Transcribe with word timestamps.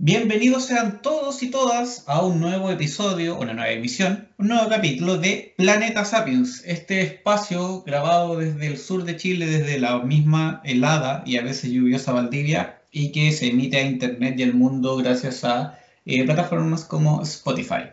Bienvenidos 0.00 0.66
sean 0.66 1.02
todos 1.02 1.42
y 1.42 1.50
todas 1.50 2.04
a 2.06 2.22
un 2.22 2.38
nuevo 2.38 2.70
episodio, 2.70 3.36
una 3.36 3.52
nueva 3.52 3.72
emisión, 3.72 4.28
un 4.38 4.46
nuevo 4.46 4.68
capítulo 4.68 5.18
de 5.18 5.54
Planeta 5.56 6.04
Sapiens, 6.04 6.62
este 6.64 7.00
espacio 7.00 7.82
grabado 7.82 8.36
desde 8.36 8.68
el 8.68 8.78
sur 8.78 9.02
de 9.02 9.16
Chile, 9.16 9.46
desde 9.46 9.80
la 9.80 9.98
misma 9.98 10.62
helada 10.64 11.24
y 11.26 11.36
a 11.36 11.42
veces 11.42 11.72
lluviosa 11.72 12.12
Valdivia, 12.12 12.80
y 12.92 13.10
que 13.10 13.32
se 13.32 13.48
emite 13.48 13.78
a 13.78 13.82
Internet 13.82 14.38
y 14.38 14.44
al 14.44 14.54
mundo 14.54 14.98
gracias 14.98 15.42
a 15.42 15.80
eh, 16.06 16.24
plataformas 16.24 16.84
como 16.84 17.20
Spotify. 17.22 17.90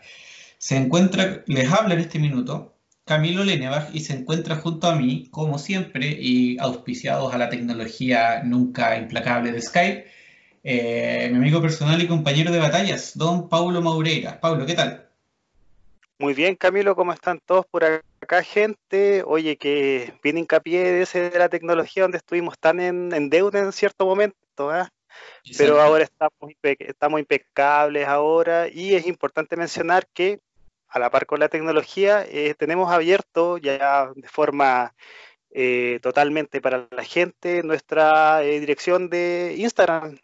Se 0.58 0.76
encuentra, 0.76 1.42
les 1.48 1.72
habla 1.72 1.94
en 1.94 2.00
este 2.02 2.20
minuto 2.20 2.76
Camilo 3.04 3.42
Lenebach 3.42 3.92
y 3.92 3.98
se 3.98 4.12
encuentra 4.12 4.54
junto 4.54 4.86
a 4.86 4.94
mí, 4.94 5.26
como 5.32 5.58
siempre, 5.58 6.06
y 6.06 6.56
auspiciados 6.60 7.34
a 7.34 7.38
la 7.38 7.48
tecnología 7.48 8.44
nunca 8.44 8.96
implacable 8.96 9.50
de 9.50 9.60
Skype 9.60 10.15
eh, 10.68 11.28
mi 11.30 11.36
amigo 11.36 11.62
personal 11.62 12.02
y 12.02 12.08
compañero 12.08 12.50
de 12.50 12.58
batallas, 12.58 13.16
don 13.16 13.48
Paulo 13.48 13.80
Maureira. 13.80 14.40
Paulo, 14.40 14.66
¿qué 14.66 14.74
tal? 14.74 15.08
Muy 16.18 16.34
bien, 16.34 16.56
Camilo, 16.56 16.96
¿cómo 16.96 17.12
están 17.12 17.38
todos 17.38 17.64
por 17.66 17.84
acá, 17.84 18.42
gente? 18.42 19.22
Oye, 19.24 19.58
que 19.58 20.12
viene 20.24 20.40
hincapié 20.40 20.82
de, 20.90 21.02
ese, 21.02 21.30
de 21.30 21.38
la 21.38 21.48
tecnología 21.48 22.02
donde 22.02 22.18
estuvimos 22.18 22.58
tan 22.58 22.80
en, 22.80 23.30
deuda 23.30 23.60
en 23.60 23.70
cierto 23.70 24.06
momento, 24.06 24.74
¿eh? 24.74 24.88
pero 25.56 25.80
ahora 25.80 26.02
estamos, 26.02 26.52
estamos 26.80 27.20
impecables 27.20 28.08
ahora 28.08 28.66
y 28.66 28.96
es 28.96 29.06
importante 29.06 29.54
mencionar 29.54 30.08
que 30.12 30.40
a 30.88 30.98
la 30.98 31.10
par 31.10 31.26
con 31.26 31.38
la 31.38 31.48
tecnología 31.48 32.26
eh, 32.28 32.54
tenemos 32.58 32.90
abierto 32.90 33.56
ya 33.58 34.10
de 34.16 34.28
forma 34.28 34.94
eh, 35.58 36.00
totalmente 36.02 36.60
para 36.60 36.86
la 36.90 37.02
gente 37.02 37.62
nuestra 37.62 38.44
eh, 38.44 38.60
dirección 38.60 39.08
de 39.08 39.54
Instagram, 39.56 40.18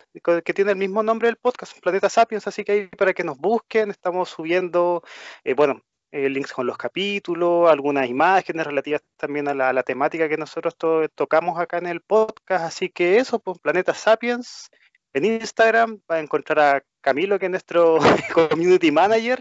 que 0.44 0.52
tiene 0.52 0.72
el 0.72 0.76
mismo 0.76 1.02
nombre 1.02 1.28
del 1.28 1.36
podcast, 1.36 1.80
Planeta 1.80 2.10
Sapiens, 2.10 2.46
así 2.46 2.64
que 2.64 2.72
ahí 2.72 2.86
para 2.88 3.14
que 3.14 3.24
nos 3.24 3.38
busquen, 3.38 3.90
estamos 3.90 4.28
subiendo, 4.28 5.02
eh, 5.42 5.54
bueno, 5.54 5.80
links 6.10 6.52
con 6.52 6.66
los 6.66 6.76
capítulos, 6.76 7.70
algunas 7.70 8.10
imágenes 8.10 8.66
relativas 8.66 9.00
también 9.16 9.48
a 9.48 9.54
la, 9.54 9.82
temática 9.82 10.28
que 10.28 10.36
nosotros 10.36 10.76
tocamos 11.14 11.58
acá 11.58 11.78
en 11.78 11.86
el 11.86 12.02
podcast, 12.02 12.66
así 12.66 12.90
que 12.90 13.16
eso, 13.16 13.38
pues 13.40 13.58
Planeta 13.58 13.94
Sapiens, 13.94 14.68
en 15.14 15.24
Instagram 15.24 15.98
va 16.10 16.16
a 16.16 16.20
encontrar 16.20 16.76
a 16.76 16.84
Camilo, 17.00 17.38
que 17.38 17.46
es 17.46 17.50
nuestro 17.50 18.00
community 18.34 18.90
manager, 18.92 19.40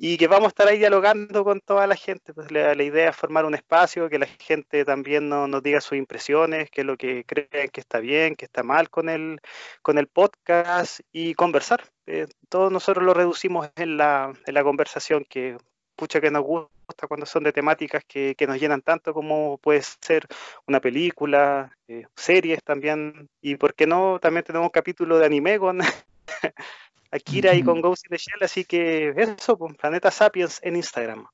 y 0.00 0.16
que 0.16 0.28
vamos 0.28 0.46
a 0.46 0.48
estar 0.48 0.68
ahí 0.68 0.78
dialogando 0.78 1.42
con 1.42 1.60
toda 1.60 1.86
la 1.88 1.96
gente. 1.96 2.32
Pues 2.32 2.52
la, 2.52 2.72
idea 2.82 3.10
es 3.10 3.16
formar 3.16 3.44
un 3.44 3.54
espacio, 3.54 4.08
que 4.08 4.18
la 4.18 4.26
gente 4.26 4.84
también 4.84 5.28
nos 5.28 5.62
diga 5.62 5.80
sus 5.80 5.98
impresiones, 5.98 6.70
qué 6.70 6.82
es 6.82 6.86
lo 6.86 6.96
que 6.96 7.24
creen 7.24 7.68
que 7.70 7.80
está 7.80 7.98
bien, 7.98 8.36
que 8.36 8.44
está 8.44 8.62
mal 8.62 8.90
con 8.90 9.08
el, 9.08 9.40
con 9.82 9.98
el 9.98 10.06
podcast 10.06 11.00
y 11.10 11.34
conversar. 11.34 11.82
Eh, 12.06 12.28
todos 12.48 12.70
nosotros 12.70 13.04
lo 13.04 13.12
reducimos 13.12 13.70
en 13.74 13.96
la, 13.96 14.32
en 14.46 14.54
la 14.54 14.62
conversación 14.62 15.26
que 15.28 15.56
pucha 15.96 16.20
que 16.20 16.30
nos 16.30 16.44
gusta 16.44 17.08
cuando 17.08 17.26
son 17.26 17.42
de 17.42 17.52
temáticas 17.52 18.04
que, 18.06 18.36
que 18.36 18.46
nos 18.46 18.60
llenan 18.60 18.82
tanto 18.82 19.12
como 19.12 19.58
puede 19.58 19.82
ser 19.82 20.28
una 20.66 20.80
película, 20.80 21.76
eh, 21.88 22.04
series 22.14 22.62
también, 22.62 23.28
y 23.42 23.56
por 23.56 23.74
qué 23.74 23.86
no, 23.86 24.20
también 24.20 24.44
tenemos 24.44 24.66
un 24.66 24.70
capítulo 24.70 25.18
de 25.18 25.26
anime 25.26 25.58
con 25.58 25.80
Akira 27.10 27.54
y 27.54 27.62
con 27.62 27.80
Ghost 27.80 28.06
in 28.06 28.10
the 28.10 28.18
Shell, 28.18 28.42
así 28.42 28.64
que 28.64 29.14
eso, 29.16 29.58
con 29.58 29.68
pues, 29.68 29.78
Planeta 29.78 30.10
Sapiens 30.10 30.60
en 30.62 30.76
Instagram. 30.76 31.26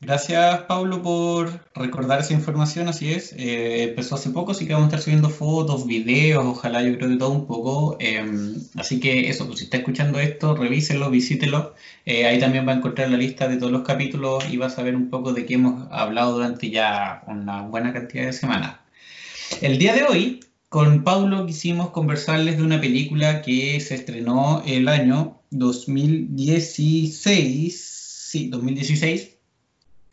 Gracias, 0.00 0.60
Pablo, 0.62 1.02
por 1.02 1.60
recordar 1.74 2.20
esa 2.20 2.32
información, 2.32 2.86
así 2.86 3.12
es. 3.12 3.32
Eh, 3.32 3.82
empezó 3.82 4.14
hace 4.14 4.30
poco, 4.30 4.52
así 4.52 4.64
que 4.64 4.72
vamos 4.72 4.86
a 4.86 4.88
estar 4.90 5.00
subiendo 5.02 5.28
fotos, 5.28 5.88
videos, 5.88 6.44
ojalá 6.46 6.82
yo 6.82 6.96
creo 6.96 7.08
de 7.08 7.16
todo 7.16 7.30
un 7.32 7.48
poco. 7.48 7.96
Em, 7.98 8.54
así 8.76 9.00
que 9.00 9.28
eso, 9.28 9.46
pues 9.48 9.58
si 9.58 9.64
está 9.64 9.78
escuchando 9.78 10.20
esto, 10.20 10.54
revíselo, 10.54 11.10
visítelo. 11.10 11.74
Eh, 12.06 12.26
ahí 12.26 12.38
también 12.38 12.66
va 12.66 12.72
a 12.72 12.76
encontrar 12.76 13.10
la 13.10 13.16
lista 13.16 13.48
de 13.48 13.56
todos 13.56 13.72
los 13.72 13.82
capítulos 13.82 14.48
y 14.48 14.56
va 14.56 14.66
a 14.66 14.70
saber 14.70 14.94
un 14.94 15.10
poco 15.10 15.32
de 15.32 15.44
qué 15.46 15.54
hemos 15.54 15.90
hablado 15.90 16.34
durante 16.34 16.70
ya 16.70 17.24
una 17.26 17.62
buena 17.62 17.92
cantidad 17.92 18.26
de 18.26 18.32
semanas. 18.32 18.76
El 19.60 19.78
día 19.78 19.94
de 19.94 20.04
hoy 20.04 20.40
con 20.68 21.04
Paulo 21.04 21.46
quisimos 21.46 21.90
conversarles 21.90 22.56
de 22.58 22.62
una 22.62 22.80
película 22.80 23.42
que 23.42 23.80
se 23.80 23.94
estrenó 23.94 24.62
el 24.66 24.88
año 24.88 25.40
2016, 25.50 28.28
sí, 28.30 28.48
2016, 28.48 29.36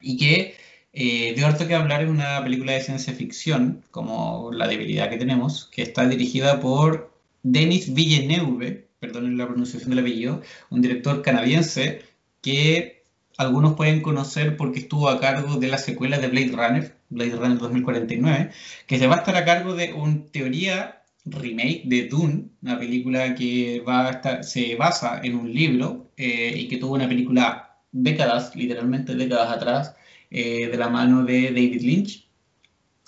y 0.02 0.18
que 0.18 0.56
eh, 0.94 1.34
de 1.36 1.44
harto 1.44 1.68
que 1.68 1.76
hablar. 1.76 2.04
Es 2.04 2.10
una 2.10 2.42
película 2.44 2.74
de 2.74 2.82
ciencia 2.82 3.14
ficción, 3.14 3.84
como 3.92 4.52
la 4.54 4.68
debilidad 4.68 5.10
que 5.10 5.18
tenemos, 5.18 5.66
que 5.66 5.82
está 5.82 6.08
dirigida 6.08 6.60
por 6.62 7.12
Denis 7.44 7.94
Villeneuve, 7.94 8.88
perdón 9.00 9.38
la 9.38 9.48
pronunciación 9.48 9.90
del 9.90 10.00
apellido, 10.00 10.42
un 10.70 10.82
director 10.82 11.22
canadiense 11.22 12.02
que 12.42 13.04
algunos 13.38 13.74
pueden 13.74 14.02
conocer 14.02 14.58
porque 14.58 14.80
estuvo 14.80 15.10
a 15.10 15.20
cargo 15.20 15.58
de 15.58 15.68
la 15.68 15.78
secuela 15.78 16.18
de 16.18 16.28
Blade 16.28 16.52
Runner, 16.52 16.98
Blade 17.10 17.36
Runner 17.36 17.58
2049, 17.58 18.52
que 18.88 18.98
se 19.00 19.08
va 19.08 19.16
a 19.16 19.18
estar 19.20 19.36
a 19.36 19.46
cargo 19.46 19.74
de 19.76 19.94
un 19.94 20.30
teoría 20.30 21.04
remake 21.26 21.84
de 21.86 22.08
Dune, 22.08 22.50
una 22.62 22.78
película 22.80 23.36
que 23.36 23.82
va 23.88 24.08
a 24.08 24.12
estar, 24.12 24.44
se 24.44 24.76
basa 24.76 25.22
en 25.24 25.36
un 25.36 25.52
libro 25.54 26.12
eh, 26.18 26.54
y 26.56 26.68
que 26.68 26.78
tuvo 26.78 26.94
una 26.94 27.08
película 27.08 27.80
décadas, 27.92 28.56
literalmente 28.56 29.16
décadas 29.16 29.52
atrás, 29.52 29.96
eh, 30.30 30.68
de 30.68 30.78
la 30.78 30.90
mano 30.90 31.24
de 31.24 31.44
David 31.50 31.82
Lynch. 31.82 32.25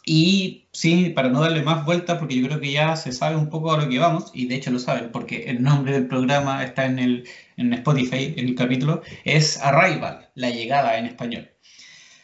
Y 0.09 0.69
sí, 0.72 1.12
para 1.13 1.28
no 1.28 1.41
darle 1.41 1.63
más 1.63 1.85
vueltas, 1.85 2.18
porque 2.18 2.35
yo 2.40 2.47
creo 2.47 2.62
que 2.62 2.72
ya 2.72 2.95
se 2.95 3.12
sabe 3.12 3.35
un 3.35 3.50
poco 3.50 3.73
a 3.73 3.78
lo 3.78 3.90
que 3.90 4.00
vamos, 4.00 4.31
y 4.34 4.47
de 4.47 4.56
hecho 4.56 4.72
lo 4.72 4.79
saben, 4.79 5.12
porque 5.12 5.50
el 5.50 5.62
nombre 5.62 5.91
del 5.91 6.07
programa 6.07 6.63
está 6.63 6.85
en, 6.85 6.97
el, 7.00 7.28
en 7.57 7.73
Spotify, 7.73 8.34
en 8.38 8.47
el 8.47 8.56
capítulo, 8.56 9.01
es 9.25 9.57
Arrival, 9.62 10.29
la 10.34 10.50
llegada 10.50 10.97
en 10.97 11.07
español. 11.07 11.50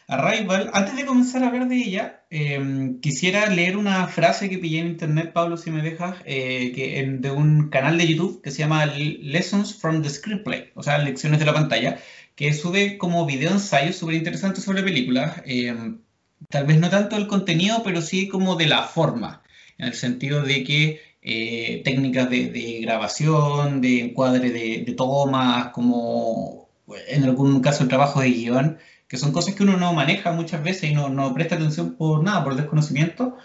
Arrival, 0.08 0.70
antes 0.74 0.96
de 0.96 1.06
comenzar 1.06 1.44
a 1.44 1.48
hablar 1.48 1.68
de 1.68 1.76
ella, 1.76 2.24
em, 2.30 3.02
quisiera 3.02 3.48
leer 3.48 3.76
una 3.76 4.08
frase 4.08 4.50
que 4.50 4.60
pillé 4.60 4.80
en 4.80 4.88
internet, 4.88 5.34
Pablo, 5.34 5.58
si 5.58 5.70
me 5.70 5.82
dejas, 5.82 6.16
eh, 6.26 6.72
que 6.74 7.06
de 7.20 7.32
un 7.32 7.70
canal 7.70 7.98
de 7.98 8.08
YouTube 8.08 8.42
que 8.42 8.52
se 8.52 8.60
llama 8.60 8.86
Lessons 8.86 9.76
from 9.78 10.02
the 10.02 10.10
Screenplay, 10.10 10.72
o 10.76 10.84
sea, 10.84 11.00
lecciones 11.00 11.40
de 11.40 11.46
la 11.46 11.54
pantalla, 11.54 12.00
que 12.36 12.54
sube 12.54 12.98
como 12.98 13.26
video 13.26 13.52
ensayos 13.52 13.98
súper 13.98 14.16
interesantes 14.16 14.64
sobre 14.64 14.84
películas. 14.84 15.42
Em, 15.46 16.00
tal 16.50 16.66
vez 16.66 16.80
no 16.80 16.90
tanto 16.90 17.16
el 17.16 17.28
contenido, 17.28 17.82
pero 17.84 18.02
sí 18.02 18.28
como 18.28 18.56
de 18.56 18.68
la 18.68 18.84
forma, 18.84 19.44
en 19.78 19.88
el 19.88 19.94
sentido 19.94 20.42
de 20.42 20.64
que 20.64 21.02
eh, 21.22 21.82
técnicas 21.86 22.30
de, 22.30 22.80
grabación, 22.82 23.82
de 23.82 24.02
encuadre 24.02 24.52
de, 24.52 24.84
de 24.86 24.94
tomas, 24.94 25.70
como 25.70 26.70
en 27.08 27.24
algún 27.24 27.62
caso 27.62 27.84
el 27.84 27.90
trabajo 27.90 28.22
de 28.22 28.30
guion 28.32 28.78
que 29.14 29.20
son 29.20 29.32
cosas 29.32 29.54
que 29.54 29.62
uno 29.62 29.78
no 29.78 29.94
maneja 29.94 30.32
muchas 30.32 30.64
veces 30.64 30.90
y 30.90 30.94
no, 30.96 31.08
no 31.08 31.36
presta 31.36 31.54
atención 31.54 31.94
por 31.94 32.24
nada, 32.24 32.44
por 32.44 32.56
desconocimiento, 32.56 33.38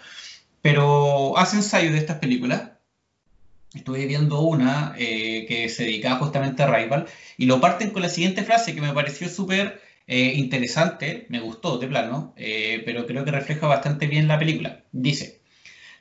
pero 0.63 1.37
hace 1.37 1.57
ensayos 1.57 1.93
de 1.93 1.99
estas 1.99 2.17
películas. 2.17 2.71
Estuve 3.75 4.07
viendo 4.07 4.41
una 4.41 4.95
eh, 4.97 5.45
que 5.47 5.69
se 5.69 5.83
dedicaba 5.83 6.17
justamente 6.17 6.63
a 6.63 6.75
Rival 6.75 7.05
y 7.37 7.45
lo 7.45 7.61
parten 7.61 7.91
con 7.91 8.01
la 8.01 8.09
siguiente 8.09 8.41
frase 8.41 8.73
que 8.73 8.81
me 8.81 8.93
pareció 8.93 9.29
súper 9.29 9.79
eh, 10.11 10.33
interesante, 10.37 11.27
me 11.29 11.39
gustó 11.39 11.77
de 11.77 11.87
plano, 11.87 12.33
eh, 12.35 12.81
pero 12.83 13.05
creo 13.05 13.23
que 13.23 13.29
refleja 13.29 13.67
bastante 13.67 14.07
bien 14.07 14.27
la 14.27 14.39
película. 14.39 14.83
Dice, 14.91 15.43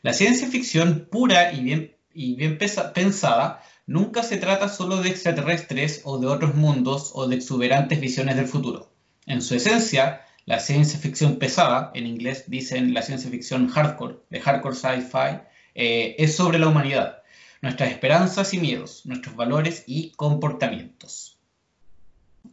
la 0.01 0.15
ciencia 0.15 0.49
ficción 0.49 1.09
pura 1.11 1.53
y 1.53 1.61
bien, 1.63 2.59
pensada 2.95 3.63
nunca 3.87 4.23
se 4.23 4.39
trata 4.39 4.71
solo 4.71 5.03
de 5.03 5.11
extraterrestres 5.11 6.01
o 6.05 6.17
de 6.17 6.27
otros 6.27 6.55
mundos 6.55 7.11
o 7.15 7.29
de 7.29 7.37
exuberantes 7.37 8.01
visiones 8.01 8.37
del 8.37 8.47
futuro. 8.47 8.91
En 9.27 9.43
su 9.43 9.55
esencia, 9.55 10.23
la 10.47 10.59
ciencia 10.59 10.99
ficción 10.99 11.37
pesada, 11.37 11.91
en 11.95 12.07
inglés 12.07 12.45
dicen 12.47 12.95
la 12.95 13.03
ciencia 13.03 13.31
ficción 13.31 13.69
hardcore, 13.69 14.21
de 14.31 14.41
hardcore 14.41 14.75
sci-fi, 14.75 15.43
eh, 15.75 16.17
es 16.19 16.35
sobre 16.35 16.59
la 16.59 16.69
humanidad, 16.69 17.23
nuestras 17.61 17.91
esperanzas 17.91 18.55
y 18.55 18.59
miedos, 18.59 19.05
nuestros 19.05 19.37
valores 19.37 19.85
y 19.87 20.13
comportamientos. 20.13 21.38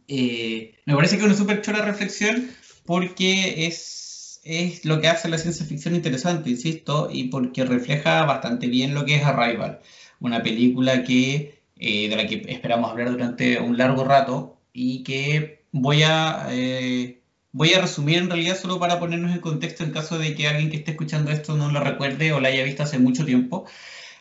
Eh, 0.08 0.74
me 0.84 0.94
parece 0.94 1.16
que 1.16 1.22
es 1.22 1.26
una 1.26 1.36
súper 1.36 1.62
chula 1.62 1.82
reflexión 1.82 2.50
porque 2.84 3.66
es, 3.66 4.40
es 4.44 4.84
lo 4.84 5.00
que 5.00 5.08
hace 5.08 5.28
la 5.28 5.38
ciencia 5.38 5.66
ficción 5.66 5.94
interesante, 5.94 6.50
insisto, 6.50 7.08
y 7.12 7.24
porque 7.24 7.64
refleja 7.64 8.24
bastante 8.24 8.68
bien 8.68 8.94
lo 8.94 9.04
que 9.04 9.16
es 9.16 9.24
Arrival, 9.24 9.80
una 10.20 10.42
película 10.42 11.02
que, 11.04 11.60
eh, 11.76 12.08
de 12.08 12.16
la 12.16 12.26
que 12.26 12.44
esperamos 12.48 12.90
hablar 12.90 13.10
durante 13.10 13.58
un 13.60 13.76
largo 13.76 14.04
rato 14.04 14.58
y 14.72 15.02
que 15.02 15.64
voy 15.72 16.02
a, 16.04 16.48
eh, 16.50 17.20
voy 17.52 17.74
a 17.74 17.80
resumir 17.80 18.18
en 18.18 18.28
realidad 18.30 18.58
solo 18.58 18.78
para 18.78 19.00
ponernos 19.00 19.32
en 19.32 19.40
contexto 19.40 19.84
en 19.84 19.90
caso 19.92 20.18
de 20.18 20.34
que 20.34 20.46
alguien 20.48 20.70
que 20.70 20.76
esté 20.76 20.92
escuchando 20.92 21.30
esto 21.30 21.56
no 21.56 21.70
lo 21.72 21.80
recuerde 21.80 22.32
o 22.32 22.40
la 22.40 22.48
haya 22.48 22.64
visto 22.64 22.82
hace 22.82 22.98
mucho 22.98 23.24
tiempo. 23.24 23.66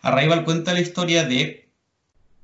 Arrival 0.02 0.46
cuenta 0.46 0.74
la 0.74 0.82
historia 0.82 1.24
de, 1.26 1.70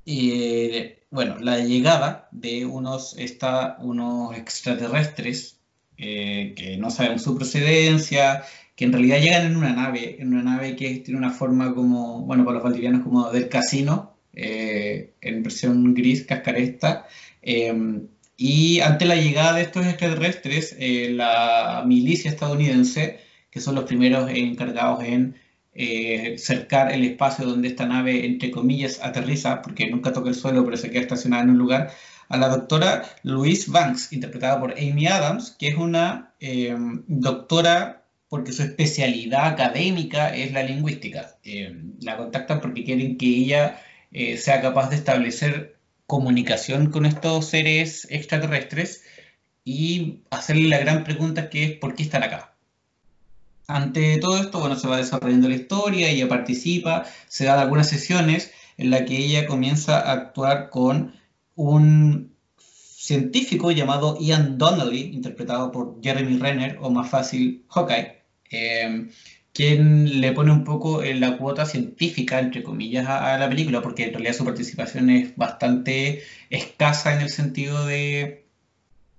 eh, 0.05 1.00
bueno, 1.11 1.37
la 1.39 1.59
llegada 1.59 2.29
de 2.31 2.65
unos, 2.65 3.15
esta, 3.17 3.77
unos 3.79 4.35
extraterrestres 4.37 5.59
eh, 5.97 6.53
que 6.55 6.77
no 6.77 6.89
sabemos 6.89 7.23
su 7.23 7.37
procedencia, 7.37 8.43
que 8.75 8.85
en 8.85 8.93
realidad 8.93 9.19
llegan 9.19 9.45
en 9.45 9.57
una 9.57 9.73
nave, 9.73 10.17
en 10.19 10.33
una 10.33 10.43
nave 10.43 10.75
que 10.75 10.95
tiene 10.99 11.19
una 11.19 11.31
forma 11.31 11.75
como, 11.75 12.21
bueno, 12.21 12.45
para 12.45 12.55
los 12.55 12.63
valdivianos 12.63 13.03
como 13.03 13.29
del 13.29 13.49
casino, 13.49 14.15
en 14.33 15.43
versión 15.43 15.93
gris 15.93 16.25
cascaresta. 16.25 17.05
y 18.37 18.79
ante 18.79 19.05
la 19.05 19.15
llegada 19.15 19.53
de 19.53 19.63
estos 19.63 19.85
extraterrestres, 19.85 20.75
la 20.79 21.83
milicia 21.85 22.31
estadounidense, 22.31 23.19
que 23.51 23.59
son 23.59 23.75
los 23.75 23.83
primeros 23.83 24.29
encargados 24.31 25.03
en 25.03 25.35
cercar 25.73 26.91
el 26.91 27.03
espacio 27.05 27.45
donde 27.45 27.69
esta 27.69 27.85
nave, 27.85 28.25
entre 28.25 28.51
comillas, 28.51 28.99
aterriza, 29.01 29.61
porque 29.61 29.89
nunca 29.89 30.11
toca 30.13 30.29
el 30.29 30.35
suelo, 30.35 30.65
pero 30.65 30.77
se 30.77 30.89
queda 30.89 31.01
estacionada 31.01 31.43
en 31.43 31.51
un 31.51 31.57
lugar, 31.57 31.91
a 32.31 32.37
la 32.37 32.47
doctora 32.47 33.03
Louise 33.23 33.69
Banks, 33.69 34.13
interpretada 34.13 34.59
por 34.59 34.71
Amy 34.71 35.07
Adams, 35.07 35.55
que 35.59 35.67
es 35.67 35.75
una 35.75 36.33
eh, 36.39 36.75
doctora 37.07 38.05
porque 38.29 38.53
su 38.53 38.63
especialidad 38.63 39.47
académica 39.47 40.33
es 40.33 40.53
la 40.53 40.63
lingüística. 40.63 41.35
Eh, 41.43 41.75
la 41.99 42.15
contactan 42.15 42.61
porque 42.61 42.85
quieren 42.85 43.17
que 43.17 43.25
ella 43.25 43.81
eh, 44.13 44.37
sea 44.37 44.61
capaz 44.61 44.89
de 44.89 44.95
establecer 44.95 45.77
comunicación 46.07 46.91
con 46.91 47.05
estos 47.05 47.47
seres 47.47 48.07
extraterrestres 48.09 49.03
y 49.65 50.21
hacerle 50.29 50.69
la 50.69 50.79
gran 50.79 51.03
pregunta 51.03 51.49
que 51.49 51.65
es 51.65 51.71
¿por 51.73 51.93
qué 51.93 52.03
están 52.03 52.23
acá? 52.23 52.50
Ante 53.75 54.17
todo 54.17 54.37
esto, 54.37 54.59
bueno, 54.59 54.75
se 54.75 54.87
va 54.87 54.97
desarrollando 54.97 55.49
la 55.49 55.55
historia, 55.55 56.09
ella 56.09 56.27
participa, 56.27 57.05
se 57.27 57.45
dan 57.45 57.59
algunas 57.59 57.89
sesiones 57.89 58.51
en 58.77 58.89
las 58.89 59.03
que 59.03 59.17
ella 59.17 59.45
comienza 59.47 59.99
a 59.99 60.11
actuar 60.11 60.69
con 60.69 61.13
un 61.55 62.31
científico 62.57 63.71
llamado 63.71 64.17
Ian 64.19 64.57
Donnelly, 64.57 65.11
interpretado 65.13 65.71
por 65.71 66.01
Jeremy 66.03 66.37
Renner, 66.37 66.77
o 66.81 66.89
más 66.91 67.09
fácil, 67.09 67.65
Hawkeye, 67.69 68.23
em, 68.51 69.11
quien 69.53 70.21
le 70.21 70.31
pone 70.33 70.51
un 70.51 70.63
poco 70.63 71.03
en 71.03 71.19
la 71.19 71.37
cuota 71.37 71.65
científica, 71.65 72.39
entre 72.39 72.63
comillas, 72.63 73.07
a, 73.07 73.37
la 73.37 73.49
película, 73.49 73.81
porque 73.81 74.05
en 74.05 74.11
realidad 74.13 74.33
su 74.33 74.45
participación 74.45 75.09
es 75.09 75.35
bastante 75.35 76.23
escasa 76.49 77.13
en 77.13 77.21
el 77.21 77.29
sentido 77.29 77.85
de, 77.85 78.45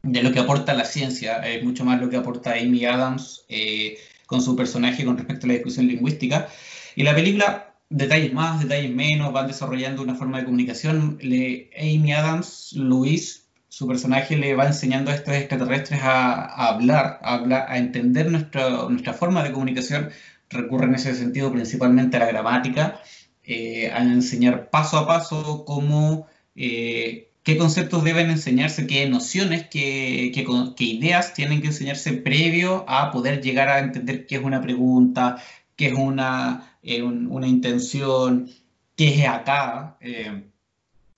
de 0.02 0.22
lo 0.22 0.32
que 0.32 0.40
aporta 0.40 0.74
la 0.74 0.84
ciencia, 0.84 1.38
es 1.38 1.62
mucho 1.64 1.84
más 1.84 2.00
lo 2.00 2.08
que 2.08 2.16
aporta 2.16 2.52
Amy 2.54 2.84
Adams 2.86 3.44
eh, 3.48 3.98
con 4.32 4.40
su 4.40 4.56
personaje 4.56 5.04
con 5.04 5.18
respecto 5.18 5.44
a 5.44 5.48
la 5.48 5.54
discusión 5.54 5.86
lingüística. 5.86 6.48
Y 6.96 7.02
la 7.02 7.14
película 7.14 7.74
detalles 7.90 8.32
más, 8.32 8.60
detalles 8.62 8.90
menos, 8.90 9.30
van 9.30 9.46
desarrollando 9.46 10.02
una 10.02 10.14
forma 10.14 10.38
de 10.38 10.46
comunicación. 10.46 11.18
Le, 11.20 11.68
Amy 11.76 12.12
Adams, 12.14 12.72
Luis, 12.74 13.50
su 13.68 13.86
personaje 13.86 14.36
le 14.36 14.54
va 14.54 14.66
enseñando 14.66 15.10
a 15.10 15.14
estos 15.14 15.34
extraterrestres 15.34 16.00
a, 16.02 16.46
hablar, 16.68 17.18
a 17.22 17.34
hablar, 17.34 17.66
a 17.68 17.76
entender 17.76 18.30
nuestra, 18.30 18.88
nuestra 18.88 19.12
forma 19.12 19.42
de 19.42 19.52
comunicación. 19.52 20.10
Recurre 20.48 20.86
en 20.86 20.94
ese 20.94 21.14
sentido 21.14 21.52
principalmente 21.52 22.16
a 22.16 22.20
la 22.20 22.26
gramática, 22.26 23.00
eh, 23.44 23.90
a 23.92 24.02
enseñar 24.02 24.70
paso 24.70 24.96
a 24.96 25.06
paso 25.06 25.66
cómo, 25.66 26.26
eh, 26.56 27.31
qué 27.42 27.56
conceptos 27.58 28.04
deben 28.04 28.30
enseñarse, 28.30 28.86
qué 28.86 29.08
nociones, 29.08 29.66
qué, 29.68 30.30
qué, 30.34 30.46
qué 30.76 30.84
ideas 30.84 31.34
tienen 31.34 31.60
que 31.60 31.68
enseñarse 31.68 32.12
previo 32.12 32.84
a 32.88 33.10
poder 33.12 33.42
llegar 33.42 33.68
a 33.68 33.80
entender 33.80 34.26
qué 34.26 34.36
es 34.36 34.42
una 34.42 34.60
pregunta, 34.62 35.42
qué 35.76 35.88
es 35.88 35.94
una 35.94 36.72
eh, 36.82 37.02
una 37.02 37.46
intención, 37.46 38.50
que 38.96 39.08
es 39.20 39.28
acá. 39.28 39.96
Eh, 40.00 40.42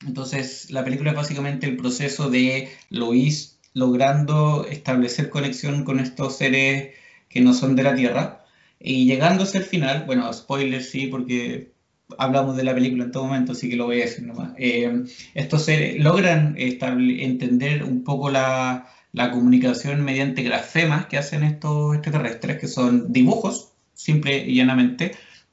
entonces, 0.07 0.71
la 0.71 0.85
película 0.85 1.11
es 1.11 1.17
básicamente 1.17 1.67
el 1.67 1.77
proceso 1.77 2.31
de 2.31 2.71
Lois 2.91 3.59
logrando 3.73 4.67
establecer 4.67 5.31
conexión 5.31 5.85
con 5.85 6.01
estos 6.01 6.37
seres 6.37 6.95
que 7.29 7.41
no 7.41 7.55
son 7.55 7.77
de 7.77 7.83
la 7.83 7.95
Tierra 7.97 8.45
y 8.79 9.07
llegándose 9.07 9.59
al 9.59 9.65
final, 9.65 10.05
bueno, 10.07 10.33
spoilers 10.33 10.91
sí, 10.91 11.09
porque 11.09 11.73
hablamos 12.19 12.57
de 12.57 12.65
la 12.65 12.75
película 12.75 13.05
en 13.05 13.13
todo 13.13 13.25
momento, 13.25 13.53
así 13.53 13.69
que 13.69 13.77
lo 13.77 13.87
voy 13.87 14.01
a 14.01 14.05
decir 14.05 14.25
nomás. 14.25 14.53
Eh, 14.59 15.05
estos 15.35 15.69
logran 15.99 16.55
entender 16.59 17.85
un 17.85 18.05
poco 18.05 18.31
la, 18.31 18.89
la, 19.13 19.31
comunicación 19.31 20.03
mediante 20.03 20.43
grafemas 20.43 21.07
que 21.07 21.19
hacen 21.19 21.43
estos 21.43 21.95
extraterrestres, 21.95 22.59
que 22.59 22.69
son 22.69 23.13
dibujos, 23.13 23.73
simple 23.93 24.45
y 24.47 24.57
llanamente, 24.57 25.13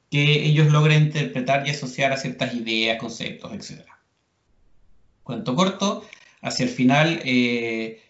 que 0.10 0.44
ellos 0.46 0.72
logran 0.72 1.04
interpretar 1.04 1.68
y 1.68 1.72
asociar 1.72 2.12
a 2.12 2.18
ciertas 2.18 2.54
ideas, 2.54 3.00
conceptos, 3.00 3.54
etc. 3.54 3.86
Cuento 5.24 5.56
corto, 5.56 6.04
hacia 6.42 6.66
el 6.66 6.70
final, 6.70 7.22
eh, 7.24 8.02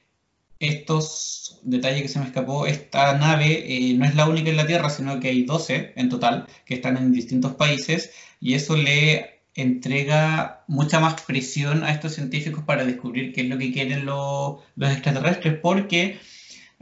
estos 0.62 1.60
detalles 1.64 2.04
que 2.04 2.08
se 2.08 2.20
me 2.20 2.26
escapó, 2.26 2.66
esta 2.68 3.18
nave 3.18 3.66
eh, 3.68 3.94
no 3.96 4.06
es 4.06 4.16
la 4.16 4.28
única 4.28 4.50
en 4.50 4.58
la 4.58 4.68
Tierra, 4.68 4.90
sino 4.90 5.20
que 5.20 5.30
hay 5.30 5.44
12 5.44 5.94
en 5.96 6.10
total 6.10 6.48
que 6.66 6.76
están 6.76 6.98
en 6.98 7.12
distintos 7.12 7.54
países 7.56 8.12
y 8.40 8.54
eso 8.54 8.78
le 8.78 9.42
entrega 9.56 10.64
mucha 10.68 11.00
más 11.00 11.22
presión 11.24 11.84
a 11.84 11.92
estos 11.92 12.14
científicos 12.16 12.64
para 12.64 12.86
descubrir 12.86 13.34
qué 13.34 13.42
es 13.42 13.48
lo 13.48 13.58
que 13.58 13.72
quieren 13.74 14.06
los, 14.06 14.62
los 14.76 14.92
extraterrestres, 14.92 15.60
porque 15.62 16.20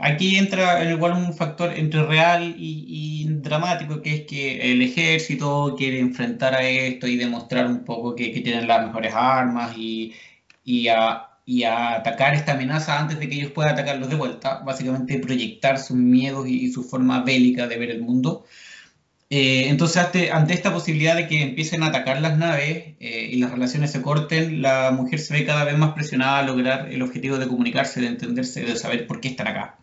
Aquí 0.01 0.37
entra 0.37 0.89
igual 0.89 1.11
un 1.11 1.33
factor 1.33 1.73
entre 1.77 2.03
real 2.05 2.55
y, 2.57 3.25
dramático, 3.41 4.01
que 4.01 4.13
es 4.15 4.21
que 4.25 4.71
el 4.71 4.81
ejército 4.81 5.75
quiere 5.77 5.99
enfrentar 5.99 6.53
a 6.55 6.63
esto 6.63 7.05
y 7.05 7.17
demostrar 7.17 7.67
un 7.67 7.83
poco 7.83 8.15
que, 8.15 8.29
tienen 8.41 8.67
las 8.67 8.87
mejores 8.87 9.13
armas 9.13 9.75
y, 9.77 10.13
a, 10.87 11.28
atacar 11.65 12.33
esta 12.35 12.53
amenaza 12.53 12.99
antes 12.99 13.19
de 13.19 13.27
que 13.29 13.35
ellos 13.35 13.51
puedan 13.51 13.73
atacarlos 13.73 14.09
de 14.09 14.15
vuelta, 14.15 14.61
básicamente 14.65 15.19
proyectar 15.19 15.79
sus 15.79 15.97
miedos 15.97 16.47
y, 16.47 16.71
su 16.71 16.83
forma 16.83 17.23
bélica 17.23 17.67
de 17.67 17.77
ver 17.77 17.91
el 17.91 18.01
mundo. 18.01 18.45
Eh, 19.29 19.69
entonces, 19.69 19.97
ante, 20.31 20.53
esta 20.53 20.73
posibilidad 20.73 21.15
de 21.15 21.27
que 21.27 21.41
empiecen 21.41 21.83
a 21.83 21.87
atacar 21.87 22.21
las 22.21 22.37
naves 22.37 22.95
eh, 22.99 23.29
y 23.31 23.37
las 23.37 23.51
relaciones 23.51 23.91
se 23.91 24.01
corten, 24.01 24.61
la 24.61 24.91
mujer 24.91 25.19
se 25.19 25.33
ve 25.33 25.45
cada 25.45 25.63
vez 25.65 25.77
más 25.77 25.93
presionada 25.93 26.39
a 26.39 26.43
lograr 26.43 26.91
el 26.91 27.01
objetivo 27.01 27.37
de 27.37 27.47
comunicarse, 27.47 28.01
de 28.01 28.07
entenderse, 28.07 28.61
de 28.61 28.75
saber 28.75 29.07
por 29.07 29.21
qué 29.21 29.29
están 29.29 29.47
acá 29.47 29.79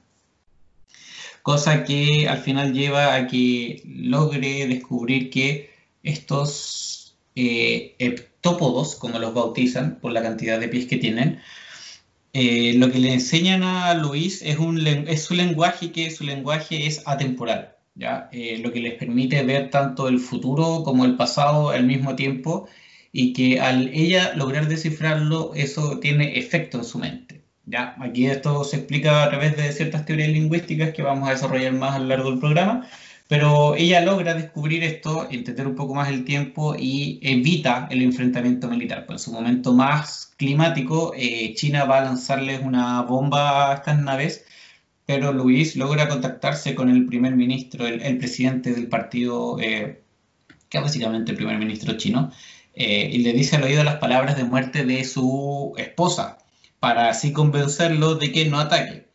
cosa 1.47 1.85
que 1.85 2.29
al 2.29 2.39
final 2.39 2.73
lleva 2.73 3.15
a 3.15 3.29
que 3.29 3.81
logre 3.87 4.67
descubrir 4.67 5.31
que 5.31 5.71
estos 6.03 7.17
eh, 7.37 7.95
heptópodos, 8.47 8.97
como 8.97 9.19
los 9.19 9.35
bautizan 9.35 9.99
por 10.01 10.13
la 10.13 10.23
cantidad 10.23 10.61
de 10.61 10.69
pies 10.69 10.87
que 10.87 10.97
tienen, 10.97 11.41
eh, 12.33 12.75
lo 12.77 12.91
que 12.91 12.99
le 12.99 13.13
enseñan 13.13 13.63
a 13.63 13.95
Luis 13.95 14.43
es, 14.43 14.59
un, 14.59 14.87
es 14.87 15.25
su 15.25 15.35
lenguaje, 15.35 15.91
que 15.91 16.11
su 16.11 16.25
lenguaje 16.25 16.87
es 16.87 17.03
atemporal, 17.07 17.77
¿ya? 17.95 18.29
Eh, 18.33 18.59
lo 18.63 18.73
que 18.73 18.81
les 18.81 18.95
permite 18.95 19.43
ver 19.43 19.71
tanto 19.71 20.09
el 20.09 20.19
futuro 20.21 20.83
como 20.85 21.05
el 21.05 21.17
pasado 21.17 21.71
al 21.71 21.87
mismo 21.87 22.15
tiempo 22.15 22.69
y 23.13 23.33
que 23.33 23.61
al 23.61 23.89
ella 23.89 24.35
lograr 24.37 24.69
descifrarlo, 24.69 25.53
eso 25.55 25.99
tiene 25.99 26.39
efecto 26.39 26.79
en 26.79 26.85
su 26.85 26.99
mente. 26.99 27.43
Ya, 27.65 27.97
aquí 28.01 28.27
esto 28.27 28.63
se 28.65 28.77
explica 28.77 29.25
a 29.25 29.31
través 29.31 29.57
de 29.57 29.73
ciertas 29.73 30.05
teorías 30.05 30.29
lingüísticas 30.29 30.93
que 30.93 31.03
vamos 31.03 31.29
a 31.29 31.33
desarrollar 31.33 31.73
más 31.73 31.97
a 31.97 31.99
lo 31.99 32.07
largo 32.07 32.31
del 32.31 32.39
programa, 32.39 32.87
pero 33.29 33.75
ella 33.75 34.01
logra 34.03 34.35
descubrir 34.35 34.85
esto, 34.85 35.27
entender 35.31 35.67
un 35.67 35.75
poco 35.75 35.95
más 35.95 36.09
el 36.09 36.25
tiempo 36.25 36.77
y 36.79 37.19
evita 37.23 37.89
el 37.91 38.03
enfrentamiento 38.03 38.69
militar. 38.69 39.07
Pues 39.07 39.23
en 39.23 39.25
su 39.25 39.33
momento 39.33 39.73
más 39.73 40.33
climático, 40.37 41.13
eh, 41.17 41.55
China 41.55 41.85
va 41.85 41.99
a 41.99 42.05
lanzarles 42.05 42.63
una 42.63 43.03
bomba 43.03 43.73
a 43.73 43.75
estas 43.75 43.99
naves, 44.01 44.45
pero 45.07 45.33
Luis 45.33 45.77
logra 45.77 46.09
contactarse 46.09 46.75
con 46.75 46.89
el 46.89 47.07
primer 47.07 47.35
ministro, 47.37 47.87
el, 47.87 48.19
presidente 48.19 48.73
del 48.73 48.89
partido, 48.89 49.59
eh, 49.61 50.03
que 50.69 50.79
es 50.79 50.85
básicamente 50.85 51.33
el 51.33 51.37
primer 51.37 51.59
ministro 51.59 51.97
chino, 51.97 52.31
eh, 52.75 53.11
y 53.13 53.19
le 53.19 53.33
dice 53.33 53.57
al 53.57 53.65
oído 53.65 53.85
las 53.85 53.97
palabras 53.97 54.37
de 54.37 54.45
muerte 54.45 54.85
de 54.85 55.05
su 55.05 55.75
esposa 55.79 56.39
para 56.81 57.09
así 57.09 57.33
convencerlo 57.33 58.17
de 58.17 58.33
que 58.33 58.47
no 58.47 58.61
ataque. 58.61 59.09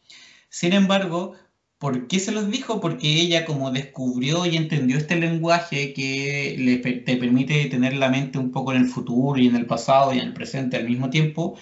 Sin 0.49 0.73
embargo, 0.73 1.35
¿por 1.81 2.07
qué 2.07 2.19
se 2.19 2.31
los 2.31 2.51
dijo? 2.51 2.79
Porque 2.79 3.07
ella 3.21 3.43
como 3.43 3.71
descubrió 3.71 4.45
y 4.45 4.55
entendió 4.55 4.97
este 4.97 5.15
lenguaje 5.15 5.93
que 5.93 6.55
le, 6.59 6.77
te 6.77 7.17
permite 7.17 7.65
tener 7.65 7.93
la 7.95 8.09
mente 8.09 8.37
un 8.37 8.51
poco 8.51 8.71
en 8.71 8.81
el 8.81 8.87
futuro 8.87 9.39
y 9.39 9.47
en 9.47 9.55
el 9.55 9.65
pasado 9.65 10.13
y 10.13 10.19
en 10.19 10.27
el 10.27 10.33
presente 10.33 10.77
al 10.77 10.87
mismo 10.87 11.09
tiempo, 11.09 11.57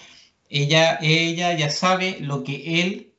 ella, 0.50 0.98
ella 1.00 1.56
ya 1.56 1.70
sabe 1.70 2.18
lo 2.20 2.44
que 2.44 2.82
él 2.82 3.14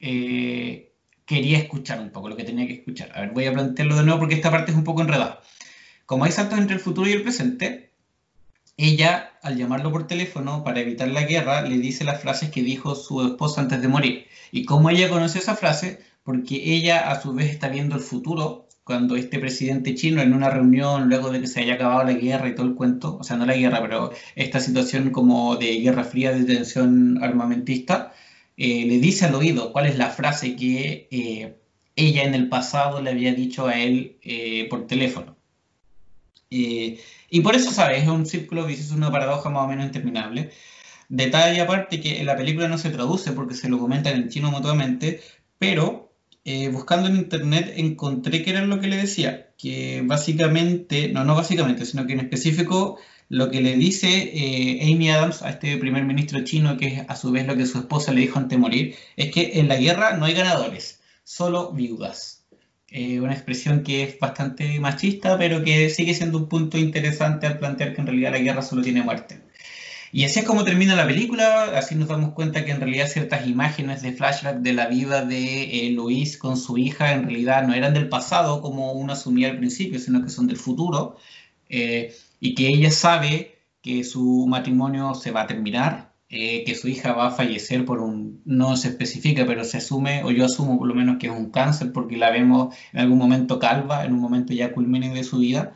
eh, 0.00 0.94
quería 1.26 1.58
escuchar 1.58 2.00
un 2.00 2.10
poco, 2.10 2.30
lo 2.30 2.36
que 2.36 2.44
tenía 2.44 2.66
que 2.66 2.74
escuchar. 2.74 3.12
A 3.14 3.20
ver, 3.20 3.32
voy 3.32 3.44
a 3.46 3.52
plantearlo 3.52 3.96
de 3.96 4.04
nuevo 4.04 4.20
porque 4.20 4.36
esta 4.36 4.50
parte 4.50 4.70
es 4.70 4.78
un 4.78 4.84
poco 4.84 5.02
enredada. 5.02 5.42
Como 6.06 6.24
hay 6.24 6.32
saltos 6.32 6.58
entre 6.58 6.76
el 6.76 6.80
futuro 6.80 7.08
y 7.08 7.12
el 7.12 7.22
presente, 7.22 7.91
ella, 8.86 9.32
al 9.42 9.56
llamarlo 9.56 9.92
por 9.92 10.06
teléfono 10.06 10.64
para 10.64 10.80
evitar 10.80 11.08
la 11.08 11.22
guerra, 11.22 11.62
le 11.62 11.78
dice 11.78 12.04
las 12.04 12.20
frases 12.20 12.50
que 12.50 12.62
dijo 12.62 12.94
su 12.94 13.22
esposa 13.26 13.60
antes 13.60 13.80
de 13.82 13.88
morir. 13.88 14.26
¿Y 14.50 14.64
cómo 14.64 14.90
ella 14.90 15.08
conoce 15.08 15.38
esa 15.38 15.56
frase? 15.56 16.00
Porque 16.24 16.74
ella 16.74 17.10
a 17.10 17.20
su 17.20 17.32
vez 17.32 17.50
está 17.50 17.68
viendo 17.68 17.96
el 17.96 18.02
futuro 18.02 18.68
cuando 18.84 19.16
este 19.16 19.38
presidente 19.38 19.94
chino 19.94 20.20
en 20.22 20.34
una 20.34 20.50
reunión, 20.50 21.08
luego 21.08 21.30
de 21.30 21.40
que 21.40 21.46
se 21.46 21.60
haya 21.60 21.74
acabado 21.74 22.04
la 22.04 22.12
guerra 22.14 22.48
y 22.48 22.54
todo 22.54 22.66
el 22.66 22.74
cuento, 22.74 23.18
o 23.18 23.24
sea, 23.24 23.36
no 23.36 23.46
la 23.46 23.54
guerra, 23.56 23.80
pero 23.80 24.12
esta 24.34 24.60
situación 24.60 25.10
como 25.10 25.56
de 25.56 25.80
guerra 25.80 26.04
fría, 26.04 26.32
de 26.32 26.44
tensión 26.44 27.22
armamentista, 27.22 28.12
eh, 28.56 28.84
le 28.86 28.98
dice 28.98 29.26
al 29.26 29.34
oído 29.34 29.72
cuál 29.72 29.86
es 29.86 29.96
la 29.98 30.10
frase 30.10 30.56
que 30.56 31.08
eh, 31.10 31.56
ella 31.96 32.24
en 32.24 32.34
el 32.34 32.48
pasado 32.48 33.00
le 33.02 33.10
había 33.10 33.34
dicho 33.34 33.66
a 33.66 33.78
él 33.78 34.18
eh, 34.22 34.66
por 34.70 34.86
teléfono. 34.86 35.36
Y 37.30 37.40
por 37.40 37.54
eso, 37.56 37.70
¿sabes? 37.70 38.02
Es 38.02 38.08
un 38.08 38.26
círculo 38.26 38.66
vicioso, 38.66 38.94
una 38.94 39.10
paradoja 39.10 39.48
más 39.50 39.64
o 39.64 39.68
menos 39.68 39.86
interminable. 39.86 40.50
Detalle 41.08 41.60
aparte 41.60 42.00
que 42.00 42.20
en 42.20 42.26
la 42.26 42.36
película 42.36 42.68
no 42.68 42.78
se 42.78 42.90
traduce 42.90 43.32
porque 43.32 43.54
se 43.54 43.68
lo 43.68 43.78
comentan 43.78 44.16
en 44.16 44.28
chino 44.28 44.50
mutuamente, 44.50 45.20
pero 45.58 46.12
eh, 46.44 46.68
buscando 46.68 47.08
en 47.08 47.16
internet 47.16 47.74
encontré 47.76 48.42
que 48.42 48.50
era 48.50 48.64
lo 48.66 48.80
que 48.80 48.88
le 48.88 48.96
decía, 48.96 49.54
que 49.56 50.02
básicamente, 50.04 51.08
no, 51.08 51.24
no 51.24 51.34
básicamente, 51.34 51.84
sino 51.86 52.06
que 52.06 52.14
en 52.14 52.20
específico 52.20 52.98
lo 53.28 53.50
que 53.50 53.60
le 53.60 53.76
dice 53.76 54.08
eh, 54.34 54.92
Amy 54.92 55.10
Adams 55.10 55.42
a 55.42 55.50
este 55.50 55.76
primer 55.78 56.04
ministro 56.04 56.42
chino, 56.44 56.76
que 56.76 56.86
es 56.88 57.02
a 57.08 57.16
su 57.16 57.30
vez 57.30 57.46
lo 57.46 57.56
que 57.56 57.66
su 57.66 57.78
esposa 57.78 58.12
le 58.12 58.22
dijo 58.22 58.38
antes 58.38 58.56
de 58.56 58.60
morir, 58.60 58.96
es 59.16 59.32
que 59.32 59.60
en 59.60 59.68
la 59.68 59.76
guerra 59.76 60.16
no 60.16 60.24
hay 60.24 60.34
ganadores, 60.34 61.00
solo 61.24 61.72
viudas. 61.72 62.41
Eh, 62.94 63.20
una 63.20 63.32
expresión 63.32 63.82
que 63.82 64.02
es 64.04 64.18
bastante 64.18 64.78
machista, 64.78 65.38
pero 65.38 65.64
que 65.64 65.88
sigue 65.88 66.12
siendo 66.14 66.36
un 66.38 66.48
punto 66.48 66.76
interesante 66.76 67.46
al 67.46 67.58
plantear 67.58 67.94
que 67.94 68.02
en 68.02 68.06
realidad 68.06 68.32
la 68.32 68.38
guerra 68.38 68.62
solo 68.62 68.82
tiene 68.82 69.02
muerte. 69.02 69.40
Y 70.12 70.24
así 70.24 70.40
es 70.40 70.44
como 70.44 70.62
termina 70.62 70.94
la 70.94 71.06
película, 71.06 71.76
así 71.78 71.94
nos 71.94 72.08
damos 72.08 72.34
cuenta 72.34 72.66
que 72.66 72.72
en 72.72 72.80
realidad 72.80 73.08
ciertas 73.08 73.46
imágenes 73.46 74.02
de 74.02 74.12
flashback 74.12 74.58
de 74.58 74.74
la 74.74 74.86
vida 74.88 75.24
de 75.24 75.86
eh, 75.86 75.90
Luis 75.92 76.36
con 76.36 76.58
su 76.58 76.76
hija 76.76 77.12
en 77.12 77.24
realidad 77.24 77.66
no 77.66 77.72
eran 77.72 77.94
del 77.94 78.10
pasado 78.10 78.60
como 78.60 78.92
uno 78.92 79.14
asumía 79.14 79.48
al 79.50 79.58
principio, 79.58 79.98
sino 79.98 80.22
que 80.22 80.28
son 80.28 80.46
del 80.46 80.58
futuro, 80.58 81.16
eh, 81.70 82.14
y 82.40 82.54
que 82.54 82.68
ella 82.68 82.90
sabe 82.90 83.58
que 83.80 84.04
su 84.04 84.46
matrimonio 84.48 85.14
se 85.14 85.30
va 85.30 85.42
a 85.42 85.46
terminar, 85.46 86.11
eh, 86.32 86.64
que 86.64 86.74
su 86.74 86.88
hija 86.88 87.12
va 87.12 87.28
a 87.28 87.30
fallecer 87.30 87.84
por 87.84 88.00
un, 88.00 88.42
no 88.44 88.76
se 88.76 88.88
especifica, 88.88 89.46
pero 89.46 89.64
se 89.64 89.78
asume, 89.78 90.24
o 90.24 90.32
yo 90.32 90.44
asumo 90.46 90.78
por 90.78 90.88
lo 90.88 90.94
menos 90.94 91.18
que 91.18 91.28
es 91.28 91.32
un 91.32 91.50
cáncer, 91.50 91.92
porque 91.92 92.16
la 92.16 92.30
vemos 92.30 92.74
en 92.92 93.00
algún 93.00 93.18
momento 93.18 93.58
calva, 93.60 94.04
en 94.04 94.12
un 94.14 94.20
momento 94.20 94.52
ya 94.52 94.72
culmine 94.72 95.14
de 95.14 95.24
su 95.24 95.38
vida. 95.38 95.74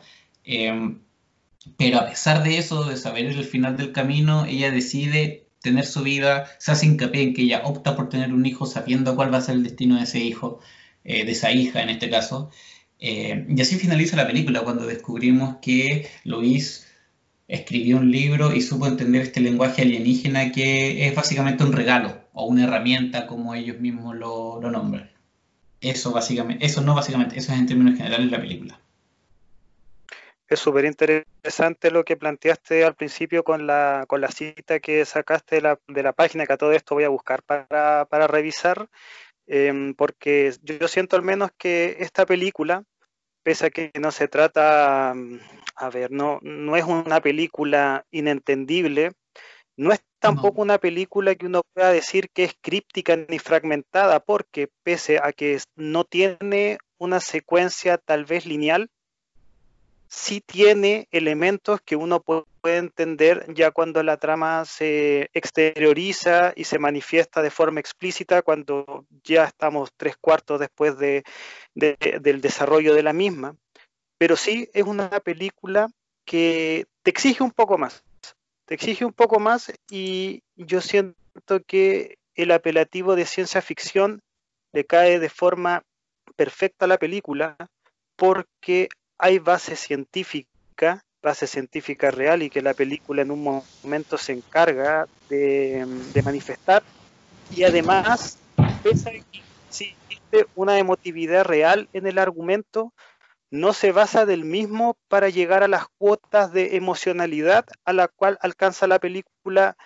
Pero 1.75 1.99
a 1.99 2.07
pesar 2.07 2.43
de 2.43 2.57
eso, 2.57 2.85
de 2.85 2.97
saber 2.97 3.25
el 3.25 3.43
final 3.43 3.77
del 3.77 3.91
camino, 3.91 4.45
ella 4.45 4.71
decide 4.71 5.47
tener 5.61 5.85
su 5.85 6.03
vida, 6.03 6.45
se 6.59 6.71
hace 6.71 6.85
hincapié 6.85 7.23
en 7.23 7.33
que 7.33 7.41
ella 7.41 7.63
opta 7.65 7.95
por 7.95 8.09
tener 8.09 8.33
un 8.33 8.45
hijo 8.45 8.65
sabiendo 8.65 9.15
cuál 9.15 9.33
va 9.33 9.39
a 9.39 9.41
ser 9.41 9.55
el 9.55 9.63
destino 9.63 9.97
de 9.97 10.03
ese 10.03 10.19
hijo, 10.19 10.59
eh, 11.03 11.25
de 11.25 11.31
esa 11.31 11.51
hija 11.51 11.81
en 11.81 11.89
este 11.89 12.09
caso. 12.09 12.51
Eh, 12.99 13.45
y 13.49 13.61
así 13.61 13.75
finaliza 13.77 14.15
la 14.15 14.27
película 14.27 14.61
cuando 14.61 14.85
descubrimos 14.85 15.57
que 15.61 16.07
Luis 16.23 16.86
escribió 17.47 17.97
un 17.97 18.11
libro 18.11 18.53
y 18.53 18.61
supo 18.61 18.87
entender 18.87 19.21
este 19.21 19.39
lenguaje 19.39 19.81
alienígena 19.81 20.51
que 20.51 21.07
es 21.07 21.15
básicamente 21.15 21.63
un 21.63 21.73
regalo 21.73 22.21
o 22.33 22.45
una 22.45 22.65
herramienta 22.65 23.27
como 23.27 23.55
ellos 23.55 23.79
mismos 23.79 24.15
lo, 24.15 24.61
lo 24.61 24.71
nombran. 24.71 25.09
Eso 25.81 26.11
básicamente, 26.11 26.65
eso 26.65 26.81
no 26.81 26.95
básicamente, 26.95 27.37
eso 27.37 27.53
es 27.53 27.59
en 27.59 27.67
términos 27.67 27.97
generales 27.97 28.31
la 28.31 28.41
película 28.41 28.79
es 30.47 30.59
súper 30.59 30.85
interesante 30.85 31.91
lo 31.91 32.05
que 32.05 32.17
planteaste 32.17 32.85
al 32.85 32.95
principio 32.95 33.43
con 33.43 33.67
la, 33.67 34.05
con 34.07 34.21
la 34.21 34.29
cita 34.29 34.79
que 34.79 35.03
sacaste 35.05 35.57
de 35.57 35.61
la, 35.61 35.79
de 35.87 36.03
la 36.03 36.13
página, 36.13 36.45
que 36.45 36.53
a 36.53 36.57
todo 36.57 36.71
esto 36.71 36.95
voy 36.95 37.03
a 37.03 37.09
buscar 37.09 37.43
para, 37.43 38.05
para 38.05 38.27
revisar, 38.27 38.87
em, 39.45 39.93
porque 39.93 40.53
yo 40.63 40.87
siento 40.87 41.15
al 41.15 41.23
menos 41.23 41.51
que 41.57 41.97
esta 41.99 42.25
película, 42.25 42.83
pese 43.43 43.67
a 43.67 43.69
que 43.69 43.91
no 43.99 44.11
se 44.11 44.27
trata, 44.27 45.13
a 45.77 45.89
ver, 45.89 46.11
no, 46.11 46.39
no 46.41 46.75
es 46.75 46.83
una 46.85 47.21
película 47.21 48.05
inentendible, 48.11 49.13
no 49.75 49.93
es 49.93 50.01
tampoco 50.19 50.61
una 50.63 50.79
película 50.79 51.35
que 51.35 51.45
uno 51.45 51.61
pueda 51.73 51.91
decir 51.91 52.29
que 52.33 52.45
es 52.45 52.55
críptica 52.59 53.15
ni 53.15 53.37
fragmentada, 53.37 54.19
porque 54.19 54.69
pese 54.83 55.19
a 55.21 55.31
que 55.31 55.59
no 55.75 56.03
tiene 56.03 56.79
una 56.97 57.19
secuencia 57.19 57.99
tal 57.99 58.25
vez 58.25 58.47
lineal, 58.47 58.89
sí 60.09 60.41
tiene 60.41 61.07
elementos 61.11 61.79
que 61.81 61.95
uno 61.95 62.21
puede 62.21 62.77
entender 62.77 63.45
ya 63.53 63.71
cuando 63.71 64.01
la 64.03 64.17
trama 64.17 64.65
se 64.65 65.29
exterioriza 65.33 66.53
y 66.55 66.63
se 66.63 66.79
manifiesta 66.79 67.41
de 67.41 67.51
forma 67.51 67.79
explícita, 67.79 68.41
cuando 68.41 69.05
ya 69.23 69.43
estamos 69.43 69.91
tres 69.95 70.17
cuartos 70.17 70.59
después 70.59 70.97
de, 70.97 71.23
del 71.75 72.41
desarrollo 72.41 72.95
de 72.95 73.03
la 73.03 73.13
misma. 73.13 73.55
Pero 74.17 74.35
sí 74.35 74.69
es 74.73 74.83
una 74.83 75.09
película 75.19 75.89
que 76.25 76.85
te 77.03 77.11
exige 77.11 77.43
un 77.43 77.51
poco 77.51 77.77
más, 77.77 78.03
te 78.65 78.73
exige 78.73 79.05
un 79.05 79.13
poco 79.13 79.39
más 79.39 79.71
y 79.89 80.43
yo 80.55 80.81
siento 80.81 81.15
que 81.65 82.17
el 82.35 82.51
apelativo 82.51 83.15
de 83.15 83.25
ciencia 83.25 83.61
ficción 83.61 84.21
le 84.73 84.85
cae 84.85 85.19
de 85.19 85.29
forma 85.29 85.83
perfecta 86.35 86.85
a 86.85 86.87
la 86.87 86.97
película 86.97 87.55
porque 88.15 88.89
hay 89.17 89.39
base 89.39 89.75
científica, 89.75 91.03
base 91.21 91.47
científica 91.47 92.11
real 92.11 92.43
y 92.43 92.49
que 92.49 92.61
la 92.61 92.73
película 92.73 93.21
en 93.21 93.31
un 93.31 93.43
momento 93.83 94.17
se 94.17 94.33
encarga 94.33 95.07
de, 95.29 95.85
manifestar. 96.23 96.83
Y 97.55 97.63
además, 97.63 98.37
pese 98.83 99.23
existe 99.67 100.47
una 100.55 100.77
emotividad 100.77 101.45
real 101.45 101.89
en 101.93 102.07
el 102.07 102.17
argumento, 102.17 102.93
no 103.49 103.73
se 103.73 103.91
basa 103.91 104.25
del 104.25 104.43
mismo 104.43 104.97
para 105.07 105.29
llegar 105.29 105.63
a 105.63 105.67
las 105.67 105.85
cuotas 105.97 106.51
de 106.51 106.75
emocionalidad 106.75 107.65
a 107.85 107.93
la 107.93 108.07
cual 108.07 108.37
alcanza 108.41 108.87
la 108.87 108.99
película 108.99 109.77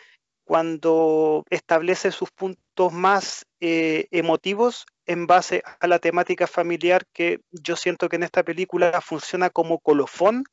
cuando 0.44 1.46
establece 1.50 2.12
sus 2.12 2.32
puntos 2.32 2.92
más 2.92 3.46
eh, 3.60 4.08
emotivos 4.12 4.86
en 5.06 5.28
base 5.28 5.64
a 5.80 5.88
la 5.88 6.00
temática 6.00 6.48
familiar 6.48 7.06
que 7.14 7.40
yo 7.52 7.76
siento 7.76 8.10
que 8.10 8.16
en 8.16 8.24
esta 8.24 8.44
película 8.44 9.00
funciona 9.02 9.50
como 9.50 9.80
colofón 9.80 10.44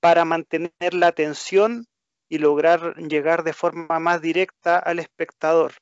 para 0.00 0.24
mantener 0.24 0.92
la 0.92 1.06
atención 1.06 1.86
y 2.28 2.38
lograr 2.38 2.96
llegar 2.96 3.44
de 3.44 3.52
forma 3.52 3.98
más 4.00 4.20
directa 4.20 4.78
al 4.78 4.98
espectador. 4.98 5.74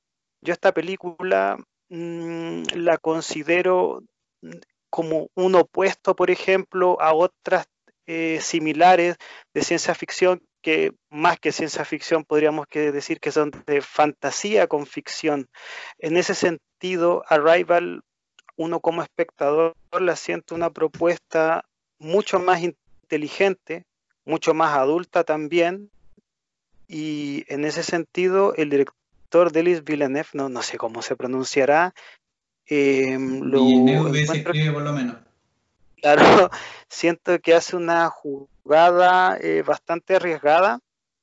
Yo 0.43 0.53
esta 0.53 0.73
película 0.73 1.57
mm, 1.89 2.63
la 2.75 2.99
considero 2.99 4.03
como 4.93 5.31
un 5.35 5.55
opuesto, 5.55 6.15
por 6.15 6.31
ejemplo, 6.31 7.01
a 7.01 7.15
otras 7.15 7.67
eh, 8.07 8.41
similares 8.43 9.17
de 9.55 9.63
ciencia 9.63 9.95
ficción 9.95 10.43
que 10.61 10.93
más 11.09 11.41
que 11.41 11.51
ciencia 11.51 11.83
ficción 11.87 12.25
podríamos 12.25 12.67
decir 12.71 13.19
que 13.19 13.33
son 13.33 13.51
de 13.67 13.81
fantasía 13.81 14.67
con 14.67 14.85
ficción. 14.85 15.49
En 15.99 16.19
ese 16.19 16.35
sentido, 16.35 17.25
Arrival, 17.27 18.03
uno 18.57 18.81
como 18.81 19.03
espectador 19.03 19.75
la 19.99 20.15
siente 20.15 20.53
una 20.53 20.69
propuesta 20.69 21.65
mucho 21.99 22.39
más 22.39 22.61
inteligente, 22.61 23.87
mucho 24.27 24.53
más 24.53 24.77
adulta 24.77 25.25
también, 25.25 25.91
y 26.87 27.45
en 27.49 27.65
ese 27.65 27.83
sentido 27.83 28.55
el 28.57 28.69
director 28.69 29.53
Delis 29.53 29.85
Villeneuve, 29.85 30.29
no, 30.35 30.51
no 30.51 30.61
sé 30.61 30.77
cómo 30.77 31.01
se 31.01 31.17
pronunciará, 31.17 31.95
eh, 32.69 33.17
lo 33.19 33.65
Villeneuve 33.65 34.73
por 34.73 34.83
lo 34.83 34.93
menos. 34.93 35.17
Claro, 36.03 36.51
siento 36.89 37.39
que 37.41 37.55
hace 37.55 37.77
una 37.77 38.11
jugada 38.11 39.37
eh, 39.41 39.63
bastante 39.63 40.17
arriesgada 40.17 40.81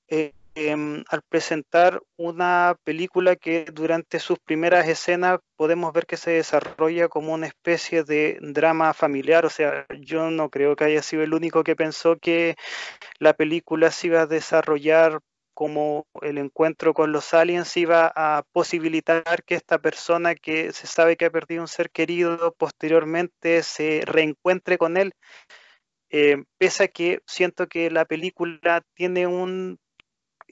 eh, 0.07 0.33
em, 0.55 1.03
al 1.09 1.21
presentar 1.21 2.01
una 2.17 2.75
película 2.83 3.35
que 3.35 3.65
durante 3.65 4.19
sus 4.19 4.39
primeras 4.39 4.87
escenas 4.87 5.39
podemos 5.55 5.93
ver 5.93 6.05
que 6.05 6.17
se 6.17 6.31
desarrolla 6.31 7.07
como 7.09 7.33
una 7.33 7.47
especie 7.47 8.03
de 8.03 8.37
drama 8.41 8.93
familiar. 8.93 9.45
O 9.45 9.49
sea, 9.49 9.85
yo 9.99 10.31
no 10.31 10.49
creo 10.49 10.75
que 10.75 10.85
haya 10.85 11.01
sido 11.01 11.23
el 11.23 11.33
único 11.33 11.63
que 11.63 11.75
pensó 11.75 12.17
que 12.17 12.55
la 13.19 13.33
película 13.33 13.91
se 13.91 14.07
iba 14.07 14.21
a 14.21 14.27
desarrollar 14.27 15.19
como 15.59 16.07
el 16.21 16.37
encuentro 16.37 16.93
con 16.93 17.11
los 17.11 17.33
aliens 17.33 17.75
iba 17.75 18.09
a 18.15 18.43
posibilitar 18.53 19.43
que 19.43 19.55
esta 19.55 19.77
persona 19.77 20.33
que 20.33 20.71
se 20.71 20.87
sabe 20.87 21.17
que 21.17 21.25
ha 21.25 21.31
perdido 21.31 21.61
un 21.61 21.67
ser 21.67 21.91
querido 21.91 22.53
posteriormente 22.53 23.61
se 23.63 24.03
reencuentre 24.05 24.77
con 24.77 24.95
él. 24.95 25.11
Eh, 26.11 26.45
pese 26.57 26.85
a 26.85 26.87
que 26.87 27.19
siento 27.27 27.67
que 27.67 27.91
la 27.91 28.05
película 28.05 28.83
tiene 28.93 29.27
un 29.27 29.77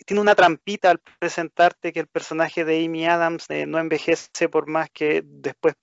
tiene 0.05 0.19
una 0.19 0.35
trampita 0.35 0.91
al 0.91 0.99
presentarte 1.19 1.93
que 1.93 2.01
el 2.01 2.07
personaje 2.07 2.65
de 2.65 2.83
Amy 2.83 3.05
Adams 3.05 3.49
eh, 3.49 3.65
no 3.65 3.79
envejece 3.79 4.49
por 4.49 4.67
más 4.67 4.89
que 4.89 5.21
después 5.23 5.75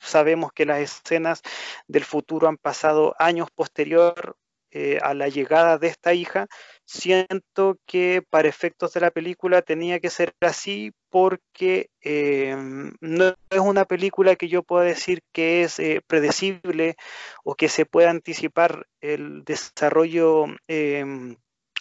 sabemos 0.00 0.50
que 0.52 0.66
las 0.66 0.80
escenas 0.80 1.40
del 1.86 2.04
futuro 2.04 2.48
han 2.48 2.56
pasado 2.56 3.14
años 3.20 3.48
posterior 3.54 4.36
eh, 4.78 4.98
a 5.02 5.14
la 5.14 5.28
llegada 5.28 5.78
de 5.78 5.86
esta 5.88 6.12
hija, 6.12 6.48
siento 6.84 7.78
que 7.86 8.22
para 8.28 8.48
efectos 8.48 8.92
de 8.92 9.00
la 9.00 9.10
película 9.10 9.62
tenía 9.62 10.00
que 10.00 10.10
ser 10.10 10.34
así 10.42 10.92
porque 11.08 11.88
em, 12.02 12.92
no 13.00 13.34
es 13.48 13.58
una 13.58 13.86
película 13.86 14.36
que 14.36 14.48
yo 14.48 14.62
pueda 14.62 14.84
decir 14.84 15.20
que 15.32 15.62
es 15.62 15.78
eh, 15.78 16.02
predecible 16.06 16.96
o 17.42 17.54
que 17.54 17.70
se 17.70 17.86
pueda 17.86 18.10
anticipar 18.10 18.86
el 19.00 19.44
desarrollo 19.44 20.44
em, 20.68 21.36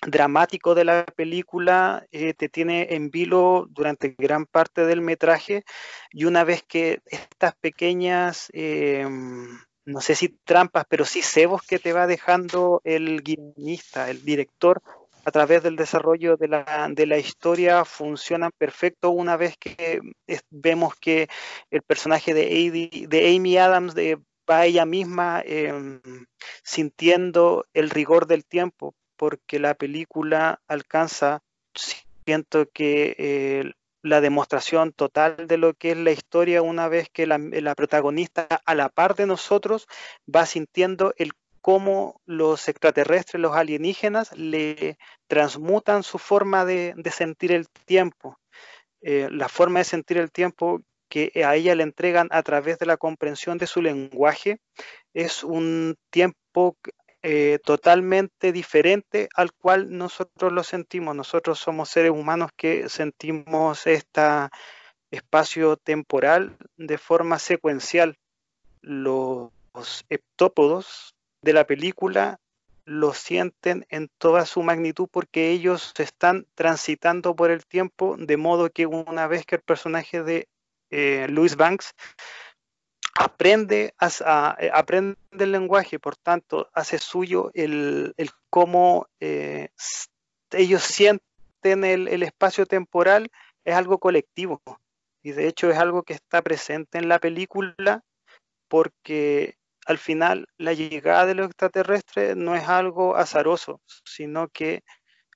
dramático 0.08 0.74
de 0.74 0.86
la 0.86 1.06
película 1.06 2.06
eh, 2.12 2.34
te 2.34 2.48
tiene 2.48 2.96
en 2.96 3.10
vilo 3.10 3.68
durante 3.70 4.16
gran 4.18 4.46
parte 4.46 4.86
del 4.86 5.02
metraje. 5.02 5.64
Y 6.12 6.24
una 6.24 6.46
vez 6.46 6.64
que 6.64 7.02
estas 7.06 7.56
pequeñas 7.56 8.50
em, 8.54 9.60
no 9.86 10.02
sé 10.02 10.16
si 10.16 10.30
trampas, 10.30 10.86
pero 10.90 11.06
sí 11.06 11.22
cebos 11.22 11.62
que 11.62 11.80
te 11.80 11.94
va 11.94 12.08
dejando 12.08 12.82
el 12.84 13.22
guionista, 13.22 14.10
el 14.10 14.24
director, 14.26 14.82
a 15.26 15.32
través 15.32 15.64
del 15.64 15.76
desarrollo 15.76 16.38
de 16.38 16.48
la, 16.48 16.88
de 16.92 17.06
la 17.08 17.18
historia 17.18 17.84
funcionan 17.84 18.52
perfecto 18.58 19.10
una 19.10 19.38
vez 19.38 19.58
que 19.58 20.00
vemos 20.52 20.96
que 20.96 21.28
el 21.72 21.82
personaje 21.82 22.34
de, 22.34 23.36
Amy 23.36 23.58
Adams 23.58 23.96
de, 23.96 24.20
va 24.50 24.66
ella 24.66 24.86
misma 24.86 25.42
em, 25.44 26.00
sintiendo 26.64 27.66
el 27.74 27.90
rigor 27.90 28.28
del 28.28 28.46
tiempo, 28.46 28.94
porque 29.16 29.60
la 29.60 29.74
película 29.74 30.62
alcanza, 30.68 31.42
siento 31.74 32.70
que 32.72 33.16
eh, 33.18 33.72
la 34.06 34.22
demostración 34.22 34.92
total 34.94 35.48
de 35.48 35.58
lo 35.58 35.74
que 35.74 35.92
es 35.92 35.98
la 35.98 36.12
historia 36.12 36.62
una 36.62 36.88
vez 36.88 37.10
que 37.10 37.26
la, 37.26 37.76
protagonista 37.76 38.48
a 38.64 38.76
la 38.76 38.90
par 38.90 39.16
de 39.16 39.26
nosotros 39.26 39.88
va 40.34 40.46
sintiendo 40.46 41.16
el 41.18 41.32
cómo 41.60 42.22
los 42.28 42.70
extraterrestres, 42.70 43.42
los 43.42 43.56
alienígenas, 43.56 44.32
le 44.38 45.00
transmutan 45.26 46.04
su 46.04 46.20
forma 46.20 46.66
de, 46.66 46.94
sentir 47.12 47.52
el 47.52 47.68
tiempo. 47.68 48.38
Eh, 49.02 49.28
la 49.32 49.50
forma 49.50 49.80
de 49.80 49.86
sentir 49.86 50.18
el 50.18 50.32
tiempo 50.32 50.82
que 51.10 51.32
a 51.44 51.56
ella 51.56 51.74
le 51.74 51.82
entregan 51.82 52.28
a 52.30 52.44
través 52.44 52.78
de 52.78 52.86
la 52.86 52.98
comprensión 52.98 53.58
de 53.58 53.66
su 53.66 53.82
lenguaje 53.82 54.60
es 55.16 55.44
un 55.44 55.96
tiempo 56.12 56.78
eh, 57.28 57.58
totalmente 57.64 58.52
diferente 58.52 59.30
al 59.34 59.52
cual 59.52 59.98
nosotros 59.98 60.54
lo 60.54 60.62
sentimos. 60.64 61.16
Nosotros 61.16 61.58
somos 61.58 61.90
seres 61.90 62.12
humanos 62.12 62.52
que 62.56 62.88
sentimos 62.88 63.88
este 63.88 64.22
espacio 65.10 65.76
temporal 65.76 66.56
de 66.78 67.00
forma 67.00 67.40
secuencial. 67.40 68.20
Los 68.82 69.50
heptópodos 70.08 71.16
de 71.42 71.54
la 71.54 71.66
película 71.66 72.40
lo 72.86 73.12
sienten 73.16 73.88
en 73.90 74.12
toda 74.20 74.46
su 74.46 74.62
magnitud 74.62 75.08
porque 75.12 75.50
ellos 75.50 75.96
están 75.98 76.46
transitando 76.54 77.36
por 77.36 77.50
el 77.50 77.66
tiempo 77.66 78.18
de 78.20 78.38
modo 78.38 78.70
que 78.70 78.86
una 78.86 79.26
vez 79.26 79.48
que 79.48 79.56
el 79.56 79.64
personaje 79.64 80.22
de 80.22 80.48
eh, 80.92 81.26
Louis 81.32 81.56
Banks 81.56 81.96
aprende, 83.16 83.94
eh, 84.00 84.70
aprende 84.74 85.18
el 85.32 85.52
lenguaje, 85.52 86.00
por 86.00 86.16
tanto, 86.18 86.70
hace 86.74 87.00
suyo 87.00 87.50
el, 87.54 88.14
cómo 88.50 89.08
eh, 89.20 89.70
ellos 90.52 90.84
sienten 90.84 91.84
el, 91.84 92.08
el, 92.08 92.24
espacio 92.24 92.66
temporal, 92.66 93.30
es 93.64 93.76
algo 93.76 93.98
colectivo. 93.98 94.62
Y 95.24 95.32
de 95.32 95.48
hecho 95.48 95.72
es 95.72 95.78
algo 95.78 96.04
que 96.04 96.14
está 96.14 96.42
presente 96.42 97.00
en 97.00 97.10
la 97.10 97.20
película 97.20 98.04
porque 98.68 99.56
al 99.86 99.98
final 99.98 100.48
la 100.58 100.74
llegada 100.74 101.26
de 101.26 101.36
los 101.36 101.48
extraterrestres 101.48 102.36
no 102.36 102.56
es 102.56 102.68
algo 102.68 103.16
azaroso, 103.16 103.82
sino 104.04 104.50
que 104.50 104.84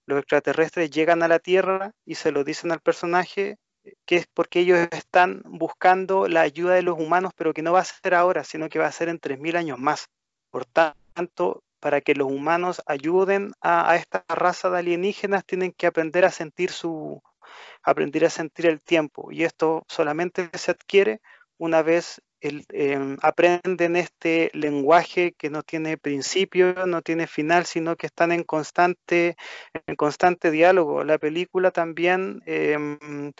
los 0.05 0.19
extraterrestres 0.19 0.89
llegan 0.89 1.23
a 1.23 1.27
la 1.27 1.39
Tierra 1.39 1.91
y 2.05 2.15
se 2.15 2.31
lo 2.31 2.43
dicen 2.43 2.71
al 2.71 2.81
personaje 2.81 3.57
que 4.05 4.17
es 4.17 4.27
porque 4.33 4.61
ellos 4.61 4.87
están 4.91 5.41
buscando 5.45 6.27
la 6.27 6.41
ayuda 6.41 6.75
de 6.75 6.83
los 6.83 6.97
humanos, 6.99 7.33
pero 7.35 7.53
que 7.53 7.61
no 7.61 7.73
va 7.73 7.81
a 7.81 7.85
ser 7.85 8.15
ahora, 8.15 8.43
sino 8.43 8.69
que 8.69 8.79
va 8.79 8.87
a 8.87 8.91
ser 8.91 9.09
en 9.09 9.19
3.000 9.19 9.57
años 9.57 9.79
más. 9.79 10.07
Por 10.51 10.65
tanto, 10.65 11.63
para 11.79 12.01
que 12.01 12.15
los 12.15 12.27
humanos 12.27 12.81
ayuden 12.85 13.51
a, 13.61 13.95
esta 13.95 14.25
raza 14.27 14.69
de 14.69 14.79
alienígenas, 14.79 15.45
tienen 15.45 15.71
que 15.71 15.87
aprender 15.87 16.25
a 16.25 16.31
sentir 16.31 16.71
su 16.71 17.21
aprender 17.83 18.25
a 18.25 18.29
sentir 18.29 18.67
el 18.67 18.81
tiempo. 18.81 19.31
Y 19.31 19.43
esto 19.43 19.83
solamente 19.87 20.49
se 20.53 20.71
adquiere 20.71 21.21
una 21.57 21.81
vez 21.81 22.21
em, 22.41 23.17
aprenden 23.21 23.95
este 23.95 24.49
lenguaje 24.53 25.33
que 25.33 25.49
no 25.49 25.61
tiene 25.63 25.97
principio, 25.97 26.85
no 26.85 27.01
tiene 27.01 27.27
final, 27.27 27.65
sino 27.65 27.95
que 27.97 28.07
están 28.07 28.31
en 28.31 28.43
constante, 28.43 29.35
en 29.87 29.95
constante 29.95 30.51
diálogo. 30.51 31.03
La 31.03 31.17
película 31.17 31.71
también 31.71 32.41
em, 32.45 33.33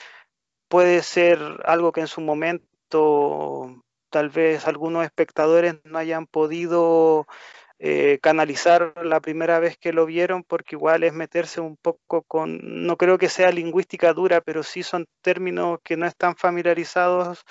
puede 0.70 1.04
ser 1.04 1.40
algo 1.66 1.92
que 1.92 2.02
en 2.02 2.08
su 2.08 2.22
momento 2.22 3.84
tal 4.10 4.30
vez 4.30 4.68
algunos 4.68 5.04
espectadores 5.04 5.76
no 5.84 5.98
hayan 5.98 6.28
podido 6.28 7.28
eh, 7.80 8.20
canalizar 8.22 8.94
la 9.04 9.20
primera 9.22 9.60
vez 9.60 9.78
que 9.78 9.94
lo 9.94 10.06
vieron, 10.06 10.44
porque 10.44 10.76
igual 10.76 11.04
es 11.04 11.14
meterse 11.14 11.62
un 11.62 11.78
poco 11.78 12.24
con, 12.24 12.60
no 12.86 12.98
creo 12.98 13.18
que 13.18 13.30
sea 13.30 13.52
lingüística 13.52 14.14
dura, 14.14 14.42
pero 14.42 14.64
sí 14.64 14.84
son 14.84 15.08
términos 15.22 15.80
que 15.84 15.98
no 15.98 16.06
están 16.06 16.36
familiarizados 16.36 17.46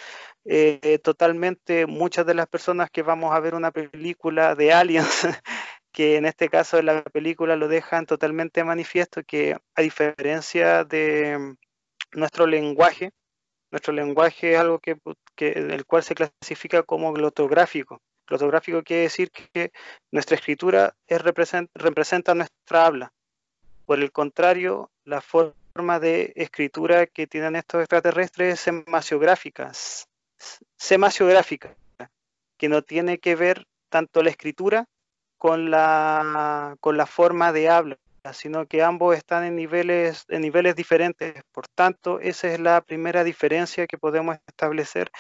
eh, 0.44 0.98
totalmente 1.02 1.86
muchas 1.86 2.26
de 2.26 2.34
las 2.34 2.46
personas 2.46 2.90
que 2.90 3.02
vamos 3.02 3.34
a 3.34 3.40
ver 3.40 3.54
una 3.54 3.70
película 3.70 4.54
de 4.54 4.72
aliens. 4.72 5.26
que 5.92 6.16
en 6.16 6.26
este 6.26 6.48
caso 6.48 6.76
de 6.76 6.82
la 6.84 7.02
película 7.02 7.56
lo 7.56 7.66
dejan 7.66 8.06
totalmente 8.06 8.62
manifiesto 8.62 9.22
que 9.24 9.56
a 9.74 9.82
diferencia 9.82 10.84
de, 10.84 11.56
nuestro 12.12 12.46
lenguaje, 12.46 13.12
nuestro 13.70 13.92
lenguaje 13.92 14.52
es 14.52 14.58
algo 14.58 14.78
que, 14.78 14.98
el 15.36 15.84
cual 15.86 16.02
se 16.02 16.14
clasifica 16.14 16.82
como 16.82 17.12
glotográfico. 17.12 18.00
Glotográfico 18.26 18.82
quiere 18.82 19.02
decir 19.02 19.30
que 19.30 19.72
nuestra 20.10 20.36
escritura 20.36 20.94
es, 21.06 21.20
representa, 21.22 22.34
nuestra 22.34 22.86
habla. 22.86 23.12
Por 23.86 24.00
el 24.00 24.12
contrario, 24.12 24.90
la 25.04 25.20
forma 25.20 25.98
de 26.00 26.32
escritura 26.36 27.06
que 27.06 27.26
tienen 27.26 27.56
estos 27.56 27.80
extraterrestres 27.80 28.54
es 28.54 28.60
semasiográfica, 28.60 29.72
semasiográfica, 30.76 31.74
que 32.58 32.68
no 32.68 32.82
tiene 32.82 33.18
que 33.18 33.34
ver 33.34 33.66
tanto 33.88 34.22
la 34.22 34.30
escritura 34.30 34.86
con 35.38 35.70
la, 35.70 36.76
con 36.80 36.96
la 36.96 37.06
forma 37.06 37.52
de 37.52 37.70
habla, 37.70 37.96
sino 38.32 38.66
que 38.66 38.82
ambos 38.82 39.16
están 39.16 39.44
en 39.44 39.56
niveles, 39.56 40.24
en 40.28 40.42
niveles 40.42 40.76
diferentes. 40.76 41.42
Por 41.52 41.66
tanto, 41.68 42.20
esa 42.20 42.48
es 42.48 42.60
la 42.60 42.80
primera 42.80 43.24
diferencia 43.24 43.86
que 43.86 43.98
podemos 43.98 44.36
establecer 44.46 45.10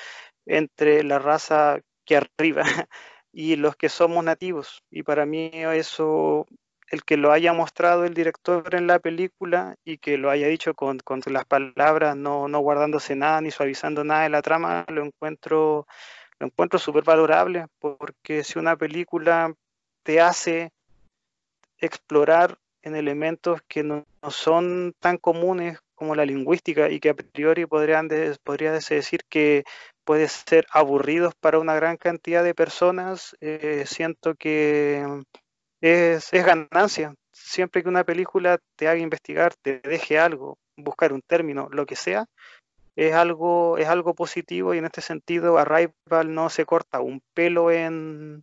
entre 0.46 1.02
la 1.04 1.18
raza 1.18 1.80
que 2.04 2.16
arriba 2.16 2.62
y 3.32 3.56
los 3.56 3.76
que 3.76 3.88
somos 3.88 4.24
nativos. 4.24 4.82
Y 4.90 5.02
para 5.02 5.26
mí 5.26 5.50
eso, 5.52 6.46
el 6.90 7.04
que 7.04 7.16
lo 7.16 7.32
haya 7.32 7.52
mostrado 7.52 8.04
el 8.04 8.14
director 8.14 8.74
en 8.74 8.86
la 8.86 8.98
película 8.98 9.76
y 9.84 9.98
que 9.98 10.18
lo 10.18 10.30
haya 10.30 10.48
dicho 10.48 10.74
con, 10.74 10.98
con 11.00 11.20
las 11.26 11.44
palabras, 11.44 12.16
no, 12.16 12.48
no 12.48 12.60
guardándose 12.60 13.16
nada 13.16 13.40
ni 13.40 13.50
suavizando 13.50 14.04
nada 14.04 14.22
de 14.24 14.30
la 14.30 14.42
trama, 14.42 14.84
lo 14.88 15.04
encuentro 15.04 15.86
lo 16.38 16.46
encuentro 16.46 16.78
súper 16.78 17.04
valorable, 17.04 17.66
porque 17.78 18.44
si 18.44 18.58
una 18.58 18.76
película 18.76 19.52
te 20.04 20.20
hace 20.20 20.72
explorar 21.78 22.58
en 22.88 22.96
elementos 22.96 23.60
que 23.68 23.82
no, 23.82 24.04
son 24.30 24.94
tan 24.98 25.18
comunes 25.18 25.78
como 25.94 26.14
la 26.14 26.24
lingüística 26.24 26.90
y 26.90 27.00
que 27.00 27.10
a 27.10 27.14
priori 27.14 27.66
podrían 27.66 28.08
podría 28.42 28.72
decir 28.72 29.20
que 29.28 29.64
puede 30.04 30.28
ser 30.28 30.66
aburridos 30.70 31.34
para 31.34 31.58
una 31.58 31.74
gran 31.74 31.96
cantidad 31.96 32.42
de 32.42 32.54
personas, 32.54 33.36
eh, 33.40 33.84
siento 33.86 34.34
que 34.34 35.04
es, 35.80 36.32
es, 36.32 36.44
ganancia. 36.44 37.14
Siempre 37.32 37.82
que 37.82 37.88
una 37.88 38.04
película 38.04 38.58
te 38.76 38.88
haga 38.88 39.00
investigar, 39.00 39.54
te 39.62 39.80
deje 39.80 40.18
algo, 40.18 40.58
buscar 40.76 41.12
un 41.12 41.22
término, 41.22 41.68
lo 41.70 41.86
que 41.86 41.96
sea, 41.96 42.26
es 42.98 43.14
algo, 43.14 43.78
es 43.78 43.86
algo 43.86 44.14
positivo 44.14 44.74
y 44.74 44.78
en 44.78 44.86
este 44.86 45.00
sentido 45.00 45.56
Arrival 45.58 46.34
no 46.34 46.50
se 46.50 46.64
corta 46.64 47.00
un 47.00 47.22
pelo 47.32 47.70
en, 47.70 48.42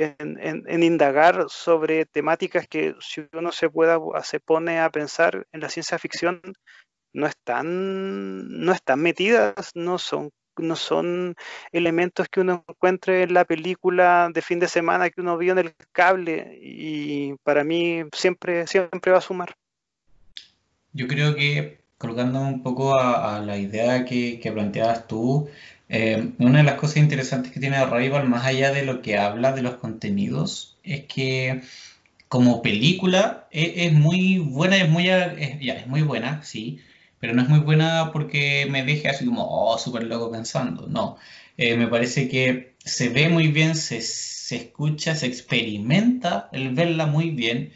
en, 0.00 0.82
indagar 0.82 1.46
sobre 1.48 2.06
temáticas 2.06 2.66
que 2.68 2.94
si 3.00 3.26
uno 3.32 3.52
se 3.52 3.68
pueda 3.70 3.98
se 4.22 4.40
pone 4.40 4.80
a 4.80 4.90
pensar 4.90 5.46
en 5.52 5.60
la 5.60 5.68
ciencia 5.68 5.98
ficción 5.98 6.40
no 7.12 7.26
están 7.26 8.60
no 8.60 8.72
están 8.72 9.00
metidas 9.00 9.72
no 9.74 9.98
son 9.98 10.30
no 10.56 10.76
son 10.76 11.34
elementos 11.72 12.28
que 12.28 12.40
uno 12.40 12.64
encuentre 12.68 13.22
en 13.22 13.34
la 13.34 13.44
película 13.44 14.30
de 14.32 14.42
fin 14.42 14.58
de 14.58 14.68
semana 14.68 15.10
que 15.10 15.20
uno 15.20 15.38
vio 15.38 15.52
en 15.52 15.58
el 15.58 15.74
cable 15.92 16.58
y 16.60 17.34
para 17.42 17.64
mí 17.64 18.02
siempre 18.12 18.66
siempre 18.66 19.12
va 19.12 19.18
a 19.18 19.22
sumar. 19.22 19.54
Yo 20.92 21.06
creo 21.06 21.34
que 21.34 21.78
colocando 21.96 22.40
un 22.40 22.62
poco 22.62 22.94
a, 22.94 23.40
la 23.40 23.56
idea 23.56 24.04
que 24.04 24.50
planteabas 24.52 25.06
tú 25.06 25.48
eh, 25.90 26.32
una 26.38 26.58
de 26.58 26.64
las 26.64 26.76
cosas 26.76 26.98
interesantes 26.98 27.50
que 27.52 27.60
tiene 27.60 27.76
Arrival, 27.76 28.28
más 28.28 28.46
allá 28.46 28.72
de 28.72 28.84
lo 28.84 29.02
que 29.02 29.18
habla 29.18 29.52
de 29.52 29.62
los 29.62 29.74
contenidos, 29.74 30.78
es 30.84 31.04
que 31.06 31.62
como 32.28 32.62
película 32.62 33.48
e, 33.50 33.86
es, 33.86 33.92
muy 33.92 34.38
buena, 34.38 34.76
es 34.76 34.88
muy, 34.88 36.02
buena, 36.02 36.42
sí, 36.44 36.78
pero 37.18 37.34
no 37.34 37.42
es 37.42 37.48
muy 37.48 37.58
buena 37.58 38.10
porque 38.12 38.68
me 38.70 38.84
deje 38.84 39.08
así 39.08 39.24
como, 39.26 39.44
oh, 39.50 39.78
súper 39.78 40.04
loco 40.04 40.30
pensando. 40.30 40.86
No, 40.88 41.18
eh, 41.56 41.76
me 41.76 41.88
parece 41.88 42.28
que 42.28 42.74
se 42.84 43.08
ve 43.08 43.28
muy 43.28 43.48
bien, 43.48 43.74
se, 43.74 44.00
se, 44.02 44.56
escucha, 44.56 45.16
se 45.16 45.26
experimenta 45.26 46.48
el 46.52 46.74
verla 46.74 47.06
muy 47.06 47.30
bien. 47.30 47.72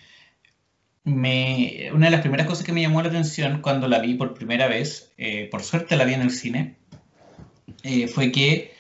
Me, 1.05 1.91
una 1.93 2.07
de 2.07 2.13
las 2.13 2.21
primeras 2.21 2.47
cosas 2.47 2.65
que 2.65 2.73
me 2.73 2.81
llamó 2.81 3.03
la 3.03 3.09
atención 3.09 3.61
cuando 3.61 3.89
la 3.89 3.99
vi 3.99 4.15
por 4.15 4.35
primera 4.35 4.69
vez, 4.69 5.13
eh, 5.19 5.49
por 5.51 5.63
suerte 5.63 5.97
la 5.97 6.05
vi 6.05 6.15
en 6.15 6.23
el 6.23 6.31
cine, 6.31 6.77
eh, 7.83 8.09
fue 8.09 8.33
que 8.33 8.73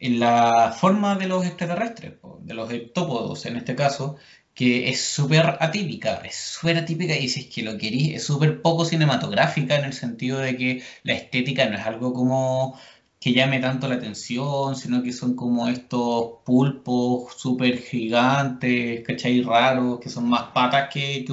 la 0.00 0.72
forma 0.78 1.16
de 1.16 1.28
los 1.28 1.44
extraterrestres, 1.46 2.14
de 2.40 2.54
los 2.54 2.70
heptópodos 2.72 3.46
en 3.46 3.56
este 3.56 3.74
caso, 3.74 4.16
que 4.54 4.88
es 4.90 5.00
súper 5.04 5.56
atípica, 5.60 6.16
es 6.24 6.36
súper 6.36 6.78
atípica 6.78 7.16
y 7.16 7.28
si 7.28 7.40
es 7.40 7.46
que 7.48 7.62
lo 7.62 7.76
queréis, 7.78 8.14
es 8.16 8.24
súper 8.24 8.62
poco 8.62 8.84
cinematográfica 8.84 9.76
en 9.76 9.84
el 9.86 9.92
sentido 9.92 10.38
de 10.38 10.56
que 10.56 10.82
la 11.02 11.14
estética 11.14 11.68
no 11.68 11.76
es 11.76 11.86
algo 11.86 12.12
como 12.12 12.78
que 13.24 13.32
llame 13.32 13.58
tanto 13.58 13.88
la 13.88 13.94
atención, 13.96 14.76
sino 14.76 15.02
que 15.02 15.12
son 15.12 15.34
como 15.34 15.66
estos 15.68 16.42
pulpos 16.44 17.34
súper 17.38 17.78
gigantes, 17.78 19.02
¿cachai? 19.06 19.42
Raros, 19.42 19.98
que 20.00 20.10
son 20.10 20.28
más 20.28 20.52
patas 20.52 20.90
que, 20.92 21.24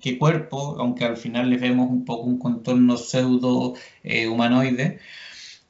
que, 0.00 0.18
cuerpo, 0.18 0.76
aunque 0.78 1.04
al 1.06 1.16
final 1.16 1.48
les 1.48 1.60
vemos 1.60 1.88
un 1.90 2.04
poco 2.04 2.24
un 2.24 2.38
contorno 2.38 2.98
pseudo 2.98 3.74
eh, 4.02 4.28
humanoide. 4.28 4.98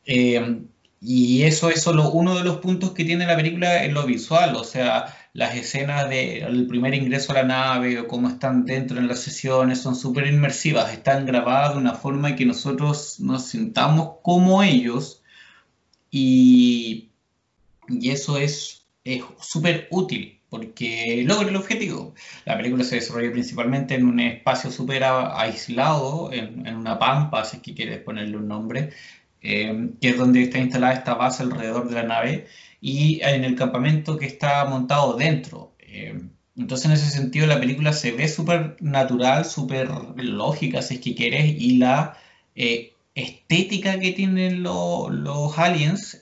Eh, 0.06 0.62
y 1.00 1.44
eso 1.44 1.70
es 1.70 1.82
solo 1.82 2.10
uno 2.10 2.36
de 2.36 2.44
los 2.44 2.58
puntos 2.58 2.90
que 2.92 3.04
tiene 3.04 3.26
la 3.26 3.36
película 3.36 3.84
en 3.84 3.94
lo 3.94 4.04
visual, 4.04 4.56
o 4.56 4.64
sea, 4.64 5.14
las 5.32 5.54
escenas 5.54 6.08
del 6.08 6.66
primer 6.66 6.94
ingreso 6.94 7.32
a 7.32 7.36
la 7.36 7.42
nave 7.44 8.00
o 8.00 8.08
cómo 8.08 8.28
están 8.28 8.64
dentro 8.64 8.98
en 8.98 9.06
las 9.06 9.20
sesiones 9.20 9.80
son 9.80 9.94
súper 9.94 10.26
inmersivas, 10.26 10.92
están 10.92 11.26
grabadas 11.26 11.74
de 11.74 11.78
una 11.78 11.94
forma 11.94 12.34
que 12.34 12.46
nosotros 12.46 13.20
nos 13.20 13.46
sintamos 13.46 14.16
como 14.22 14.62
ellos 14.62 15.22
y, 16.10 17.10
y 17.88 18.10
eso 18.10 18.38
es 18.38 18.86
súper 19.40 19.88
útil 19.90 20.38
porque 20.50 21.22
logra 21.26 21.48
el 21.48 21.56
objetivo. 21.56 22.14
La 22.46 22.56
película 22.56 22.82
se 22.84 22.96
desarrolla 22.96 23.30
principalmente 23.32 23.94
en 23.94 24.06
un 24.06 24.18
espacio 24.20 24.70
súper 24.70 25.04
aislado, 25.04 26.32
en, 26.32 26.66
en, 26.66 26.76
una 26.76 26.98
pampa, 26.98 27.44
si 27.44 27.58
es 27.58 27.62
que 27.62 27.74
quieres 27.74 28.00
ponerle 28.00 28.38
un 28.38 28.48
nombre, 28.48 28.90
eh, 29.42 29.90
que 30.00 30.10
es 30.10 30.18
donde 30.18 30.42
está 30.42 30.58
instalada 30.58 30.94
esta 30.94 31.14
base 31.14 31.42
alrededor 31.42 31.88
de 31.88 31.94
la 31.94 32.02
nave, 32.04 32.46
y 32.80 33.20
en 33.22 33.44
el 33.44 33.56
campamento 33.56 34.18
que 34.18 34.26
está 34.26 34.64
montado 34.64 35.16
dentro. 35.16 35.74
Eh, 35.80 36.20
entonces, 36.56 36.86
en 36.86 36.92
ese 36.92 37.10
sentido, 37.10 37.46
la 37.46 37.60
película 37.60 37.92
se 37.92 38.12
ve 38.12 38.28
súper 38.28 38.76
natural, 38.80 39.44
súper 39.44 39.88
lógica, 40.16 40.82
si 40.82 40.94
es 40.94 41.00
que 41.00 41.14
quieres, 41.14 41.46
y 41.58 41.78
la 41.78 42.18
eh, 42.56 42.94
estética 43.14 43.98
que 44.00 44.12
tienen 44.12 44.62
los 44.62 45.58
aliens 45.58 46.20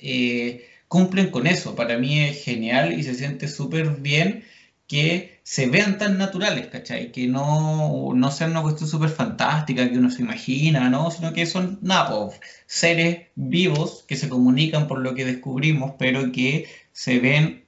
cumplen 0.89 1.31
con 1.31 1.47
eso. 1.47 1.75
Para 1.75 1.99
mí 1.99 2.21
es 2.21 2.45
genial 2.45 2.99
y 2.99 3.03
se 3.03 3.15
siente 3.15 3.49
súper 3.49 3.97
bien 4.01 4.45
que 4.87 5.36
se 5.47 5.69
vean 5.69 5.97
tan 5.97 6.19
naturales, 6.19 6.67
¿cachai? 6.67 7.13
Que 7.13 7.29
no, 7.29 8.11
no 8.15 8.31
sean 8.33 8.51
una 8.51 8.63
cuestión 8.63 8.91
súper 8.91 9.11
fantástica 9.11 9.89
que 9.89 9.97
uno 9.99 10.11
se 10.11 10.23
imagina, 10.23 10.91
¿no? 10.91 11.13
Sino 11.13 11.33
que 11.33 11.47
son, 11.47 11.79
nada, 11.83 12.31
seres 12.67 13.29
vivos 13.37 14.05
que 14.09 14.17
se 14.17 14.29
comunican 14.29 14.89
por 14.89 14.99
lo 14.99 15.15
que 15.15 15.25
descubrimos, 15.25 15.93
pero 16.01 16.33
que 16.33 16.67
se 16.93 17.21
ven 17.21 17.65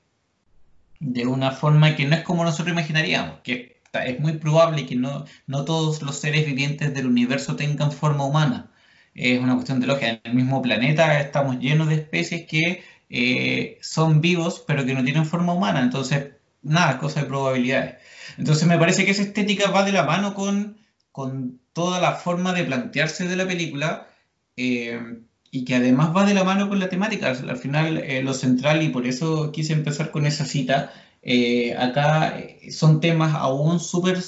de 0.99 1.27
una 1.29 1.53
forma 1.53 1.95
que 1.95 2.05
no 2.07 2.17
es 2.17 2.23
como 2.23 2.43
nosotros 2.43 2.73
imaginaríamos, 2.73 3.41
que 3.45 3.81
es 3.93 4.19
muy 4.19 4.33
probable 4.39 4.85
que 4.85 4.97
no, 4.97 5.25
no 5.47 5.65
todos 5.65 6.03
los 6.03 6.19
seres 6.19 6.47
vivientes 6.47 6.93
del 6.95 7.07
universo 7.07 7.55
tengan 7.55 7.93
forma 7.93 8.25
humana. 8.25 8.73
Es 9.15 9.39
una 9.41 9.55
cuestión 9.55 9.79
de 9.79 9.87
lógica. 9.87 10.09
En 10.09 10.21
el 10.25 10.35
mismo 10.35 10.63
planeta 10.63 11.21
estamos 11.21 11.61
llenos 11.61 11.89
de 11.89 11.95
especies 11.95 12.45
que 12.49 12.83
eh, 13.09 13.79
son 13.83 14.21
vivos, 14.21 14.65
pero 14.67 14.85
que 14.85 14.95
no 14.95 15.05
tienen 15.05 15.27
forma 15.27 15.53
humana. 15.53 15.81
Entonces, 15.81 16.38
nada, 16.63 16.99
cosa 16.99 17.21
de 17.21 17.27
probabilidades. 17.27 17.97
Entonces 18.37 18.67
me 18.67 18.79
parece 18.79 19.05
que 19.05 19.13
esa 19.13 19.23
estética 19.23 19.71
va 19.71 19.85
de 19.85 19.93
la 19.93 20.05
mano 20.05 20.35
con, 20.35 20.79
con 21.13 21.61
toda 21.73 22.01
la 22.01 22.13
forma 22.13 22.53
de 22.53 22.65
plantearse 22.65 23.29
de 23.29 23.37
la 23.37 23.47
película 23.47 24.09
eh, 24.57 25.21
y 25.51 25.65
que 25.65 25.77
además 25.77 26.15
va 26.15 26.25
de 26.25 26.35
la 26.35 26.45
mano 26.45 26.69
con 26.69 26.79
la 26.79 26.89
temática. 26.89 27.29
Al 27.29 27.57
final 27.57 27.99
eh, 27.99 28.23
lo 28.23 28.35
central, 28.35 28.83
y 28.83 28.89
por 28.89 29.07
eso 29.07 29.53
quise 29.53 29.73
empezar 29.73 30.11
con 30.11 30.27
esa 30.27 30.45
cita, 30.45 30.93
eh, 31.23 31.77
acá 31.77 32.37
son 32.71 33.01
temas 33.01 33.35
aún 33.35 33.81
súper 33.81 34.19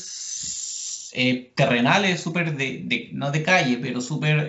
terrenales, 1.55 2.21
súper 2.21 2.57
de, 2.57 3.11
no 3.13 3.31
de 3.31 3.43
calle, 3.43 3.79
pero 3.83 4.01
súper 4.01 4.49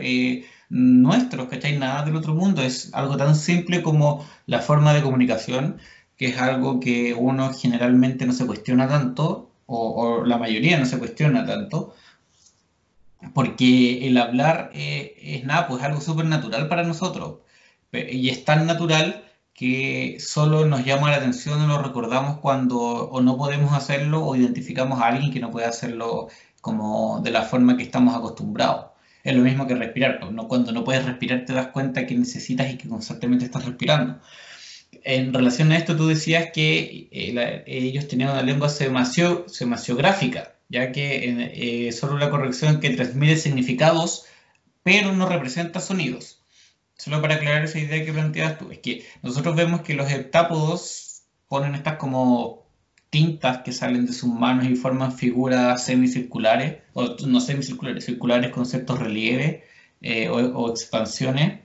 nuestros, 0.70 1.48
¿cachai? 1.50 1.78
Nada 1.78 2.06
del 2.06 2.16
otro 2.16 2.34
mundo. 2.34 2.62
Es 2.62 2.94
algo 2.94 3.18
tan 3.18 3.36
simple 3.36 3.82
como 3.82 4.26
la 4.46 4.60
forma 4.60 4.94
de 4.94 5.02
comunicación 5.02 5.80
que 6.22 6.28
es 6.28 6.38
algo 6.38 6.80
que 6.80 7.16
uno 7.16 7.52
generalmente 7.52 8.28
no 8.28 8.34
se 8.34 8.46
cuestiona 8.46 8.88
tanto, 8.88 9.50
o, 9.66 10.24
la 10.24 10.38
mayoría 10.38 10.78
no 10.78 10.86
se 10.86 11.00
cuestiona 11.00 11.48
tanto, 11.48 11.96
porque 13.34 14.08
el 14.08 14.18
hablar 14.20 14.70
eh, 14.76 15.16
es 15.20 15.46
nada, 15.46 15.68
pues 15.68 15.82
algo 15.82 16.00
súper 16.00 16.26
natural 16.26 16.68
para 16.68 16.84
nosotros, 16.84 17.40
y 17.92 18.30
es 18.30 18.46
tan 18.46 18.68
natural 18.68 19.24
que 19.56 20.18
solo 20.20 20.68
nos 20.68 20.86
llama 20.86 21.10
la 21.10 21.18
atención 21.18 21.60
o 21.62 21.68
lo 21.68 21.82
recordamos 21.82 22.38
cuando 22.38 22.80
o 22.80 23.22
no 23.22 23.36
podemos 23.36 23.74
hacerlo 23.74 24.24
o 24.24 24.36
identificamos 24.36 25.02
a 25.02 25.08
alguien 25.08 25.34
que 25.34 25.40
no 25.40 25.50
puede 25.50 25.66
hacerlo 25.66 26.28
como 26.62 27.22
de 27.24 27.32
la 27.32 27.42
forma 27.44 27.78
que 27.78 27.84
estamos 27.84 28.16
acostumbrados. 28.16 28.92
Es 29.24 29.36
lo 29.36 29.42
mismo 29.42 29.66
que 29.66 29.74
respirar, 29.76 30.20
pues, 30.20 30.32
cuando 30.48 30.72
no 30.72 30.84
puedes 30.84 31.04
respirar 31.04 31.46
te 31.46 31.54
das 31.54 31.68
cuenta 31.70 32.06
que 32.06 32.16
necesitas 32.16 32.72
y 32.72 32.78
que 32.78 32.88
constantemente 32.90 33.46
estás 33.46 33.66
respirando 33.66 34.20
en 35.04 35.34
relación 35.34 35.72
a 35.72 35.78
esto, 35.78 35.96
tú 35.96 36.08
decías 36.08 36.52
que 36.54 37.10
eh, 37.12 37.64
ellos 37.66 38.08
tenían 38.08 38.32
una 38.32 38.44
lengua 38.44 38.70
semacio, 38.70 39.46
semasiográfica, 39.48 40.56
ya 40.70 40.92
que 40.92 41.88
eh, 41.88 41.92
solo 41.92 42.18
la 42.18 42.30
corrección 42.30 42.80
que 42.80 42.92
transmite 42.92 43.38
significados, 43.38 44.26
pero 44.84 45.14
no 45.14 45.28
representa 45.28 45.80
sonidos. 45.80 46.40
Solo 46.98 47.22
para 47.22 47.36
aclarar 47.36 47.64
esa 47.64 47.80
idea 47.80 48.06
que 48.06 48.14
planteas 48.14 48.60
tú, 48.60 48.72
es 48.72 48.80
que 48.80 49.06
nosotros 49.24 49.56
vemos 49.56 49.82
que 49.82 49.96
los 49.96 50.12
heptápodos 50.12 51.24
ponen 51.48 51.76
estas 51.76 51.98
como 51.98 52.68
tintas 53.10 53.64
que 53.64 53.74
salen 53.74 54.06
de 54.06 54.14
sus 54.14 54.30
manos 54.30 54.66
y 54.66 54.76
forman 54.76 55.12
figuras 55.18 55.84
semicirculares, 55.84 56.78
o 56.94 57.16
no 57.28 57.42
semicirculares, 57.42 58.06
circulares 58.06 58.52
con 58.52 58.66
ciertos 58.66 59.00
relieves 59.00 59.64
eh, 60.02 60.30
o, 60.30 60.70
expansiones. 60.70 61.60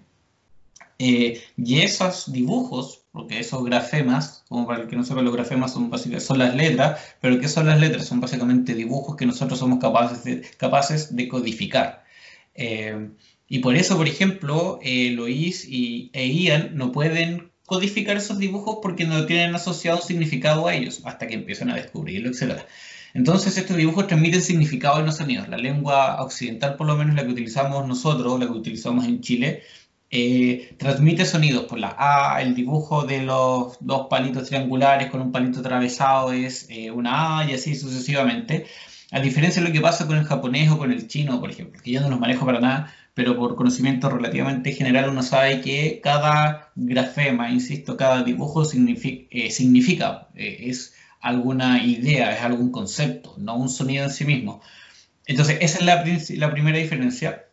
y 0.98 1.80
esos 1.80 2.32
dibujos 2.32 3.05
porque 3.16 3.40
esos 3.40 3.64
grafemas, 3.64 4.44
como 4.46 4.66
para 4.66 4.82
el 4.82 4.88
que 4.88 4.94
no 4.94 5.02
sepa, 5.02 5.22
los 5.22 5.32
grafemas 5.32 5.72
son, 5.72 5.90
son 6.20 6.38
las 6.38 6.54
letras, 6.54 7.00
pero 7.18 7.40
¿qué 7.40 7.48
son 7.48 7.66
las 7.66 7.80
letras? 7.80 8.06
Son 8.06 8.20
básicamente 8.20 8.74
dibujos 8.74 9.16
que 9.16 9.24
nosotros 9.24 9.58
somos 9.58 9.78
capaces 9.78 10.22
de, 10.22 10.42
capaces 10.58 11.16
de 11.16 11.26
codificar. 11.26 12.04
Eh, 12.54 13.08
y 13.48 13.60
por 13.60 13.74
eso, 13.74 13.96
por 13.96 14.06
ejemplo, 14.06 14.78
eh, 14.82 15.12
Lois 15.12 15.64
y, 15.66 16.10
e 16.12 16.28
Ian 16.28 16.76
no 16.76 16.92
pueden 16.92 17.52
codificar 17.64 18.18
esos 18.18 18.38
dibujos 18.38 18.80
porque 18.82 19.06
no 19.06 19.24
tienen 19.24 19.54
asociado 19.54 20.02
significado 20.02 20.66
a 20.66 20.74
ellos, 20.74 21.00
hasta 21.06 21.26
que 21.26 21.36
empiezan 21.36 21.70
a 21.70 21.76
descubrirlo, 21.76 22.28
etc. 22.28 22.60
Entonces 23.14 23.56
estos 23.56 23.78
dibujos 23.78 24.08
transmiten 24.08 24.42
significado 24.42 25.00
en 25.00 25.06
los 25.06 25.16
sonidos. 25.16 25.48
La 25.48 25.56
lengua 25.56 26.22
occidental, 26.22 26.76
por 26.76 26.86
lo 26.86 26.98
menos 26.98 27.14
la 27.14 27.24
que 27.24 27.32
utilizamos 27.32 27.88
nosotros, 27.88 28.38
la 28.38 28.44
que 28.44 28.52
utilizamos 28.52 29.06
en 29.06 29.22
Chile, 29.22 29.62
eh, 30.10 30.76
transmite 30.78 31.24
sonidos 31.24 31.64
por 31.64 31.78
la 31.80 31.96
A, 31.98 32.40
el 32.40 32.54
dibujo 32.54 33.04
de 33.04 33.22
los 33.22 33.76
dos 33.80 34.06
palitos 34.08 34.48
triangulares 34.48 35.10
con 35.10 35.20
un 35.20 35.32
palito 35.32 35.60
atravesado 35.60 36.32
es 36.32 36.66
eh, 36.70 36.90
una 36.92 37.40
A 37.40 37.50
y 37.50 37.54
así 37.54 37.74
sucesivamente. 37.74 38.66
A 39.10 39.20
diferencia 39.20 39.62
de 39.62 39.68
lo 39.68 39.74
que 39.74 39.80
pasa 39.80 40.06
con 40.06 40.16
el 40.16 40.24
japonés 40.24 40.70
o 40.70 40.78
con 40.78 40.92
el 40.92 41.08
chino, 41.08 41.40
por 41.40 41.50
ejemplo, 41.50 41.80
que 41.82 41.90
yo 41.92 42.00
no 42.00 42.08
los 42.08 42.20
manejo 42.20 42.46
para 42.46 42.60
nada, 42.60 42.94
pero 43.14 43.36
por 43.36 43.56
conocimiento 43.56 44.08
relativamente 44.10 44.72
general 44.72 45.08
uno 45.08 45.22
sabe 45.22 45.60
que 45.60 46.00
cada 46.02 46.70
grafema, 46.76 47.50
insisto, 47.50 47.96
cada 47.96 48.22
dibujo 48.22 48.64
significa, 48.64 49.26
eh, 49.30 49.50
significa 49.50 50.28
es 50.34 50.94
alguna 51.20 51.82
idea, 51.84 52.32
es 52.36 52.42
algún 52.42 52.70
concepto, 52.70 53.34
no 53.38 53.56
un 53.56 53.68
sonido 53.68 54.04
en 54.04 54.10
sí 54.10 54.24
mismo. 54.24 54.60
Entonces, 55.26 55.58
esa 55.60 55.78
es 56.04 56.38
la 56.38 56.52
primera 56.52 56.78
diferencia. 56.78 57.45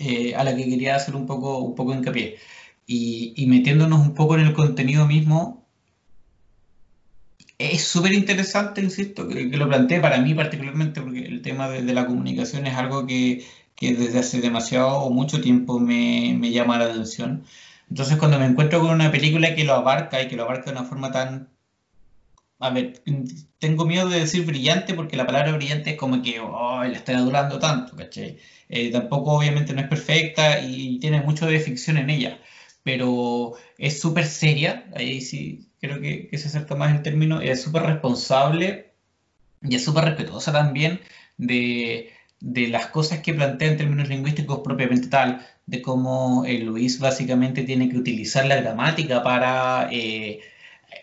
Eh, 0.00 0.34
a 0.34 0.44
la 0.44 0.56
que 0.56 0.64
quería 0.64 0.96
hacer 0.96 1.14
un 1.14 1.26
poco, 1.26 1.58
un 1.58 1.74
poco 1.74 1.94
hincapié. 1.94 2.38
Y, 2.86 3.46
metiéndonos 3.46 4.00
un 4.00 4.14
poco 4.14 4.36
en 4.36 4.46
el 4.46 4.54
contenido 4.54 5.06
mismo, 5.06 5.66
es 7.58 7.84
súper 7.84 8.12
interesante, 8.14 8.80
insisto, 8.80 9.28
que, 9.28 9.44
lo 9.44 9.68
planteé 9.68 10.00
para 10.00 10.20
mí 10.20 10.34
particularmente, 10.34 11.02
porque 11.02 11.20
el 11.26 11.42
tema 11.42 11.68
de, 11.68 11.82
la 11.82 12.06
comunicación 12.06 12.66
es 12.66 12.74
algo 12.76 13.06
que, 13.06 13.44
que, 13.76 13.94
desde 13.94 14.20
hace 14.20 14.40
demasiado 14.40 15.00
o 15.00 15.10
mucho 15.10 15.40
tiempo 15.40 15.78
me, 15.78 16.34
me 16.38 16.50
llama 16.50 16.78
la 16.78 16.86
atención. 16.86 17.44
Entonces, 17.90 18.16
cuando 18.18 18.38
me 18.38 18.46
encuentro 18.46 18.80
con 18.80 18.90
una 18.90 19.10
película 19.12 19.54
que 19.54 19.64
lo 19.64 19.74
abarca 19.74 20.22
y 20.22 20.28
que 20.28 20.36
lo 20.36 20.44
abarca 20.44 20.66
de 20.66 20.78
una 20.78 20.84
forma 20.88 21.12
tan 21.12 21.48
a 22.60 22.70
ver, 22.70 23.02
tengo 23.58 23.86
miedo 23.86 24.08
de 24.08 24.20
decir 24.20 24.44
brillante 24.44 24.94
porque 24.94 25.16
la 25.16 25.26
palabra 25.26 25.52
brillante 25.52 25.90
es 25.90 25.96
como 25.96 26.22
que, 26.22 26.40
oh, 26.40 26.84
la 26.84 26.92
estoy 26.92 27.14
adulando 27.14 27.58
tanto, 27.58 27.96
¿cachai? 27.96 28.38
Eh, 28.68 28.90
tampoco 28.92 29.32
obviamente 29.32 29.72
no 29.72 29.80
es 29.80 29.88
perfecta 29.88 30.60
y 30.60 30.98
tiene 31.00 31.22
mucho 31.22 31.46
de 31.46 31.58
ficción 31.58 31.96
en 31.96 32.10
ella, 32.10 32.38
pero 32.84 33.54
es 33.78 34.00
súper 34.00 34.26
seria, 34.26 34.86
ahí 34.94 35.22
sí 35.22 35.70
creo 35.80 36.00
que, 36.00 36.28
se 36.36 36.48
acerca 36.48 36.74
más 36.76 36.94
el 36.94 37.02
término, 37.02 37.40
es 37.40 37.62
súper 37.62 37.82
responsable 37.84 38.92
y 39.62 39.76
es 39.76 39.84
súper 39.84 40.04
respetuosa 40.04 40.52
también 40.52 41.00
de, 41.38 42.12
de 42.40 42.68
las 42.68 42.86
cosas 42.88 43.20
que 43.20 43.34
plantea 43.34 43.70
en 43.70 43.76
términos 43.78 44.08
lingüísticos 44.08 44.60
propiamente 44.60 45.08
tal, 45.08 45.46
de 45.66 45.82
cómo 45.82 46.44
eh, 46.46 46.58
Luis 46.58 46.98
básicamente 46.98 47.62
tiene 47.64 47.88
que 47.88 47.96
utilizar 47.98 48.44
la 48.46 48.56
gramática 48.60 49.22
para 49.22 49.88
eh, 49.92 50.40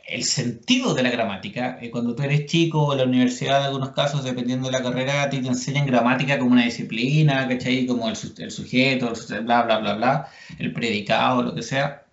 el 0.08 0.24
sentido 0.24 0.94
de 0.94 1.04
la 1.04 1.10
gramática. 1.10 1.78
Eh, 1.82 1.92
cuando 1.92 2.16
tú 2.16 2.24
eres 2.24 2.46
chico, 2.46 2.94
en 2.94 3.00
la 3.00 3.06
universidad, 3.06 3.60
en 3.60 3.66
algunos 3.66 3.92
casos, 3.92 4.24
dependiendo 4.24 4.68
de 4.68 4.74
la 4.74 4.84
carrera, 4.84 5.24
a 5.24 5.30
ti 5.30 5.40
te 5.42 5.48
enseñan 5.48 5.86
gramática 5.86 6.40
como 6.40 6.52
una 6.52 6.66
disciplina, 6.66 7.48
¿cachai? 7.48 7.86
Como 7.86 8.08
el, 8.08 8.16
el 8.38 8.52
sujeto, 8.52 9.14
el, 9.30 9.42
bla, 9.42 9.64
bla, 9.64 9.80
bla, 9.80 9.94
bla, 9.96 10.28
el 10.60 10.72
predicado, 10.72 11.44
lo 11.44 11.56
que 11.56 11.64
sea. 11.64 12.04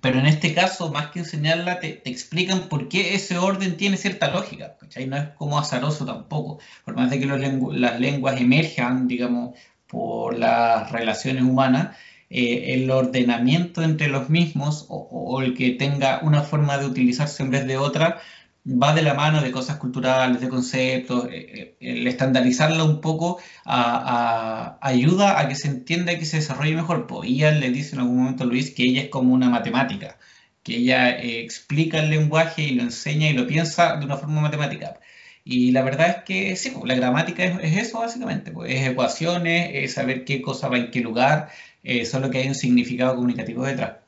Pero 0.00 0.18
en 0.18 0.26
este 0.26 0.54
caso, 0.54 0.90
más 0.90 1.10
que 1.10 1.18
enseñarla, 1.18 1.80
te, 1.80 2.00
explican 2.08 2.68
por 2.68 2.88
qué 2.88 3.14
ese 3.14 3.36
orden 3.38 3.76
tiene 3.76 3.96
cierta 3.96 4.30
lógica, 4.30 4.76
¿cachai? 4.78 5.06
No 5.06 5.16
es 5.16 5.28
como 5.36 5.58
azaroso 5.58 6.06
tampoco. 6.06 6.58
Por 6.84 6.94
más 6.96 7.10
de 7.10 7.20
que 7.20 7.26
las 7.26 8.00
lenguas 8.00 8.40
emerjan, 8.40 9.08
digamos, 9.08 9.58
por 9.86 10.38
las 10.38 10.90
relaciones 10.90 11.42
humanas, 11.42 11.96
eh, 12.30 12.74
el 12.74 12.90
ordenamiento 12.90 13.82
entre 13.82 14.08
los 14.08 14.30
mismos 14.30 14.86
o, 14.88 15.42
el 15.42 15.54
que 15.56 15.70
tenga 15.70 16.20
una 16.22 16.42
forma 16.42 16.78
de 16.78 16.86
utilizarse 16.86 17.42
en 17.42 17.50
vez 17.50 17.66
de 17.66 17.76
otra 17.76 18.20
va 18.66 18.94
de 18.94 19.02
la 19.02 19.14
mano 19.14 19.40
de 19.42 19.50
cosas 19.50 19.76
culturales, 19.78 20.40
de 20.40 20.48
conceptos, 20.48 21.26
eh, 21.26 21.76
eh, 21.80 22.00
el 22.00 22.06
estandarizarlo 22.06 22.84
un 22.84 23.00
poco 23.00 23.40
ayuda 23.64 25.40
a 25.40 25.48
que 25.48 25.54
se 25.56 25.68
entienda 25.68 26.12
y 26.12 26.18
que 26.18 26.24
se 26.26 26.36
desarrolle 26.38 26.74
mejor. 26.76 27.06
Pues 27.06 27.28
ella 27.28 27.50
le 27.52 27.70
dice 27.70 27.94
en 27.96 28.02
algún 28.02 28.18
momento 28.18 28.44
a 28.44 28.46
Luis 28.46 28.70
que 28.72 28.84
ella 28.84 29.02
es 29.02 29.08
como 29.08 29.34
una 29.34 29.50
matemática, 29.50 30.18
que 30.62 30.76
ella 30.76 31.10
explica 31.18 31.98
el 32.00 32.10
lenguaje 32.10 32.62
y 32.62 32.74
lo 32.74 32.82
enseña 32.82 33.28
y 33.30 33.32
lo 33.34 33.46
piensa 33.46 33.96
de 33.96 34.04
una 34.06 34.16
forma 34.16 34.40
matemática. 34.40 35.00
Y 35.44 35.72
la 35.72 35.82
verdad 35.82 36.08
es 36.10 36.24
que 36.24 36.56
sí, 36.56 36.70
pues, 36.70 36.84
la 36.86 36.94
gramática 36.94 37.44
es, 37.44 37.76
eso 37.76 38.00
básicamente, 38.00 38.52
pues, 38.52 38.72
es 38.72 38.88
ecuaciones, 38.88 39.70
es 39.74 39.94
saber 39.94 40.24
qué 40.24 40.42
cosa 40.42 40.68
va 40.68 40.78
en 40.78 40.90
qué 40.90 41.00
lugar, 41.00 41.50
eh, 41.82 42.04
solo 42.04 42.30
que 42.30 42.38
hay 42.38 42.48
un 42.48 42.54
significado 42.54 43.14
comunicativo 43.16 43.64
detrás. 43.64 43.98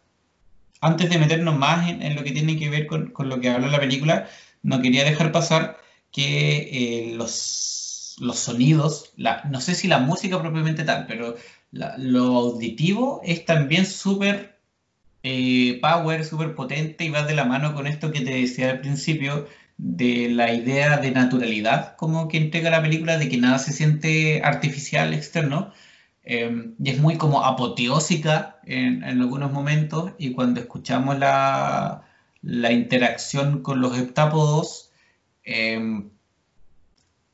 Antes 0.80 1.10
de 1.10 1.18
meternos 1.18 1.56
más 1.56 1.88
en, 1.88 2.14
lo 2.16 2.24
que 2.24 2.32
tiene 2.32 2.58
que 2.58 2.68
ver 2.68 2.86
con, 2.86 3.12
lo 3.16 3.40
que 3.40 3.50
habla 3.50 3.68
la 3.68 3.80
película, 3.80 4.28
no 4.62 4.82
quería 4.82 5.04
dejar 5.04 5.32
pasar 5.32 5.78
que 6.10 6.68
eh, 6.72 7.14
los, 7.14 8.16
los 8.20 8.38
sonidos, 8.38 9.12
la, 9.16 9.44
no 9.50 9.60
sé 9.60 9.74
si 9.74 9.88
la 9.88 9.98
música 9.98 10.40
propiamente 10.40 10.84
tal, 10.84 11.06
pero 11.06 11.36
lo 11.70 12.36
auditivo 12.36 13.22
es 13.24 13.44
también 13.44 13.86
súper 13.86 14.58
eh, 15.22 15.78
power, 15.80 16.24
súper 16.24 16.54
potente 16.54 17.04
y 17.04 17.10
va 17.10 17.22
de 17.22 17.34
la 17.34 17.44
mano 17.44 17.74
con 17.74 17.86
esto 17.86 18.10
que 18.10 18.22
te 18.22 18.34
decía 18.34 18.70
al 18.70 18.80
principio 18.80 19.46
de 19.78 20.28
la 20.28 20.52
idea 20.52 20.98
de 20.98 21.12
naturalidad 21.12 21.96
como 21.96 22.28
que 22.28 22.38
entrega 22.38 22.70
la 22.70 22.82
película, 22.82 23.18
de 23.18 23.28
que 23.28 23.36
nada 23.38 23.58
se 23.58 23.72
siente 23.72 24.42
artificial 24.44 25.14
externo, 25.14 25.72
Em, 26.24 26.74
y 26.82 26.90
es 26.90 27.00
muy 27.00 27.16
como 27.18 27.44
apoteósica 27.44 28.60
en, 28.64 29.02
algunos 29.04 29.52
momentos 29.52 30.12
y 30.18 30.32
cuando 30.32 30.60
escuchamos 30.60 31.18
la, 31.18 32.04
interacción 32.42 33.62
con 33.62 33.80
los 33.80 33.98
heptápodos 33.98 34.90
em, 35.44 36.10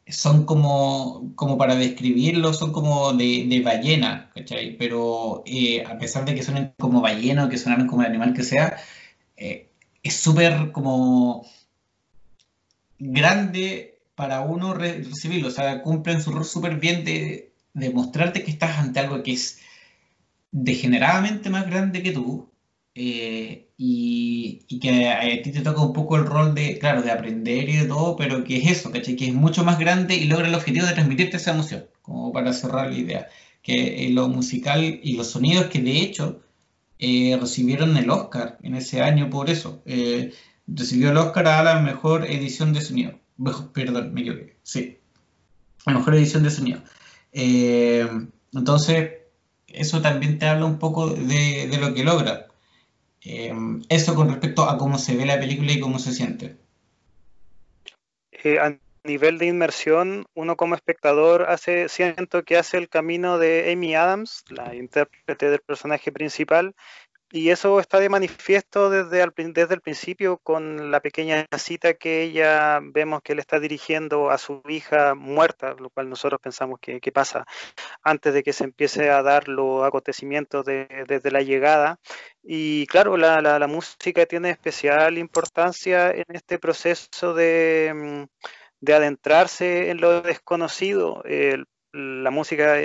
son 0.07 0.47
como, 0.47 1.33
como 1.37 1.59
para 1.59 1.75
describirlo, 1.77 2.55
son 2.55 2.73
como 2.73 3.13
de, 3.13 3.61
ballena, 3.65 4.31
¿cachai? 4.35 4.77
Pero 4.79 5.43
eh, 5.47 5.85
a 5.85 5.99
pesar 5.99 6.25
de 6.25 6.35
que 6.35 6.43
suenen 6.43 6.75
como 6.79 7.01
ballena 7.03 7.45
o 7.45 7.49
que 7.51 7.59
suenan 7.59 7.87
como 7.87 8.03
el 8.03 8.09
animal 8.09 8.33
que 8.35 8.43
sea, 8.43 8.79
eh, 9.37 9.71
es 10.03 10.15
súper 10.17 10.73
como 10.73 11.47
grande 12.99 14.01
para 14.15 14.41
uno 14.41 14.75
recibirlo, 14.75 15.49
o 15.49 15.51
sea, 15.51 15.83
cumplen 15.83 16.23
su 16.23 16.33
rol 16.33 16.45
súper 16.45 16.77
bien 16.81 17.05
de, 17.05 17.48
demostrarte 17.79 18.43
que 18.45 18.51
estás 18.51 18.79
ante 18.79 19.01
algo 19.01 19.23
que 19.23 19.33
es 19.33 19.61
degeneradamente 20.51 21.51
más 21.51 21.67
grande 21.67 22.03
que 22.03 22.13
tú 22.13 22.51
eh, 22.95 23.69
y, 23.77 24.65
que 24.81 25.09
a 25.09 25.43
ti 25.43 25.53
te 25.53 25.61
toca 25.61 25.83
un 25.83 25.93
poco 25.93 26.17
el 26.17 26.27
rol 26.27 26.55
de, 26.55 26.79
claro, 26.79 27.03
de 27.03 27.13
aprender 27.13 27.69
y 27.69 27.77
de 27.77 27.87
todo, 27.87 28.17
pero 28.17 28.45
que 28.45 28.59
es 28.59 28.71
eso, 28.71 28.91
¿cachai? 28.91 29.17
Que 29.17 29.29
es 29.29 29.35
mucho 29.35 29.65
más 29.65 29.79
grande 29.79 30.17
y 30.17 30.25
logra 30.25 30.49
el 30.49 30.55
objetivo 30.55 30.87
de 30.87 30.95
transmitirte 30.95 31.37
esa 31.37 31.53
emoción, 31.53 31.87
como 32.03 32.33
para 32.33 32.53
cerrar 32.53 32.91
la 32.91 32.99
idea. 32.99 33.29
Que 33.63 34.07
eh, 34.07 34.11
lo 34.11 34.29
musical 34.29 35.01
y 35.03 35.17
los 35.17 35.29
sonidos 35.29 35.67
que 35.67 35.81
de 35.81 35.99
hecho 35.99 36.43
eh, 36.99 37.37
recibieron 37.41 37.97
el 37.97 38.11
Oscar 38.11 38.59
en 38.63 38.75
ese 38.75 39.03
año 39.03 39.31
por 39.31 39.51
eso. 39.51 39.83
recibió 40.67 41.11
el 41.11 41.17
Oscar 41.19 41.47
a 41.49 41.63
la 41.63 41.81
mejor 41.81 42.27
edición 42.27 42.73
de 42.73 42.81
sonido. 42.81 43.19
Perdón, 43.73 44.13
me 44.13 44.23
equivoqué. 44.23 44.57
Sí. 44.63 44.99
La 45.87 45.95
mejor 45.95 46.15
edición 46.17 46.43
de 46.43 46.51
sonido. 46.51 46.81
Eh, 47.33 48.09
entonces, 48.53 49.13
eso 49.67 50.01
también 50.01 50.39
te 50.39 50.47
habla 50.47 50.67
un 50.67 50.79
poco 50.79 51.11
de, 51.11 51.71
lo 51.81 51.95
que 51.95 52.05
logra. 52.05 52.47
Eh, 53.23 53.53
eso 53.89 54.15
con 54.15 54.29
respecto 54.29 54.69
a 54.69 54.79
cómo 54.79 54.99
se 54.99 55.17
ve 55.17 55.27
la 55.27 55.39
película 55.39 55.73
y 55.73 55.81
cómo 55.81 55.99
se 55.99 56.13
siente. 56.13 56.57
Eh, 58.31 58.59
a 58.59 58.79
nivel 59.05 59.39
de 59.39 59.47
inmersión, 59.47 60.27
uno 60.35 60.57
como 60.57 60.75
espectador 60.75 61.47
hace, 61.49 61.89
siento 61.89 62.45
que 62.45 62.57
hace 62.57 62.77
el 62.77 62.89
camino 62.89 63.39
de 63.39 63.73
Amy 63.73 63.95
Adams, 63.95 64.45
la 64.49 64.75
intérprete 64.75 65.51
del 65.51 65.61
personaje 65.61 66.13
principal, 66.13 66.75
y 67.31 67.51
eso 67.51 67.79
está 67.79 68.01
de 68.01 68.09
manifiesto 68.09 68.89
desde 68.89 69.23
el, 69.23 69.33
desde 69.53 69.75
el 69.75 69.81
principio 69.83 70.39
con 70.39 70.91
la 70.91 71.01
pequeña 71.01 71.47
cita 71.59 71.95
que 71.95 72.23
ella 72.23 72.81
vemos 72.83 73.21
que 73.23 73.35
le 73.35 73.43
está 73.43 73.61
dirigiendo 73.61 74.31
a 74.31 74.39
su 74.39 74.63
hija 74.69 75.15
muerta, 75.15 75.75
lo 75.79 75.91
cual 75.91 76.09
nosotros 76.09 76.41
pensamos 76.41 76.81
que, 76.81 77.01
pasa 77.13 77.47
antes 78.03 78.33
de 78.35 78.43
que 78.43 78.53
se 78.53 78.65
empiece 78.65 79.11
a 79.11 79.23
dar 79.23 79.49
los 79.49 79.85
acontecimientos 79.85 80.65
desde 80.65 81.31
la 81.31 81.43
llegada. 81.43 81.99
Y 82.43 82.87
claro, 82.87 83.17
la, 83.17 83.41
la, 83.41 83.67
música 83.67 84.25
tiene 84.27 84.51
especial 84.51 85.19
importancia 85.19 86.11
en 86.11 86.25
este 86.29 86.59
proceso 86.59 87.35
de, 87.35 87.93
mm, 87.95 88.25
de 88.81 88.95
adentrarse 88.95 89.91
en 89.91 90.01
lo 90.01 90.23
desconocido. 90.23 91.23
la 91.93 92.31
música 92.31 92.79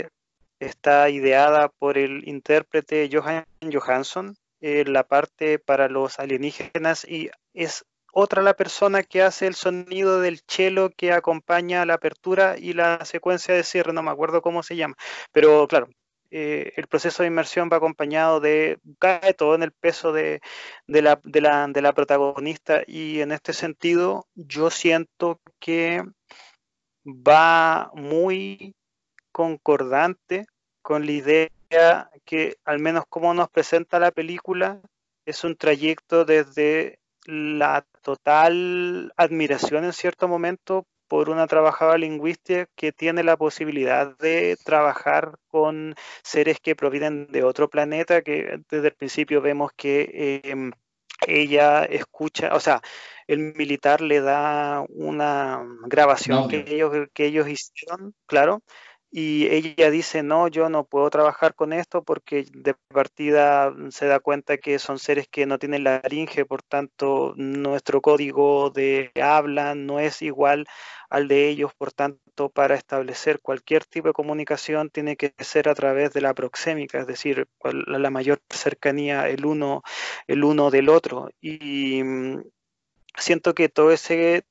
está 0.65 1.09
ideada 1.09 1.69
por 1.69 1.97
el 1.97 2.27
intérprete 2.27 3.09
Johan 3.11 3.45
Johansson, 3.71 4.35
eh, 4.61 4.85
la 4.85 5.03
parte 5.03 5.59
para 5.59 5.89
los 5.89 6.19
alienígenas 6.19 7.05
y 7.05 7.29
es 7.53 7.85
otra 8.13 8.43
la 8.43 8.53
persona 8.53 9.03
que 9.03 9.23
hace 9.23 9.47
el 9.47 9.55
sonido 9.55 10.21
del 10.21 10.41
cello 10.47 10.91
que 10.95 11.11
acompaña 11.11 11.85
la 11.85 11.95
apertura 11.95 12.55
y 12.57 12.73
la 12.73 13.03
secuencia 13.05 13.55
de 13.55 13.63
cierre, 13.63 13.91
no 13.91 14.03
me 14.03 14.11
acuerdo 14.11 14.41
cómo 14.41 14.61
se 14.63 14.75
llama, 14.75 14.95
pero 15.31 15.67
claro, 15.67 15.89
eh, 16.29 16.73
el 16.77 16.87
proceso 16.87 17.23
de 17.23 17.27
inmersión 17.27 17.69
va 17.71 17.77
acompañado 17.77 18.39
de, 18.39 18.79
cae 18.99 19.33
todo 19.33 19.55
en 19.55 19.63
el 19.63 19.71
peso 19.71 20.13
de, 20.13 20.41
la, 20.87 21.19
de, 21.23 21.41
la, 21.41 21.67
de 21.67 21.81
la 21.81 21.93
protagonista 21.93 22.83
y 22.87 23.21
en 23.21 23.31
este 23.31 23.53
sentido 23.53 24.27
yo 24.35 24.69
siento 24.69 25.39
que 25.59 26.03
va 27.05 27.91
muy 27.93 28.75
concordante 29.31 30.45
con 30.83 31.07
la 31.07 31.11
idea 31.13 31.49
que, 32.25 32.57
al 32.65 32.77
menos 32.77 33.05
como 33.09 33.33
nos 33.33 33.49
presenta 33.49 33.99
la 33.99 34.11
película, 34.11 34.79
es 35.25 35.43
un 35.43 35.55
trayecto 35.55 36.25
desde 36.25 36.99
la 37.25 37.85
total 38.01 39.11
admiración 39.17 39.85
en 39.85 39.93
cierto 39.93 40.27
momento 40.27 40.85
por 41.07 41.29
una 41.29 41.47
trabajadora 41.47 41.97
lingüística 41.97 42.67
que 42.75 42.91
tiene 42.91 43.23
la 43.23 43.37
posibilidad 43.37 44.17
de 44.17 44.57
trabajar 44.63 45.37
con 45.47 45.95
seres 46.23 46.59
que 46.59 46.75
provienen 46.75 47.27
de 47.27 47.43
otro 47.43 47.69
planeta, 47.69 48.21
que 48.21 48.59
desde 48.69 48.87
el 48.87 48.93
principio 48.95 49.41
vemos 49.41 49.71
que 49.75 50.41
em, 50.43 50.71
ella 51.27 51.85
escucha, 51.85 52.53
o 52.55 52.59
sea, 52.59 52.81
el 53.27 53.53
militar 53.55 54.01
le 54.01 54.21
da 54.21 54.83
una 54.89 55.63
grabación 55.85 56.49
que, 56.49 56.65
ellos, 56.67 57.07
que 57.13 57.25
ellos 57.27 57.47
hicieron, 57.47 58.13
claro, 58.25 58.61
y 59.15 59.45
ella 59.47 59.91
dice, 59.91 60.23
no, 60.23 60.47
yo 60.47 60.69
no 60.69 60.85
puedo 60.85 61.07
trabajar 61.11 61.53
con 61.53 61.71
esto 61.71 62.01
porque 62.01 62.47
de 62.51 62.73
partida 62.73 63.71
se 63.91 64.07
da 64.07 64.19
cuenta 64.19 64.57
que 64.57 64.79
son 64.79 64.97
seres 64.97 65.27
que 65.27 65.45
no 65.45 65.59
tienen 65.59 65.83
laringe, 65.83 66.45
por 66.45 66.63
tanto 66.63 67.35
nuestro 67.37 68.01
código 68.01 68.71
de 68.71 69.11
habla 69.21 69.75
no 69.75 69.99
es 69.99 70.23
igual 70.23 70.65
al 71.11 71.27
de 71.27 71.47
ellos, 71.47 71.75
por 71.75 71.91
tanto 71.91 72.49
para 72.49 72.73
establecer 72.73 73.39
cualquier 73.39 73.85
tipo 73.85 74.07
de 74.07 74.15
comunicación 74.15 74.89
tiene 74.89 75.15
que 75.15 75.35
ser 75.37 75.69
a 75.69 75.75
través 75.75 76.11
de 76.13 76.21
la 76.21 76.33
proxémica, 76.33 76.99
es 76.99 77.05
decir, 77.05 77.47
la 77.63 78.09
mayor 78.09 78.41
cercanía 78.49 79.29
el 79.29 79.45
uno, 79.45 79.83
el 80.25 80.43
uno 80.43 80.71
del 80.71 80.89
otro. 80.89 81.29
Y 81.39 82.01
mm, 82.03 82.41
siento 83.15 83.53
que 83.53 83.69
todo 83.69 83.91
ese 83.91 84.43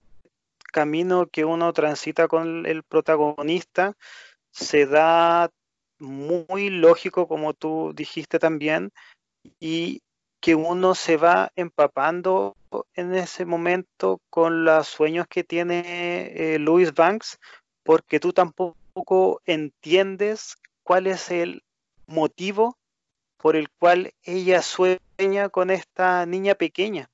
camino 0.72 1.26
que 1.26 1.44
uno 1.44 1.72
transita 1.72 2.28
con 2.28 2.64
el 2.66 2.84
protagonista, 2.84 3.96
se 4.52 4.86
da 4.86 5.50
muy 5.98 6.70
lógico, 6.70 7.26
como 7.26 7.54
tú 7.54 7.92
dijiste 7.94 8.38
también, 8.38 8.92
y 9.58 10.02
que 10.40 10.54
uno 10.54 10.94
se 10.94 11.16
va 11.16 11.50
empapando 11.56 12.56
en 12.94 13.14
ese 13.14 13.44
momento 13.44 14.20
con 14.30 14.64
los 14.64 14.86
sueños 14.86 15.26
que 15.28 15.44
tiene 15.44 16.54
eh, 16.54 16.58
Louis 16.58 16.94
Banks, 16.94 17.38
porque 17.82 18.20
tú 18.20 18.32
tampoco 18.32 18.76
tampoco 18.92 19.40
entiendes 19.46 20.56
cuál 20.82 21.06
es 21.06 21.30
el 21.30 21.62
motivo 22.06 22.76
por 23.38 23.56
el 23.56 23.70
cual 23.70 24.12
ella 24.22 24.60
sueña 24.60 25.48
con 25.50 25.70
esta 25.70 26.26
niña 26.26 26.54
pequeña. 26.54 27.08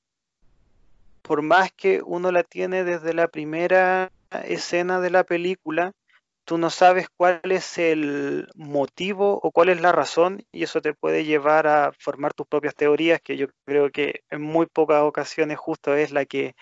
Por 1.23 1.43
más 1.43 1.71
que 1.71 2.03
uno 2.03 2.33
la 2.33 2.43
tiene 2.43 2.83
desde 2.83 3.15
la 3.15 3.29
primera 3.29 4.11
escena 4.45 5.01
de 5.01 5.11
la 5.11 5.23
película, 5.23 5.93
tú 6.49 6.57
no 6.57 6.71
sabes 6.71 7.09
cuál 7.15 7.43
es 7.45 7.77
el 7.77 8.49
motivo 8.55 9.39
o 9.43 9.53
cuál 9.53 9.69
es 9.69 9.83
la 9.83 9.93
razón 9.93 10.47
y 10.51 10.63
eso 10.63 10.81
te 10.81 10.95
puede 10.95 11.27
llevar 11.27 11.67
a 11.67 11.93
formar 11.99 12.33
tus 12.33 12.47
propias 12.47 12.75
teorías, 12.75 13.21
que 13.21 13.37
yo 13.37 13.49
creo 13.67 13.91
que 13.91 14.23
en 14.31 14.41
muy 14.41 14.65
pocas 14.65 15.03
ocasiones 15.03 15.59
justo 15.59 15.95
es 15.95 16.11
la 16.11 16.25
que 16.25 16.55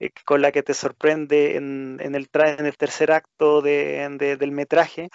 eh, 0.00 0.10
con 0.26 0.42
la 0.42 0.52
que 0.52 0.62
te 0.62 0.74
sorprende 0.74 1.56
en, 1.56 1.98
el, 1.98 2.28
en 2.30 2.66
el 2.66 2.76
tercer 2.76 3.10
acto 3.10 3.62
del 3.62 4.52
metraje, 4.52 5.08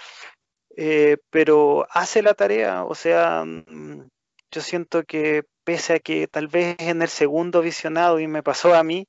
eh, 0.75 1.17
pero 1.29 1.85
hace 1.91 2.23
la 2.23 2.33
tarea, 2.33 2.85
o 2.85 2.95
sea, 2.95 3.45
mm, 3.45 4.09
yo 4.49 4.61
siento 4.61 5.03
que 5.03 5.43
pese 5.63 5.93
a 5.93 5.99
que 5.99 6.27
tal 6.27 6.47
vez 6.47 6.75
en 6.79 7.03
el 7.03 7.09
segundo 7.09 7.61
visionado, 7.61 8.19
y 8.19 8.27
me 8.27 8.41
pasó 8.41 8.73
a 8.73 8.83
mí, 8.83 9.05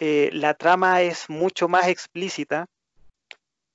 eh, 0.00 0.30
la 0.32 0.54
trama 0.54 1.00
es 1.02 1.30
mucho 1.30 1.68
más 1.68 1.86
explícita, 1.86 2.66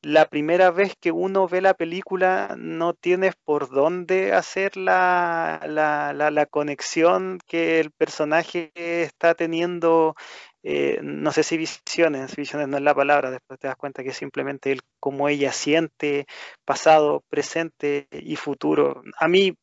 la 0.06 0.28
primera 0.30 0.70
vez 0.70 0.94
que 1.02 1.12
uno 1.12 1.48
ve 1.48 1.62
la 1.62 1.74
película 1.74 2.56
no 2.60 2.94
tienes 2.94 3.34
por 3.44 3.72
dónde 3.72 4.34
hacer 4.34 4.78
la, 4.78 5.60
la, 5.66 6.46
conexión 6.46 7.40
que 7.48 7.80
el 7.80 7.90
personaje 7.90 8.72
está 8.76 9.34
teniendo, 9.34 10.14
eh, 10.62 11.00
no 11.02 11.32
sé 11.32 11.42
si 11.42 11.58
visiones, 11.58 12.36
visiones 12.36 12.68
no 12.68 12.78
es 12.78 12.84
la 12.84 12.94
palabra, 12.94 13.32
después 13.32 13.60
te 13.60 13.68
das 13.68 13.78
cuenta 13.78 14.04
que 14.04 14.14
simplemente 14.14 14.72
el 14.72 14.82
cómo 15.00 15.28
ella 15.28 15.52
siente 15.52 16.28
pasado, 16.66 17.24
presente 17.28 18.08
y 18.12 18.36
futuro. 18.36 19.02
A 19.18 19.28
mí 19.28 19.56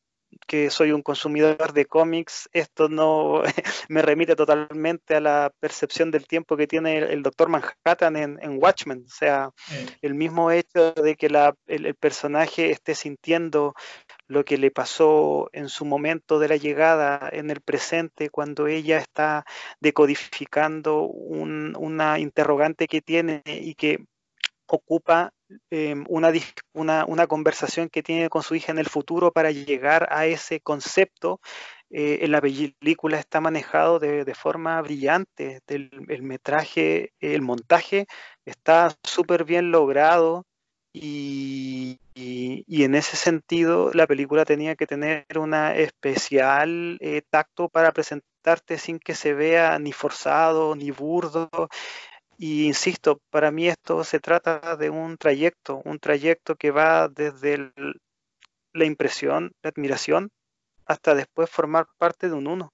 que 0.47 0.69
soy 0.69 0.91
un 0.91 1.01
consumidor 1.01 1.73
de 1.73 1.85
cómics, 1.85 2.49
esto 2.53 2.89
no 2.89 3.43
me 3.89 4.01
remite 4.01 4.35
totalmente 4.35 5.15
a 5.15 5.21
la 5.21 5.51
percepción 5.59 6.11
del 6.11 6.27
tiempo 6.27 6.57
que 6.57 6.67
tiene 6.67 6.97
el, 6.97 7.23
Doctor 7.23 7.49
Manhattan 7.49 8.15
en, 8.15 8.57
Watchmen. 8.61 9.03
O 9.05 9.09
sea, 9.09 9.49
el 10.01 10.13
mismo 10.13 10.51
hecho 10.51 10.93
de 10.93 11.15
que 11.15 11.27
el, 11.67 11.95
personaje 11.95 12.71
esté 12.71 12.95
sintiendo 12.95 13.73
lo 14.27 14.43
que 14.45 14.57
le 14.57 14.71
pasó 14.71 15.49
en 15.53 15.69
su 15.69 15.85
momento 15.85 16.39
de 16.39 16.47
la 16.47 16.57
llegada 16.57 17.29
en 17.31 17.49
el 17.49 17.61
presente, 17.61 18.29
cuando 18.29 18.67
ella 18.67 18.97
está 18.97 19.45
decodificando 19.79 21.03
una 21.03 22.19
interrogante 22.19 22.87
que 22.87 23.01
tiene 23.01 23.41
y 23.45 23.75
que 23.75 24.05
ocupa 24.67 25.33
em, 25.69 26.05
una, 26.07 26.31
una, 26.73 27.27
conversación 27.27 27.89
que 27.89 28.03
tiene 28.03 28.29
con 28.29 28.43
su 28.43 28.55
hija 28.55 28.71
en 28.71 28.79
el 28.79 28.87
futuro 28.89 29.31
para 29.31 29.51
llegar 29.51 30.07
a 30.11 30.25
ese 30.25 30.59
concepto. 30.59 31.39
Eh, 31.89 32.19
en 32.21 32.31
la 32.31 32.41
película 32.41 33.19
está 33.19 33.39
manejado 33.41 33.99
de, 33.99 34.33
forma 34.35 34.81
brillante. 34.81 35.61
el 35.67 36.23
metraje, 36.23 37.13
el 37.19 37.41
montaje 37.41 38.07
está 38.45 38.95
súper 39.03 39.45
bien 39.45 39.71
logrado. 39.71 40.45
Y, 40.95 41.99
y, 42.13 42.83
en 42.83 42.93
ese 42.93 43.17
sentido 43.17 43.91
la 43.93 44.05
película 44.05 44.45
tenía 44.45 44.75
que 44.75 44.85
tener 44.85 45.25
una 45.35 45.75
especial 45.75 46.97
eh, 47.01 47.23
tacto 47.27 47.67
para 47.69 47.91
presentarte 47.91 48.77
sin 48.77 48.99
que 48.99 49.15
se 49.15 49.33
vea 49.33 49.79
ni 49.79 49.91
forzado 49.91 50.75
ni 50.75 50.91
burdo 50.91 51.49
y 52.37 52.65
insisto, 52.65 53.21
para 53.29 53.51
mí 53.51 53.67
esto 53.67 54.03
se 54.03 54.19
trata 54.19 54.75
de 54.75 54.89
un 54.89 55.17
trayecto, 55.17 55.81
un 55.85 55.99
trayecto 55.99 56.55
que 56.55 56.71
va 56.71 57.07
desde 57.07 57.71
la 58.73 58.85
impresión, 58.85 59.53
la 59.61 59.69
admiración, 59.69 60.31
hasta 60.85 61.15
después 61.15 61.49
formar 61.49 61.87
parte 61.97 62.27
de 62.27 62.33
un 62.33 62.47
uno. 62.47 62.73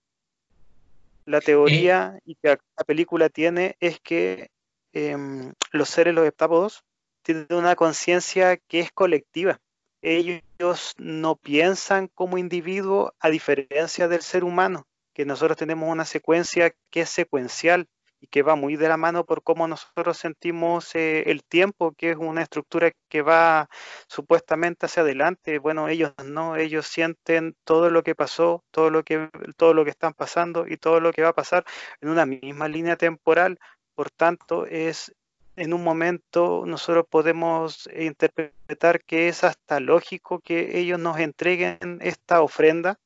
La 1.26 1.42
teoría 1.42 2.20
y 2.26 2.36
que 2.36 2.58
la 2.78 2.84
película 2.86 3.30
tiene 3.30 3.76
es 3.80 4.00
que 4.00 4.50
em, 4.94 5.54
los 5.72 5.90
seres, 5.90 6.16
los 6.16 6.26
heptápodos, 6.26 6.84
tienen 7.22 7.48
una 7.52 7.76
conciencia 7.76 8.58
que 8.58 8.80
es 8.80 8.92
colectiva. 8.92 9.60
Ellos 10.02 10.94
no 10.98 11.36
piensan 11.36 12.08
como 12.08 12.38
individuo 12.38 13.14
a 13.20 13.30
diferencia 13.30 14.08
del 14.08 14.22
ser 14.22 14.44
humano, 14.44 14.88
que 15.14 15.26
nosotros 15.26 15.58
tenemos 15.58 15.92
una 15.92 16.06
secuencia 16.06 16.74
que 16.90 17.02
es 17.02 17.10
secuencial 17.10 17.88
y 18.22 18.28
que 18.28 18.44
va 18.44 18.56
muy 18.56 18.76
de 18.76 18.90
la 18.90 18.98
mano 18.98 19.26
por 19.26 19.44
cómo 19.44 19.68
nosotros 19.68 20.18
sentimos 20.18 20.94
eh, 20.96 21.24
el 21.28 21.44
tiempo, 21.44 21.94
que 21.94 22.12
es 22.12 22.18
una 22.18 22.42
estructura 22.42 22.92
que 23.08 23.22
va 23.22 23.70
supuestamente 24.08 24.86
hacia 24.86 25.04
adelante. 25.04 25.60
Bueno, 25.60 25.88
ellos 25.88 26.14
no, 26.26 26.56
ellos 26.56 26.88
sienten 26.88 27.56
todo 27.64 27.90
lo 27.90 28.04
que 28.04 28.16
pasó, 28.16 28.64
todo 28.72 28.90
lo 28.90 29.04
que, 29.04 29.30
todo 29.58 29.74
lo 29.74 29.84
que 29.84 29.92
están 29.92 30.14
pasando 30.14 30.68
y 30.68 30.78
todo 30.78 31.00
lo 31.00 31.14
que 31.14 31.24
va 31.24 31.30
a 31.30 31.34
pasar 31.34 31.66
en 32.02 32.10
una 32.10 32.26
misma 32.26 32.68
línea 32.68 32.98
temporal. 32.98 33.60
Por 33.96 34.12
tanto, 34.12 34.66
es 34.66 35.14
en 35.56 35.74
un 35.74 35.84
momento 35.84 36.64
nosotros 36.66 37.06
podemos 37.10 37.90
interpretar 37.94 39.04
que 39.04 39.28
es 39.28 39.44
hasta 39.44 39.80
lógico 39.80 40.40
que 40.40 40.80
ellos 40.80 41.00
nos 41.00 41.20
entreguen 41.20 42.00
esta 42.02 42.42
ofrenda, 42.42 42.98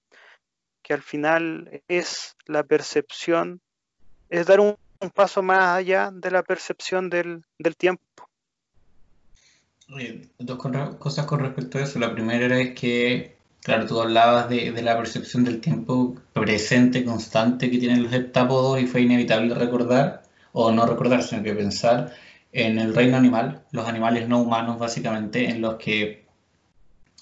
que 0.84 0.94
al 0.94 1.02
final 1.02 1.82
es 1.88 2.36
la 2.46 2.64
percepción, 2.64 3.62
es 4.30 4.46
dar 4.46 4.60
un 4.60 4.78
un 5.04 5.10
paso 5.10 5.44
más 5.44 5.78
allá 5.78 6.12
de 6.12 6.32
la 6.32 6.44
percepción 6.44 7.10
del, 7.10 7.44
tiempo. 7.78 8.30
dos 10.40 10.58
cosas 10.98 11.26
con 11.26 11.40
respecto 11.42 11.78
a 11.78 11.82
eso. 11.82 12.00
La 12.00 12.14
primera 12.14 12.60
es 12.60 12.74
que, 12.74 13.36
claro, 13.62 13.86
tú 13.86 14.02
hablabas 14.02 14.50
de, 14.50 14.72
la 14.82 14.98
percepción 14.98 15.44
del 15.44 15.60
tiempo 15.60 16.16
presente, 16.32 17.04
constante 17.04 17.70
que 17.70 17.78
tienen 17.78 18.04
los 18.04 18.14
heptápodos 18.14 18.82
y 18.82 18.88
fue 18.88 19.02
inevitable 19.02 19.54
recordar, 19.54 20.24
o 20.54 20.72
no 20.72 20.86
recordar, 20.86 21.22
sino 21.22 21.44
que 21.44 21.54
pensar 21.54 22.14
en 22.54 22.80
el 22.80 22.96
reino 22.96 23.18
animal, 23.18 23.64
los 23.72 23.88
animales 23.88 24.28
no 24.30 24.42
humanos 24.42 24.80
básicamente, 24.80 25.50
en 25.50 25.60
los 25.60 25.76
que 25.76 26.26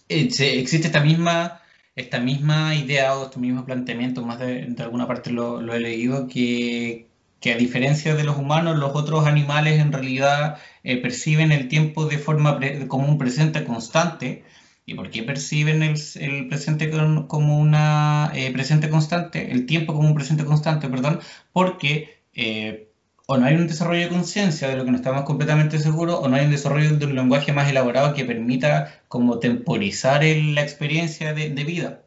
eh, 0.09 0.29
existe 0.29 0.87
esta 0.87 1.01
misma, 1.01 1.61
esta 1.95 2.19
misma 2.19 2.75
idea 2.75 3.17
o 3.17 3.25
este 3.25 3.39
mismo 3.39 3.65
planteamiento, 3.65 4.23
más 4.25 4.39
de, 4.39 4.75
alguna 4.79 5.07
parte 5.07 5.31
lo 5.31 5.73
he 5.73 5.79
leído, 5.79 6.27
que, 6.27 7.10
que 7.41 7.51
a 7.51 7.57
diferencia 7.57 8.15
de 8.15 8.23
los 8.23 8.37
humanos, 8.37 8.77
los 8.77 8.95
otros 8.95 9.25
animales 9.27 9.79
en 9.79 9.91
realidad 9.91 10.59
eh, 10.83 10.97
perciben 11.01 11.51
el 11.51 11.67
tiempo 11.67 12.05
de 12.05 12.19
forma 12.19 12.59
como 12.87 13.07
un 13.09 13.17
presente 13.17 13.65
constante. 13.65 14.45
¿Y 14.85 14.93
por 14.95 15.09
qué 15.09 15.23
perciben 15.23 15.83
el, 15.83 16.47
presente 16.47 16.91
como 17.27 17.59
una 17.59 18.31
eh, 18.35 18.51
presente 18.51 18.89
constante? 18.89 19.51
El 19.51 19.65
tiempo 19.65 19.93
como 19.93 20.07
un 20.07 20.15
presente 20.15 20.45
constante, 20.45 20.87
perdón, 20.87 21.19
porque 21.51 22.21
eh, 22.33 22.89
o 23.25 23.37
no 23.37 23.45
hay 23.45 23.55
un 23.55 23.67
desarrollo 23.67 24.01
de 24.03 24.09
conciencia 24.09 24.67
de 24.67 24.75
lo 24.75 24.85
que 24.85 24.91
no 24.91 24.97
estamos 24.97 25.23
completamente 25.23 25.79
seguros, 25.79 26.19
o 26.21 26.27
no 26.27 26.35
hay 26.35 26.45
un 26.45 26.51
desarrollo 26.51 26.95
de 26.97 27.05
un 27.05 27.15
lenguaje 27.15 27.53
más 27.53 27.69
elaborado 27.69 28.13
que 28.13 28.25
permita 28.25 29.01
como 29.07 29.39
temporizar 29.39 30.23
la 30.23 30.61
experiencia 30.61 31.33
de, 31.33 31.49
de 31.49 31.63
vida. 31.63 32.03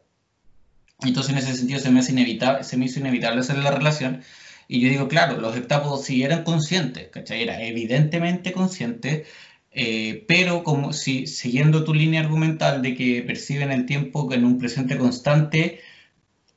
Entonces 1.01 1.33
en 1.33 1.39
ese 1.39 1.55
sentido 1.55 1.79
se 1.79 1.91
me, 1.91 1.99
hace 1.99 2.13
inevitable, 2.13 2.63
se 2.63 2.77
me 2.77 2.85
hizo 2.85 2.99
inevitable 2.99 3.41
hacer 3.41 3.57
la 3.57 3.71
relación 3.71 4.23
y 4.67 4.79
yo 4.81 4.89
digo, 4.89 5.07
claro, 5.07 5.39
los 5.39 5.55
heptápodos 5.55 6.05
sí 6.05 6.23
eran 6.23 6.43
conscientes, 6.43 7.09
¿cachai? 7.09 7.43
Era 7.43 7.61
evidentemente 7.63 8.51
consciente, 8.51 9.25
eh, 9.71 10.25
pero 10.27 10.63
como 10.63 10.93
si 10.93 11.27
siguiendo 11.27 11.83
tu 11.83 11.93
línea 11.93 12.21
argumental 12.21 12.81
de 12.81 12.95
que 12.95 13.21
perciben 13.23 13.71
el 13.71 13.85
tiempo 13.85 14.31
en 14.33 14.45
un 14.45 14.57
presente 14.57 14.97
constante, 14.97 15.81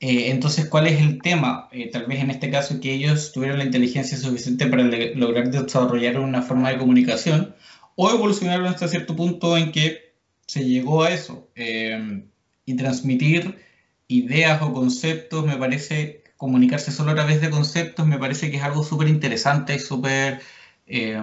eh, 0.01 0.31
entonces, 0.31 0.69
¿cuál 0.69 0.87
es 0.87 1.01
el 1.01 1.21
tema? 1.23 1.69
Eh, 1.73 1.91
tal 1.91 2.07
vez 2.07 2.21
en 2.21 2.31
este 2.31 2.51
caso 2.51 2.81
que 2.81 2.93
ellos 2.95 3.33
tuvieron 3.33 3.59
la 3.59 3.65
inteligencia 3.65 4.17
suficiente 4.19 4.67
para 4.67 4.85
lograr 4.85 5.51
desarrollar 5.51 6.19
una 6.21 6.43
forma 6.43 6.71
de 6.71 6.79
comunicación 6.79 7.57
o 7.97 8.11
evolucionaron 8.11 8.67
hasta 8.69 8.89
cierto 8.89 9.17
punto 9.17 9.57
en 9.57 9.73
que 9.73 10.15
se 10.47 10.65
llegó 10.65 11.03
a 11.05 11.11
eso. 11.13 11.51
y 12.67 12.77
transmitir 12.77 13.57
ideas 14.09 14.63
o 14.63 14.73
conceptos 14.73 15.47
me 15.47 15.57
parece 15.57 16.18
comunicarse 16.39 16.93
solo 16.93 17.11
a 17.13 17.15
través 17.17 17.41
de 17.43 17.51
conceptos 17.51 18.07
me 18.07 18.19
parece 18.19 18.51
que 18.51 18.59
es 18.59 18.63
algo 18.63 18.83
súper 18.85 19.09
interesante 19.09 19.75
y 19.75 19.81
súper, 19.81 20.41
eh, 20.87 21.21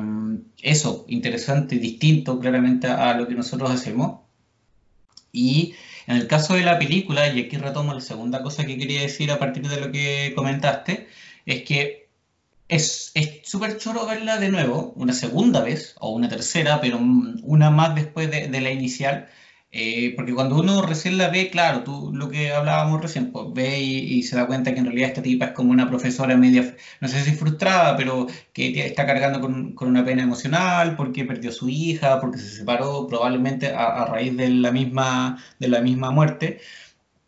eso, 0.62 1.06
interesante, 1.08 1.78
distinto 1.80 2.39
claramente 2.39 2.88
a, 2.88 3.16
lo 3.16 3.28
que 3.28 3.34
nosotros 3.36 3.72
hacemos. 3.72 4.22
Y 5.32 5.76
en 6.08 6.18
el 6.18 6.28
caso 6.28 6.56
de 6.56 6.64
la 6.64 6.78
película, 6.80 7.28
y 7.30 7.42
aquí 7.42 7.58
retomo 7.58 7.94
la 7.94 8.02
segunda 8.02 8.44
cosa 8.44 8.66
que 8.66 8.78
quería 8.78 9.02
decir 9.02 9.32
a 9.32 9.39
partir 9.39 9.68
de 9.68 9.80
lo 9.82 9.92
que 9.92 10.34
comentaste, 10.36 11.08
es 11.46 11.64
que 11.64 12.10
es 12.68 13.14
súper 13.44 13.78
choro 13.78 14.06
verla 14.06 14.38
de 14.38 14.50
nuevo, 14.50 14.94
una 14.96 15.14
segunda 15.14 15.62
vez, 15.62 15.96
o 16.00 16.10
una 16.10 16.30
tercera, 16.30 16.82
pero 16.82 16.98
una 16.98 17.70
más 17.70 17.96
después 17.96 18.30
de, 18.32 18.48
de 18.50 18.62
la 18.62 18.72
inicial, 18.72 19.30
Eh, 19.78 20.14
porque 20.16 20.34
cuando 20.34 20.56
uno 20.58 20.82
recién 20.82 21.18
la 21.18 21.28
ve, 21.28 21.50
claro, 21.50 21.84
tú 21.84 22.12
lo 22.14 22.30
que 22.30 22.54
hablábamos 22.54 23.02
recién, 23.02 23.34
pues 23.34 23.48
ve 23.54 23.78
y, 23.82 24.24
se 24.24 24.38
da 24.38 24.48
cuenta 24.48 24.74
que 24.74 24.80
en 24.80 24.86
realidad 24.86 25.10
esta 25.10 25.22
tipa 25.22 25.48
es 25.48 25.52
como 25.52 25.72
una 25.72 25.90
profesora 25.90 26.38
media, 26.38 26.76
no 27.02 27.10
sé 27.10 27.22
si 27.26 27.34
frustrada, 27.34 27.98
pero 27.98 28.28
que 28.54 28.86
está 28.86 29.06
cargando 29.06 29.42
con, 29.42 29.76
una 29.82 30.06
pena 30.06 30.24
emocional 30.24 30.96
porque 30.96 31.26
perdió 31.26 31.50
a 31.50 31.54
su 31.54 31.68
hija, 31.68 32.22
porque 32.22 32.38
se 32.38 32.50
separó 32.60 33.06
probablemente 33.08 33.68
a, 33.68 34.06
raíz 34.06 34.38
de 34.38 34.50
la, 34.50 34.72
misma, 34.72 35.44
de 35.60 35.68
la 35.68 35.82
misma 35.82 36.10
muerte. 36.10 36.60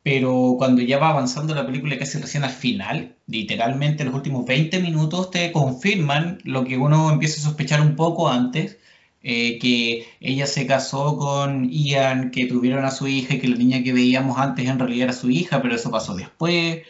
Pero 0.03 0.55
cuando 0.57 0.81
ya 0.81 0.99
va 0.99 1.09
avanzando 1.09 1.53
la 1.53 1.65
película 1.65 1.97
casi 1.99 2.17
recién 2.19 2.45
al 2.45 2.51
final, 2.51 3.17
literalmente 3.27 4.05
los 4.05 4.15
últimos 4.15 4.45
20 4.45 4.79
minutos 4.79 5.31
te 5.31 5.51
confirman 5.51 6.39
lo 6.45 6.63
que 6.63 6.77
uno 6.77 7.11
empieza 7.11 7.41
a 7.41 7.43
sospechar 7.43 7.81
un 7.81 7.95
poco 7.97 8.29
antes, 8.29 8.77
eh, 9.23 9.59
que 9.59 10.07
ella 10.19 10.45
se 10.47 10.67
casó 10.67 11.17
con 11.17 11.69
Ian, 11.69 12.31
que 12.31 12.45
tuvieron 12.45 12.85
a 12.85 12.91
su 12.91 13.07
hija 13.07 13.35
y 13.35 13.39
que 13.39 13.47
la 13.47 13.57
niña 13.57 13.83
que 13.83 13.93
veíamos 13.93 14.37
antes 14.37 14.67
en 14.67 14.79
realidad 14.79 15.05
era 15.05 15.13
su 15.13 15.29
hija, 15.29 15.61
pero 15.61 15.75
eso 15.75 15.91
pasó 15.91 16.15
después. 16.15 16.83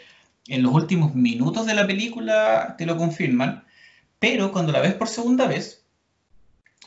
En 0.47 0.63
los 0.63 0.73
últimos 0.73 1.15
minutos 1.15 1.65
de 1.65 1.73
la 1.73 1.87
película 1.87 2.75
te 2.77 2.85
lo 2.85 2.97
confirman, 2.97 3.63
pero 4.19 4.51
cuando 4.51 4.71
la 4.71 4.81
ves 4.81 4.93
por 4.93 5.07
segunda 5.07 5.47
vez, 5.47 5.85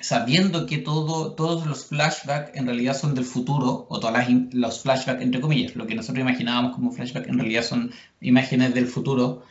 sabiendo 0.00 0.66
que 0.66 0.78
todo, 0.78 1.34
todos 1.34 1.66
los 1.66 1.86
flashbacks 1.86 2.56
en 2.56 2.66
realidad 2.66 2.96
son 2.96 3.14
del 3.14 3.24
futuro, 3.24 3.86
o 3.88 4.00
todos 4.00 4.14
los 4.52 4.82
flashbacks 4.82 5.22
entre 5.22 5.40
comillas, 5.40 5.76
lo 5.76 5.86
que 5.86 5.94
nosotros 5.94 6.22
imaginábamos 6.22 6.74
como 6.74 6.92
flashback 6.92 7.28
en 7.28 7.38
realidad 7.38 7.62
son 7.62 7.92
imágenes 8.20 8.74
del 8.74 8.86
futuro, 8.86 9.42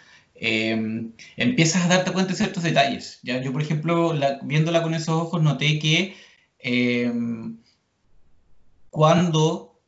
Em, 0.41 1.13
empiezas 1.35 1.83
a 1.85 1.89
darte 1.89 2.13
cuenta 2.13 2.31
de 2.31 2.37
ciertos 2.37 2.63
detalles. 2.63 3.19
Yo, 3.23 3.51
por 3.51 3.61
ejemplo, 3.61 4.13
viéndola 4.43 4.81
con 4.81 4.93
esos 4.93 5.09
ojos, 5.09 5.41
noté 5.43 5.79
que 5.79 6.15
em, 6.59 7.57
cuando 8.89 9.79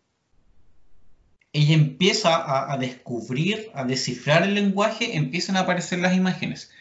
ella 1.53 1.73
empieza 1.75 2.71
a, 2.71 2.77
descubrir, 2.77 3.71
a 3.73 3.83
descifrar 3.85 4.43
el 4.43 4.53
lenguaje, 4.55 5.17
empiezan 5.17 5.57
a 5.57 5.61
aparecer 5.61 5.99
las 5.99 6.15
imágenes. 6.15 6.71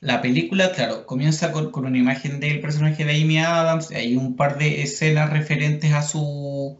La 0.00 0.20
película, 0.22 0.72
claro, 0.72 1.06
comienza 1.06 1.52
con, 1.52 1.70
con 1.70 1.86
una 1.86 1.98
imagen 1.98 2.40
del 2.40 2.60
personaje 2.60 3.04
de 3.04 3.22
Amy 3.22 3.38
Adams, 3.38 3.90
hay 3.90 4.16
un 4.16 4.36
par 4.36 4.58
de 4.58 4.82
escenas 4.82 5.30
referentes 5.30 5.92
a 5.92 6.02
su, 6.02 6.78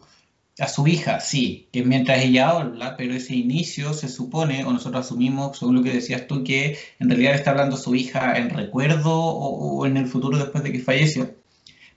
a 0.59 0.67
su 0.67 0.87
hija, 0.87 1.19
sí, 1.19 1.67
que 1.71 1.83
mientras 1.83 2.23
ella 2.23 2.49
habla, 2.49 2.95
pero 2.95 3.13
ese 3.13 3.35
inicio 3.35 3.93
se 3.93 4.07
supone, 4.07 4.63
o 4.63 4.71
nosotros 4.71 5.05
asumimos, 5.05 5.57
según 5.59 5.75
lo 5.75 5.83
que 5.83 5.91
decías 5.91 6.27
tú, 6.27 6.43
que 6.43 6.77
en 6.99 7.09
realidad 7.09 7.35
está 7.35 7.51
hablando 7.51 7.75
su 7.75 7.93
hija 7.93 8.37
en 8.37 8.49
recuerdo 8.49 9.11
o, 9.13 9.85
en 9.85 9.97
el 9.97 10.07
futuro 10.07 10.37
después 10.37 10.63
de 10.63 10.71
que 10.71 10.79
falleció. 10.79 11.35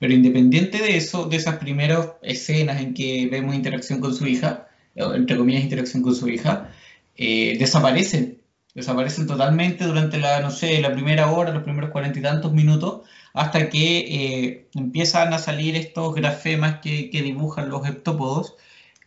Pero 0.00 0.12
independiente 0.12 0.78
de 0.78 0.96
eso, 0.96 1.26
de 1.26 1.36
esas 1.36 1.58
primeras 1.58 2.08
escenas 2.22 2.80
en 2.80 2.94
que 2.94 3.28
vemos 3.30 3.54
interacción 3.54 4.00
con 4.00 4.14
su 4.14 4.26
hija, 4.26 4.68
entre 4.94 5.36
comillas 5.36 5.62
interacción 5.62 6.02
con 6.02 6.14
su 6.14 6.28
hija, 6.28 6.70
eh, 7.16 7.56
desaparecen, 7.58 8.40
desaparecen 8.74 9.26
totalmente 9.26 9.84
durante 9.84 10.18
la, 10.18 10.40
no 10.40 10.50
sé, 10.50 10.80
la 10.80 10.92
primera 10.92 11.30
hora, 11.30 11.52
los 11.52 11.62
primeros 11.62 11.90
cuarenta 11.90 12.18
y 12.18 12.22
tantos 12.22 12.52
minutos, 12.52 13.02
hasta 13.32 13.68
que 13.68 13.98
eh, 13.98 14.68
empiezan 14.74 15.32
a 15.32 15.38
salir 15.38 15.76
estos 15.76 16.14
grafemas 16.14 16.80
que, 16.80 17.10
dibujan 17.12 17.68
los 17.68 17.86
heptópodos 17.86 18.56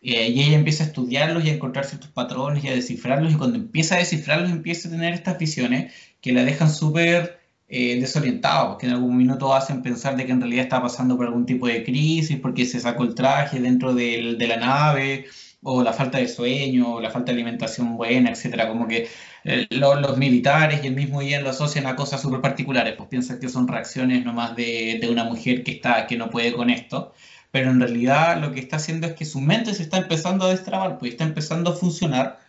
eh, 0.02 0.30
y 0.30 0.42
ella 0.42 0.58
empieza 0.58 0.84
a 0.84 0.88
estudiarlos 0.88 1.46
y 1.46 1.50
a 1.50 1.54
encontrar 1.54 1.86
ciertos 1.86 2.10
patrones 2.12 2.64
y 2.64 2.70
a 2.70 2.74
descifrarlos 2.74 3.34
y 3.34 3.36
cuando 3.36 3.58
empieza 3.58 3.96
a 3.96 4.00
descifrarlos 4.00 4.52
empieza 4.52 4.88
a 4.88 4.92
tener 4.92 5.14
estas 5.14 5.38
visiones 5.38 5.94
que 6.22 6.34
la 6.34 6.44
dejan 6.44 6.72
súper 6.72 7.40
eh, 7.68 8.00
desorientado, 8.00 8.78
que 8.78 8.88
en 8.88 8.94
algún 8.94 9.18
minuto 9.18 9.54
hacen 9.54 9.82
pensar 9.82 10.16
de 10.18 10.26
que 10.26 10.32
en 10.32 10.42
realidad 10.42 10.64
está 10.64 10.82
pasando 10.82 11.18
por 11.18 11.26
algún 11.26 11.46
tipo 11.46 11.68
de 11.68 11.84
crisis 11.84 12.38
porque 12.38 12.66
se 12.66 12.80
sacó 12.80 13.04
el 13.04 13.16
traje 13.16 13.60
dentro 13.60 13.94
de 13.94 14.36
la 14.48 14.58
nave 14.58 15.26
o 15.64 15.84
la 15.84 15.94
falta 15.94 16.18
de 16.18 16.28
sueño, 16.28 16.96
o 16.96 17.02
la 17.02 17.12
falta 17.12 17.32
de 17.32 17.38
alimentación 17.38 17.96
buena, 17.96 18.32
etcétera, 18.32 18.68
como 18.68 18.88
que 18.88 19.10
eh, 19.44 19.68
los, 19.70 20.18
militares 20.18 20.84
y 20.84 20.88
el 20.88 20.96
mismo 20.96 21.22
Ian 21.22 21.44
lo 21.44 21.52
asocian 21.52 21.86
a 21.86 21.96
cosas 21.96 22.22
súper 22.22 22.42
particulares, 22.42 22.96
pues 22.98 23.10
piensan 23.10 23.40
que 23.40 23.50
son 23.50 23.68
reacciones 23.68 24.26
nomás 24.26 24.56
de, 24.56 24.98
de 25.02 25.10
una 25.10 25.24
mujer 25.24 25.64
que, 25.64 25.72
está, 25.72 26.08
que 26.08 26.18
no 26.18 26.30
puede 26.30 26.54
con 26.54 26.70
esto, 26.70 27.14
pero 27.52 27.70
en 27.72 27.80
realidad 27.80 28.40
lo 28.42 28.52
que 28.52 28.60
está 28.60 28.78
haciendo 28.78 29.08
es 29.08 29.14
que 29.14 29.26
su 29.26 29.42
mente 29.42 29.74
se 29.76 29.84
está 29.84 29.98
empezando 29.98 30.46
a 30.46 30.50
destrabar, 30.50 30.98
pues 30.98 31.12
está 31.12 31.26
empezando 31.26 31.72
a 31.72 31.76
funcionar 31.76 32.40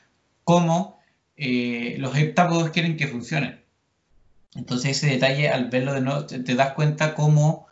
como 0.44 0.98
eh, 1.36 1.96
los 1.98 2.16
heptápodos 2.16 2.70
quieren 2.70 2.96
que 2.96 3.08
funcione. 3.08 3.62
Entonces 4.54 4.98
ese 4.98 5.08
detalle 5.08 5.48
al 5.48 5.70
verlo 5.70 5.94
de 5.94 6.02
nuevo 6.02 6.26
te, 6.26 6.38
te 6.40 6.54
das 6.54 6.72
cuenta 6.74 7.14
cómo 7.14 7.66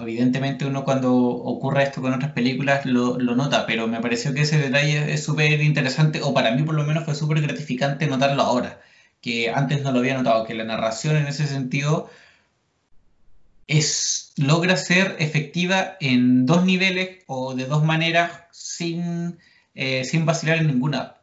evidentemente 0.00 0.66
uno 0.66 0.84
cuando 0.84 1.14
ocurre 1.14 1.84
esto 1.84 2.00
con 2.02 2.14
otras 2.14 2.32
películas 2.32 2.86
lo, 2.86 3.18
nota, 3.18 3.66
pero 3.66 3.86
me 3.88 4.00
pareció 4.00 4.34
que 4.34 4.42
ese 4.42 4.58
detalle 4.58 5.12
es 5.12 5.24
súper 5.24 5.60
interesante, 5.62 6.20
o 6.22 6.34
para 6.34 6.52
mí 6.52 6.62
por 6.62 6.74
lo 6.74 6.84
menos 6.84 7.04
fue 7.04 7.14
súper 7.14 7.40
gratificante 7.40 8.06
notarlo 8.06 8.42
ahora, 8.42 8.80
que 9.20 9.50
antes 9.50 9.82
no 9.82 9.92
lo 9.92 10.00
había 10.00 10.16
notado, 10.16 10.44
que 10.44 10.54
la 10.54 10.64
narración 10.64 11.16
en 11.16 11.26
ese 11.28 11.46
sentido 11.46 12.10
es, 13.66 14.32
logra 14.36 14.76
ser 14.76 15.16
efectiva 15.18 15.96
en 16.00 16.46
dos 16.46 16.64
niveles 16.64 17.24
o 17.26 17.54
de 17.54 17.66
dos 17.66 17.84
maneras 17.84 18.32
sin, 18.50 19.38
eh, 19.74 20.04
sin 20.04 20.26
vacilar 20.26 20.58
en 20.58 20.68
ninguna. 20.68 21.16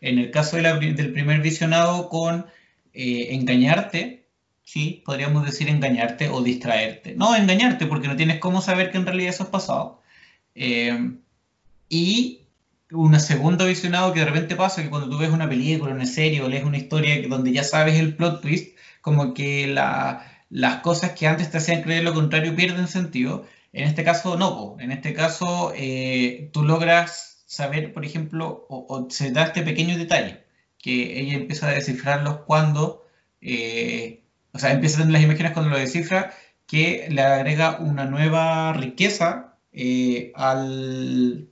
En 0.00 0.18
el 0.18 0.30
caso 0.30 0.56
del 0.56 1.12
primer 1.12 1.40
visionado 1.40 2.08
con 2.08 2.46
eh, 2.94 3.34
engañarte, 3.34 4.21
sí, 4.72 5.02
podríamos 5.04 5.44
decir 5.44 5.68
engañarte 5.68 6.30
o 6.30 6.42
distraerte. 6.42 7.14
No, 7.14 7.36
engañarte, 7.36 7.86
porque 7.86 8.08
no 8.08 8.16
tienes 8.16 8.38
cómo 8.40 8.62
saber 8.62 8.90
que 8.90 8.98
en 8.98 9.06
realidad 9.06 9.30
eso 9.30 9.42
es 9.44 9.50
pasado. 9.50 10.00
Eh, 10.54 11.12
y 11.90 12.42
un 12.90 13.18
segundo 13.20 13.66
visionado 13.66 14.12
que 14.14 14.20
de 14.20 14.26
repente 14.26 14.56
pasa, 14.56 14.82
que 14.82 14.88
cuando 14.90 15.10
tú 15.10 15.18
ves 15.18 15.30
una 15.30 15.48
película, 15.48 15.94
una 15.94 16.06
serie 16.06 16.40
o 16.42 16.48
lees 16.48 16.64
una 16.64 16.78
historia 16.78 17.26
donde 17.28 17.52
ya 17.52 17.64
sabes 17.64 17.98
el 17.98 18.16
plot 18.16 18.40
twist, 18.40 18.76
como 19.02 19.34
que 19.34 19.66
las 19.68 20.76
cosas 20.82 21.12
que 21.12 21.26
antes 21.26 21.50
te 21.50 21.58
hacían 21.58 21.82
creer 21.82 22.04
lo 22.04 22.14
contrario 22.14 22.56
pierden 22.56 22.88
sentido. 22.88 23.46
En 23.74 23.84
este 23.84 24.04
caso, 24.04 24.38
no. 24.38 24.76
En 24.80 24.90
este 24.92 25.12
caso, 25.12 25.72
eh, 25.76 26.50
tú 26.52 26.64
logras 26.64 27.44
saber, 27.46 27.92
por 27.92 28.04
ejemplo, 28.06 28.66
o, 28.70 29.08
se 29.10 29.32
da 29.32 29.44
este 29.44 29.62
pequeño 29.62 29.98
detalle, 29.98 30.44
que 30.78 31.20
ella 31.20 31.34
empieza 31.34 31.68
a 31.68 31.72
descifrarlos 31.72 32.38
cuando 32.46 33.04
eh, 33.42 34.21
o 34.52 34.58
sea, 34.58 34.72
empieza 34.72 34.96
a 34.96 35.00
tener 35.00 35.12
las 35.14 35.22
imágenes 35.22 35.52
cuando 35.52 35.70
lo 35.70 35.78
descifra, 35.78 36.32
que 36.66 37.08
le 37.10 37.22
agrega 37.22 37.78
una 37.80 38.04
nueva 38.06 38.72
riqueza 38.72 39.58
eh, 39.72 40.32
al, 40.34 41.48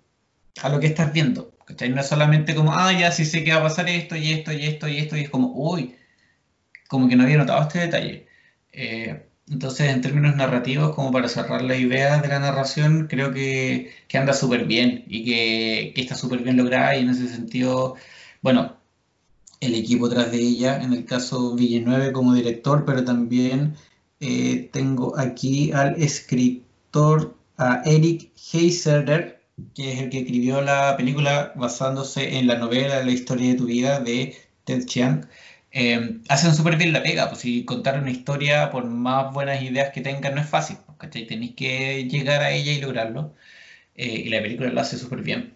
a 0.62 0.68
lo 0.68 0.80
que 0.80 0.86
estás 0.86 1.12
viendo. 1.12 1.56
¿cachai? 1.66 1.90
No 1.90 2.00
es 2.00 2.08
solamente 2.08 2.54
como, 2.54 2.72
ah, 2.72 2.92
ya 2.92 3.12
sí 3.12 3.24
sé 3.24 3.44
que 3.44 3.52
va 3.52 3.60
a 3.60 3.62
pasar 3.62 3.88
esto 3.88 4.16
y 4.16 4.32
esto 4.32 4.52
y 4.52 4.64
esto 4.66 4.88
y 4.88 4.98
esto, 4.98 5.16
y 5.16 5.20
es 5.22 5.30
como, 5.30 5.52
uy, 5.54 5.96
como 6.88 7.08
que 7.08 7.16
no 7.16 7.24
había 7.24 7.38
notado 7.38 7.62
este 7.62 7.80
detalle. 7.80 8.28
Eh, 8.72 9.26
entonces, 9.48 9.90
en 9.90 10.00
términos 10.00 10.36
narrativos, 10.36 10.94
como 10.94 11.10
para 11.12 11.28
cerrar 11.28 11.62
la 11.62 11.76
idea 11.76 12.20
de 12.20 12.28
la 12.28 12.38
narración, 12.38 13.08
creo 13.08 13.32
que, 13.32 13.92
que 14.08 14.18
anda 14.18 14.32
súper 14.32 14.64
bien 14.66 15.04
y 15.08 15.24
que, 15.24 15.92
que 15.94 16.00
está 16.02 16.14
súper 16.14 16.40
bien 16.42 16.56
lograda 16.56 16.96
y 16.96 17.00
en 17.02 17.10
ese 17.10 17.28
sentido, 17.28 17.96
bueno, 18.42 18.79
el 19.60 19.74
equipo 19.74 20.08
tras 20.08 20.32
de 20.32 20.38
ella, 20.38 20.82
en 20.82 20.92
el 20.92 21.04
caso 21.04 21.54
Villeneuve 21.54 22.12
como 22.12 22.34
director, 22.34 22.84
pero 22.84 23.04
también 23.04 23.76
eh, 24.20 24.70
tengo 24.72 25.18
aquí 25.18 25.72
al 25.72 25.96
escritor, 26.02 27.36
a 27.58 27.82
Eric 27.84 28.30
Heiserder, 28.52 29.42
que 29.74 29.92
es 29.92 30.00
el 30.00 30.10
que 30.10 30.20
escribió 30.20 30.62
la 30.62 30.96
película 30.96 31.52
basándose 31.56 32.38
en 32.38 32.46
la 32.46 32.56
novela 32.58 33.04
La 33.04 33.10
historia 33.12 33.50
de 33.50 33.54
tu 33.56 33.66
vida 33.66 34.00
de 34.00 34.36
Ted 34.64 34.86
Chiang. 34.86 35.28
Eh, 35.72 36.20
hacen 36.28 36.54
súper 36.54 36.76
bien 36.76 36.92
la 36.92 37.02
pega, 37.02 37.28
pues 37.28 37.42
si 37.42 37.64
contar 37.64 38.00
una 38.00 38.10
historia, 38.10 38.70
por 38.70 38.84
más 38.86 39.32
buenas 39.32 39.62
ideas 39.62 39.90
que 39.92 40.00
tengan, 40.00 40.34
no 40.34 40.40
es 40.40 40.48
fácil, 40.48 40.78
¿cachai? 40.98 41.26
Tenéis 41.26 41.54
que 41.54 42.04
llegar 42.08 42.42
a 42.42 42.50
ella 42.52 42.72
y 42.72 42.80
lograrlo. 42.80 43.34
Eh, 43.94 44.22
y 44.26 44.30
la 44.30 44.40
película 44.42 44.70
lo 44.70 44.80
hace 44.80 44.98
súper 44.98 45.22
bien. 45.22 45.54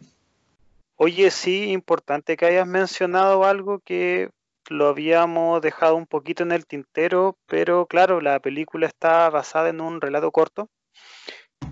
Oye, 0.97 1.31
sí, 1.31 1.71
importante 1.73 2.37
que 2.37 2.47
hayas 2.47 2.67
mencionado 2.69 3.45
algo 3.45 3.81
que 3.81 4.31
lo 4.71 4.87
habíamos 4.87 5.61
dejado 5.61 5.97
un 5.97 6.07
poquito 6.07 6.43
en 6.45 6.53
el 6.53 6.67
tintero, 6.67 7.37
pero 7.47 7.87
claro, 7.87 8.21
la 8.21 8.39
película 8.41 8.87
está 8.87 9.29
basada 9.29 9.71
en 9.71 9.81
un 9.81 10.01
relato 10.01 10.31
corto. 10.31 10.69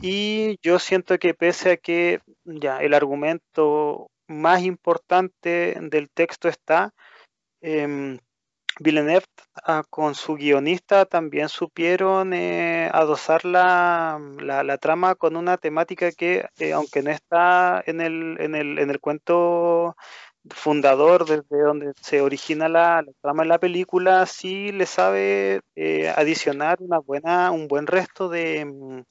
Y 0.00 0.58
yo 0.62 0.78
siento 0.78 1.18
que 1.18 1.34
pese 1.34 1.72
a 1.72 1.76
que 1.76 2.20
ya 2.44 2.78
el 2.78 2.94
argumento 2.94 4.10
más 4.26 4.62
importante 4.62 5.76
del 5.80 6.10
texto 6.10 6.48
está, 6.48 6.92
eh, 7.60 8.18
Villeneuve 8.80 9.26
ah, 9.64 9.82
con 9.88 10.14
su 10.14 10.34
guionista 10.34 11.04
también 11.04 11.48
supieron 11.48 12.32
eh, 12.32 12.90
adosar 12.92 13.44
la, 13.44 14.18
la, 14.40 14.78
trama 14.78 15.14
con 15.14 15.36
una 15.36 15.58
temática 15.58 16.10
que, 16.12 16.46
eh, 16.58 16.72
aunque 16.72 17.02
no 17.02 17.10
está 17.10 17.82
en 17.86 18.00
el, 18.00 18.36
en, 18.40 18.54
el, 18.54 18.78
en 18.78 18.90
el 18.90 19.00
cuento 19.00 19.94
fundador, 20.50 21.26
desde 21.26 21.62
donde 21.62 21.92
se 22.00 22.20
origina 22.20 22.68
la, 22.68 23.04
trama 23.20 23.42
de 23.42 23.48
la 23.48 23.58
película, 23.58 24.26
sí 24.26 24.72
le 24.72 24.86
sabe 24.86 25.60
eh, 25.76 26.08
adicionar 26.16 26.78
una 26.80 26.98
buena, 26.98 27.50
un 27.52 27.68
buen 27.68 27.86
resto 27.86 28.28
de, 28.28 28.64
mm, 28.64 29.02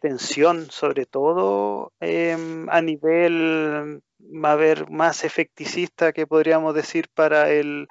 tensión, 0.00 0.70
sobre 0.70 1.06
todo 1.06 1.92
em, 2.00 2.68
a 2.70 2.80
nivel 2.82 4.02
a 4.42 4.54
ver, 4.56 4.90
más 4.90 5.24
efecticista 5.24 6.12
que 6.12 6.26
podríamos 6.26 6.74
decir 6.74 7.06
para 7.14 7.50
el 7.50 7.88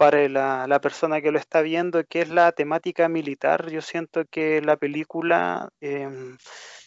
para 0.00 0.26
la, 0.30 0.80
persona 0.80 1.20
que 1.20 1.30
lo 1.30 1.38
está 1.38 1.60
viendo, 1.60 2.02
que 2.04 2.22
es 2.22 2.30
la 2.30 2.52
temática 2.52 3.10
militar. 3.10 3.70
Yo 3.70 3.82
siento 3.82 4.24
que 4.24 4.62
la 4.62 4.78
película 4.78 5.68
em, 5.82 6.38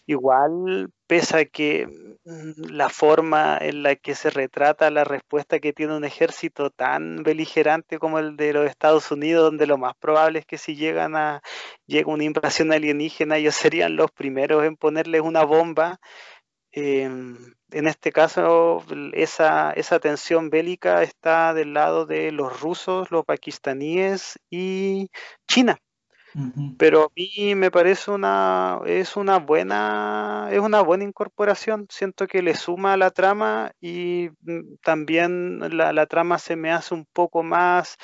igual, 0.07 0.89
pese 1.05 1.38
a 1.38 1.45
que 1.45 1.86
mm, 2.26 2.72
la 2.72 2.89
forma 2.89 3.59
en 3.61 3.84
la 3.84 3.95
que 3.95 4.16
se 4.16 4.32
retrata 4.32 4.89
la 4.89 5.03
respuesta 5.03 5.59
que 5.59 5.74
tiene 5.74 5.95
un 5.95 6.05
ejército 6.05 6.72
tan 6.72 7.22
beligerante 7.22 7.99
como 7.99 8.18
el 8.18 8.36
de 8.36 8.51
los 8.53 8.68
Estados 8.68 9.11
Unidos, 9.11 9.43
donde 9.43 9.68
lo 9.68 9.78
más 9.78 9.93
probable 9.99 10.39
es 10.39 10.47
que 10.47 10.57
si 10.57 10.76
llegan 10.76 11.16
a 11.16 11.43
llega 11.86 12.11
una 12.11 12.24
invasión 12.24 12.72
alienígena, 12.74 13.38
ellos 13.38 13.53
serían 13.53 13.95
los 13.95 14.09
primeros 14.11 14.64
en 14.66 14.76
ponerles 14.76 15.22
una 15.22 15.43
bomba. 15.43 15.99
Em, 16.72 17.38
en 17.74 17.88
este 17.88 18.11
caso, 18.11 18.84
esa, 19.13 19.71
esa 19.71 19.99
tensión 19.99 20.49
bélica 20.49 21.03
está 21.03 21.53
del 21.53 21.74
lado 21.74 22.05
de 22.05 22.32
los 22.32 22.61
rusos, 22.61 23.11
los 23.11 23.26
pakistaníes 23.26 24.39
y 24.49 25.09
China. 25.47 25.78
Pero 26.80 27.03
a 27.03 27.07
mí 27.15 27.53
me 27.53 27.69
parece 27.69 28.09
una 28.09 28.80
es 28.88 29.15
una 29.15 29.38
buena 29.38 30.49
es 30.51 30.59
una 30.59 30.82
buena 30.82 31.03
incorporación. 31.03 31.86
Siento 31.89 32.26
que 32.26 32.41
le 32.41 32.55
suma 32.55 32.93
a 32.93 32.97
la 32.97 33.11
trama 33.11 33.71
y 33.80 34.30
mm, 34.41 34.78
también 34.82 35.59
la, 35.78 36.05
trama 36.07 36.39
se 36.39 36.55
me 36.55 36.71
hace 36.71 36.95
un 36.95 37.05
poco 37.13 37.43
más 37.43 37.97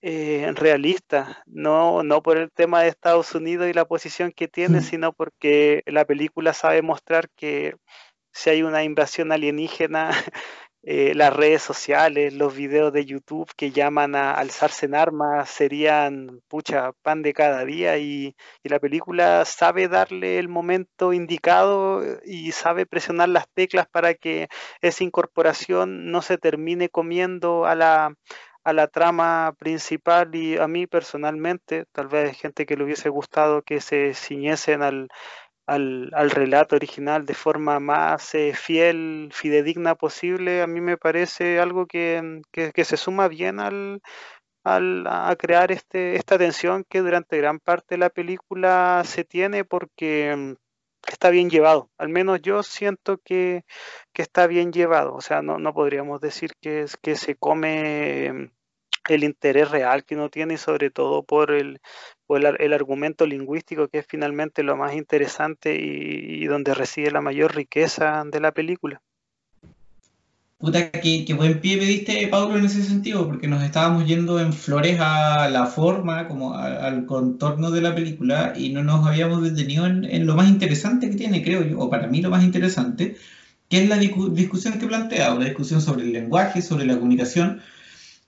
eh, 0.00 0.52
realista. 0.54 1.42
No, 1.46 2.04
no 2.04 2.22
por 2.22 2.36
el 2.38 2.52
tema 2.52 2.82
de 2.82 2.88
Estados 2.88 3.34
Unidos 3.34 3.68
y 3.68 3.72
la 3.72 3.84
posición 3.84 4.30
que 4.30 4.46
tiene, 4.46 4.80
sino 4.80 5.12
porque 5.12 5.82
la 5.86 6.04
película 6.04 6.52
sabe 6.52 6.82
mostrar 6.82 7.28
que 7.34 7.74
si 8.36 8.50
hay 8.50 8.62
una 8.62 8.84
invasión 8.84 9.32
alienígena 9.32 10.10
Eh, 10.88 11.16
las 11.16 11.34
redes 11.34 11.62
sociales, 11.62 12.32
los 12.32 12.54
videos 12.54 12.92
de 12.92 13.04
YouTube 13.04 13.50
que 13.56 13.72
llaman 13.72 14.14
a 14.14 14.30
alzarse 14.34 14.86
en 14.86 14.94
armas 14.94 15.50
serían, 15.50 16.42
pucha, 16.46 16.92
pan 17.02 17.22
de 17.22 17.34
cada 17.34 17.64
día 17.64 17.98
y, 17.98 18.36
la 18.62 18.78
película 18.78 19.44
sabe 19.44 19.88
darle 19.88 20.38
el 20.38 20.48
momento 20.48 21.12
indicado 21.12 22.02
y 22.24 22.52
sabe 22.52 22.86
presionar 22.86 23.30
las 23.30 23.48
teclas 23.52 23.88
para 23.88 24.14
que 24.14 24.48
esa 24.80 25.02
incorporación 25.02 26.12
no 26.12 26.22
se 26.22 26.38
termine 26.38 26.88
comiendo 26.88 27.66
a 27.66 27.74
la, 27.74 28.14
a 28.62 28.72
la 28.72 28.86
trama 28.86 29.54
principal. 29.58 30.32
Y 30.36 30.56
a 30.56 30.68
mí 30.68 30.86
personalmente, 30.86 31.86
tal 31.92 32.06
vez 32.06 32.38
gente 32.38 32.64
que 32.64 32.76
le 32.76 32.84
hubiese 32.84 33.08
gustado 33.08 33.62
que 33.62 33.80
se 33.80 34.14
ciñesen 34.14 34.82
al 34.82 35.08
al, 35.66 36.30
relato 36.30 36.76
original 36.76 37.26
de 37.26 37.34
forma 37.34 37.80
más 37.80 38.34
eh, 38.34 38.54
fiel, 38.54 39.30
fidedigna 39.32 39.94
posible, 39.94 40.62
a 40.62 40.66
mí 40.66 40.80
me 40.80 40.96
parece 40.96 41.58
algo 41.60 41.86
que, 41.86 42.42
se 42.52 42.96
suma 42.96 43.28
bien 43.28 43.60
al, 43.60 44.00
a 44.64 45.34
crear 45.38 45.72
este, 45.72 46.16
esta 46.16 46.38
tensión 46.38 46.84
que 46.88 47.00
durante 47.00 47.38
gran 47.38 47.58
parte 47.60 47.96
de 47.96 47.98
la 47.98 48.10
película 48.10 49.02
se 49.04 49.24
tiene 49.24 49.64
porque 49.64 50.34
mm, 50.36 50.54
está 51.08 51.30
bien 51.30 51.50
llevado. 51.50 51.90
Al 51.98 52.08
menos 52.08 52.40
yo 52.42 52.62
siento 52.62 53.18
que, 53.24 53.64
está 54.14 54.46
bien 54.46 54.72
llevado. 54.72 55.14
O 55.14 55.20
sea, 55.20 55.42
no, 55.42 55.58
no 55.58 55.74
podríamos 55.74 56.20
decir 56.20 56.52
que, 56.60 56.82
es, 56.82 56.96
que 56.96 57.16
se 57.16 57.36
come 57.36 58.32
mm, 58.32 58.55
el 59.14 59.24
interés 59.24 59.70
real 59.70 60.04
que 60.04 60.14
uno 60.14 60.28
tiene 60.28 60.54
y 60.54 60.58
sobre 60.58 60.90
todo 60.90 61.22
por 61.22 61.52
el, 61.52 61.80
el, 62.28 62.72
argumento 62.72 63.26
lingüístico 63.26 63.88
que 63.88 63.98
es 63.98 64.06
finalmente 64.08 64.62
lo 64.62 64.76
más 64.76 64.94
interesante 64.94 65.76
y, 65.76 66.44
donde 66.46 66.74
reside 66.74 67.10
la 67.10 67.20
mayor 67.20 67.54
riqueza 67.54 68.22
de 68.30 68.40
la 68.40 68.52
película. 68.52 69.00
Puta, 70.58 70.90
qué, 70.90 71.26
buen 71.36 71.60
pie 71.60 71.76
me 71.76 71.84
diste, 71.84 72.28
Pablo, 72.28 72.56
en 72.56 72.64
ese 72.64 72.82
sentido, 72.82 73.26
porque 73.26 73.46
nos 73.46 73.62
estábamos 73.62 74.06
yendo 74.06 74.40
en 74.40 74.54
flores 74.54 74.98
a 75.00 75.50
la 75.50 75.66
forma, 75.66 76.26
como 76.28 76.54
al 76.54 77.04
contorno 77.04 77.70
de 77.70 77.82
la 77.82 77.94
película, 77.94 78.54
y 78.56 78.70
no 78.70 78.82
nos 78.82 79.06
habíamos 79.06 79.42
detenido 79.42 79.86
en, 79.86 80.26
lo 80.26 80.34
más 80.34 80.48
interesante 80.48 81.10
que 81.10 81.16
tiene, 81.16 81.44
creo 81.44 81.62
yo, 81.62 81.78
o 81.78 81.90
para 81.90 82.06
mí 82.06 82.22
lo 82.22 82.30
más 82.30 82.42
interesante, 82.42 83.16
que 83.68 83.82
es 83.82 83.88
la 83.88 83.98
discusión 83.98 84.78
que 84.78 84.86
plantea, 84.86 85.34
la 85.34 85.44
discusión 85.44 85.82
sobre 85.82 86.04
el 86.04 86.12
lenguaje, 86.12 86.62
sobre 86.62 86.86
la 86.86 86.94
comunicación, 86.96 87.60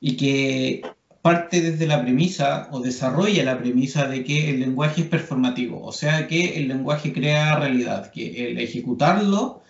y 0.00 0.16
que 0.16 0.82
parte 1.22 1.60
desde 1.60 1.86
la 1.86 2.02
premisa 2.02 2.68
o 2.70 2.80
desarrolla 2.80 3.44
la 3.44 3.58
premisa 3.58 4.06
de 4.08 4.24
que 4.24 4.50
el 4.50 4.60
lenguaje 4.60 5.02
es 5.02 5.08
performativo, 5.08 5.84
o 5.84 5.92
sea 5.92 6.26
que 6.28 6.58
el 6.58 6.68
lenguaje 6.68 7.12
crea 7.12 7.58
realidad, 7.58 8.10
que 8.10 8.50
el 8.50 8.58
ejecutarlo 8.58 9.62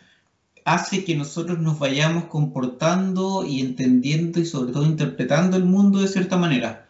hace 0.64 1.04
que 1.04 1.16
nosotros 1.16 1.58
nos 1.58 1.78
vayamos 1.78 2.24
comportando 2.24 3.44
y 3.46 3.60
entendiendo 3.60 4.40
y 4.40 4.44
sobre 4.44 4.72
todo 4.72 4.84
interpretando 4.84 5.56
el 5.56 5.64
mundo 5.64 6.00
de 6.00 6.08
cierta 6.08 6.36
manera. 6.36 6.86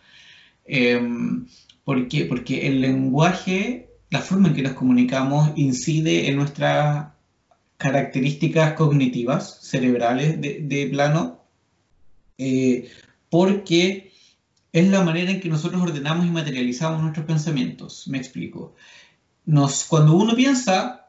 Em, 0.65 1.47
¿Por 1.85 2.09
qué? 2.09 2.27
Porque 2.27 2.67
el 2.67 2.81
lenguaje, 2.83 3.89
la 4.11 4.21
forma 4.21 4.49
en 4.49 4.55
que 4.55 4.63
nos 4.63 4.73
comunicamos, 4.73 5.53
incide 5.57 6.29
en 6.29 6.37
nuestras 6.37 7.09
características 7.79 8.75
cognitivas, 8.75 9.61
cerebrales 9.63 10.41
de, 10.41 10.89
plano, 10.91 11.41
eh, 12.37 12.91
porque 13.31 14.13
es 14.73 14.89
la 14.89 15.03
manera 15.03 15.31
en 15.31 15.41
que 15.41 15.49
nosotros 15.49 15.83
ordenamos 15.83 16.27
y 16.27 16.31
materializamos 16.31 17.03
nuestros 17.03 17.27
pensamientos. 17.27 18.09
Me 18.09 18.19
explico. 18.19 18.75
Nos, 19.47 19.85
cuando 19.85 20.15
uno 20.15 20.35
piensa 20.35 21.09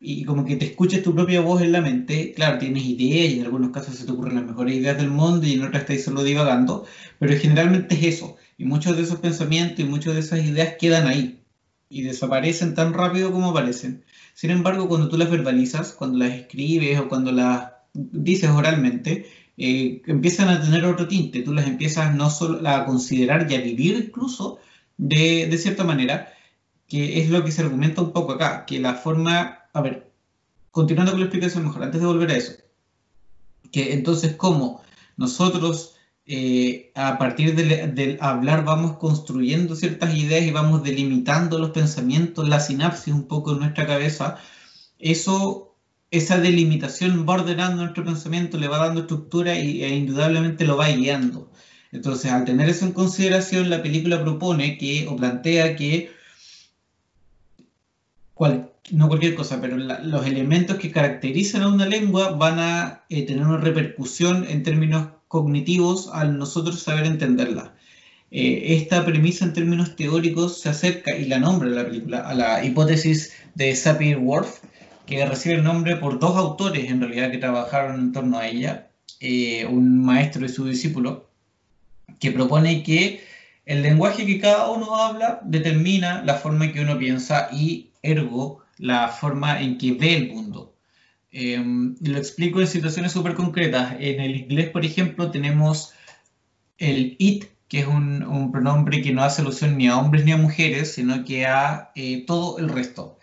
y 0.00 0.24
como 0.24 0.44
que 0.44 0.56
te 0.56 0.66
escuchas 0.66 1.02
tu 1.02 1.14
propia 1.14 1.40
voz 1.40 1.62
en 1.62 1.72
la 1.72 1.80
mente, 1.80 2.32
claro, 2.32 2.58
tienes 2.58 2.84
ideas 2.84 3.32
y 3.32 3.38
en 3.38 3.44
algunos 3.44 3.70
casos 3.70 3.96
se 3.96 4.04
te 4.04 4.12
ocurren 4.12 4.36
las 4.36 4.44
mejores 4.44 4.76
ideas 4.76 4.98
del 4.98 5.10
mundo 5.10 5.46
y 5.46 5.54
en 5.54 5.64
otras 5.64 5.82
estás 5.82 6.04
solo 6.04 6.22
divagando, 6.22 6.86
pero 7.18 7.36
generalmente 7.38 7.94
es 7.94 8.14
eso. 8.14 8.36
Y 8.58 8.64
muchos 8.64 8.96
de 8.96 9.02
esos 9.02 9.20
pensamientos 9.20 9.80
y 9.80 9.84
muchas 9.84 10.14
de 10.14 10.20
esas 10.20 10.44
ideas 10.44 10.74
quedan 10.78 11.06
ahí 11.06 11.40
y 11.88 12.02
desaparecen 12.02 12.74
tan 12.74 12.92
rápido 12.92 13.32
como 13.32 13.50
aparecen. 13.50 14.04
Sin 14.34 14.50
embargo, 14.50 14.88
cuando 14.88 15.08
tú 15.08 15.16
las 15.16 15.30
verbalizas, 15.30 15.92
cuando 15.92 16.18
las 16.18 16.32
escribes 16.32 16.98
o 16.98 17.08
cuando 17.08 17.32
las 17.32 17.72
dices 17.94 18.50
oralmente, 18.50 19.26
eh, 19.56 20.02
empiezan 20.06 20.48
a 20.48 20.60
tener 20.60 20.84
otro 20.84 21.08
tinte, 21.08 21.42
tú 21.42 21.52
las 21.52 21.66
empiezas 21.66 22.14
no 22.14 22.30
solo 22.30 22.68
a 22.68 22.84
considerar 22.84 23.50
y 23.50 23.54
a 23.54 23.60
vivir 23.60 23.96
incluso 23.96 24.58
de, 24.96 25.46
de 25.50 25.58
cierta 25.58 25.84
manera, 25.84 26.32
que 26.88 27.20
es 27.20 27.30
lo 27.30 27.44
que 27.44 27.52
se 27.52 27.62
argumenta 27.62 28.02
un 28.02 28.12
poco 28.12 28.32
acá, 28.32 28.66
que 28.66 28.78
la 28.78 28.94
forma, 28.94 29.60
a 29.72 29.80
ver, 29.80 30.12
continuando 30.70 31.12
con 31.12 31.20
la 31.20 31.26
explicación 31.26 31.64
mejor, 31.64 31.82
antes 31.82 32.00
de 32.00 32.06
volver 32.06 32.30
a 32.30 32.36
eso, 32.36 32.52
que 33.72 33.92
entonces 33.94 34.36
cómo 34.36 34.82
nosotros 35.16 35.96
eh, 36.28 36.90
a 36.96 37.18
partir 37.18 37.54
del, 37.54 38.18
hablar 38.20 38.64
vamos 38.64 38.96
construyendo 38.96 39.76
ciertas 39.76 40.12
ideas 40.16 40.42
y 40.44 40.50
vamos 40.50 40.82
delimitando 40.82 41.58
los 41.58 41.70
pensamientos, 41.70 42.48
la 42.48 42.58
sinapsis 42.58 43.14
un 43.14 43.28
poco 43.28 43.52
en 43.52 43.60
nuestra 43.60 43.86
cabeza, 43.86 44.38
eso 44.98 45.75
esa 46.10 46.38
delimitación 46.38 47.26
va 47.28 47.34
ordenando 47.34 47.82
nuestro 47.82 48.04
pensamiento, 48.04 48.58
le 48.58 48.68
va 48.68 48.78
dando 48.78 49.02
estructura 49.02 49.58
y, 49.58 49.82
e 49.82 49.94
indudablemente 49.94 50.64
lo 50.64 50.76
va 50.76 50.88
guiando. 50.88 51.50
Entonces, 51.92 52.30
al 52.30 52.44
tener 52.44 52.68
eso 52.68 52.84
en 52.84 52.92
consideración, 52.92 53.70
la 53.70 53.82
película 53.82 54.22
propone 54.22 54.78
que, 54.78 55.06
o 55.08 55.16
plantea 55.16 55.76
que, 55.76 56.10
no 58.90 59.08
cualquier 59.08 59.34
cosa, 59.34 59.60
pero 59.60 59.76
los 59.76 60.26
elementos 60.26 60.76
que 60.76 60.92
caracterizan 60.92 61.62
a 61.62 61.68
una 61.68 61.86
lengua 61.86 62.30
van 62.30 62.58
a 62.58 63.04
eh, 63.08 63.24
tener 63.26 63.44
una 63.46 63.58
repercusión 63.58 64.46
en 64.48 64.62
términos 64.62 65.08
cognitivos 65.28 66.08
al 66.12 66.38
nosotros 66.38 66.82
saber 66.82 67.06
entenderla. 67.06 67.74
Eh, 68.30 68.74
esta 68.76 69.04
premisa 69.04 69.44
en 69.44 69.52
términos 69.52 69.96
teóricos 69.96 70.60
se 70.60 70.68
acerca, 70.68 71.16
y 71.16 71.26
la 71.26 71.38
nombra 71.38 71.68
la 71.68 71.86
película, 71.86 72.20
a 72.28 72.34
la 72.34 72.64
hipótesis 72.64 73.32
de 73.54 73.74
Sapir-Whorf, 73.74 74.60
que 75.06 75.24
recibe 75.24 75.56
el 75.56 75.64
nombre 75.64 75.96
por 75.96 76.18
dos 76.18 76.36
autores 76.36 76.90
en 76.90 77.00
realidad 77.00 77.30
que 77.30 77.38
trabajaron 77.38 78.00
en 78.00 78.12
torno 78.12 78.38
a 78.38 78.46
ella, 78.46 78.90
eh, 79.20 79.64
un 79.66 80.04
maestro 80.04 80.44
y 80.44 80.48
su 80.48 80.66
discípulo, 80.66 81.30
que 82.18 82.32
propone 82.32 82.82
que 82.82 83.24
el 83.64 83.82
lenguaje 83.82 84.26
que 84.26 84.40
cada 84.40 84.70
uno 84.70 84.96
habla 84.96 85.40
determina 85.44 86.22
la 86.24 86.34
forma 86.34 86.66
en 86.66 86.72
que 86.72 86.80
uno 86.80 86.98
piensa 86.98 87.48
y 87.52 87.90
ergo 88.02 88.62
la 88.78 89.08
forma 89.08 89.60
en 89.60 89.78
que 89.78 89.92
ve 89.92 90.16
el 90.16 90.28
mundo. 90.28 90.76
Eh, 91.32 91.62
lo 92.00 92.18
explico 92.18 92.60
en 92.60 92.66
situaciones 92.66 93.12
súper 93.12 93.34
concretas. 93.34 93.96
En 93.98 94.20
el 94.20 94.36
inglés, 94.36 94.70
por 94.70 94.84
ejemplo, 94.84 95.30
tenemos 95.30 95.92
el 96.78 97.16
it, 97.18 97.46
que 97.68 97.80
es 97.80 97.86
un, 97.86 98.50
pronombre 98.52 99.02
que 99.02 99.12
no 99.12 99.22
hace 99.22 99.42
alusión 99.42 99.76
ni 99.76 99.88
a 99.88 99.98
hombres 99.98 100.24
ni 100.24 100.32
a 100.32 100.36
mujeres, 100.36 100.94
sino 100.94 101.24
que 101.24 101.46
a 101.46 101.90
eh, 101.94 102.24
todo 102.26 102.58
el 102.58 102.68
resto. 102.68 103.18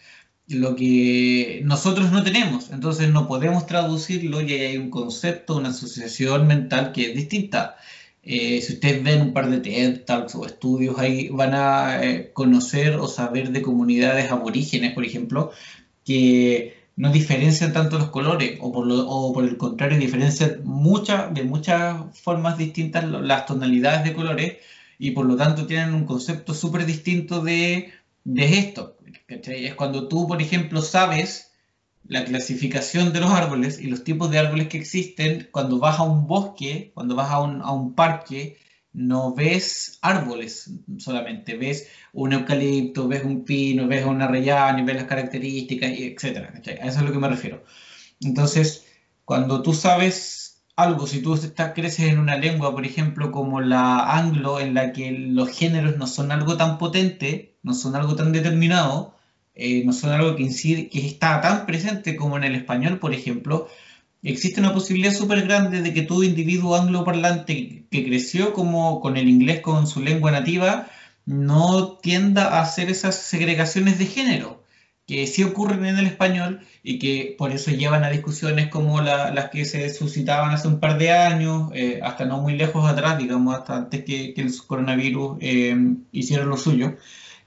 Lo 0.48 0.76
que 0.76 1.62
nosotros 1.64 2.12
no 2.12 2.24
tenemos. 2.24 2.70
Entonces 2.72 3.10
no 3.10 3.28
podemos 3.28 3.66
traducirlo 3.66 4.42
y 4.42 4.54
hay 4.54 4.78
un 4.78 4.90
concepto, 4.90 5.58
una 5.58 5.70
asociación 5.70 6.48
mental 6.48 6.92
que 6.92 7.12
es 7.12 7.16
distinta. 7.16 7.78
Eh, 8.24 8.62
si 8.62 8.74
ustedes 8.74 9.04
ven 9.04 9.22
un 9.22 9.34
par 9.34 9.50
de 9.50 9.60
TED 9.60 10.06
Talks 10.06 10.36
o 10.36 10.46
estudios, 10.46 10.98
ahí 10.98 11.30
van 11.30 11.54
a 11.54 12.04
eh, 12.04 12.32
conocer 12.34 12.96
o 12.96 13.08
saber 13.08 13.52
de 13.52 13.62
comunidades 13.62 14.32
aborígenes, 14.32 14.94
por 14.94 15.06
ejemplo, 15.06 15.52
que 16.06 16.76
no 16.96 17.12
diferencian 17.12 17.74
tanto 17.74 17.98
los 17.98 18.10
colores, 18.10 18.58
o 18.62 18.72
por, 18.72 18.88
o 18.90 19.34
por 19.34 19.44
el 19.46 19.58
contrario, 19.58 19.98
diferencian 20.00 20.62
muchas 20.64 21.34
de 21.34 21.44
muchas 21.44 21.98
formas 22.20 22.58
distintas 22.58 23.06
las 23.06 23.46
tonalidades 23.46 24.04
de 24.06 24.14
colores, 24.14 24.58
y 25.00 25.12
por 25.12 25.26
lo 25.26 25.36
tanto 25.36 25.66
tienen 25.68 25.94
un 25.94 26.06
concepto 26.06 26.54
súper 26.54 26.86
distinto 26.86 27.42
de, 27.42 27.92
de 28.24 28.58
esto. 28.60 28.96
Es 29.28 29.76
cuando 29.76 30.08
tú, 30.08 30.28
por 30.28 30.42
ejemplo, 30.42 30.82
sabes 30.82 31.52
la 32.06 32.26
clasificación 32.26 33.14
de 33.14 33.22
los 33.22 33.32
árboles 33.32 33.80
y 33.80 33.88
los 33.88 34.04
tipos 34.04 34.30
de 34.30 34.40
árboles 34.40 34.68
que 34.68 34.78
existen, 34.78 35.48
cuando 35.52 35.80
vas 35.80 36.00
a 36.00 36.04
un 36.04 36.28
bosque, 36.28 36.92
cuando 36.94 37.16
vas 37.16 37.32
a 37.32 37.42
un, 37.42 37.62
a 37.62 37.72
un 37.72 37.96
parque, 37.96 38.58
no 38.94 39.34
ves 39.34 39.98
árboles 40.02 40.72
solamente, 40.98 41.56
ves 41.56 41.88
un 42.14 42.34
eucalipto, 42.34 43.08
ves 43.08 43.24
un 43.24 43.44
pino, 43.44 43.88
ves 43.88 44.06
una 44.06 44.28
rellana 44.28 44.80
y 44.80 44.84
ves 44.84 44.96
las 44.98 45.06
características, 45.06 45.92
etc. 45.92 46.52
A 46.56 46.60
eso 46.60 46.82
es 46.84 46.98
a 46.98 47.02
lo 47.02 47.12
que 47.12 47.20
me 47.20 47.30
refiero. 47.30 47.64
Entonces, 48.22 48.86
cuando 49.26 49.62
tú 49.62 49.74
sabes 49.74 50.43
algo, 50.76 51.08
si 51.08 51.22
tú 51.22 51.34
estás, 51.36 51.74
creces 51.74 52.12
en 52.12 52.20
una 52.20 52.38
lengua, 52.38 52.74
por 52.74 52.86
ejemplo, 52.86 53.32
como 53.32 53.62
la 53.62 54.18
anglo, 54.18 54.60
en 54.60 54.74
la 54.74 54.92
que 54.94 55.12
los 55.12 55.50
géneros 55.50 55.98
no 55.98 56.08
son 56.08 56.32
algo 56.32 56.58
tan 56.58 56.78
potente, 56.78 57.58
no 57.64 57.74
son 57.74 57.96
algo 57.96 58.16
tan 58.16 58.32
determinado, 58.32 59.16
eh, 59.56 59.84
no 59.86 59.94
son 59.94 60.12
algo 60.12 60.36
que, 60.36 60.44
incide, 60.44 60.90
que 60.90 61.06
está 61.06 61.42
tan 61.42 61.66
presente 61.66 62.16
como 62.16 62.38
en 62.38 62.44
el 62.44 62.56
español, 62.56 63.00
por 63.00 63.14
ejemplo, 63.14 63.68
existe 64.24 64.60
una 64.62 64.74
posibilidad 64.74 65.14
súper 65.14 65.44
grande 65.44 65.82
de 65.82 65.94
que 65.94 66.02
todo 66.04 66.24
individuo 66.24 66.76
angloparlante 66.76 67.86
que 67.92 68.06
creció 68.06 68.54
como 68.54 69.00
con 69.02 69.18
el 69.18 69.30
inglés 69.30 69.62
con 69.62 69.88
su 69.88 70.02
lengua 70.02 70.32
nativa 70.32 70.88
no 71.26 71.98
tienda 71.98 72.58
a 72.58 72.62
hacer 72.62 72.90
esas 72.90 73.16
segregaciones 73.16 74.00
de 74.00 74.06
género 74.06 74.63
que 75.08 75.28
sí 75.28 75.44
ocurren 75.44 75.86
en 75.86 75.98
el 75.98 76.08
español 76.08 76.62
y 76.82 77.00
que 77.00 77.36
por 77.38 77.52
eso 77.52 77.72
llevan 77.72 78.04
a 78.04 78.10
discusiones 78.10 78.70
como 78.70 79.02
las 79.02 79.50
que 79.50 79.66
se 79.66 79.90
suscitaban 79.94 80.52
hace 80.52 80.68
un 80.68 80.80
par 80.80 80.98
de 80.98 81.12
años, 81.12 81.72
eh, 81.74 82.00
hasta 82.04 82.26
no 82.26 82.42
muy 82.42 82.56
lejos 82.56 82.90
atrás, 82.90 83.18
digamos, 83.18 83.56
hasta 83.56 83.76
antes 83.78 84.04
que, 84.06 84.34
el 84.38 84.52
coronavirus 84.66 85.38
eh, 85.42 85.76
hiciera 86.12 86.46
lo 86.46 86.58
suyo. 86.58 86.96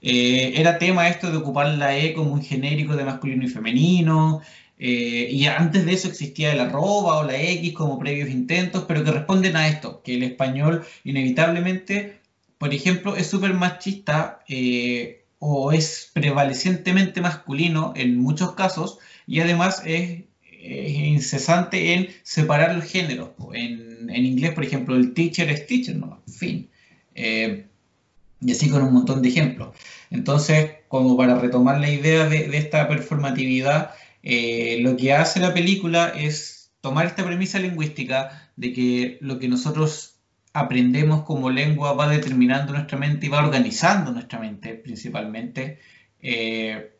Eh, 0.01 0.53
era 0.55 0.77
tema 0.77 1.07
esto 1.09 1.31
de 1.31 1.37
ocupar 1.37 1.67
la 1.69 1.97
E 1.97 2.13
como 2.13 2.33
un 2.33 2.43
genérico 2.43 2.95
de 2.95 3.03
masculino 3.05 3.43
y 3.45 3.49
femenino, 3.49 4.41
eh, 4.79 5.29
y 5.31 5.45
antes 5.47 5.85
de 5.85 5.93
eso 5.93 6.07
existía 6.07 6.53
el 6.53 6.59
arroba 6.59 7.17
o 7.17 7.23
la 7.23 7.41
X 7.41 7.73
como 7.73 7.97
previos 7.97 8.29
intentos, 8.29 8.85
pero 8.87 9.03
que 9.03 9.11
responden 9.11 9.55
a 9.55 9.67
esto, 9.67 10.01
que 10.03 10.15
el 10.15 10.23
español 10.23 10.85
inevitablemente, 11.03 12.19
por 12.57 12.73
ejemplo, 12.73 13.15
es 13.15 13.27
súper 13.27 13.53
machista 13.53 14.43
eh, 14.47 15.25
o 15.39 15.71
es 15.71 16.09
prevalecientemente 16.13 17.21
masculino 17.21 17.93
en 17.95 18.17
muchos 18.17 18.53
casos 18.53 18.99
y 19.25 19.39
además 19.41 19.83
es, 19.85 20.23
incesante 20.61 21.93
en 21.93 22.09
separar 22.23 22.75
los 22.75 22.85
géneros. 22.85 23.29
En, 23.53 24.09
en, 24.09 24.25
inglés, 24.25 24.53
por 24.53 24.63
ejemplo, 24.63 24.95
el 24.95 25.13
teacher 25.13 25.49
es 25.49 25.65
teacher, 25.67 25.95
no, 25.95 26.21
fin. 26.27 26.69
y 27.15 28.51
así 28.51 28.69
con 28.69 28.83
un 28.83 28.93
montón 28.93 29.21
de 29.21 29.29
ejemplos. 29.29 29.69
Entonces, 30.09 30.71
como 30.87 31.15
para 31.15 31.39
retomar 31.39 31.79
la 31.79 31.89
idea 31.89 32.27
de, 32.27 32.47
de 32.47 32.57
esta 32.57 32.87
performatividad, 32.87 33.91
eh, 34.29 34.79
lo 34.81 34.97
que 34.97 35.13
hace 35.13 35.39
la 35.39 35.53
película 35.53 36.09
es 36.09 36.71
tomar 36.81 37.05
esta 37.05 37.25
premisa 37.25 37.59
lingüística 37.59 38.51
de 38.57 38.73
que 38.73 39.17
lo 39.21 39.39
que 39.39 39.47
nosotros 39.47 40.16
aprendemos 40.59 41.23
como 41.23 41.49
lengua 41.49 41.93
va 41.93 42.09
determinando 42.09 42.73
nuestra 42.73 42.97
mente 42.97 43.25
y 43.25 43.29
va 43.29 43.45
organizando 43.45 44.11
nuestra 44.11 44.39
mente 44.39 44.73
principalmente, 44.75 45.79
eh, 46.21 46.93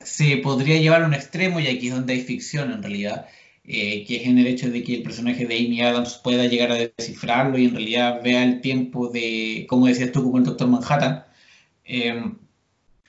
se 0.00 0.36
podría 0.38 0.78
llevar 0.78 1.02
a 1.02 1.06
un 1.06 1.14
extremo, 1.14 1.60
y 1.60 1.66
aquí 1.68 1.88
es 1.88 1.94
donde 1.94 2.14
hay 2.14 2.20
ficción 2.22 2.72
en 2.72 2.82
realidad, 2.82 3.26
eh, 3.64 4.04
que 4.04 4.16
es 4.16 4.26
en 4.26 4.38
el 4.38 4.46
hecho 4.46 4.70
de 4.70 4.82
que 4.82 4.94
el 4.96 5.02
personaje 5.02 5.46
de 5.46 5.56
Amy 5.56 5.80
Adams 5.82 6.20
pueda 6.22 6.46
llegar 6.46 6.70
a 6.72 6.76
descifrarlo 6.76 7.58
y 7.58 7.66
en 7.66 7.72
realidad 7.72 8.20
vea 8.22 8.44
el 8.44 8.60
tiempo 8.60 9.08
de, 9.08 9.66
como 9.68 9.86
decías 9.86 10.12
tú, 10.12 10.22
como 10.22 10.38
el 10.38 10.44
Doctor 10.44 10.68
Manhattan 10.68 11.24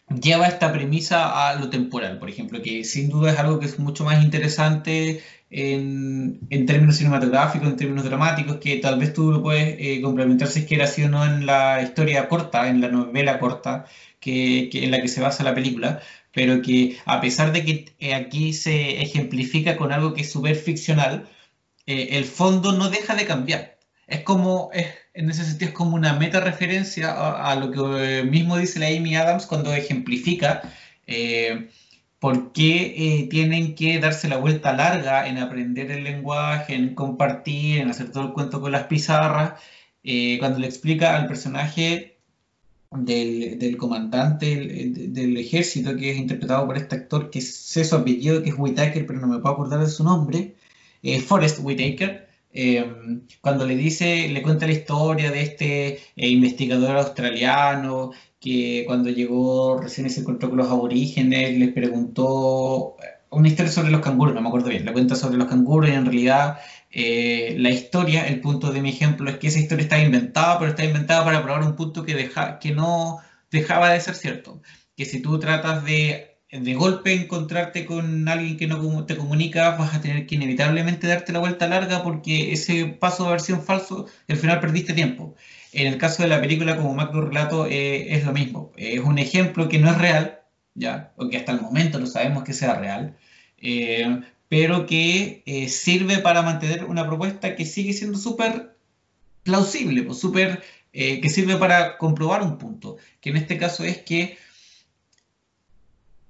lleva 0.09 0.47
esta 0.47 0.71
premisa 0.71 1.49
a 1.49 1.55
lo 1.55 1.69
temporal, 1.69 2.19
por 2.19 2.29
ejemplo, 2.29 2.61
que 2.61 2.83
sin 2.83 3.09
duda 3.09 3.31
es 3.33 3.39
algo 3.39 3.59
que 3.59 3.65
es 3.65 3.79
mucho 3.79 4.05
más 4.05 4.23
interesante 4.23 5.21
en, 5.50 6.66
términos 6.66 6.98
cinematográficos, 6.98 7.68
en 7.70 7.78
términos 7.78 8.06
dramáticos, 8.06 8.58
que 8.58 8.78
tal 8.78 9.00
vez 9.00 9.14
tú 9.14 9.32
lo 9.32 9.41
puedes 9.43 9.76
eh, 9.80 10.02
complementar 10.02 10.48
si 10.48 10.62
es 10.62 10.66
que 10.66 10.76
era 10.76 10.86
así 10.86 11.04
o 11.04 11.10
no 11.10 11.26
en 11.26 11.45
la 11.45 11.82
historia 11.82 12.28
corta, 12.28 12.68
en 12.70 12.82
la 12.82 12.89
novela 12.89 13.39
corta, 13.39 13.86
que, 14.20 14.70
en 14.74 14.91
la 14.91 15.02
que 15.02 15.08
se 15.08 15.22
basa 15.22 15.43
la 15.43 15.56
película, 15.56 16.02
pero 16.34 16.62
que 16.62 16.98
a 17.06 17.22
pesar 17.22 17.52
de 17.54 17.64
que 17.66 17.86
eh, 18.00 18.14
aquí 18.14 18.54
se 18.54 19.02
ejemplifica 19.02 19.78
con 19.78 19.91
algo 19.91 20.14
que 20.14 20.22
es 20.22 20.32
súper 20.32 20.56
ficcional, 20.56 21.28
eh, 21.86 22.10
el 22.18 22.26
fondo 22.26 22.74
no 22.74 22.89
deja 22.89 23.16
de 23.16 23.26
cambiar. 23.26 23.78
Es 24.08 24.22
como, 24.22 24.70
en 25.14 25.30
ese 25.30 25.43
sentido 25.43 25.70
es 25.70 25.76
como 25.76 25.95
una 25.95 26.14
meta 26.14 26.39
referencia 26.39 27.12
a, 27.12 27.56
lo 27.56 27.72
que 27.72 28.24
mismo 28.24 28.58
dice 28.58 28.80
la 28.80 28.88
Amy 28.88 29.16
Adams 29.18 29.45
cuando 29.45 29.74
ejemplifica 29.74 30.62
eh, 31.08 31.70
por 32.20 32.51
qué 32.51 33.22
eh, 33.22 33.28
tienen 33.30 33.76
que 33.76 33.99
darse 33.99 34.28
la 34.28 34.38
vuelta 34.38 34.74
larga 34.74 35.28
en 35.28 35.38
aprender 35.38 35.91
el 35.91 36.03
lenguaje, 36.03 36.76
en 36.76 36.95
compartir, 36.95 37.80
en 37.80 37.89
hacer 37.89 38.11
todo 38.11 38.24
el 38.28 38.34
cuento 38.34 38.61
con 38.61 38.72
las 38.72 38.86
pizarras, 38.88 39.61
eh, 40.03 40.38
cuando 40.39 40.59
le 40.59 40.68
explica 40.68 41.15
al 41.18 41.28
personaje 41.28 42.18
del, 42.91 43.78
comandante 43.78 44.55
del, 44.55 45.38
ejército, 45.38 45.95
que 45.97 46.11
es 46.11 46.18
interpretado 46.18 46.65
por 46.65 46.78
este 46.78 46.95
actor, 46.95 47.30
que 47.30 47.41
sé 47.41 47.84
su 47.86 47.95
apellido, 47.95 48.41
que 48.43 48.49
es 48.49 48.55
Whitaker, 48.57 49.05
pero 49.05 49.20
no 49.20 49.28
me 49.28 49.39
puedo 49.39 49.53
acordar 49.55 49.80
de 49.82 49.89
su 49.89 50.03
nombre, 50.03 50.55
Forrest 51.28 51.59
Whitaker, 51.61 52.26
Em, 52.60 53.28
cuando 53.39 53.68
le 53.68 53.76
dice, 53.76 54.30
le 54.30 54.41
cuenta 54.41 54.66
la 54.66 54.72
historia 54.74 55.30
de 55.30 55.41
este 55.43 55.88
eh, 56.16 56.28
investigador 56.30 56.97
australiano 56.97 58.14
que 58.39 58.84
cuando 58.88 59.12
llegó 59.12 59.80
recién 59.80 60.10
se 60.10 60.22
encontró 60.22 60.49
con 60.49 60.58
los 60.58 60.72
aborígenes, 60.72 61.55
les 61.55 61.72
preguntó 61.72 62.95
eh, 62.99 63.05
una 63.30 63.47
historia 63.47 63.72
sobre 63.72 63.91
los 63.91 64.01
canguros, 64.01 64.34
no 64.34 64.41
me 64.41 64.47
acuerdo 64.47 64.70
bien, 64.70 64.86
le 64.86 64.93
cuenta 64.93 65.14
sobre 65.16 65.38
los 65.38 65.47
canguros 65.47 65.91
y 65.91 65.93
en 65.93 66.05
realidad 66.05 66.58
eh, 66.89 67.55
la 67.60 67.70
historia, 67.70 68.28
el 68.28 68.41
punto 68.41 68.72
de 68.72 68.82
mi 68.82 68.89
ejemplo 68.89 69.30
es 69.30 69.38
que 69.38 69.49
esa 69.49 69.60
historia 69.60 69.84
está 69.84 70.01
inventada, 70.01 70.58
pero 70.58 70.72
está 70.72 70.84
inventada 70.84 71.24
para 71.26 71.43
probar 71.43 71.62
un 71.62 71.76
punto 71.76 72.03
que, 72.03 72.16
deja, 72.16 72.58
que 72.58 72.72
no 72.72 73.20
dejaba 73.51 73.91
de 73.91 74.01
ser 74.01 74.16
cierto, 74.16 74.64
que 74.95 75.05
si 75.05 75.22
tú 75.22 75.38
tratas 75.39 75.86
de 75.86 76.36
de 76.52 76.74
golpe 76.76 77.14
encontrarte 77.14 77.86
con 77.86 78.28
alguien 78.30 78.58
que 78.58 78.68
no 78.68 79.06
te 79.06 79.18
comunica, 79.18 79.72
vas 79.72 79.93
a 79.93 80.02
tener 80.02 80.26
que 80.26 80.36
inevitablemente 80.36 81.08
darte 81.08 81.34
la 81.34 81.39
vuelta 81.39 81.68
larga 81.68 82.04
porque 82.04 82.54
ese 82.54 82.86
paso 82.86 83.26
de 83.26 83.32
versión 83.32 83.62
falso, 83.62 84.08
al 84.30 84.38
final 84.38 84.60
perdiste 84.62 84.93
tiempo. 84.93 85.36
En 85.74 85.88
el 85.88 85.98
caso 85.98 86.24
de 86.24 86.30
la 86.30 86.39
película, 86.39 86.78
como 86.78 86.93
Mac 86.93 87.14
relato, 87.14 87.68
eh, 87.68 88.16
es 88.16 88.26
lo 88.26 88.32
mismo. 88.32 88.72
Es 88.78 89.02
un 89.02 89.20
ejemplo 89.20 89.68
que 89.68 89.80
no 89.80 89.89
es 89.89 89.98
real, 89.98 90.39
ya, 90.74 91.12
porque 91.18 91.38
hasta 91.38 91.52
el 91.52 91.62
momento 91.62 92.00
no 92.00 92.08
sabemos 92.08 92.43
que 92.43 92.54
sea 92.54 92.76
real, 92.76 93.18
eh, 93.58 94.22
pero 94.48 94.86
que 94.86 95.43
eh, 95.45 95.68
sirve 95.68 96.20
para 96.20 96.41
mantener 96.43 96.86
una 96.86 97.06
propuesta 97.06 97.56
que 97.56 97.66
sigue 97.66 97.91
siendo 97.91 98.18
súper 98.18 98.76
plausible, 99.43 100.04
pues, 100.04 100.20
súper, 100.20 100.64
que 100.93 101.30
sirve 101.30 101.58
para 101.58 101.98
comprobar 101.98 102.41
un 102.41 102.58
punto, 102.58 102.98
que 103.22 103.30
en 103.30 103.38
este 103.38 103.58
caso 103.58 103.84
es 103.84 104.00
que 104.00 104.38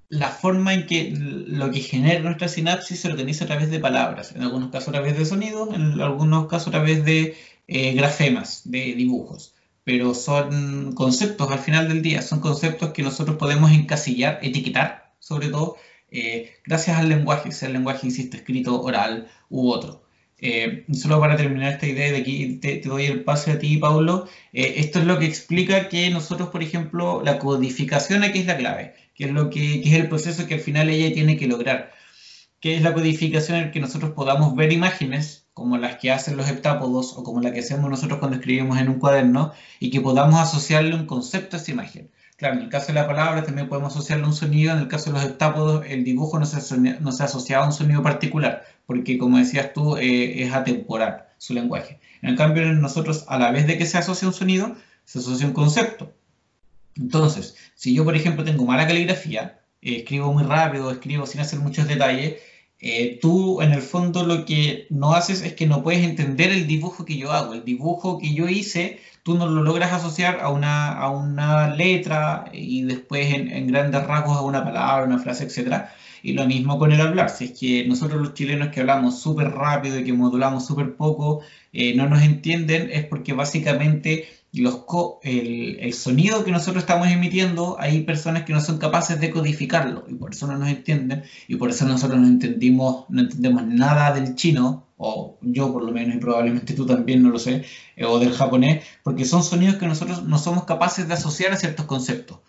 la 0.09 0.29
forma 0.29 0.73
en 0.73 0.85
que 0.85 1.13
lo 1.13 1.69
que 1.71 1.81
genera 1.81 2.21
nuestra 2.21 2.47
sinapsis 2.47 3.01
se 3.01 3.09
organiza 3.09 3.43
a 3.43 3.47
través 3.47 3.69
de 3.69 3.79
palabras, 3.79 4.33
en 4.33 4.41
algunos 4.41 4.71
casos 4.71 4.89
a 4.89 4.91
través 4.93 5.17
de 5.17 5.25
sonidos, 5.25 5.73
en 5.73 5.99
algunos 5.99 6.47
casos 6.47 6.69
a 6.69 6.71
través 6.71 7.03
de 7.03 7.35
eh, 7.67 7.93
grafemas, 7.93 8.61
de 8.65 8.93
dibujos. 8.95 9.53
Pero 9.83 10.13
son 10.13 10.93
conceptos 10.93 11.51
al 11.51 11.59
final 11.59 11.87
del 11.87 12.01
día, 12.01 12.21
son 12.21 12.39
conceptos 12.39 12.91
que 12.91 13.03
nosotros 13.03 13.37
podemos 13.37 13.71
encasillar, 13.71 14.39
etiquetar, 14.41 15.13
sobre 15.19 15.49
todo, 15.49 15.77
eh, 16.11 16.53
gracias 16.65 16.97
al 16.97 17.09
lenguaje, 17.09 17.51
sea 17.51 17.67
el 17.67 17.73
lenguaje, 17.73 18.07
insisto, 18.07 18.37
escrito, 18.37 18.81
oral 18.81 19.27
u 19.49 19.69
otro. 19.69 20.03
Eh, 20.39 20.85
solo 20.93 21.19
para 21.19 21.35
terminar 21.35 21.73
esta 21.73 21.87
idea 21.87 22.11
de 22.11 22.19
aquí, 22.19 22.59
te, 22.61 22.79
doy 22.81 23.05
el 23.05 23.23
pase 23.23 23.51
a 23.51 23.59
ti, 23.59 23.77
Paulo. 23.77 24.27
esto 24.53 24.99
es 24.99 25.05
lo 25.05 25.19
que 25.19 25.25
explica 25.25 25.89
que 25.89 26.09
nosotros, 26.11 26.49
por 26.49 26.63
ejemplo, 26.63 27.21
la 27.23 27.39
codificación 27.39 28.23
aquí 28.23 28.39
es 28.39 28.45
la 28.45 28.57
clave 28.57 28.93
que 29.17 29.25
es, 29.25 29.31
lo 29.31 29.49
que, 29.49 29.81
es 29.81 29.93
el 29.93 30.07
proceso 30.07 30.47
que 30.47 30.53
al 30.53 30.59
final 30.59 30.89
ella 30.89 31.13
tiene 31.13 31.37
que 31.37 31.47
lograr, 31.47 31.91
que 32.61 32.75
es 32.75 32.83
la 32.83 32.93
codificación 32.93 33.57
en 33.57 33.63
el 33.65 33.71
que 33.71 33.79
nosotros 33.79 34.11
podamos 34.11 34.55
ver 34.55 34.71
imágenes 34.71 35.47
como 35.53 35.77
las 35.77 35.97
que 35.97 36.11
hacen 36.11 36.37
los 36.37 36.47
heptápodos 36.47 37.17
o 37.17 37.23
como 37.23 37.41
la 37.41 37.51
que 37.51 37.61
hacemos 37.61 37.89
nosotros 37.89 38.19
cuando 38.19 38.37
escribimos 38.37 38.79
en 38.79 38.89
un 38.89 38.99
cuaderno 38.99 39.53
y 39.79 39.89
que 39.89 40.01
podamos 40.01 40.39
asociarle 40.39 40.93
un 40.95 41.07
concepto 41.07 41.57
a 41.57 41.59
esa 41.59 41.71
imagen. 41.71 42.11
Claro, 42.37 42.57
en 42.57 42.65
el 42.65 42.69
caso 42.69 42.87
de 42.87 42.93
la 42.93 43.07
palabra 43.07 43.43
también 43.43 43.67
podemos 43.67 43.93
asociarle 43.93 44.25
un 44.25 44.35
sonido, 44.35 44.71
en 44.71 44.79
el 44.79 44.87
caso 44.87 45.09
de 45.09 45.15
los 45.15 45.25
heptápodos 45.25 45.83
el 45.87 46.03
dibujo 46.03 46.37
no 46.37 46.45
se, 46.45 46.57
asociaba 47.23 47.63
a 47.63 47.67
un 47.67 47.73
sonido 47.73 48.03
particular, 48.03 48.63
porque 48.85 49.17
como 49.17 49.39
decías 49.39 49.73
tú, 49.73 49.97
eh, 49.97 50.43
es 50.43 50.53
atemporal 50.53 51.25
su 51.39 51.55
lenguaje. 51.55 51.99
En 52.21 52.35
cambio, 52.35 52.71
nosotros 52.73 53.25
a 53.27 53.39
la 53.39 53.51
vez 53.51 53.65
de 53.65 53.79
que 53.79 53.87
se 53.87 53.97
asocia 53.97 54.27
un 54.27 54.35
sonido, 54.35 54.75
se 55.05 55.17
asocia 55.17 55.47
un 55.47 55.53
concepto. 55.53 56.13
Entonces, 56.97 57.55
si 57.75 57.93
yo, 57.93 58.03
por 58.03 58.15
ejemplo, 58.15 58.43
tengo 58.43 58.65
mala 58.65 58.87
caligrafía, 58.87 59.61
eh, 59.81 59.97
escribo 59.97 60.33
muy 60.33 60.43
rápido, 60.43 60.91
escribo 60.91 61.25
sin 61.25 61.41
hacer 61.41 61.59
muchos 61.59 61.87
detalles, 61.87 62.35
eh, 62.79 63.17
tú 63.19 63.61
en 63.61 63.73
el 63.73 63.81
fondo 63.81 64.23
lo 64.23 64.45
que 64.45 64.85
no 64.91 65.13
haces 65.13 65.41
es 65.41 65.53
que 65.53 65.65
no 65.65 65.81
puedes 65.81 66.03
entender 66.03 66.51
el 66.51 66.67
dibujo 66.67 67.05
que 67.05 67.17
yo 67.17 67.31
hago. 67.31 67.53
El 67.53 67.65
dibujo 67.65 68.19
que 68.19 68.33
yo 68.33 68.47
hice, 68.47 68.99
tú 69.23 69.35
no 69.37 69.47
lo 69.47 69.63
logras 69.63 69.93
asociar 69.93 70.39
a 70.41 70.49
una, 70.49 70.93
a 70.93 71.09
una 71.09 71.75
letra 71.75 72.45
y 72.53 72.83
después 72.83 73.33
en, 73.33 73.67
grandes 73.67 74.05
rasgos 74.05 74.37
a 74.37 74.41
una 74.41 74.63
palabra, 74.63 75.05
una 75.05 75.19
frase, 75.19 75.45
etc. 75.45 75.85
Y 76.21 76.33
lo 76.33 76.45
mismo 76.45 76.77
con 76.77 76.91
el 76.91 77.01
hablar. 77.01 77.29
Si 77.29 77.45
es 77.45 77.59
que 77.59 77.87
nosotros 77.87 78.21
los 78.21 78.33
chilenos 78.35 78.69
que 78.69 78.81
hablamos 78.81 79.19
súper 79.19 79.49
rápido 79.51 79.99
y 79.99 80.03
que 80.03 80.13
modulamos 80.13 80.65
súper 80.67 80.95
poco, 80.95 81.41
eh, 81.73 81.95
no 81.95 82.07
nos 82.07 82.21
entienden, 82.21 82.89
es 82.91 83.05
porque 83.05 83.33
básicamente 83.33 84.27
los 84.53 84.83
el, 85.23 85.93
sonido 85.93 86.43
que 86.43 86.51
nosotros 86.51 86.83
estamos 86.83 87.07
emitiendo, 87.09 87.77
hay 87.79 88.01
personas 88.01 88.43
que 88.43 88.53
no 88.53 88.61
son 88.61 88.77
capaces 88.77 89.19
de 89.19 89.31
codificarlo 89.31 90.05
y 90.07 90.15
por 90.15 90.31
eso 90.31 90.47
no 90.47 90.57
nos 90.57 90.69
entienden 90.69 91.23
y 91.47 91.55
por 91.55 91.69
eso 91.69 91.85
nosotros 91.85 92.19
no 92.19 92.27
entendimos, 92.27 93.05
no 93.09 93.21
entendemos 93.21 93.65
nada 93.65 94.13
del 94.13 94.35
chino, 94.35 94.87
o 94.97 95.37
yo 95.41 95.71
por 95.71 95.83
lo 95.83 95.91
menos 95.91 96.15
y 96.15 96.19
probablemente 96.19 96.73
tú 96.73 96.85
también, 96.85 97.21
no 97.23 97.29
lo 97.29 97.39
sé, 97.39 97.65
eh, 97.95 98.05
o 98.05 98.19
del 98.19 98.33
japonés, 98.33 98.85
porque 99.03 99.25
son 99.25 99.43
sonidos 99.43 99.75
que 99.75 99.85
nosotros 99.87 100.23
no 100.23 100.37
somos 100.39 100.63
capaces 100.63 101.07
de 101.07 101.13
asociar 101.13 101.51
a 101.51 101.57
ciertos 101.57 101.85
conceptos. 101.85 102.39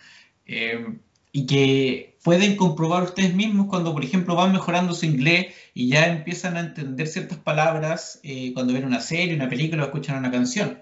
Eh, 0.46 0.98
y 1.30 1.46
que 1.46 2.16
pueden 2.24 2.56
comprobar 2.56 3.02
ustedes 3.02 3.34
mismos 3.34 3.66
cuando, 3.66 3.92
por 3.92 4.02
ejemplo, 4.02 4.34
van 4.34 4.52
mejorando 4.52 4.94
su 4.94 5.04
inglés 5.04 5.48
y 5.74 5.88
ya 5.88 6.06
empiezan 6.06 6.56
a 6.56 6.60
entender 6.60 7.06
ciertas 7.06 7.38
palabras 7.38 8.18
eh, 8.22 8.52
cuando 8.54 8.72
ven 8.72 8.86
una 8.86 9.00
serie, 9.00 9.34
una 9.34 9.48
película 9.48 9.82
o 9.82 9.86
escuchan 9.86 10.16
una 10.18 10.30
canción 10.30 10.78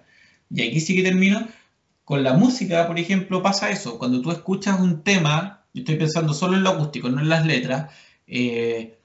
y 0.51 0.66
aquí 0.66 0.80
sí 0.80 0.94
que 0.94 1.03
termino. 1.03 1.47
Con 2.05 2.22
la 2.22 2.34
música, 2.34 2.86
por 2.86 2.99
ejemplo, 2.99 3.42
pasa 3.42 3.70
eso. 3.70 3.99
Cuando 3.99 4.22
tú 4.22 4.30
escuchas 4.30 4.80
un 4.80 5.03
tema, 5.03 5.64
estoy 5.74 5.97
pensando 5.97 6.34
solo 6.34 6.57
en 6.57 6.62
lo 6.62 6.70
acústico, 6.70 7.09
no 7.09 7.20
en 7.20 7.28
las 7.28 7.44
letras, 7.44 7.92
eh, 8.26 8.99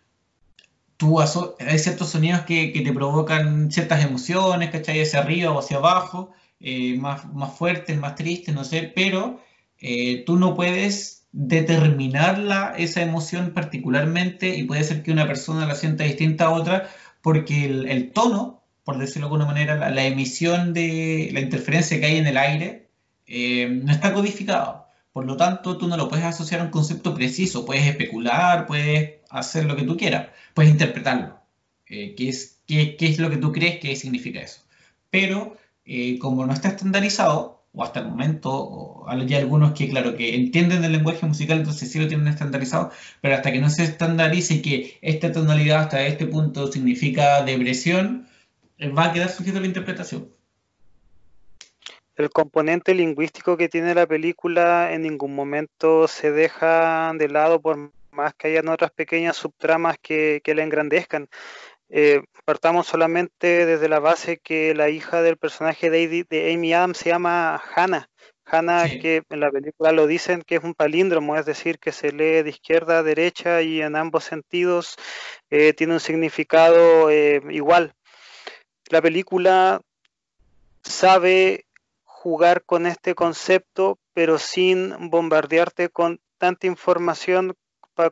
tú 0.98 1.20
hay 1.20 1.80
ciertos 1.80 2.10
sonidos 2.10 2.42
que, 2.42 2.72
te 2.72 2.94
provocan 2.94 3.72
ciertas 3.72 4.06
emociones, 4.06 4.70
¿cachai? 4.70 5.02
Hacia 5.02 5.22
arriba 5.22 5.52
o 5.52 5.60
hacia 5.60 5.78
abajo, 5.78 6.32
eh, 6.60 6.96
más, 6.98 7.26
más 7.34 7.54
fuertes, 7.58 7.98
más 7.98 8.16
tristes, 8.16 8.54
no 8.54 8.64
sé, 8.64 8.92
pero 8.96 9.42
eh, 9.80 10.24
tú 10.26 10.38
no 10.38 10.56
puedes 10.56 11.28
determinarla, 11.32 12.76
esa 12.78 13.02
emoción 13.02 13.52
particularmente, 13.54 14.56
y 14.56 14.66
puede 14.66 14.84
ser 14.84 15.02
que 15.02 15.12
una 15.12 15.26
persona 15.26 15.66
la 15.66 15.76
sienta 15.76 16.04
distinta 16.04 16.46
a 16.46 16.50
otra, 16.52 16.90
porque 17.24 17.66
el 17.66 18.12
tono 18.12 18.61
por 18.84 18.98
decirlo 18.98 19.28
de 19.28 19.34
alguna 19.34 19.46
manera, 19.46 19.90
la, 19.90 20.06
emisión 20.06 20.74
de 20.74 21.30
la 21.34 21.40
interferencia 21.40 22.00
que 22.00 22.06
hay 22.06 22.18
en 22.18 22.28
el 22.28 22.38
aire 22.38 22.90
eh, 23.28 23.68
no 23.70 23.92
está 23.92 24.14
codificado. 24.14 24.88
Por 25.14 25.26
lo 25.26 25.38
tanto, 25.38 25.78
tú 25.78 25.88
no 25.88 25.98
lo 25.98 26.10
puedes 26.10 26.26
asociar 26.26 26.62
a 26.62 26.64
un 26.64 26.72
concepto 26.72 27.14
preciso. 27.14 27.66
Puedes 27.66 27.86
especular, 27.86 28.66
puedes 28.66 29.20
hacer 29.30 29.66
lo 29.66 29.76
que 29.76 29.84
tú 29.84 29.98
quieras, 29.98 30.30
puedes 30.54 30.72
interpretarlo. 30.72 31.40
Eh, 31.88 32.16
¿qué, 32.16 32.30
es, 32.30 32.62
qué, 32.66 32.96
qué, 32.96 33.08
es 33.08 33.20
lo 33.20 33.30
que 33.30 33.38
tú 33.38 33.52
crees 33.52 33.80
que 33.80 33.96
significa 33.96 34.42
eso? 34.42 34.62
Pero 35.10 35.58
eh, 35.86 36.18
como 36.20 36.46
no 36.46 36.54
está 36.54 36.70
estandarizado, 36.70 37.66
o 37.74 37.84
hasta 37.84 38.02
el 38.02 38.08
momento, 38.08 39.06
hay 39.08 39.34
algunos 39.36 39.74
que, 39.74 39.90
claro, 39.90 40.16
que 40.16 40.36
entienden 40.36 40.84
el 40.84 40.92
lenguaje 40.92 41.26
musical, 41.26 41.60
entonces 41.60 41.92
sí 41.92 42.00
lo 42.00 42.08
tienen 42.08 42.28
estandarizado, 42.28 42.92
pero 43.22 43.36
hasta 43.36 43.52
que 43.52 43.60
no 43.60 43.70
se 43.70 43.84
estandarice 43.84 44.62
que 44.62 44.98
esta 45.02 45.32
tonalidad 45.32 45.82
hasta 45.82 46.06
este 46.06 46.26
punto 46.28 46.72
significa 46.72 47.44
depresión, 47.44 48.28
va 48.90 49.06
a 49.06 49.14
quedar 49.14 49.30
sujeto 49.30 49.58
a 49.58 49.62
la 49.62 49.68
interpretación. 49.68 50.30
El 52.16 52.30
componente 52.30 52.94
lingüístico 52.94 53.58
que 53.58 53.70
tiene 53.70 53.96
la 53.96 54.06
película 54.06 54.94
en 54.94 55.04
ningún 55.04 55.34
momento 55.34 56.08
se 56.08 56.32
deja 56.32 57.12
de 57.16 57.30
lado 57.30 57.62
por 57.62 57.92
más 58.12 58.34
que 58.36 58.48
hayan 58.48 58.68
otras 58.68 58.92
pequeñas 58.92 59.38
subtramas 59.38 59.98
que, 60.02 60.42
la 60.46 60.64
engrandezcan. 60.64 61.30
Eh, 61.90 62.22
partamos 62.46 62.88
solamente 62.88 63.66
desde 63.66 63.90
la 63.90 64.00
base 64.00 64.38
que 64.38 64.76
la 64.76 64.90
hija 64.90 65.22
del 65.22 65.38
personaje 65.38 65.90
de, 65.90 66.26
de 66.30 66.54
Amy 66.54 66.74
Adams 66.74 66.98
se 66.98 67.10
llama 67.10 67.62
Hannah. 67.76 68.10
Hannah, 68.46 68.90
que 68.90 69.24
en 69.30 69.40
la 69.40 69.50
película 69.50 69.94
lo 69.94 70.08
dicen 70.08 70.42
que 70.46 70.56
es 70.56 70.64
un 70.64 70.74
palíndromo, 70.74 71.38
es 71.38 71.46
decir, 71.46 71.80
que 71.80 71.94
se 71.94 72.12
lee 72.12 72.44
de 72.44 72.50
izquierda 72.50 73.00
a 73.00 73.04
derecha 73.04 73.62
y 73.62 73.82
en 73.82 73.96
ambos 73.96 74.26
sentidos 74.26 74.98
eh, 75.50 75.72
tiene 75.74 75.94
un 75.94 76.00
significado 76.02 77.10
igual 77.12 77.94
la 78.92 79.02
película 79.02 79.82
sabe 80.84 81.66
jugar 82.04 82.64
con 82.64 82.86
este 82.86 83.16
concepto, 83.16 83.98
pero 84.14 84.38
sin 84.38 85.10
bombardearte 85.10 85.90
con 85.90 86.20
tanta 86.38 86.68
información 86.68 87.56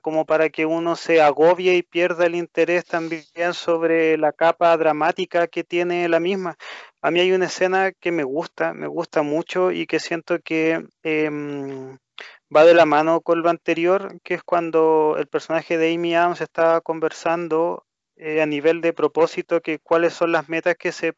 como 0.02 0.26
para 0.26 0.50
que 0.50 0.66
uno 0.66 0.96
se 0.96 1.22
agobie 1.22 1.76
y 1.76 1.84
pierda 1.84 2.26
el 2.26 2.36
interés 2.36 2.86
también 2.86 3.54
sobre 3.54 4.18
la 4.18 4.32
capa 4.32 4.78
dramática 4.78 5.48
que 5.48 5.64
tiene 5.64 6.08
la 6.08 6.20
misma. 6.20 6.58
A 7.02 7.12
mí 7.12 7.20
hay 7.20 7.32
una 7.32 7.46
escena 7.46 7.92
que 7.92 8.12
me 8.12 8.24
gusta, 8.24 8.74
me 8.74 8.88
gusta 8.88 9.24
mucho 9.24 9.72
y 9.72 9.88
que 9.88 10.00
siento 10.00 10.40
que 10.40 10.86
em, 11.04 11.98
va 12.56 12.66
de 12.66 12.74
la 12.74 12.86
mano 12.86 13.22
con 13.22 13.42
lo 13.42 13.50
anterior, 13.50 14.20
que 14.24 14.36
es 14.36 14.44
cuando 14.44 15.16
el 15.18 15.28
personaje 15.28 15.78
de 15.78 15.94
Amy 15.94 16.16
Adams 16.16 16.42
está 16.42 16.82
conversando 16.82 17.86
eh, 18.22 18.42
a 18.42 18.46
nivel 18.46 18.82
de 18.82 18.92
propósito, 18.92 19.62
que 19.62 19.80
cuáles 19.80 20.14
son 20.14 20.34
las 20.34 20.50
metas 20.50 20.76
que 20.76 20.92
se 20.92 21.14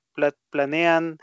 planean 0.51 1.17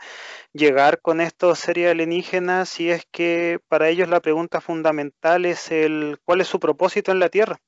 llegar 0.51 0.99
con 1.01 1.21
estos 1.21 1.59
seres 1.59 1.89
alienígenas, 1.89 2.67
si 2.67 2.91
es 2.91 3.05
que 3.11 3.59
para 3.69 3.87
ellos 3.87 4.09
la 4.09 4.19
pregunta 4.19 4.59
fundamental 4.59 5.45
es 5.45 5.71
el 5.71 6.19
cuál 6.25 6.41
es 6.41 6.47
su 6.47 6.59
propósito 6.59 7.13
en 7.13 7.19
la 7.19 7.29
Tierra. 7.29 7.59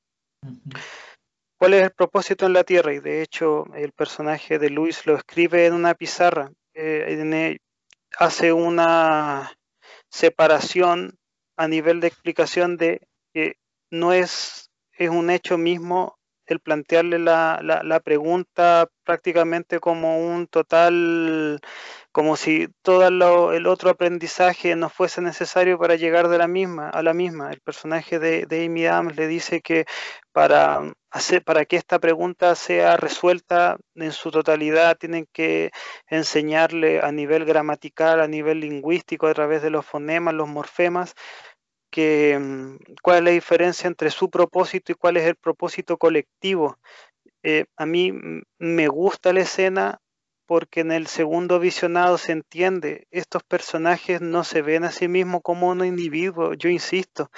¿Cuál 1.58 1.76
es 1.76 1.84
el 1.84 1.92
propósito 1.92 2.46
en 2.46 2.52
la 2.52 2.66
Tierra? 2.66 2.94
Y 2.94 3.00
de 3.00 3.22
hecho 3.22 3.66
el 3.76 3.94
personaje 3.94 4.60
de 4.60 4.70
Luis 4.70 5.06
lo 5.06 5.16
escribe 5.16 5.66
en 5.66 5.74
una 5.74 5.94
pizarra, 5.94 6.52
eh, 6.74 7.58
hace 8.18 8.52
una 8.52 9.54
separación 10.10 11.18
a 11.56 11.70
nivel 11.70 12.02
de 12.02 12.08
explicación 12.08 12.76
de 12.76 13.08
que 13.34 13.56
no 13.90 14.12
es, 14.12 14.70
es 14.98 15.10
un 15.10 15.30
hecho 15.30 15.58
mismo 15.58 16.18
el 16.54 16.60
plantearle 16.60 17.20
la, 17.20 17.60
la, 17.62 18.00
pregunta 18.00 18.88
prácticamente 19.04 19.80
como 19.80 20.20
un 20.20 20.48
total, 20.48 21.60
como 22.12 22.36
si 22.36 22.68
todo 22.82 23.08
el 23.54 23.68
otro 23.68 23.90
aprendizaje 23.90 24.76
no 24.76 24.90
fuese 24.90 25.22
necesario 25.22 25.78
para 25.80 25.96
llegar 25.96 26.28
de 26.30 26.38
la 26.38 26.48
misma, 26.48 26.90
a 26.90 27.04
la 27.04 27.14
misma. 27.14 27.52
El 27.52 27.62
personaje 27.62 28.20
de, 28.20 28.46
de 28.46 28.66
Amy 28.66 28.86
Adams 28.86 29.16
le 29.16 29.28
dice 29.28 29.62
que 29.62 29.86
para, 30.32 30.82
hacer, 31.12 31.44
para 31.44 31.66
que 31.66 31.76
esta 31.76 32.00
pregunta 32.00 32.56
sea 32.56 32.98
resuelta 32.98 33.78
en 33.96 34.12
su 34.12 34.32
totalidad 34.32 34.98
tienen 34.98 35.28
que 35.32 35.72
enseñarle 36.08 37.02
a 37.02 37.12
nivel 37.12 37.46
gramatical, 37.46 38.22
a 38.22 38.28
nivel 38.28 38.62
lingüístico, 38.62 39.28
a 39.28 39.34
través 39.34 39.62
de 39.62 39.70
los 39.70 39.86
fonemas, 39.86 40.34
los 40.34 40.48
morfemas, 40.48 41.14
que, 41.92 42.38
mm, 42.40 42.78
cuál 43.04 43.20
es 43.20 43.24
la 43.26 43.32
diferencia 43.32 43.88
entre 43.88 44.10
su 44.12 44.30
propósito 44.30 44.92
y 44.92 44.96
cuál 44.96 45.18
es 45.18 45.26
el 45.26 45.36
propósito 45.36 45.98
colectivo. 45.98 46.80
Eh, 47.44 47.66
a 47.78 47.86
mí 47.86 48.14
me 48.60 48.88
gusta 48.88 49.34
la 49.34 49.42
escena 49.42 50.00
porque 50.52 50.82
en 50.82 50.92
el 50.92 51.08
segundo 51.08 51.60
visionado 51.60 52.18
se 52.18 52.34
entiende, 52.34 53.08
estos 53.10 53.42
personajes 53.42 54.20
no 54.20 54.44
se 54.44 54.62
ven 54.62 54.84
a 54.84 54.92
sí 54.92 55.08
mismos 55.08 55.40
como 55.44 55.70
un 55.70 55.86
individuo, 55.86 56.56
yo 56.56 56.68
insisto, 56.68 57.32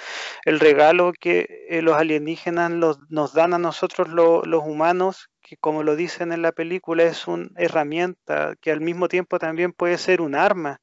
el 0.44 0.58
regalo 0.58 1.12
que 1.12 1.66
eh, 1.68 1.80
los 1.80 1.96
alienígenas 1.96 2.72
nos 2.72 3.32
dan 3.32 3.54
a 3.54 3.58
nosotros 3.58 4.08
los 4.08 4.64
humanos, 4.64 5.28
que 5.40 5.56
como 5.56 5.84
lo 5.84 5.94
dicen 5.94 6.32
en 6.32 6.42
la 6.42 6.50
película, 6.50 7.04
es 7.04 7.28
una 7.28 7.48
herramienta 7.56 8.56
que 8.60 8.72
al 8.72 8.80
mismo 8.80 9.06
tiempo 9.06 9.38
también 9.38 9.72
puede 9.72 9.96
ser 9.96 10.20
un 10.20 10.34
arma 10.34 10.80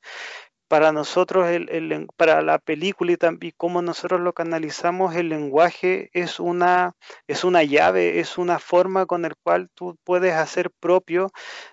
para 0.72 0.94
nosotros, 0.94 1.50
el, 1.50 2.08
para 2.16 2.42
la 2.42 2.58
película 2.58 3.12
y, 3.12 3.18
también 3.18 3.54
cómo 3.58 3.82
nosotros 3.82 4.22
lo 4.22 4.32
canalizamos, 4.32 5.14
el 5.18 5.28
lenguaje 5.28 6.10
es 6.14 6.40
una, 6.40 6.94
es 7.28 7.44
una 7.44 7.62
llave, 7.62 8.22
es 8.22 8.38
una 8.38 8.58
forma 8.58 9.06
con 9.06 9.24
la 9.24 9.34
cual 9.44 9.70
tú 9.76 9.98
puedes 10.06 10.34
hacer 10.34 10.72
propio 10.80 11.30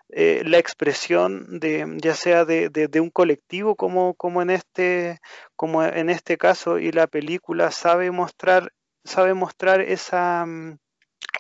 eh, 0.09 0.42
la 0.44 0.59
expresión 0.59 1.61
de, 1.61 1.86
ya 2.03 2.16
sea 2.16 2.44
de, 2.44 2.70
de, 2.70 3.01
un 3.01 3.11
colectivo 3.11 3.76
como, 3.76 4.14
como, 4.14 4.42
en 4.42 4.51
este, 4.51 5.20
como 5.55 5.84
en 5.84 6.11
este 6.11 6.36
caso, 6.36 6.80
y 6.80 6.90
la 6.90 7.07
película 7.07 7.70
sabe 7.70 8.11
mostrar, 8.11 8.72
sabe 9.05 9.32
mostrar 9.32 9.80
esa, 9.80 10.44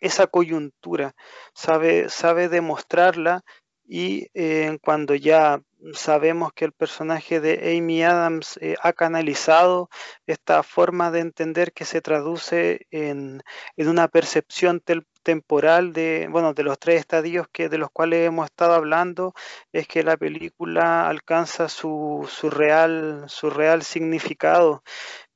esa 0.00 0.28
coyuntura, 0.28 1.12
sabe, 1.54 2.08
sabe 2.08 2.48
demostrarla 2.48 3.42
y 3.84 4.28
eh, 4.34 4.78
cuando 4.80 5.16
ya 5.16 5.60
sabemos 5.92 6.52
que 6.52 6.64
el 6.64 6.72
personaje 6.72 7.40
de 7.40 7.76
Amy 7.76 8.02
Adams 8.02 8.58
eh, 8.60 8.76
ha 8.82 8.92
canalizado 8.92 9.88
esta 10.26 10.62
forma 10.62 11.10
de 11.10 11.20
entender 11.20 11.72
que 11.72 11.84
se 11.84 12.00
traduce 12.00 12.86
en, 12.90 13.42
una 13.76 14.08
percepción 14.08 14.82
temporal 15.22 15.92
de, 15.92 16.28
bueno, 16.30 16.54
de 16.54 16.62
los 16.62 16.78
tres 16.78 17.00
estadios 17.00 17.46
que, 17.52 17.68
de 17.68 17.78
los 17.78 17.90
cuales 17.90 18.26
hemos 18.26 18.46
estado 18.46 18.74
hablando, 18.74 19.34
es 19.72 19.86
que 19.86 20.02
la 20.02 20.16
película 20.16 21.08
alcanza 21.08 21.68
su, 21.68 22.28
real, 22.50 23.24
su 23.28 23.50
real 23.50 23.82
significado. 23.82 24.82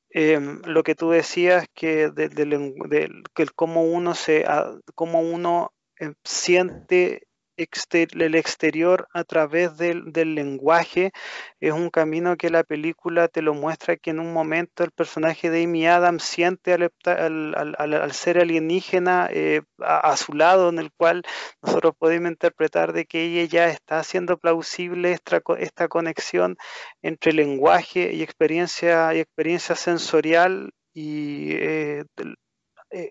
Em, 0.09 0.61
lo 0.65 0.83
que 0.83 0.93
tú 0.93 1.09
decías 1.09 1.65
que 1.73 2.09
de, 2.09 3.09
cómo 3.55 3.83
uno 3.83 4.13
se 4.13 4.45
cómo 4.93 5.21
uno 5.21 5.73
eh, 5.99 6.13
siente 6.23 7.27
el 7.57 8.35
exterior 8.35 9.07
a 9.13 9.23
través 9.23 9.77
del, 9.77 10.11
lenguaje. 10.13 11.11
Es 11.59 11.73
un 11.73 11.89
camino 11.89 12.35
que 12.37 12.49
la 12.49 12.63
película 12.63 13.27
te 13.27 13.41
lo 13.41 13.53
muestra 13.53 13.97
que 13.97 14.11
en 14.11 14.19
un 14.19 14.33
momento 14.33 14.83
el 14.83 14.91
personaje 14.91 15.49
de 15.49 15.63
Amy 15.63 15.85
Adams 15.87 16.23
siente 16.23 16.73
al, 16.73 18.11
ser 18.13 18.39
alienígena 18.39 19.29
eh, 19.31 19.61
a, 19.79 20.15
su 20.17 20.33
lado 20.33 20.69
en 20.69 20.79
el 20.79 20.91
cual 20.91 21.23
nosotros 21.61 21.93
podemos 21.97 22.31
interpretar 22.31 22.93
de 22.93 23.05
que 23.05 23.23
ella 23.23 23.45
ya 23.45 23.69
está 23.69 23.99
haciendo 23.99 24.37
plausible 24.37 25.11
esta, 25.11 25.87
conexión 25.87 26.57
entre 27.01 27.33
lenguaje 27.33 28.13
y 28.13 28.23
experiencia 28.23 29.13
y 29.13 29.19
experiencia 29.19 29.75
sensorial 29.75 30.71
y 30.93 31.53
eh, 31.53 32.03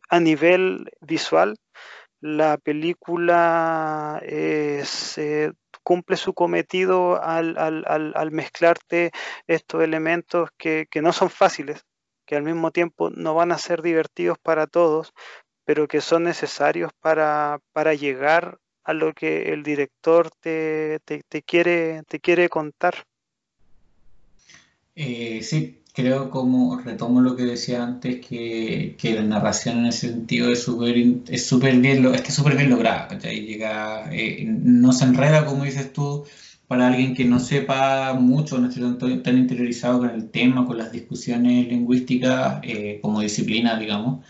a 0.08 0.20
nivel 0.20 0.90
visual 1.00 1.56
la 2.22 2.56
película 2.56 4.22
eh, 4.24 4.84
cumple 5.82 6.16
su 6.16 6.32
cometido 6.32 7.20
al, 7.20 8.30
mezclarte 8.30 9.10
estos 9.48 9.82
elementos 9.82 10.50
que, 10.56 10.86
no 11.02 11.12
son 11.12 11.30
fáciles, 11.30 11.84
que 12.24 12.36
al 12.36 12.44
mismo 12.44 12.70
tiempo 12.70 13.10
no 13.10 13.34
van 13.34 13.50
a 13.50 13.58
ser 13.58 13.82
divertidos 13.82 14.38
para 14.38 14.68
todos, 14.68 15.12
pero 15.64 15.88
que 15.88 16.00
son 16.00 16.22
necesarios 16.22 16.92
para, 17.00 17.60
llegar 17.98 18.58
a 18.84 18.94
lo 18.94 19.12
que 19.12 19.52
el 19.52 19.64
director 19.64 20.30
te, 20.40 21.00
quiere, 21.44 22.04
te 22.06 22.20
quiere 22.20 22.48
contar. 22.48 23.04
Eh, 24.94 25.42
sí, 25.42 25.81
creo 25.92 26.30
como 26.30 26.78
retomo 26.78 27.20
lo 27.20 27.36
que 27.36 27.44
decía 27.44 27.84
antes 27.84 28.24
que, 28.26 28.96
que 28.98 29.14
la 29.14 29.22
narración 29.22 29.78
en 29.78 29.86
ese 29.86 30.08
sentido 30.08 30.50
es 30.50 30.62
súper 30.62 30.96
es 31.28 31.46
súper 31.46 31.76
bien 31.80 32.04
está 32.14 32.30
súper 32.30 32.56
bien 32.56 32.70
lograda 32.70 33.18
llega 33.18 34.08
eh, 34.12 34.44
no 34.46 34.92
se 34.92 35.04
enreda 35.04 35.44
como 35.44 35.64
dices 35.64 35.92
tú 35.92 36.24
para 36.66 36.86
alguien 36.88 37.14
que 37.14 37.24
no 37.26 37.38
sepa 37.38 38.14
mucho 38.14 38.58
no 38.58 38.68
esté 38.68 38.80
tan, 39.22 39.38
interiorizado 39.38 39.98
con 39.98 40.10
el 40.10 40.30
tema 40.30 40.66
con 40.66 40.78
las 40.78 40.92
discusiones 40.92 41.68
lingüísticas 41.68 42.60
eh, 42.62 42.98
como 43.02 43.20
disciplina 43.20 43.78
digamos 43.78 44.24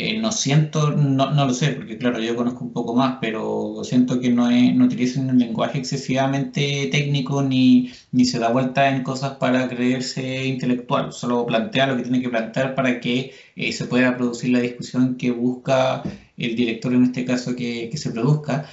eh, 0.00 0.16
no 0.16 0.30
siento, 0.30 0.92
no, 0.92 1.32
no, 1.32 1.44
lo 1.46 1.52
sé, 1.52 1.72
porque 1.72 1.98
claro, 1.98 2.20
yo 2.20 2.36
conozco 2.36 2.64
un 2.64 2.72
poco 2.72 2.94
más, 2.94 3.18
pero 3.20 3.82
siento 3.82 4.20
que 4.20 4.30
no, 4.30 4.48
es, 4.48 4.72
no 4.76 4.84
utilizan 4.84 5.28
un 5.28 5.38
lenguaje 5.40 5.78
excesivamente 5.78 6.88
técnico 6.92 7.42
ni, 7.42 7.92
ni 8.12 8.24
se 8.24 8.38
da 8.38 8.50
vuelta 8.50 8.88
en 8.90 9.02
cosas 9.02 9.38
para 9.38 9.68
creerse 9.68 10.46
intelectual, 10.46 11.12
solo 11.12 11.44
plantea 11.46 11.88
lo 11.88 11.96
que 11.96 12.04
tiene 12.04 12.22
que 12.22 12.28
plantear 12.28 12.76
para 12.76 13.00
que 13.00 13.34
eh, 13.56 13.72
se 13.72 13.86
pueda 13.86 14.16
producir 14.16 14.50
la 14.50 14.60
discusión 14.60 15.16
que 15.16 15.32
busca 15.32 16.04
el 16.36 16.54
director 16.54 16.94
en 16.94 17.02
este 17.04 17.24
caso 17.24 17.56
que, 17.56 17.88
que 17.90 17.96
se 17.96 18.12
produzca. 18.12 18.66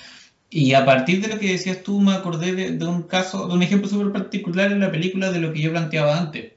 Y 0.52 0.74
a 0.74 0.86
partir 0.86 1.22
de 1.22 1.30
lo 1.30 1.40
que 1.40 1.52
decías 1.52 1.82
tú, 1.84 2.00
me 2.02 2.14
acordé 2.14 2.54
de, 2.54 2.72
de 2.78 2.86
un 2.86 3.04
caso, 3.04 3.48
de 3.48 3.54
un 3.56 3.64
ejemplo 3.64 3.90
súper 3.90 4.12
particular 4.12 4.72
en 4.72 4.82
la 4.82 4.92
película 4.92 5.32
de 5.32 5.40
lo 5.40 5.52
que 5.54 5.62
yo 5.62 5.72
planteaba 5.72 6.20
antes 6.20 6.55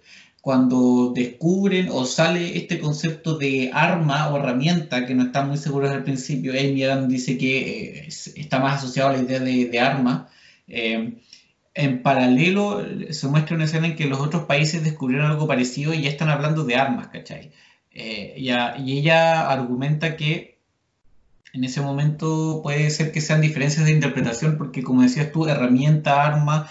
cuando 0.48 1.12
descubren 1.14 1.90
o 1.90 2.06
sale 2.06 2.56
este 2.56 2.78
concepto 2.78 3.36
de 3.36 3.70
arma 3.70 4.30
o 4.30 4.38
herramienta, 4.38 5.04
que 5.04 5.14
no 5.14 5.24
están 5.24 5.48
muy 5.48 5.58
seguros 5.58 5.90
al 5.90 6.04
principio, 6.04 6.52
Amy 6.52 6.86
dice 7.06 7.36
que 7.36 8.06
eh, 8.06 8.08
está 8.08 8.58
más 8.58 8.78
asociado 8.78 9.10
a 9.10 9.12
la 9.12 9.18
idea 9.18 9.40
de, 9.40 9.78
arma. 9.78 10.30
Eh, 10.66 11.18
en 11.74 12.02
paralelo 12.02 12.82
se 13.10 13.28
muestra 13.28 13.56
una 13.56 13.66
escena 13.66 13.88
en 13.88 13.96
que 13.96 14.06
los 14.06 14.20
otros 14.20 14.44
países 14.44 14.82
descubrieron 14.82 15.30
algo 15.30 15.46
parecido 15.46 15.92
y 15.92 16.00
ya 16.00 16.08
están 16.08 16.30
hablando 16.30 16.64
de 16.64 16.76
armas, 16.76 17.08
¿cachai? 17.08 17.52
Eh, 17.92 18.32
y, 18.38 18.48
y 18.48 18.98
ella 19.00 19.50
argumenta 19.50 20.16
que 20.16 20.60
en 21.52 21.62
ese 21.62 21.82
momento 21.82 22.60
puede 22.62 22.88
ser 22.88 23.12
que 23.12 23.20
sean 23.20 23.42
diferencias 23.42 23.84
de 23.84 23.92
interpretación, 23.92 24.56
porque 24.56 24.82
como 24.82 25.02
decías 25.02 25.30
tú, 25.30 25.46
herramienta, 25.46 26.24
arma, 26.24 26.70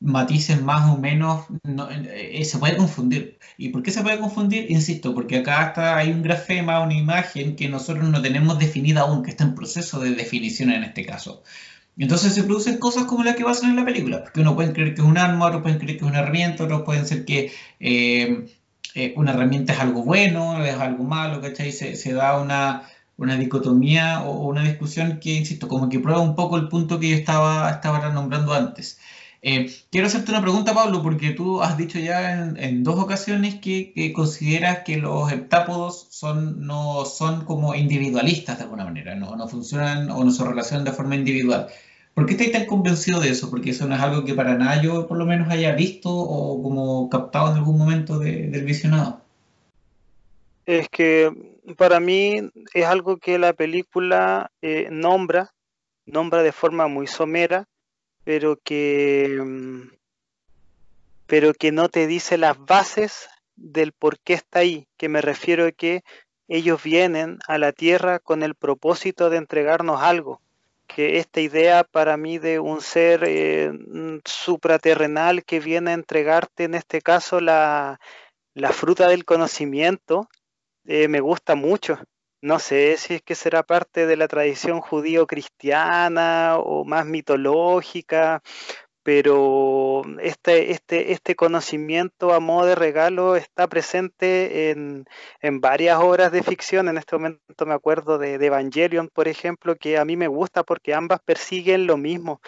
matices 0.00 0.62
más 0.62 0.90
o 0.90 0.96
menos, 0.98 1.44
eh, 1.64 2.44
se 2.44 2.58
puede 2.58 2.76
confundir. 2.76 3.38
¿Y 3.58 3.68
por 3.68 3.82
qué 3.82 3.90
se 3.90 4.02
puede 4.02 4.18
confundir? 4.18 4.70
Insisto, 4.70 5.14
porque 5.14 5.38
acá 5.38 5.68
está, 5.68 5.96
hay 5.96 6.10
un 6.10 6.22
grafema, 6.22 6.80
una 6.80 6.94
imagen 6.94 7.56
que 7.56 7.68
nosotros 7.68 8.08
no 8.08 8.22
tenemos 8.22 8.58
definida 8.58 9.02
aún, 9.02 9.22
que 9.22 9.30
está 9.30 9.44
en 9.44 9.54
proceso 9.54 10.00
de 10.00 10.10
definición 10.12 10.72
en 10.72 10.84
este 10.84 11.04
caso. 11.04 11.42
Entonces 11.98 12.34
se 12.34 12.44
producen 12.44 12.78
cosas 12.78 13.04
como 13.04 13.24
las 13.24 13.36
que 13.36 13.44
pasan 13.44 13.70
en 13.70 13.76
la 13.76 13.84
película, 13.84 14.22
porque 14.22 14.40
uno 14.40 14.54
puede 14.54 14.72
creer 14.72 14.94
que 14.94 15.02
es 15.02 15.06
un 15.06 15.18
arma, 15.18 15.46
otros 15.46 15.62
pueden 15.62 15.78
creer 15.78 15.98
que 15.98 16.04
es 16.04 16.10
una 16.10 16.20
herramienta, 16.20 16.64
otros 16.64 16.82
pueden 16.82 17.06
ser 17.06 17.26
que 17.26 17.52
eh, 17.78 18.46
eh, 18.94 19.12
una 19.16 19.32
herramienta 19.32 19.74
es 19.74 19.80
algo 19.80 20.02
bueno, 20.02 20.64
es 20.64 20.74
algo 20.76 21.04
malo, 21.04 21.40
¿cachai? 21.42 21.72
Se, 21.72 21.96
se 21.96 22.12
da 22.14 22.40
una, 22.40 22.88
una 23.18 23.36
dicotomía 23.36 24.22
o, 24.22 24.48
una 24.48 24.64
discusión 24.64 25.20
que, 25.20 25.34
insisto, 25.34 25.68
como 25.68 25.88
que 25.90 26.00
prueba 26.00 26.20
un 26.20 26.34
poco 26.34 26.56
el 26.56 26.68
punto 26.68 26.98
que 26.98 27.10
yo 27.10 27.16
estaba, 27.16 27.70
estaba 27.70 28.10
nombrando 28.10 28.54
antes. 28.54 28.98
Eh, 29.42 29.70
quiero 29.90 30.06
hacerte 30.06 30.32
una 30.32 30.42
pregunta, 30.42 30.74
Pablo, 30.74 31.02
porque 31.02 31.30
tú 31.30 31.62
has 31.62 31.78
dicho 31.78 31.98
ya 31.98 32.34
en, 32.34 32.84
dos 32.84 32.98
ocasiones 32.98 33.54
que, 33.54 34.12
consideras 34.14 34.80
que 34.80 34.98
los 34.98 35.32
heptápodos 35.32 36.08
no 36.58 37.06
son 37.06 37.46
como 37.46 37.74
individualistas 37.74 38.58
de 38.58 38.64
alguna 38.64 38.84
manera, 38.84 39.14
no, 39.14 39.48
funcionan 39.48 40.10
o 40.10 40.24
no 40.24 40.30
se 40.30 40.44
relacionan 40.44 40.84
de 40.84 40.92
forma 40.92 41.14
individual. 41.14 41.68
¿Por 42.12 42.26
qué 42.26 42.32
estás 42.32 42.52
tan 42.52 42.66
convencido 42.66 43.20
de 43.20 43.30
eso? 43.30 43.48
Porque 43.48 43.70
eso 43.70 43.86
no 43.86 43.94
es 43.94 44.00
algo 44.02 44.24
que 44.24 44.34
para 44.34 44.58
nada 44.58 44.82
yo 44.82 45.06
por 45.06 45.16
lo 45.16 45.24
menos 45.24 45.48
haya 45.48 45.74
visto 45.74 46.10
o 46.10 46.62
como 46.62 47.08
captado 47.08 47.52
en 47.52 47.58
algún 47.58 47.78
momento 47.78 48.18
del 48.18 48.64
visionado. 48.64 49.22
Es 50.66 50.88
que 50.90 51.32
para 51.78 51.98
mí 51.98 52.50
es 52.74 52.84
algo 52.84 53.16
que 53.16 53.38
la 53.38 53.54
película 53.54 54.50
eh, 54.60 54.88
nombra, 54.90 55.54
nombra 56.04 56.42
de 56.42 56.52
forma 56.52 56.88
muy 56.88 57.06
somera, 57.06 57.66
pero 58.24 58.58
que, 58.62 59.38
mm, 59.42 59.90
pero 61.26 61.54
que 61.54 61.72
no 61.72 61.88
te 61.88 62.06
dice 62.06 62.38
las 62.38 62.58
bases 62.58 63.28
del 63.56 63.92
por 63.92 64.18
qué 64.18 64.34
está 64.34 64.60
ahí, 64.60 64.86
que 64.96 65.08
me 65.08 65.20
refiero 65.20 65.66
a 65.66 65.72
que 65.72 66.02
ellos 66.48 66.82
vienen 66.82 67.38
a 67.46 67.58
la 67.58 67.72
tierra 67.72 68.18
con 68.18 68.42
el 68.42 68.54
propósito 68.54 69.30
de 69.30 69.36
entregarnos 69.36 70.02
algo, 70.02 70.40
que 70.86 71.18
esta 71.18 71.40
idea 71.40 71.84
para 71.84 72.16
mí 72.16 72.38
de 72.38 72.58
un 72.58 72.80
ser 72.80 73.22
eh, 73.24 73.70
mm, 73.72 74.18
supraterrenal 74.24 75.44
que 75.44 75.60
viene 75.60 75.92
a 75.92 75.94
entregarte 75.94 76.64
en 76.64 76.74
este 76.74 77.00
caso 77.00 77.40
la, 77.40 78.00
la 78.54 78.72
fruta 78.72 79.08
del 79.08 79.24
conocimiento, 79.24 80.28
eh, 80.84 81.08
me 81.08 81.20
gusta 81.20 81.54
mucho. 81.54 81.98
No 82.42 82.58
sé 82.58 82.96
si 82.96 83.14
es 83.14 83.22
que 83.22 83.34
será 83.34 83.62
parte 83.62 84.06
de 84.06 84.16
la 84.16 84.26
tradición 84.26 84.80
judío-cristiana 84.80 86.56
o 86.58 86.84
más 86.84 87.04
mitológica, 87.04 88.42
pero 89.02 90.02
este, 90.20 90.72
este, 90.72 91.12
este 91.12 91.34
conocimiento 91.34 92.32
a 92.32 92.40
modo 92.40 92.66
de 92.66 92.74
regalo 92.74 93.36
está 93.36 93.68
presente 93.68 94.70
en, 94.70 95.06
varias 95.60 95.98
obras 95.98 96.32
de 96.32 96.42
ficción. 96.42 96.88
En 96.88 96.98
este 96.98 97.16
momento 97.16 97.66
me 97.66 97.74
acuerdo 97.74 98.18
de, 98.18 98.38
de, 98.38 98.46
Evangelion, 98.46 99.08
por 99.08 99.28
ejemplo, 99.28 99.76
que 99.76 99.98
a 99.98 100.04
mí 100.04 100.16
me 100.16 100.28
gusta 100.28 100.64
porque 100.64 100.94
ambas 100.94 101.20
persiguen 101.24 101.86
lo 101.86 101.96
mismo, 101.96 102.40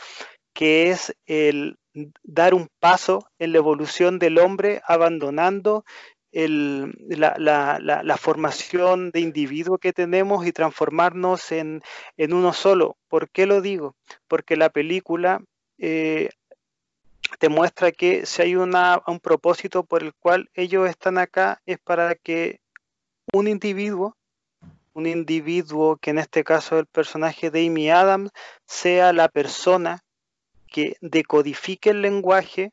que 0.55 0.91
es 0.91 1.15
el 1.27 1.77
dar 2.23 2.55
un 2.55 2.69
paso 2.81 3.27
en 3.39 3.53
la 3.53 3.59
evolución 3.59 4.19
del 4.19 4.39
hombre 4.39 4.81
abandonando 4.87 5.85
la, 6.33 8.17
formación 8.19 9.11
de 9.11 9.21
individuo 9.21 9.79
que 9.79 9.93
tenemos 9.93 10.47
y 10.47 10.53
transformarnos 10.53 11.53
en, 11.53 11.83
uno 12.17 12.53
solo. 12.53 12.97
¿Por 13.09 13.29
qué 13.31 13.47
lo 13.47 13.61
digo? 13.61 13.95
Porque 14.29 14.57
la 14.57 14.71
película 14.71 15.43
eh, 15.79 16.31
te 17.39 17.49
muestra 17.49 17.93
que 17.93 18.25
si 18.27 18.43
hay 18.43 18.57
una, 18.57 19.03
un 19.07 19.21
propósito 19.21 19.85
por 19.85 20.03
el 20.03 20.15
cual 20.15 20.51
ellos 20.55 20.89
están 20.89 21.19
acá 21.19 21.61
es 21.67 21.79
para 21.79 22.15
que 22.15 22.61
un 23.33 23.47
individuo, 23.47 24.17
un 24.95 25.07
individuo 25.07 25.97
que 25.97 26.11
en 26.11 26.19
este 26.19 26.45
caso 26.45 26.77
es 26.77 26.81
el 26.81 26.87
personaje 26.87 27.51
de 27.51 27.67
Amy 27.67 27.91
Adams, 27.91 28.31
sea 28.67 29.13
la 29.13 29.29
persona 29.29 30.03
que 30.67 30.97
decodifique 31.01 31.91
el 31.91 32.03
lenguaje, 32.03 32.73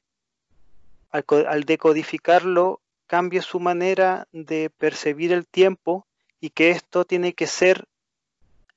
al 1.12 1.64
decodificarlo 1.64 2.82
cambie 3.10 3.42
su 3.42 3.60
manera 3.60 4.28
de 4.32 4.70
percibir 4.70 5.34
el 5.34 5.48
tiempo 5.48 6.06
y 6.40 6.52
que 6.52 6.70
esto 6.70 7.06
tiene 7.06 7.34
que 7.34 7.48
ser 7.48 7.86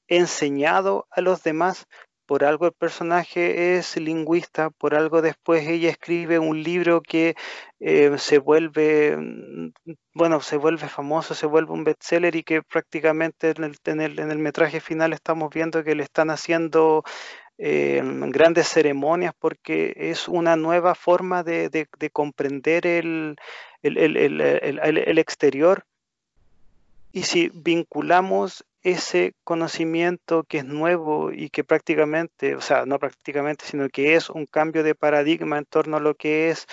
enseñado 0.09 1.07
a 1.11 1.21
los 1.21 1.43
demás. 1.43 1.87
Por 2.25 2.45
algo 2.45 2.67
el 2.67 2.73
personaje 2.73 3.77
es 3.77 3.97
lingüista, 3.97 4.71
por 4.71 4.95
algo 4.95 5.21
después 5.21 5.69
ella 5.69 5.91
escribe 5.91 6.39
un 6.39 6.63
libro 6.63 7.03
que 7.03 7.35
eh, 7.79 8.17
se 8.17 8.39
vuelve, 8.39 9.17
mm, 9.19 9.73
bueno, 10.15 10.41
se 10.41 10.57
vuelve 10.57 10.89
famoso, 10.89 11.35
se 11.35 11.47
vuelve 11.47 11.73
un 11.73 11.85
bestseller 11.85 12.35
y 12.35 12.43
que 12.43 12.63
prácticamente 12.63 13.51
en 13.51 13.65
el, 13.65 13.77
en 13.85 14.01
el, 14.01 14.19
en 14.19 14.31
el 14.31 14.39
metraje 14.39 14.81
final 14.81 15.13
estamos 15.13 15.51
viendo 15.53 15.85
que 15.85 15.95
le 15.95 16.05
están 16.05 16.31
haciendo 16.31 17.05
eh, 17.59 18.01
grandes 18.29 18.69
ceremonias 18.69 19.35
porque 19.39 19.93
es 19.97 20.27
una 20.27 20.57
nueva 20.57 20.95
forma 20.95 21.43
de, 21.43 21.69
de, 21.69 21.87
de 21.99 22.11
comprender 22.11 22.87
el, 22.87 23.37
el, 23.83 23.97
el, 23.99 25.19
exterior. 25.19 25.85
Y 27.13 27.25
si 27.25 27.51
vinculamos 27.55 28.65
ese 28.83 29.35
conocimiento 29.45 30.45
que 30.45 30.59
es 30.59 30.65
nuevo 30.65 31.31
y 31.33 31.51
que 31.51 31.63
prácticamente, 31.63 32.55
o 32.57 32.61
sea, 32.61 32.87
no 32.87 32.99
prácticamente, 32.99 33.65
sino 33.67 33.89
que 33.89 34.15
es 34.15 34.31
un 34.31 34.47
cambio 34.47 34.83
de 34.83 34.95
paradigma 34.95 35.59
en 35.59 35.65
torno 35.65 35.99
a 35.99 36.01
lo 36.01 36.15
que 36.15 36.51
es 36.51 36.67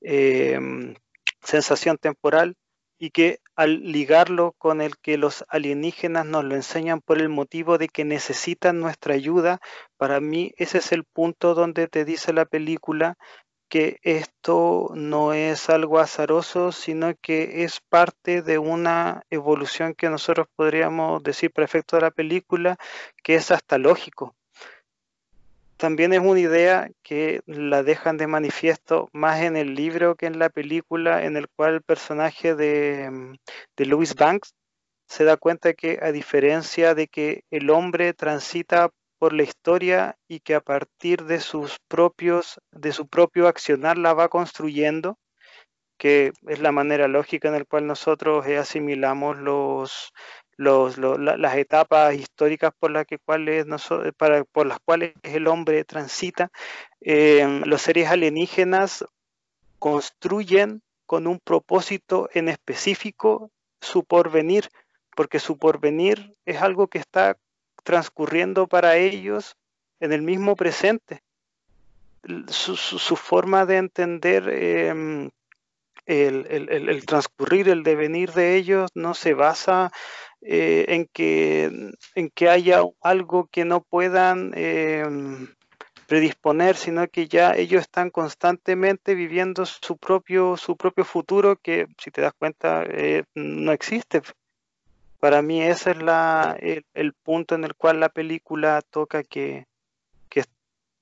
em, 0.00 0.94
sensación 1.42 1.98
temporal 1.98 2.56
y 2.98 3.10
que 3.10 3.40
al 3.56 3.80
ligarlo 3.92 4.52
con 4.58 4.80
el 4.80 4.96
que 4.98 5.18
los 5.18 5.44
alienígenas 5.48 6.26
nos 6.26 6.44
lo 6.44 6.54
enseñan 6.54 7.00
por 7.00 7.18
el 7.18 7.28
motivo 7.28 7.78
de 7.78 7.88
que 7.88 8.04
necesitan 8.04 8.80
nuestra 8.80 9.14
ayuda, 9.14 9.60
para 9.96 10.20
mí 10.20 10.52
ese 10.56 10.78
es 10.78 10.92
el 10.92 11.04
punto 11.04 11.54
donde 11.54 11.88
te 11.88 12.04
dice 12.04 12.32
la 12.32 12.44
película 12.44 13.16
que 13.74 13.98
esto 14.04 14.92
no 14.94 15.32
es 15.32 15.68
algo 15.68 15.98
azaroso, 15.98 16.70
sino 16.70 17.12
que 17.20 17.64
es 17.64 17.80
parte 17.80 18.40
de 18.40 18.56
una 18.56 19.24
evolución 19.30 19.94
que 19.94 20.08
nosotros 20.08 20.46
podríamos 20.54 21.24
decir 21.24 21.50
efecto 21.56 21.96
de 21.96 22.02
la 22.02 22.12
película, 22.12 22.76
que 23.24 23.34
es 23.34 23.50
hasta 23.50 23.76
lógico. 23.78 24.36
También 25.76 26.12
es 26.12 26.20
una 26.20 26.38
idea 26.38 26.88
que 27.02 27.40
la 27.46 27.82
dejan 27.82 28.16
de 28.16 28.28
manifiesto 28.28 29.08
más 29.12 29.40
en 29.40 29.56
el 29.56 29.74
libro 29.74 30.14
que 30.14 30.26
en 30.26 30.38
la 30.38 30.50
película, 30.50 31.24
en 31.24 31.36
el 31.36 31.48
cual 31.48 31.74
el 31.74 31.82
personaje 31.82 32.54
de, 32.54 33.36
de 33.76 33.86
Louis 33.86 34.14
Banks 34.14 34.54
se 35.08 35.24
da 35.24 35.36
cuenta 35.36 35.74
que 35.74 35.98
a 36.00 36.12
diferencia 36.12 36.94
de 36.94 37.08
que 37.08 37.42
el 37.50 37.70
hombre 37.70 38.14
transita 38.14 38.90
por 39.24 39.32
la 39.32 39.44
historia 39.44 40.18
y 40.28 40.40
que 40.40 40.54
a 40.54 40.60
partir 40.60 41.24
de 41.24 41.40
sus 41.40 41.78
propios, 41.88 42.60
de 42.72 42.92
su 42.92 43.08
propio 43.08 43.48
accionar 43.48 43.96
la 43.96 44.12
va 44.12 44.28
construyendo, 44.28 45.16
que 45.96 46.32
es 46.46 46.58
la 46.58 46.72
manera 46.72 47.08
lógica 47.08 47.48
en 47.48 47.54
la 47.54 47.64
cual 47.64 47.86
nosotros 47.86 48.46
eh, 48.46 48.58
asimilamos 48.58 49.38
los, 49.38 50.12
los, 50.58 50.98
las 50.98 51.56
etapas 51.56 52.14
históricas 52.14 52.72
por 52.78 52.90
las, 52.90 53.06
que, 53.06 53.16
cuales 53.16 53.64
para, 54.18 54.44
por 54.44 54.66
las 54.66 54.78
cuales 54.80 55.14
el 55.22 55.46
hombre 55.46 55.84
transita. 55.84 56.50
Eh, 57.00 57.62
los 57.64 57.80
seres 57.80 58.08
alienígenas 58.08 59.06
construyen 59.78 60.82
con 61.06 61.26
un 61.26 61.40
propósito 61.40 62.28
en 62.34 62.50
específico 62.50 63.50
su 63.80 64.04
porvenir, 64.04 64.68
porque 65.16 65.40
su 65.40 65.56
porvenir 65.56 66.34
es 66.44 66.60
algo 66.60 66.88
que 66.88 66.98
está 66.98 67.38
transcurriendo 67.84 68.66
para 68.66 68.96
ellos 68.96 69.56
en 70.00 70.12
el 70.12 70.22
mismo 70.22 70.56
presente. 70.56 71.22
Su, 72.48 73.16
forma 73.16 73.66
de 73.66 73.76
entender 73.76 74.48
em, 74.48 75.30
el, 76.06 77.04
transcurrir, 77.06 77.68
el 77.68 77.82
devenir 77.82 78.32
de 78.32 78.56
ellos 78.56 78.90
no 78.94 79.12
se 79.12 79.34
basa 79.34 79.92
eh, 80.40 80.86
en, 80.88 81.06
que, 82.32 82.48
haya 82.48 82.82
algo 83.02 83.48
que 83.52 83.66
no 83.66 83.82
puedan 83.82 84.52
em, 84.54 85.48
predisponer, 86.06 86.76
sino 86.76 87.06
que 87.08 87.28
ya 87.28 87.54
ellos 87.54 87.82
están 87.82 88.10
constantemente 88.10 89.14
viviendo 89.14 89.66
su 89.66 89.96
propio, 89.98 90.56
su 90.56 90.76
propio 90.76 91.04
futuro 91.04 91.56
que, 91.56 91.86
si 91.98 92.10
te 92.10 92.22
das 92.22 92.32
cuenta, 92.38 92.84
eh, 92.86 93.24
no 93.34 93.72
existe. 93.72 94.22
Para 95.24 95.40
mí 95.40 95.62
ese 95.62 95.92
es 95.92 96.02
la, 96.02 96.54
el, 96.60 97.14
punto 97.14 97.54
en 97.54 97.64
el 97.64 97.74
cual 97.74 97.98
la 97.98 98.10
película 98.10 98.82
toca 98.82 99.22
que, 99.22 99.64
que 100.28 100.44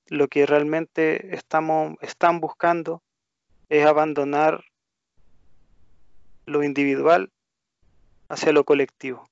lo 0.07 0.29
que 0.29 0.45
realmente 0.45 1.35
estamos, 1.35 1.97
están 1.99 2.39
buscando 2.39 3.03
es 3.67 3.85
abandonar 3.85 4.63
lo 6.45 6.63
individual 6.63 7.31
hacia 8.29 8.53
lo 8.53 8.63
colectivo. 8.63 9.27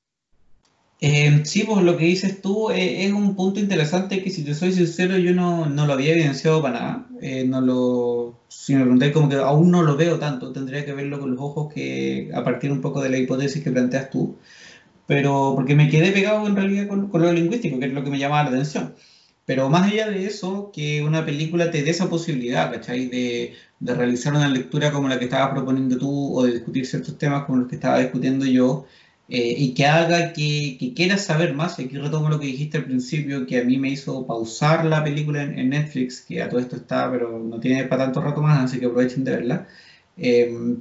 Eh, 1.00 1.40
sí, 1.46 1.64
pues 1.64 1.84
lo 1.84 1.96
que 1.96 2.04
dices 2.04 2.42
tú 2.42 2.70
eh, 2.70 3.06
es 3.06 3.14
un 3.14 3.38
punto 3.38 3.62
interesante 3.62 4.22
que 4.22 4.30
si 4.30 4.44
te 4.44 4.54
soy 4.54 4.74
sincero 4.74 5.18
yo 5.18 5.34
no, 5.34 5.68
no 5.68 5.88
lo 5.88 5.94
había 5.94 6.12
evidenciado 6.12 6.62
para 6.62 6.80
nada. 6.82 7.08
Eh, 7.22 7.46
no 7.46 7.62
lo, 7.62 8.42
si 8.50 8.76
me 8.76 8.82
preguntáis 8.82 9.14
como 9.14 9.30
que 9.30 9.38
aún 9.38 9.72
no 9.72 9.84
lo 9.84 9.96
veo 9.96 10.20
tanto, 10.20 10.52
tendría 10.52 10.84
que 10.84 10.92
verlo 10.92 11.18
con 11.18 11.32
los 11.32 11.40
ojos 11.40 11.74
que 11.74 12.30
a 12.34 12.44
partir 12.44 12.74
un 12.74 12.82
poco 12.82 13.02
de 13.02 13.10
la 13.10 13.18
hipótesis 13.18 13.64
que 13.64 13.72
planteas 13.72 14.10
tú 14.10 14.36
pero 15.08 15.54
porque 15.56 15.76
me 15.76 15.90
quedé 15.90 16.12
pegado 16.12 16.48
en 16.48 16.56
realidad 16.56 16.88
con, 16.88 17.10
lo 17.12 17.34
lingüístico, 17.34 17.80
que 17.80 17.88
es 17.88 17.94
lo 17.94 18.04
que 18.04 18.10
me 18.10 18.20
llamaba 18.20 18.44
la 18.44 18.50
atención. 18.50 18.96
Pero 19.46 19.70
más 19.70 19.92
allá 19.92 20.10
de 20.10 20.26
eso, 20.26 20.72
que 20.74 21.04
una 21.04 21.26
película 21.26 21.72
te 21.72 21.84
dé 21.84 21.92
esa 21.92 22.10
posibilidad, 22.10 22.72
¿cachai? 22.72 23.08
De, 23.08 23.54
de 23.80 23.96
realizar 23.96 24.34
una 24.34 24.48
lectura 24.50 24.92
como 24.92 25.10
la 25.10 25.20
que 25.20 25.26
estabas 25.26 25.52
proponiendo 25.52 25.98
tú 25.98 26.38
o 26.38 26.44
de 26.44 26.54
discutir 26.54 26.86
ciertos 26.86 27.18
temas 27.18 27.46
como 27.46 27.60
los 27.60 27.68
que 27.68 27.76
estaba 27.76 28.00
discutiendo 28.00 28.46
yo 28.46 28.86
eh, 29.34 29.56
y 29.58 29.74
que 29.74 29.86
haga 29.86 30.34
que, 30.34 30.78
que, 30.80 30.94
quieras 30.94 31.26
saber 31.26 31.54
más. 31.54 31.80
Y 31.80 31.86
aquí 31.86 31.98
retomo 31.98 32.30
lo 32.30 32.40
que 32.40 32.48
dijiste 32.48 32.78
al 32.78 32.86
principio, 32.86 33.46
que 33.48 33.60
a 33.60 33.64
mí 33.64 33.78
me 33.78 33.90
hizo 33.90 34.26
pausar 34.28 34.86
la 34.86 35.04
película 35.04 35.44
en, 35.44 35.70
Netflix, 35.70 36.22
que 36.22 36.42
a 36.42 36.50
todo 36.50 36.60
esto 36.60 36.76
está, 36.76 37.10
pero 37.12 37.40
no 37.40 37.60
tiene 37.60 37.86
para 37.86 38.06
tanto 38.06 38.22
rato 38.22 38.42
más, 38.42 38.64
así 38.66 38.80
que 38.80 38.88
aprovechen 38.88 39.24
de 39.24 39.32
verla. 39.32 39.68
Eh, 40.18 40.78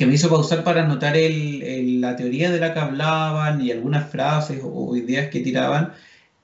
que 0.00 0.06
me 0.06 0.14
hizo 0.14 0.30
pausar 0.30 0.64
para 0.64 0.84
anotar 0.84 1.14
el, 1.14 2.00
la 2.00 2.16
teoría 2.16 2.50
de 2.50 2.58
la 2.58 2.72
que 2.72 2.80
hablaban 2.80 3.60
y 3.60 3.70
algunas 3.70 4.10
frases 4.10 4.58
o, 4.64 4.96
ideas 4.96 5.28
que 5.28 5.40
tiraban, 5.40 5.92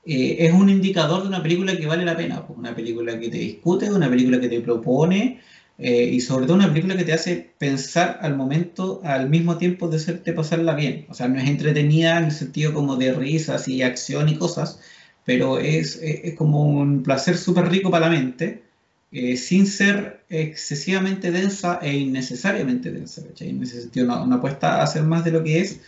eh, 0.05 0.37
es 0.41 0.53
un 0.53 0.69
indicador 0.69 1.23
de 1.23 1.29
una 1.29 1.41
película 1.41 1.75
que 1.75 1.87
vale 1.87 2.05
la 2.05 2.15
pena, 2.15 2.45
pues 2.45 2.59
una 2.59 2.75
película 2.75 3.19
que 3.19 3.29
te 3.29 3.39
discute, 3.39 3.91
una 3.91 4.11
película 4.11 4.39
que 4.39 4.47
te 4.47 4.61
propone 4.61 5.41
eh, 5.79 6.03
y 6.03 6.19
sobre 6.19 6.45
todo 6.45 6.55
una 6.55 6.69
película 6.69 6.95
que 6.95 7.03
te 7.03 7.13
hace 7.13 7.51
pensar 7.57 8.19
al 8.21 8.37
momento, 8.37 9.01
al 9.03 9.27
mismo 9.27 9.57
tiempo 9.57 9.87
de 9.87 9.97
hacerte 9.97 10.33
pasarla 10.33 10.75
bien. 10.75 11.07
O 11.09 11.15
sea, 11.15 11.27
no 11.27 11.39
es 11.39 11.49
entretenida 11.49 12.19
en 12.19 12.25
el 12.25 12.31
sentido 12.33 12.75
como 12.75 12.95
de 12.95 13.11
risas 13.13 13.67
y 13.67 13.81
acción 13.81 14.29
y 14.29 14.35
cosas, 14.35 14.79
pero 15.25 15.57
es, 15.57 15.99
es 15.99 16.35
como 16.35 16.61
un 16.61 17.01
placer 17.01 17.35
súper 17.37 17.69
rico 17.69 17.89
para 17.89 18.07
la 18.07 18.15
mente 18.19 18.66
eh, 19.11 19.37
sin 19.37 19.67
ser 19.67 20.25
excesivamente 20.29 21.31
densa 21.31 21.79
e 21.81 21.95
innecesariamente 21.95 22.91
densa. 22.91 23.21
En 23.39 23.63
ese 23.63 23.81
sentido, 23.81 24.05
no, 24.05 24.35
apuesta 24.35 24.81
a 24.81 24.87
ser 24.87 25.03
más 25.03 25.23
de 25.23 25.31
lo 25.31 25.43
que 25.43 25.61
es, 25.61 25.81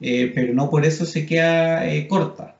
eh, 0.00 0.32
pero 0.34 0.52
no 0.54 0.70
por 0.70 0.84
eso 0.84 1.06
se 1.06 1.24
queda 1.26 1.86
eh, 1.86 2.08
corta. 2.08 2.56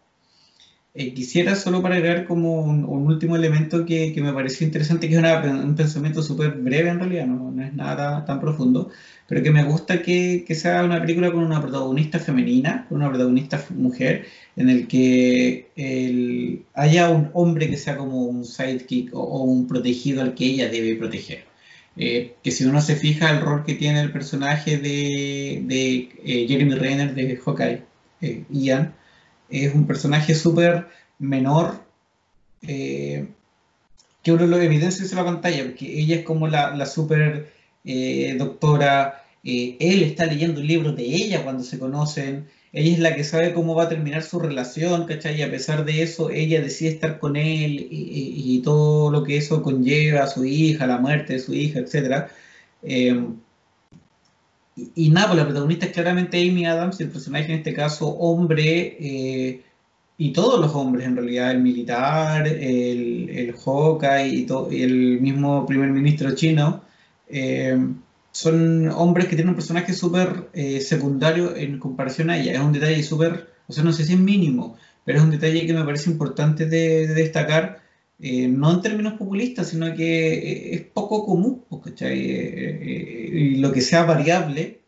quisiera 0.95 1.57
solo 1.57 1.83
para 1.83 1.97
agregar 1.97 2.27
como 2.27 2.63
un, 2.63 2.85
último 2.85 3.37
elemento 3.37 3.85
que, 3.85 4.13
que, 4.13 4.23
me 4.23 4.33
pareció 4.33 4.67
interesante, 4.67 5.09
que 5.09 5.17
es 5.17 5.21
un 5.21 5.75
pensamiento 5.75 6.23
súper 6.23 6.53
breve 6.53 6.91
en 6.91 7.01
realidad, 7.01 7.27
no, 7.27 7.51
no, 7.51 7.65
es 7.65 7.75
nada 7.75 8.25
tan 8.25 8.41
profundo, 8.41 8.91
pero 9.29 9.43
que 9.43 9.51
me 9.51 9.65
gusta 9.65 10.03
que, 10.03 10.45
que 10.47 10.55
sea 10.55 10.85
una 10.85 11.01
película 11.01 11.33
con 11.33 11.43
una 11.43 11.61
protagonista 11.61 12.19
femenina, 12.21 12.87
con 12.89 12.99
una 12.99 13.09
protagonista 13.11 13.65
mujer, 13.71 14.27
en 14.57 14.69
el 14.69 14.87
que 14.87 16.63
haya 16.75 17.11
un 17.11 17.31
hombre 17.35 17.69
que 17.71 17.77
sea 17.77 17.97
como 17.97 18.25
un 18.25 18.45
sidekick 18.45 19.15
o, 19.15 19.43
un 19.43 19.67
protegido 19.67 20.23
al 20.23 20.35
que 20.35 20.47
ella 20.47 20.69
debe 20.69 20.97
proteger. 20.97 21.45
Eh, 21.97 22.35
que 22.43 22.51
si 22.51 22.65
uno 22.65 22.81
se 22.81 22.97
fija 22.97 23.31
el 23.31 23.41
rol 23.41 23.65
que 23.65 23.75
tiene 23.75 24.01
el 24.01 24.11
personaje 24.11 24.79
de, 24.79 25.59
eh, 26.25 26.47
Jeremy 26.49 26.75
Renner 26.75 27.15
de 27.15 27.37
Hawkeye, 27.37 27.83
eh, 28.21 28.45
Ian, 28.51 28.95
es 29.49 29.75
un 29.75 29.87
personaje 29.87 30.35
súper 30.35 30.89
menor 31.19 31.85
que 32.63 34.33
uno 34.33 34.47
lo 34.47 34.59
evidencia 34.59 35.05
en 35.05 35.17
la 35.17 35.25
pantalla, 35.25 35.65
porque 35.65 36.01
ella 36.01 36.17
es 36.17 36.25
como 36.25 36.49
la, 36.49 36.75
la 36.75 36.87
súper 36.87 37.53
doctora, 38.39 39.23
él 39.45 40.03
está 40.03 40.25
leyendo 40.25 40.63
un 40.63 40.67
libro 40.67 40.93
de 40.93 41.05
ella 41.05 41.45
cuando 41.45 41.63
se 41.63 41.79
conocen, 41.79 42.49
ella 42.75 42.93
es 42.93 42.99
la 42.99 43.15
que 43.15 43.25
sabe 43.25 43.55
cómo 43.55 43.75
va 43.77 43.85
a 43.85 43.89
terminar 43.89 44.23
su 44.23 44.41
relación, 44.41 45.07
¿cachai? 45.07 45.39
Y 45.39 45.43
a 45.43 45.51
pesar 45.51 45.85
de 45.85 46.03
eso, 46.03 46.31
ella 46.31 46.61
decide 46.61 46.91
estar 46.91 47.21
con 47.21 47.37
él 47.37 47.87
y, 47.91 48.61
todo 48.65 49.11
lo 49.13 49.23
que 49.25 49.37
eso 49.37 49.63
conlleva 49.63 50.27
su 50.27 50.45
hija, 50.45 50.87
la 50.87 50.99
muerte 50.99 51.35
de 51.35 51.39
su 51.39 51.55
hija, 51.55 51.81
etc. 51.81 52.29
Em, 52.83 53.37
y, 54.95 55.11
nada, 55.11 55.29
pues 55.29 55.39
la 55.39 55.45
protagonista 55.47 55.87
es 55.87 55.93
claramente 55.93 56.41
Amy 56.41 56.67
Adams, 56.67 57.01
el 57.01 57.11
personaje 57.11 57.53
en 57.53 57.59
este 57.59 57.75
caso 57.75 58.09
hombre, 58.09 58.97
eh, 59.01 59.63
y 60.19 60.33
todos 60.33 60.61
los 60.61 60.75
hombres 60.75 61.07
en 61.07 61.17
realidad, 61.17 61.53
el 61.53 61.61
militar, 61.63 62.47
el, 62.49 63.31
el 63.31 63.55
y, 64.33 64.47
y 64.77 64.83
el 64.83 65.21
mismo 65.21 65.67
primer 65.67 65.91
ministro 65.91 66.35
chino. 66.35 66.83
Eh, 67.29 67.79
son 68.35 68.89
hombres 68.89 69.29
que 69.29 69.37
tienen 69.37 69.51
un 69.51 69.55
personaje 69.55 69.93
súper 69.93 70.49
eh, 70.55 70.81
secundario 70.81 71.55
en 71.57 71.79
comparación 71.79 72.31
a 72.31 72.37
ella. 72.37 72.53
Es 72.55 72.59
un 72.59 72.73
detalle 72.73 73.03
súper, 73.05 73.49
o 73.69 73.73
sea, 73.73 73.85
no 73.85 73.93
sé 73.93 74.05
si 74.05 74.15
es 74.15 74.19
mínimo, 74.19 74.77
pero 75.05 75.19
es 75.19 75.25
un 75.25 75.31
detalle 75.31 75.67
que 75.67 75.73
me 75.73 75.85
parece 75.85 76.11
importante 76.11 76.67
de, 76.67 77.07
destacar, 77.07 77.81
eh, 78.19 78.49
no 78.49 78.73
en 78.73 78.83
términos 78.83 79.15
populistas, 79.15 79.69
sino 79.69 79.95
que 79.95 80.75
es 80.75 80.81
poco 80.83 81.25
común, 81.25 81.63
¿cachai? 81.85 82.19
y 82.19 83.57
lo 83.59 83.71
que 83.73 83.81
sea 83.81 84.05
variable, 84.05 84.81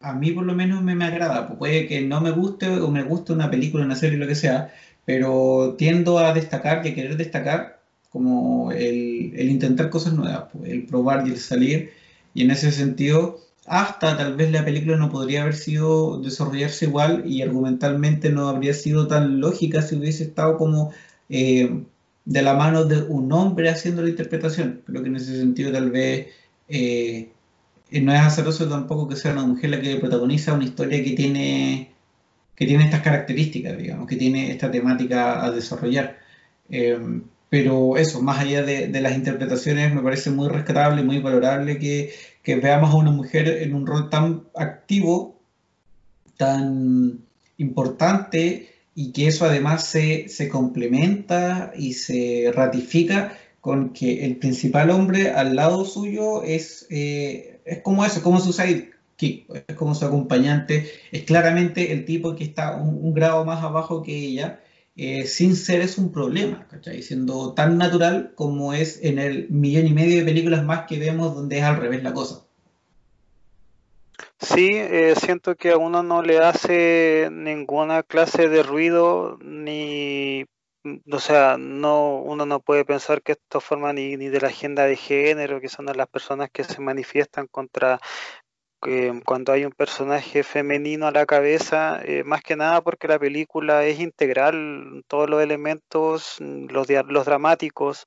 a 0.00 0.12
mí 0.12 0.32
por 0.32 0.44
lo 0.44 0.54
menos 0.54 0.82
me, 0.82 0.94
me 0.94 1.06
agrada, 1.06 1.46
pues 1.46 1.58
puede 1.58 1.86
que 1.86 2.02
no 2.02 2.20
me 2.20 2.32
guste 2.32 2.68
o 2.68 2.90
me 2.90 3.02
guste 3.02 3.32
una 3.32 3.50
película, 3.50 3.86
una 3.86 3.96
serie, 3.96 4.18
lo 4.18 4.26
que 4.26 4.34
sea, 4.34 4.74
pero 5.06 5.74
tiendo 5.78 6.18
a 6.18 6.34
destacar 6.34 6.84
y 6.84 6.90
a 6.90 6.94
querer 6.94 7.16
destacar 7.16 7.80
como 8.10 8.72
el, 8.72 9.32
el 9.36 9.50
intentar 9.50 9.88
cosas 9.88 10.12
nuevas, 10.12 10.48
pues, 10.52 10.70
el 10.70 10.84
probar 10.84 11.26
y 11.26 11.30
el 11.30 11.38
salir, 11.38 11.92
y 12.34 12.42
en 12.42 12.50
ese 12.50 12.72
sentido, 12.72 13.40
hasta 13.66 14.16
tal 14.16 14.36
vez 14.36 14.50
la 14.50 14.64
película 14.64 14.96
no 14.96 15.10
podría 15.10 15.42
haber 15.42 15.54
sido 15.54 16.20
desarrollarse 16.20 16.86
igual 16.86 17.24
y 17.26 17.42
argumentalmente 17.42 18.30
no 18.30 18.48
habría 18.48 18.74
sido 18.74 19.06
tan 19.06 19.40
lógica 19.40 19.82
si 19.82 19.96
hubiese 19.96 20.24
estado 20.24 20.56
como 20.56 20.92
eh, 21.28 21.84
de 22.24 22.42
la 22.42 22.54
mano 22.54 22.84
de 22.84 23.02
un 23.02 23.32
hombre 23.32 23.70
haciendo 23.70 24.02
la 24.02 24.10
interpretación. 24.10 24.82
Creo 24.86 25.02
que 25.02 25.08
en 25.08 25.16
ese 25.16 25.38
sentido 25.38 25.72
tal 25.72 25.90
vez 25.90 26.28
eh, 26.68 27.30
no 27.92 28.12
es 28.12 28.20
azaroso 28.20 28.68
tampoco 28.68 29.08
que 29.08 29.16
sea 29.16 29.32
una 29.32 29.46
mujer 29.46 29.70
la 29.70 29.80
que 29.80 29.96
protagoniza 29.96 30.54
una 30.54 30.64
historia 30.64 31.02
que 31.02 31.12
tiene 31.12 31.90
que 32.54 32.66
tiene 32.66 32.84
estas 32.84 33.00
características, 33.00 33.78
digamos, 33.78 34.06
que 34.06 34.16
tiene 34.16 34.50
esta 34.50 34.70
temática 34.70 35.42
a 35.42 35.50
desarrollar. 35.50 36.18
Eh, 36.68 36.98
pero 37.50 37.96
eso, 37.98 38.22
más 38.22 38.38
allá 38.38 38.62
de, 38.62 38.88
las 39.00 39.14
interpretaciones, 39.14 39.92
me 39.94 40.02
parece 40.02 40.30
muy 40.30 40.48
rescatable, 40.48 41.02
muy 41.02 41.18
valorable 41.18 41.78
que, 41.78 42.14
veamos 42.62 42.90
a 42.90 42.96
una 42.96 43.10
mujer 43.10 43.48
en 43.48 43.74
un 43.74 43.86
rol 43.86 44.08
tan 44.10 44.44
activo, 44.56 45.40
tan 46.36 47.20
importante, 47.58 48.70
y 48.94 49.12
que 49.12 49.26
eso 49.28 49.44
además 49.44 49.84
se, 49.84 50.48
complementa 50.48 51.72
y 51.76 51.92
se 51.94 52.50
ratifica 52.54 53.36
con 53.60 53.92
que 53.92 54.24
el 54.24 54.36
principal 54.36 54.90
hombre 54.90 55.30
al 55.30 55.54
lado 55.54 55.84
suyo 55.84 56.42
es, 56.44 56.86
eh, 56.90 57.60
es 57.64 57.82
como 57.82 58.04
eso, 58.04 58.22
como 58.22 58.40
su 58.40 58.52
es 59.22 59.76
como 59.76 59.94
su 59.94 60.04
acompañante, 60.04 60.90
es 61.12 61.24
claramente 61.24 61.92
el 61.92 62.04
tipo 62.04 62.34
que 62.34 62.44
está 62.44 62.76
un, 62.76 63.12
grado 63.12 63.44
más 63.44 63.62
abajo 63.62 64.02
que 64.02 64.16
ella, 64.16 64.60
eh, 65.02 65.24
sin 65.24 65.56
ser 65.56 65.80
es 65.80 65.96
un 65.96 66.12
problema, 66.12 66.66
¿cachai? 66.68 67.02
Siendo 67.02 67.54
tan 67.54 67.78
natural 67.78 68.32
como 68.34 68.74
es 68.74 69.02
en 69.02 69.18
el 69.18 69.48
millón 69.48 69.86
y 69.86 69.94
medio 69.94 70.18
de 70.18 70.26
películas 70.26 70.62
más 70.62 70.84
que 70.86 70.98
vemos 70.98 71.34
donde 71.34 71.56
es 71.56 71.64
al 71.64 71.78
revés 71.78 72.02
la 72.02 72.12
cosa. 72.12 72.44
Sí, 74.38 74.68
eh, 74.72 75.14
siento 75.16 75.56
que 75.56 75.70
a 75.70 75.78
uno 75.78 76.02
no 76.02 76.20
le 76.20 76.40
hace 76.40 77.30
ninguna 77.32 78.02
clase 78.02 78.50
de 78.50 78.62
ruido, 78.62 79.38
ni, 79.40 80.44
o 81.10 81.18
sea, 81.18 81.56
no, 81.58 82.16
uno 82.16 82.44
no 82.44 82.60
puede 82.60 82.84
pensar 82.84 83.22
que 83.22 83.32
esto 83.32 83.62
forma 83.62 83.94
ni, 83.94 84.18
ni 84.18 84.28
de 84.28 84.42
la 84.42 84.48
agenda 84.48 84.84
de 84.84 84.96
género, 84.96 85.62
que 85.62 85.70
son 85.70 85.86
las 85.86 86.08
personas 86.08 86.50
que 86.50 86.62
se 86.62 86.78
manifiestan 86.82 87.46
contra 87.46 88.00
cuando 89.24 89.52
hay 89.52 89.64
un 89.66 89.72
personaje 89.72 90.42
femenino 90.42 91.06
a 91.06 91.12
la 91.12 91.26
cabeza, 91.26 92.00
eh, 92.02 92.24
más 92.24 92.42
que 92.42 92.56
nada 92.56 92.80
porque 92.80 93.08
la 93.08 93.18
película 93.18 93.84
es 93.84 94.00
integral, 94.00 95.04
todos 95.06 95.28
los 95.28 95.42
elementos, 95.42 96.36
mm, 96.40 96.68
los, 96.70 96.86
dramáticos, 97.26 98.06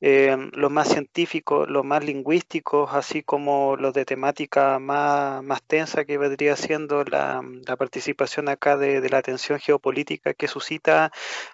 eh, 0.00 0.36
los 0.52 0.70
más 0.70 0.88
científicos, 0.88 1.68
los 1.68 1.84
más 1.84 2.04
lingüísticos, 2.04 2.92
así 2.94 3.22
como 3.22 3.76
los 3.76 3.94
de 3.94 4.04
temática 4.04 4.78
más, 4.78 5.42
más 5.42 5.62
tensa 5.64 6.04
que 6.04 6.18
vendría 6.18 6.56
siendo 6.56 7.04
la, 7.04 7.42
la 7.66 7.76
participación 7.76 8.48
acá 8.48 8.76
de, 8.76 9.00
de, 9.00 9.08
la 9.10 9.22
tensión 9.22 9.58
geopolítica 9.58 10.34
que 10.34 10.48
suscita 10.48 11.10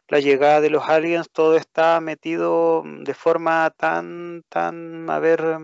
la 0.09 0.21
llegada 0.21 0.61
de 0.61 0.71
los 0.71 0.89
aliens, 0.89 1.31
todo 1.31 1.57
está 1.57 2.01
metido 2.01 2.83
de 2.85 3.15
forma 3.15 3.71
tan, 3.77 4.43
tan, 4.49 5.09
a 5.11 5.19
ver, 5.19 5.59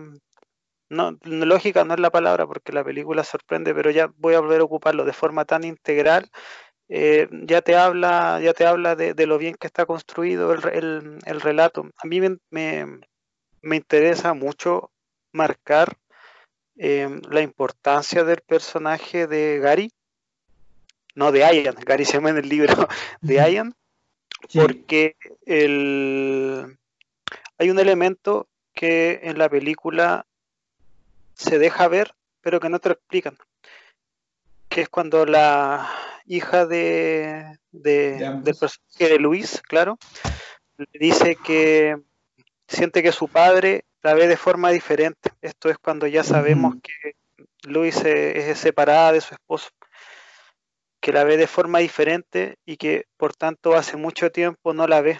no, 0.89 1.17
lógica 1.23 1.83
no 1.83 1.93
es 1.93 1.99
la 1.99 2.11
palabra 2.11 2.45
porque 2.45 2.71
la 2.71 2.83
película 2.83 3.23
sorprende, 3.23 3.73
pero 3.73 3.91
ya 3.91 4.11
voy 4.17 4.35
a 4.35 4.39
volver 4.39 4.61
a 4.61 4.65
ocuparlo 4.65 5.05
de 5.05 5.13
forma 5.13 5.45
tan 5.45 5.63
integral, 5.63 6.29
eh, 6.87 7.27
ya 7.31 7.61
te 7.61 7.75
habla, 7.75 8.39
ya 8.41 8.53
te 8.53 8.65
habla 8.65 8.95
de, 8.95 9.25
lo 9.25 9.37
bien 9.37 9.55
que 9.55 9.67
está 9.67 9.85
construido 9.85 10.53
el, 10.53 11.41
relato. 11.41 11.89
A 11.97 12.07
mí 12.07 12.21
me, 12.21 12.99
interesa 13.63 14.33
mucho 14.33 14.91
marcar 15.31 15.97
em, 16.77 17.21
la 17.29 17.41
importancia 17.41 18.23
del 18.23 18.41
personaje 18.41 19.27
de 19.27 19.59
Gary, 19.59 19.91
no 21.15 21.31
de 21.31 21.39
Ian, 21.39 21.75
Gary 21.85 22.05
se 22.05 22.13
llama 22.13 22.29
en 22.29 22.37
el 22.37 22.49
libro 22.49 22.87
de 23.21 23.35
Ian, 23.51 23.73
porque 24.53 25.15
el, 25.45 26.77
hay 27.57 27.69
un 27.69 27.79
elemento 27.79 28.47
que 28.73 29.21
en 29.23 29.39
la 29.39 29.49
película 29.49 30.27
se 31.35 31.59
deja 31.59 31.87
ver, 31.87 32.13
pero 32.41 32.59
que 32.59 32.69
no 32.69 32.79
te 32.79 32.89
lo 32.89 32.95
explican. 32.95 33.37
Que 34.69 34.81
es 34.81 34.89
cuando 34.89 35.25
la 35.25 35.89
hija 36.25 36.65
de, 36.65 37.59
de 37.71 38.17
del 38.41 38.55
personaje 38.55 39.09
de 39.09 39.19
Luis, 39.19 39.61
claro, 39.61 39.97
le 40.77 40.87
dice 40.99 41.35
que 41.35 41.95
siente 42.67 43.03
que 43.03 43.11
su 43.11 43.27
padre 43.27 43.85
la 44.01 44.13
ve 44.13 44.27
de 44.27 44.37
forma 44.37 44.69
diferente. 44.71 45.31
Esto 45.41 45.69
es 45.69 45.77
cuando 45.77 46.07
ya 46.07 46.23
sabemos 46.23 46.75
que 46.81 47.15
Luis 47.63 48.03
es 48.03 48.57
separada 48.57 49.11
de 49.11 49.21
su 49.21 49.33
esposo, 49.33 49.69
que 50.99 51.11
la 51.11 51.23
ve 51.23 51.37
de 51.37 51.47
forma 51.47 51.79
diferente 51.79 52.57
y 52.65 52.77
que 52.77 53.05
por 53.17 53.35
tanto 53.35 53.75
hace 53.75 53.97
mucho 53.97 54.31
tiempo 54.31 54.73
no 54.73 54.87
la 54.87 55.01
ve. 55.01 55.19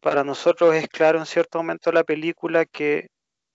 Para 0.00 0.24
nosotros 0.24 0.74
es 0.74 0.88
claro 0.88 1.18
en 1.18 1.26
cierto 1.26 1.58
momento 1.58 1.92
la 1.92 2.04
película 2.04 2.64
que 2.64 3.10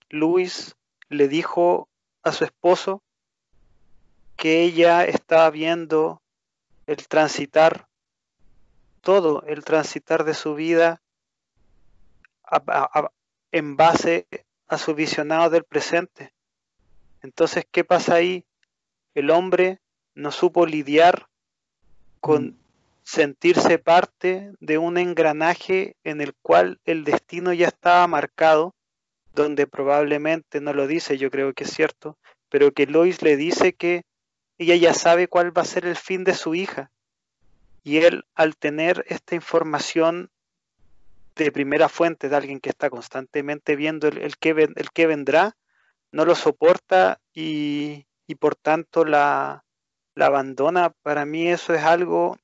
Luis 0.08 0.74
le 1.08 1.28
dijo 1.28 1.88
a 2.22 2.32
su 2.32 2.44
esposo 2.44 3.02
que 4.36 4.62
ella 4.62 5.04
estaba 5.04 5.50
viendo 5.50 6.22
el 6.86 7.08
transitar, 7.08 7.88
todo 9.00 9.42
el 9.46 9.64
transitar 9.64 10.24
de 10.24 10.34
su 10.34 10.54
vida 10.54 11.02
en 13.52 13.76
base 13.76 14.26
a 14.68 14.78
su 14.78 14.94
visionado 14.94 15.50
del 15.50 15.64
presente. 15.64 16.32
Entonces, 17.22 17.66
¿qué 17.70 17.84
pasa 17.84 18.14
ahí? 18.14 18.46
El 19.14 19.30
hombre 19.30 19.80
no 20.14 20.30
supo 20.30 20.66
lidiar 20.66 21.28
con 22.20 22.46
mm. 22.46 22.58
sentirse 23.02 23.78
parte 23.78 24.52
de 24.60 24.78
un 24.78 24.98
engranaje 24.98 25.96
en 26.04 26.20
el 26.20 26.34
cual 26.34 26.80
el 26.84 27.04
destino 27.04 27.52
ya 27.52 27.68
estaba 27.68 28.06
marcado 28.06 28.74
donde 29.38 29.66
probablemente 29.66 30.60
no 30.60 30.74
lo 30.74 30.86
dice, 30.86 31.16
yo 31.16 31.30
creo 31.30 31.54
que 31.54 31.64
es 31.64 31.70
cierto, 31.70 32.18
pero 32.50 32.72
que 32.72 32.86
Lois 32.86 33.22
le 33.22 33.36
dice 33.36 33.72
que 33.72 34.02
ella 34.58 34.76
ya 34.76 34.92
sabe 34.92 35.28
cuál 35.28 35.56
va 35.56 35.62
a 35.62 35.64
ser 35.64 35.86
el 35.86 35.96
fin 35.96 36.24
de 36.24 36.34
su 36.34 36.54
hija. 36.54 36.90
Y 37.84 37.98
él, 37.98 38.24
al 38.34 38.56
tener 38.56 39.04
esta 39.08 39.34
información 39.34 40.30
de 41.36 41.52
primera 41.52 41.88
fuente 41.88 42.28
de 42.28 42.36
alguien 42.36 42.58
que 42.60 42.68
está 42.68 42.90
constantemente 42.90 43.76
viendo 43.76 44.08
el, 44.08 44.36
que, 44.36 44.50
el 44.50 44.90
que 44.92 45.06
vendrá, 45.06 45.56
no 46.10 46.24
lo 46.24 46.34
soporta 46.34 47.20
y, 47.32 48.06
y 48.26 48.34
por 48.34 48.56
tanto 48.56 49.04
la, 49.04 49.64
la 50.16 50.26
abandona. 50.26 50.90
Para 51.02 51.24
mí 51.24 51.48
eso 51.48 51.72
es 51.72 51.84
algo 51.84 52.36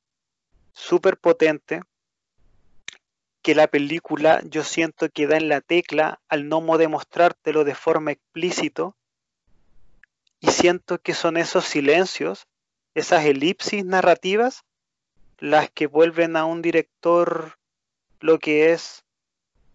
súper 0.73 1.17
potente 1.17 1.83
que 3.45 3.55
la 3.55 3.67
película 3.67 4.41
yo 4.47 4.65
siento 4.65 5.11
que 5.11 5.27
da 5.27 5.37
en 5.37 5.51
la 5.51 5.61
tecla 5.61 6.19
al 6.31 6.49
no 6.49 6.79
demostrártelo 6.79 7.65
de 7.65 7.75
forma 7.75 8.11
explícito 8.11 8.97
y 10.41 10.47
siento 10.47 10.99
que 10.99 11.13
son 11.13 11.37
esos 11.37 11.67
silencios, 11.67 12.47
esas 12.95 13.27
elipsis 13.27 13.85
narrativas 13.85 14.65
las 15.39 15.69
que 15.71 15.87
vuelven 15.87 16.37
a 16.37 16.47
un 16.47 16.63
director 16.63 17.59
lo 18.19 18.39
que 18.39 18.73
es. 18.73 19.05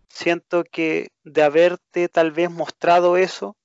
Siento 0.07 0.63
que 0.63 1.11
de 1.23 1.43
haberte 1.43 2.09
tal 2.09 2.31
vez 2.31 2.49
mostrado 2.49 3.17
eso, 3.17 3.55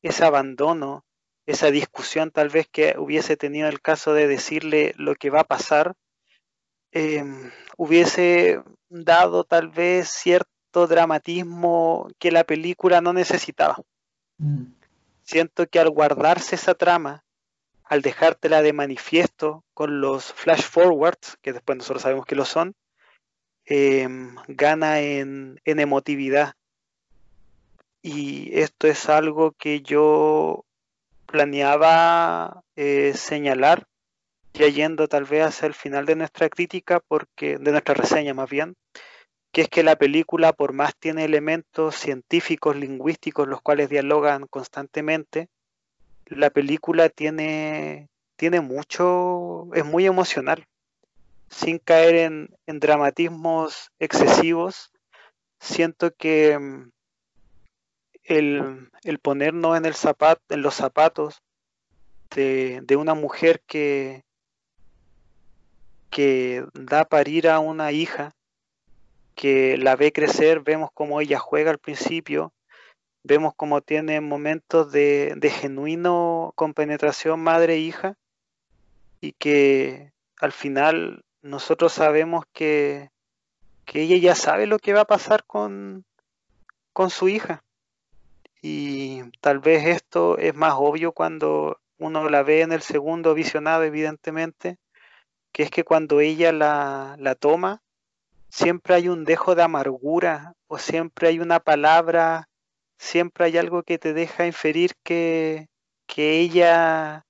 ese 0.00 0.24
abandono, 0.24 1.04
esa 1.44 1.70
discusión 1.70 2.30
tal 2.30 2.48
vez 2.48 2.66
que 2.66 2.94
hubiese 2.96 3.36
tenido 3.36 3.68
el 3.68 3.82
caso 3.82 4.14
de 4.14 4.26
decirle 4.26 4.94
lo 4.96 5.14
que 5.16 5.28
va 5.28 5.40
a 5.40 5.44
pasar, 5.44 5.96
Em, 6.96 7.50
hubiese 7.76 8.62
dado 9.02 9.42
tal 9.44 9.68
vez 9.68 10.08
cierto 10.08 10.86
dramatismo 10.86 12.08
que 12.18 12.30
la 12.30 12.44
película 12.44 13.00
no 13.00 13.12
necesitaba. 13.12 13.78
Mm. 14.38 14.66
Siento 15.24 15.66
que 15.66 15.80
al 15.80 15.90
guardarse 15.90 16.54
esa 16.54 16.74
trama, 16.74 17.24
al 17.84 18.02
dejártela 18.02 18.62
de 18.62 18.72
manifiesto 18.72 19.64
con 19.74 20.00
los 20.00 20.32
flash 20.32 20.62
forwards, 20.62 21.38
que 21.42 21.52
después 21.52 21.78
nosotros 21.78 22.02
sabemos 22.02 22.26
que 22.26 22.36
lo 22.36 22.44
son, 22.44 22.74
em, 23.64 24.36
gana 24.46 25.00
en, 25.00 25.60
emotividad. 25.64 26.54
Y 28.02 28.58
esto 28.58 28.86
es 28.86 29.08
algo 29.08 29.52
que 29.52 29.80
yo 29.80 30.64
planeaba 31.26 32.62
eh, 32.76 33.14
señalar 33.14 33.86
ya 34.54 34.68
yendo 34.68 35.08
tal 35.08 35.24
vez 35.24 35.44
hacia 35.44 35.66
el 35.66 35.74
final 35.74 36.06
de 36.06 36.16
nuestra 36.16 36.48
crítica, 36.48 37.00
porque 37.00 37.58
de 37.58 37.72
nuestra 37.72 37.94
reseña 37.94 38.34
más 38.34 38.48
bien, 38.48 38.76
que 39.52 39.62
es 39.62 39.68
que 39.68 39.82
la 39.82 39.96
película, 39.96 40.52
por 40.52 40.72
más 40.72 40.96
tiene 40.96 41.24
elementos 41.24 41.96
científicos, 41.96 42.76
lingüísticos, 42.76 43.48
los 43.48 43.60
cuales 43.60 43.88
dialogan 43.88 44.46
constantemente, 44.46 45.48
la 46.26 46.50
película 46.50 47.08
tiene, 47.08 48.08
tiene 48.36 48.60
mucho, 48.60 49.68
es 49.74 49.84
muy 49.84 50.06
emocional, 50.06 50.66
sin 51.50 51.78
caer 51.78 52.14
en, 52.16 52.56
en 52.66 52.80
dramatismos 52.80 53.90
excesivos. 53.98 54.92
Siento 55.60 56.12
que 56.14 56.58
mm, 56.58 56.90
el, 58.22 58.88
el 59.02 59.18
ponernos 59.18 59.76
en, 59.76 59.84
el 59.84 59.94
zapato, 59.94 60.42
en 60.48 60.62
los 60.62 60.74
zapatos 60.74 61.42
de, 62.34 62.80
de 62.82 62.96
una 62.96 63.14
mujer 63.14 63.62
que, 63.66 64.24
que 66.14 66.64
da 66.74 67.04
parir 67.04 67.48
a 67.48 67.58
una 67.58 67.90
hija, 67.90 68.36
que 69.34 69.76
la 69.76 69.96
ve 69.96 70.12
crecer, 70.12 70.60
vemos 70.60 70.90
cómo 70.94 71.20
ella 71.20 71.40
juega 71.40 71.72
al 71.72 71.78
principio, 71.78 72.52
vemos 73.24 73.52
cómo 73.56 73.80
tiene 73.80 74.20
momentos 74.20 74.92
de, 74.92 75.34
de 75.36 75.50
genuino 75.50 76.52
compenetración 76.54 77.40
madre-hija 77.40 78.14
y 79.20 79.32
que 79.32 80.12
al 80.40 80.52
final 80.52 81.24
nosotros 81.42 81.92
sabemos 81.92 82.44
que, 82.52 83.10
que 83.84 84.02
ella 84.02 84.16
ya 84.16 84.36
sabe 84.36 84.68
lo 84.68 84.78
que 84.78 84.92
va 84.92 85.00
a 85.00 85.06
pasar 85.06 85.42
con, 85.42 86.04
con 86.92 87.10
su 87.10 87.28
hija. 87.28 87.64
Y 88.62 89.32
tal 89.40 89.58
vez 89.58 89.84
esto 89.84 90.38
es 90.38 90.54
más 90.54 90.74
obvio 90.76 91.10
cuando 91.10 91.80
uno 91.98 92.30
la 92.30 92.44
ve 92.44 92.60
en 92.60 92.70
el 92.70 92.82
segundo 92.82 93.34
visionado, 93.34 93.82
evidentemente, 93.82 94.78
que 95.54 95.62
es 95.62 95.70
que 95.70 95.84
cuando 95.84 96.20
ella 96.20 96.52
la, 96.52 97.14
la 97.20 97.36
toma, 97.36 97.80
siempre 98.48 98.96
hay 98.96 99.08
un 99.08 99.24
dejo 99.24 99.54
de 99.54 99.62
amargura 99.62 100.54
o 100.66 100.78
siempre 100.78 101.28
hay 101.28 101.38
una 101.38 101.60
palabra, 101.60 102.48
siempre 102.98 103.44
hay 103.44 103.56
algo 103.56 103.84
que 103.84 103.96
te 103.98 104.14
deja 104.14 104.46
inferir 104.46 104.96
que, 105.04 105.68
que 106.08 106.40
ella 106.40 107.24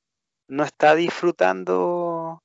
no 0.49 0.65
está 0.65 0.95
disfrutando 0.95 2.43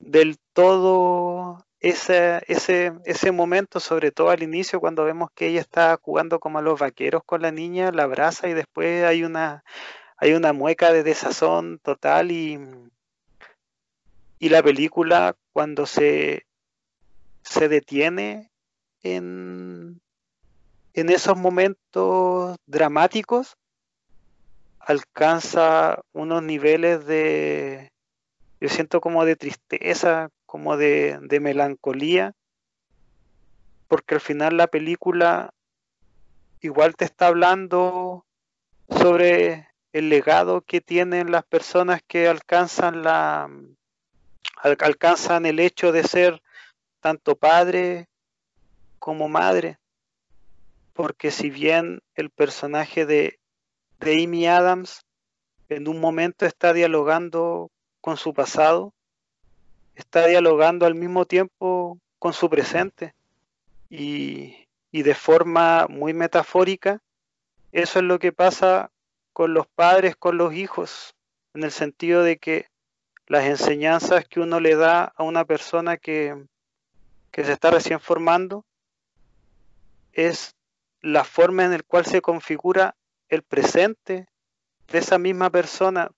del 0.00 0.36
todo 0.52 1.64
ese, 1.80 2.42
ese, 2.46 2.92
ese 3.06 3.32
momento, 3.32 3.80
sobre 3.80 4.10
todo 4.10 4.28
al 4.28 4.42
inicio, 4.42 4.80
cuando 4.80 5.06
vemos 5.06 5.30
que 5.34 5.46
ella 5.46 5.60
está 5.60 5.98
jugando 6.02 6.40
como 6.40 6.58
a 6.58 6.62
los 6.62 6.78
vaqueros 6.78 7.24
con 7.24 7.40
la 7.40 7.52
niña, 7.52 7.90
la 7.90 8.02
abraza 8.02 8.50
y 8.50 8.52
después 8.52 9.02
hay 9.04 9.24
una, 9.24 9.64
hay 10.18 10.34
una 10.34 10.52
mueca 10.52 10.92
de 10.92 11.02
desazón 11.04 11.78
total 11.78 12.32
y, 12.32 12.58
y 14.40 14.48
la 14.48 14.62
película 14.62 15.36
cuando 15.52 15.84
se, 15.84 16.46
se 17.42 17.68
detiene 17.68 18.50
en, 19.02 20.00
en 20.94 21.10
esos 21.10 21.36
momentos 21.36 22.56
dramáticos, 22.66 23.58
alcanza 24.78 26.00
unos 26.12 26.42
niveles 26.42 27.04
de, 27.04 27.92
yo 28.62 28.70
siento 28.70 29.02
como 29.02 29.26
de 29.26 29.36
tristeza, 29.36 30.30
como 30.46 30.78
de, 30.78 31.18
de 31.20 31.38
melancolía, 31.38 32.32
porque 33.88 34.14
al 34.14 34.22
final 34.22 34.56
la 34.56 34.68
película 34.68 35.52
igual 36.62 36.96
te 36.96 37.04
está 37.04 37.26
hablando 37.26 38.24
sobre 38.88 39.68
el 39.92 40.08
legado 40.08 40.62
que 40.62 40.80
tienen 40.80 41.30
las 41.30 41.44
personas 41.44 42.00
que 42.06 42.26
alcanzan 42.26 43.02
la 43.02 43.50
alcanzan 44.62 45.46
el 45.46 45.60
hecho 45.60 45.92
de 45.92 46.04
ser 46.04 46.42
tanto 47.00 47.36
padre 47.36 48.08
como 48.98 49.28
madre. 49.28 49.78
Porque 50.92 51.30
si 51.30 51.50
bien 51.50 52.02
el 52.14 52.30
personaje 52.30 53.06
de, 53.06 53.38
de 54.00 54.24
Amy 54.24 54.46
Adams 54.46 55.04
en 55.68 55.88
un 55.88 56.00
momento 56.00 56.46
está 56.46 56.72
dialogando 56.72 57.70
con 58.00 58.16
su 58.16 58.34
pasado, 58.34 58.92
está 59.94 60.26
dialogando 60.26 60.86
al 60.86 60.94
mismo 60.94 61.24
tiempo 61.26 61.98
con 62.18 62.32
su 62.32 62.50
presente. 62.50 63.14
Y, 63.88 64.66
y 64.92 65.02
de 65.02 65.14
forma 65.14 65.86
muy 65.88 66.12
metafórica, 66.12 67.00
eso 67.72 68.00
es 68.00 68.04
lo 68.04 68.18
que 68.18 68.32
pasa 68.32 68.90
con 69.32 69.54
los 69.54 69.66
padres, 69.68 70.16
con 70.16 70.36
los 70.36 70.54
hijos, 70.54 71.14
en 71.54 71.64
el 71.64 71.70
sentido 71.70 72.22
de 72.22 72.36
que 72.36 72.66
las 73.30 73.44
enseñanzas 73.44 74.26
que 74.26 74.40
uno 74.40 74.58
le 74.58 74.74
da 74.74 75.04
a 75.04 75.22
una 75.22 75.44
persona 75.44 75.96
que, 75.96 76.34
que 77.30 77.44
se 77.44 77.52
está 77.52 77.70
recién 77.70 78.00
formando 78.00 78.64
es 80.12 80.56
la 81.00 81.22
forma 81.22 81.64
en 81.64 81.70
la 81.70 81.82
cual 81.84 82.04
se 82.04 82.22
configura 82.22 82.96
el 83.28 83.44
presente 83.44 84.26
de 84.88 84.98
esa 84.98 85.18
misma 85.18 85.48
persona. 85.48 86.10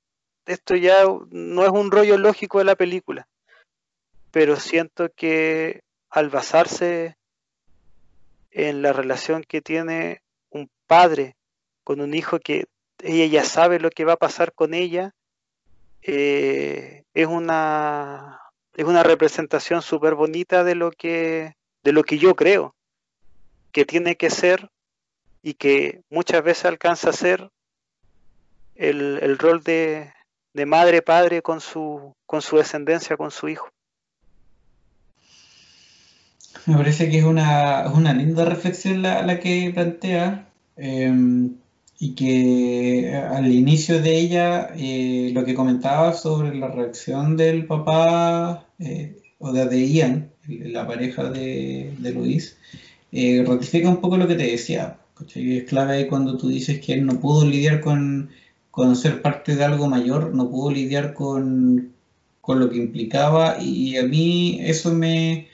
Esto 0.47 0.75
ya 0.75 1.05
no 1.29 1.65
es 1.67 1.71
un 1.71 1.91
rollo 1.91 2.17
lógico 2.17 2.61
de 2.61 2.65
la 2.65 2.77
película, 2.77 3.29
pero 4.31 4.57
siento 4.57 5.11
que 5.15 5.83
al 6.09 6.31
basarse 6.31 7.19
en 8.53 8.81
la 8.81 8.95
relación 8.95 9.45
que 9.45 9.61
tiene 9.61 10.23
un 10.49 10.71
padre 10.87 11.37
con 11.85 12.01
un 12.01 12.15
hijo 12.15 12.39
que 12.39 12.65
ella 13.03 13.27
ya 13.27 13.45
sabe 13.45 13.81
lo 13.81 13.91
que 13.91 14.07
va 14.07 14.15
a 14.15 14.25
pasar 14.27 14.55
con 14.55 14.73
ella, 14.73 15.15
eh, 16.03 17.05
es 17.15 17.27
una 17.27 18.41
es 18.75 18.85
una 18.85 19.03
representación 19.03 19.83
súper 19.83 20.15
bonita 20.15 20.65
de 20.65 20.75
lo 20.75 20.91
que 20.91 21.55
de 21.83 21.93
lo 21.93 22.05
que 22.05 22.19
yo 22.19 22.35
creo 22.35 22.75
que 23.71 23.85
tiene 23.85 24.17
que 24.17 24.31
ser 24.31 24.71
y 25.43 25.55
que 25.55 26.03
muchas 26.11 26.43
veces 26.43 26.67
alcanza 26.67 27.11
a 27.11 27.15
ser 27.15 27.51
el, 28.75 29.19
el 29.23 29.39
rol 29.39 29.63
de, 29.63 30.13
de, 30.55 30.67
madre 30.67 31.03
padre 31.03 31.43
con 31.43 31.61
su 31.61 32.15
con 32.27 32.43
su 32.43 32.57
descendencia 32.57 33.17
con 33.17 33.31
su 33.31 33.49
hijo. 33.49 33.69
Me 36.67 36.77
parece 36.77 37.11
que 37.11 37.19
es 37.19 37.25
una, 37.25 37.91
una 37.93 38.13
linda 38.13 38.45
reflexión 38.45 39.03
la, 39.03 39.41
que 39.41 39.71
plantea. 39.75 40.49
Eh, 40.77 41.13
y 42.03 42.17
que 42.17 43.11
eh, 43.11 43.17
al 43.17 43.53
inicio 43.53 44.03
de 44.03 44.19
ella 44.19 44.71
eh, 44.77 45.31
lo 45.33 45.45
que 45.45 45.55
comentaba 45.55 46.13
sobre 46.15 46.53
la 46.53 46.67
reacción 46.67 47.37
del 47.37 47.65
papá 47.65 48.67
eh, 48.81 49.23
o 49.39 49.53
de, 49.53 49.67
de, 49.67 49.87
Ian, 49.89 50.33
la 50.49 50.85
pareja 50.85 51.31
de, 51.31 51.95
Luis, 52.13 52.57
ratifica 53.47 53.89
un 53.89 54.01
poco 54.01 54.17
lo 54.17 54.27
que 54.27 54.35
te 54.35 54.51
decía. 54.51 54.99
Es 55.33 55.65
clave 55.69 56.09
cuando 56.09 56.37
tú 56.37 56.49
dices 56.49 56.81
que 56.81 56.95
él 56.95 57.07
no 57.07 57.21
pudo 57.21 57.47
lidiar 57.47 57.81
con, 57.81 58.31
con 58.73 58.97
ser 58.97 59.23
parte 59.23 59.55
de 59.55 59.65
algo 59.65 59.87
mayor, 59.87 60.35
no 60.35 60.51
pudo 60.51 60.73
lidiar 60.73 61.15
con, 61.15 61.93
con 62.41 62.59
lo 62.59 62.69
que 62.69 62.79
implicaba 62.79 63.59
y 63.61 63.97
a 63.97 64.03
mí 64.03 64.59
eso 64.61 64.93
me, 64.93 65.47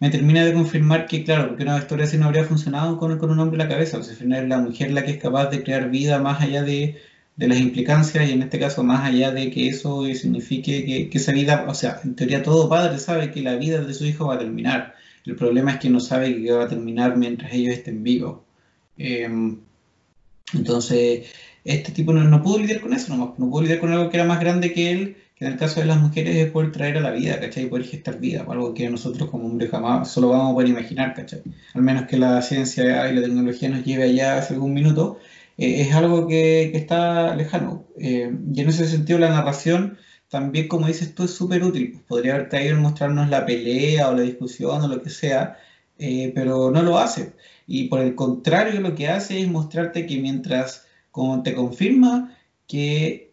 me 0.00 0.10
termina 0.10 0.44
de 0.44 0.54
confirmar 0.54 1.06
que, 1.06 1.24
claro, 1.24 1.48
porque 1.48 1.62
una 1.62 1.78
historia 1.78 2.06
así 2.06 2.16
no 2.16 2.26
habría 2.26 2.44
funcionado 2.44 2.98
con, 2.98 3.12
un 3.12 3.38
hombre 3.38 3.62
en 3.62 3.68
la 3.68 3.68
cabeza. 3.68 3.98
O 3.98 4.02
sea, 4.02 4.12
al 4.12 4.18
final 4.18 4.42
es 4.44 4.48
la 4.48 4.58
mujer 4.58 4.90
la 4.92 5.04
que 5.04 5.12
es 5.12 5.18
capaz 5.18 5.50
de 5.50 5.62
crear 5.62 5.90
vida 5.90 6.18
más 6.18 6.40
allá 6.42 6.62
de, 6.62 6.98
las 7.36 7.58
implicancias 7.58 8.28
y 8.28 8.32
en 8.32 8.42
este 8.42 8.58
caso 8.58 8.82
más 8.82 9.04
allá 9.04 9.30
de 9.32 9.50
que 9.50 9.68
eso 9.68 10.04
signifique 10.14 10.84
que, 10.84 11.08
que, 11.10 11.18
esa 11.18 11.32
vida, 11.32 11.64
o 11.68 11.74
sea, 11.74 12.00
en 12.04 12.14
teoría 12.14 12.42
todo 12.42 12.68
padre 12.68 12.98
sabe 12.98 13.30
que 13.30 13.40
la 13.42 13.56
vida 13.56 13.80
de 13.82 13.94
su 13.94 14.04
hijo 14.06 14.26
va 14.26 14.34
a 14.36 14.38
terminar. 14.38 14.94
El 15.24 15.36
problema 15.36 15.72
es 15.72 15.78
que 15.80 15.90
no 15.90 16.00
sabe 16.00 16.42
que 16.42 16.52
va 16.52 16.64
a 16.64 16.68
terminar 16.68 17.16
mientras 17.16 17.52
ellos 17.52 17.74
estén 17.74 18.02
vivos. 18.02 18.40
Eh, 18.98 19.28
entonces, 20.54 21.26
este 21.64 21.92
tipo 21.92 22.12
no, 22.12 22.24
no 22.24 22.42
pudo 22.42 22.58
lidiar 22.58 22.80
con 22.80 22.92
eso, 22.94 23.14
no, 23.16 23.34
no 23.38 23.50
pudo 23.50 23.62
lidiar 23.62 23.80
con 23.80 23.92
algo 23.92 24.10
que 24.10 24.16
era 24.16 24.26
más 24.26 24.40
grande 24.40 24.72
que 24.72 24.92
él 24.92 25.16
en 25.40 25.48
el 25.48 25.56
caso 25.56 25.80
de 25.80 25.86
las 25.86 25.98
mujeres 26.00 26.36
es 26.36 26.50
poder 26.50 26.70
traer 26.70 26.98
a 26.98 27.00
la 27.00 27.10
vida, 27.12 27.40
¿cachai? 27.40 27.66
Poder 27.66 27.86
gestar 27.86 28.20
vida, 28.20 28.44
algo 28.48 28.74
que 28.74 28.88
nosotros 28.90 29.30
como 29.30 29.46
hombres 29.46 29.70
jamás 29.70 30.10
solo 30.10 30.28
vamos 30.28 30.50
a 30.50 30.54
poder 30.54 30.68
imaginar, 30.68 31.14
¿cachai? 31.14 31.42
Al 31.74 31.82
menos 31.82 32.04
que 32.04 32.18
la 32.18 32.42
ciencia 32.42 33.10
y 33.10 33.14
la 33.14 33.22
tecnología 33.22 33.70
nos 33.70 33.84
lleve 33.84 34.04
allá 34.04 34.38
hace 34.38 34.54
algún 34.54 34.74
minuto, 34.74 35.18
eh, 35.56 35.80
es 35.80 35.94
algo 35.94 36.26
que, 36.26 36.68
que, 36.72 36.78
está 36.78 37.34
lejano. 37.36 37.86
Eh, 37.98 38.30
y 38.54 38.60
en 38.60 38.68
ese 38.68 38.86
sentido 38.86 39.18
la 39.18 39.30
narración 39.30 39.98
también, 40.28 40.68
como 40.68 40.86
dices 40.86 41.14
tú, 41.14 41.24
es 41.24 41.32
súper 41.32 41.64
útil. 41.64 42.00
Podría 42.06 42.34
haber 42.34 42.48
traído 42.48 42.78
mostrarnos 42.78 43.28
la 43.30 43.44
pelea 43.46 44.10
o 44.10 44.14
la 44.14 44.22
discusión 44.22 44.82
o 44.82 44.88
lo 44.88 45.02
que 45.02 45.10
sea, 45.10 45.58
eh, 45.98 46.32
pero 46.34 46.70
no 46.70 46.82
lo 46.82 46.98
hace. 46.98 47.32
Y 47.66 47.88
por 47.88 48.00
el 48.00 48.14
contrario, 48.14 48.80
lo 48.80 48.94
que 48.94 49.08
hace 49.08 49.40
es 49.40 49.48
mostrarte 49.48 50.06
que 50.06 50.18
mientras 50.18 50.86
como 51.10 51.42
te 51.42 51.54
confirma 51.54 52.36
que 52.68 53.29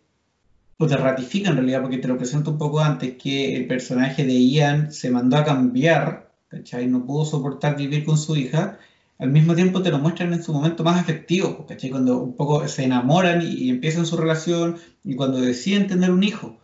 o 0.78 0.88
te 0.88 0.98
ratifica 0.98 1.50
en 1.50 1.56
realidad, 1.56 1.82
porque 1.82 1.98
te 1.98 2.08
lo 2.08 2.18
presento 2.18 2.52
un 2.52 2.58
poco 2.58 2.80
antes, 2.80 3.16
que 3.16 3.56
el 3.56 3.68
personaje 3.68 4.24
de 4.26 4.34
Ian 4.34 4.92
se 4.92 5.10
mandó 5.10 5.38
a 5.38 5.44
cambiar, 5.44 6.32
¿cachai? 6.50 6.88
No 6.88 7.06
pudo 7.06 7.26
soportar 7.26 7.76
vivir 7.76 8.06
con 8.06 8.18
su 8.18 8.36
hija, 8.36 8.80
al 9.20 9.32
mismo 9.32 9.56
tiempo 9.56 9.82
te 9.82 9.90
lo 9.90 9.98
muestran 10.00 10.34
en 10.34 10.44
su 10.44 10.54
momento 10.54 10.84
más 10.84 11.00
afectivo, 11.00 11.66
¿cachai? 11.66 11.90
Cuando 11.90 12.20
un 12.20 12.36
poco 12.36 12.68
se 12.68 12.84
enamoran 12.84 13.42
y, 13.42 13.70
empiezan 13.70 14.06
su 14.06 14.18
relación 14.18 14.78
y 15.04 15.16
cuando 15.16 15.42
deciden 15.42 15.88
tener 15.88 16.12
un 16.12 16.24
hijo. 16.24 16.60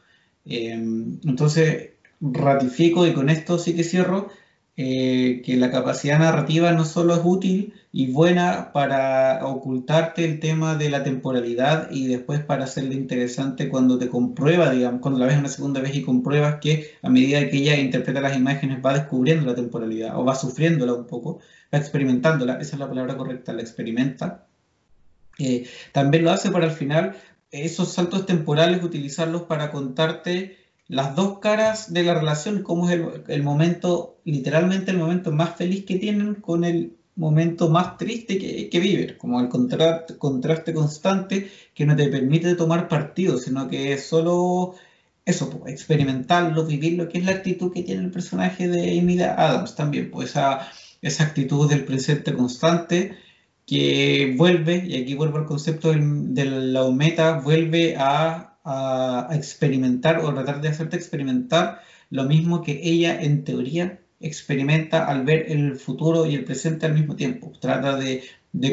entonces, 0.45 1.91
ratifico 2.21 3.05
y 3.07 3.13
con 3.13 3.29
esto 3.29 3.57
sí 3.57 3.75
que 3.75 3.83
cierro 3.83 4.29
eh, 4.75 5.43
que 5.45 5.55
la 5.55 5.69
capacidad 5.69 6.17
narrativa 6.17 6.71
no 6.71 6.83
solo 6.83 7.13
es 7.13 7.21
útil 7.23 7.75
y 7.91 8.11
buena 8.11 8.71
para 8.73 9.45
ocultarte 9.45 10.25
el 10.25 10.39
tema 10.39 10.75
de 10.75 10.89
la 10.89 11.03
temporalidad 11.03 11.91
y 11.91 12.07
después 12.07 12.39
para 12.39 12.63
hacerle 12.63 12.95
interesante 12.95 13.69
cuando 13.69 13.99
te 13.99 14.09
comprueba, 14.09 14.71
digamos, 14.71 15.01
cuando 15.01 15.19
la 15.19 15.27
ves 15.27 15.37
una 15.37 15.49
segunda 15.49 15.79
vez 15.79 15.95
y 15.95 16.01
compruebas 16.01 16.55
que 16.59 16.91
a 17.03 17.09
medida 17.09 17.47
que 17.49 17.57
ella 17.57 17.77
interpreta 17.77 18.19
las 18.19 18.35
imágenes 18.35 18.83
va 18.83 18.93
descubriendo 18.93 19.45
la 19.45 19.53
temporalidad 19.53 20.17
o 20.17 20.25
va 20.25 20.33
sufriéndola 20.33 20.93
un 20.95 21.05
poco, 21.05 21.39
va 21.71 21.77
experimentándola, 21.77 22.53
esa 22.59 22.75
es 22.75 22.79
la 22.79 22.89
palabra 22.89 23.15
correcta, 23.15 23.53
la 23.53 23.61
experimenta. 23.61 24.47
Eh, 25.37 25.67
también 25.91 26.23
lo 26.23 26.31
hace 26.31 26.49
para 26.49 26.65
al 26.65 26.71
final 26.71 27.15
esos 27.51 27.91
saltos 27.93 28.25
temporales 28.25 28.83
utilizarlos 28.83 29.43
para 29.43 29.69
contarte 29.69 30.62
las 30.93 31.15
dos 31.15 31.39
caras 31.39 31.91
de 31.91 32.03
la 32.03 32.13
relación, 32.13 32.61
cómo 32.61 32.87
es 32.87 32.99
el, 33.27 33.43
momento, 33.43 34.19
literalmente 34.25 34.91
el 34.91 34.99
momento 34.99 35.31
más 35.31 35.55
feliz 35.55 35.85
que 35.85 35.97
tienen 35.97 36.35
con 36.35 36.63
el 36.63 36.97
momento 37.15 37.69
más 37.69 37.97
triste 37.97 38.37
que, 38.37 38.79
viven, 38.79 39.17
como 39.17 39.41
el 39.41 39.49
contraste 39.49 40.73
constante 40.73 41.49
que 41.73 41.85
no 41.87 41.95
te 41.95 42.09
permite 42.09 42.55
tomar 42.55 42.87
partido, 42.87 43.39
sino 43.39 43.67
que 43.67 43.93
es 43.93 44.05
solo 44.05 44.75
eso, 45.25 45.49
pues, 45.49 45.73
experimentarlo, 45.73 46.65
vivirlo, 46.65 47.09
que 47.09 47.17
es 47.17 47.25
la 47.25 47.31
actitud 47.31 47.73
que 47.73 47.81
tiene 47.81 48.03
el 48.03 48.11
personaje 48.11 48.67
de 48.67 48.95
Emilia 48.95 49.33
Adams 49.33 49.75
también, 49.75 50.11
pues 50.11 50.29
esa, 50.29 50.71
esa 51.01 51.23
actitud 51.23 51.67
del 51.67 51.85
presente 51.85 52.33
constante 52.33 53.17
que 53.65 54.35
vuelve, 54.37 54.83
y 54.85 55.01
aquí 55.01 55.15
vuelvo 55.15 55.39
al 55.39 55.45
concepto 55.45 55.91
de 55.91 56.45
la 56.45 56.87
meta, 56.91 57.39
vuelve 57.39 57.95
a 57.97 58.52
a, 58.63 59.29
experimentar 59.31 60.19
o 60.19 60.33
tratar 60.33 60.61
de 60.61 60.69
hacerte 60.69 60.97
experimentar 60.97 61.81
lo 62.09 62.23
mismo 62.25 62.61
que 62.61 62.79
ella 62.83 63.21
en 63.21 63.43
teoría 63.43 63.99
experimenta 64.19 65.05
al 65.05 65.25
ver 65.25 65.51
el 65.51 65.75
futuro 65.77 66.25
y 66.25 66.35
el 66.35 66.45
presente 66.45 66.85
al 66.85 66.93
mismo 66.93 67.15
tiempo. 67.15 67.51
Trata 67.59 67.97
de, 67.97 68.23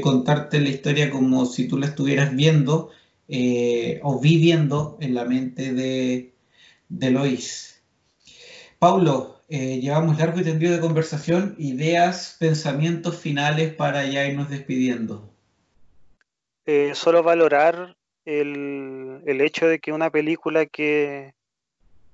contarte 0.01 0.61
la 0.61 0.69
historia 0.69 1.11
como 1.11 1.47
si 1.47 1.67
tú 1.67 1.79
la 1.79 1.87
estuvieras 1.87 2.35
viendo 2.35 2.91
eh, 3.29 4.01
o 4.03 4.21
viviendo 4.21 4.99
en 5.01 5.15
la 5.15 5.25
mente 5.25 5.73
de, 5.73 6.35
de 6.89 7.11
Lois. 7.11 7.83
Paulo, 8.79 9.41
eh, 9.49 9.81
llevamos 9.81 10.19
largo 10.19 10.39
y 10.39 10.45
tendido 10.45 10.73
de 10.73 10.81
conversación, 10.81 11.57
ideas, 11.59 12.37
pensamientos 12.39 13.19
finales 13.19 13.75
para 13.75 14.07
ya 14.07 14.25
irnos 14.25 14.49
despidiendo. 14.49 15.29
Eh, 16.67 16.93
solo 16.95 17.25
valorar 17.25 17.97
el, 18.25 19.23
el 19.27 19.41
hecho 19.41 19.67
de 19.67 19.79
que 19.79 19.93
una 19.93 20.11
película 20.11 20.67
que, 20.67 21.35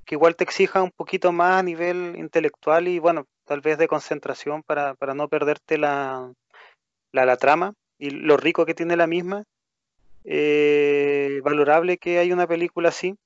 que 0.06 0.14
igual 0.14 0.36
te 0.36 0.44
exija 0.44 0.82
un 0.82 0.92
poquito 0.92 1.32
más 1.32 1.58
a 1.58 1.62
nivel 1.62 2.14
intelectual 2.16 2.88
y 2.88 2.98
bueno, 2.98 3.26
tal 3.44 3.60
vez 3.60 3.76
de 3.76 3.88
concentración 3.88 4.62
para, 4.62 4.94
para 4.94 5.14
no 5.14 5.28
perderte 5.28 5.78
la, 5.78 6.32
la, 7.12 7.36
trama 7.36 7.74
y 7.98 8.10
lo 8.10 8.36
rico 8.36 8.64
que 8.64 8.74
tiene 8.74 8.96
la 8.96 9.06
misma. 9.06 9.44
Eh, 10.24 11.40
valorable 11.44 11.98
que 11.98 12.18
hay 12.18 12.32
una 12.32 12.46
película 12.46 12.88
así, 12.88 13.16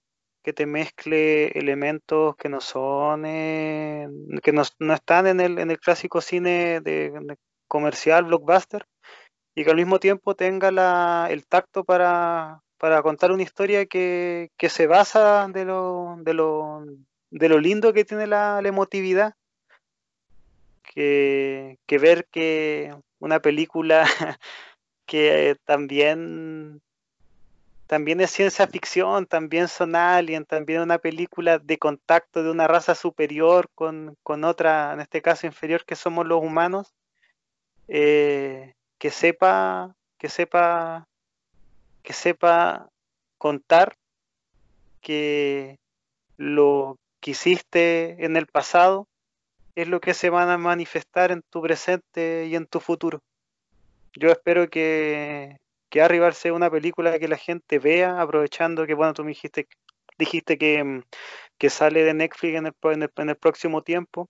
que 0.43 0.53
te 0.53 0.67
mezcle 0.67 1.49
elementos 1.49 2.37
que 2.37 2.49
no 2.49 2.61
son, 2.61 3.25
eh, 3.27 4.07
que 4.43 4.53
no, 4.53 4.63
no, 4.79 4.95
están 4.95 5.27
en 5.27 5.41
el, 5.41 5.59
en 5.59 5.71
el 5.71 5.79
clásico 5.79 6.21
cine 6.21 6.81
de, 6.81 7.37
comercial, 7.69 8.25
blockbuster, 8.25 8.85
y 9.55 9.65
que 9.65 9.71
al 9.71 9.77
mismo 9.77 9.99
tiempo 9.99 10.35
tenga 10.35 10.71
la, 10.71 11.29
el 11.31 11.47
tacto 11.47 11.85
para, 11.85 12.61
para 12.81 13.03
contar 13.03 13.31
una 13.31 13.43
historia 13.43 13.85
que, 13.85 14.51
se 14.59 14.87
basa 14.87 15.47
de 15.49 15.67
lo, 15.67 16.17
de, 16.21 16.33
lo, 16.33 16.83
de 17.31 17.49
lo 17.51 17.61
lindo 17.61 17.93
que 17.93 18.07
tiene 18.07 18.27
la, 18.27 18.59
emotividad. 18.65 19.35
Que, 20.83 21.77
ver 22.01 22.27
que 22.33 22.97
una 23.19 23.41
película 23.41 24.09
que 25.07 25.57
también 25.67 26.81
también 27.87 28.21
es 28.23 28.31
ciencia 28.31 28.67
ficción, 28.67 29.27
también 29.27 29.69
son 29.69 29.95
alien, 29.95 30.47
también 30.47 30.81
una 30.81 30.99
película 30.99 31.59
de 31.59 31.77
contacto 31.77 32.43
de 32.43 32.51
una 32.51 32.67
raza 32.67 32.95
superior 32.95 33.69
con, 33.75 34.17
otra, 34.45 34.95
en 34.95 35.01
este 35.01 35.21
caso 35.21 35.47
inferior, 35.47 35.85
que 35.85 35.97
somos 35.97 36.27
los 36.27 36.43
humanos, 36.43 36.95
eh, 37.89 38.75
que 38.99 39.11
sepa, 39.11 39.95
que 40.19 40.29
sepa 40.29 41.10
que 42.03 42.13
sepa 42.13 42.89
contar 43.39 43.97
que 45.01 45.79
lo 46.37 46.99
que 47.21 47.33
hiciste 47.33 48.25
en 48.25 48.37
el 48.37 48.47
pasado 48.47 49.07
es 49.75 49.89
lo 49.89 50.01
que 50.01 50.15
se 50.15 50.31
van 50.31 50.49
a 50.49 50.59
manifestar 50.59 51.33
en 51.33 51.43
tu 51.51 51.63
presente 51.63 52.47
y 52.47 52.57
en 52.57 52.67
tu 52.67 52.81
futuro. 52.81 53.21
Yo 54.15 54.31
espero 54.31 54.69
que, 54.69 55.57
que 55.91 56.33
sea 56.33 56.53
una 56.53 56.71
película 56.71 57.19
que 57.19 57.29
la 57.29 57.37
gente 57.37 57.79
vea, 57.79 58.21
aprovechando 58.21 58.87
que, 58.87 58.95
bueno, 58.95 59.15
tú 59.15 59.23
me 59.23 59.31
dijiste, 59.31 59.69
dijiste 60.19 60.59
que, 60.59 61.03
que 61.59 61.71
sale 61.71 62.05
de 62.05 62.15
Netflix 62.15 62.57
en 62.57 62.67
el, 62.67 62.75
en 63.17 63.29
el, 63.31 63.37
próximo 63.37 63.83
tiempo, 63.83 64.29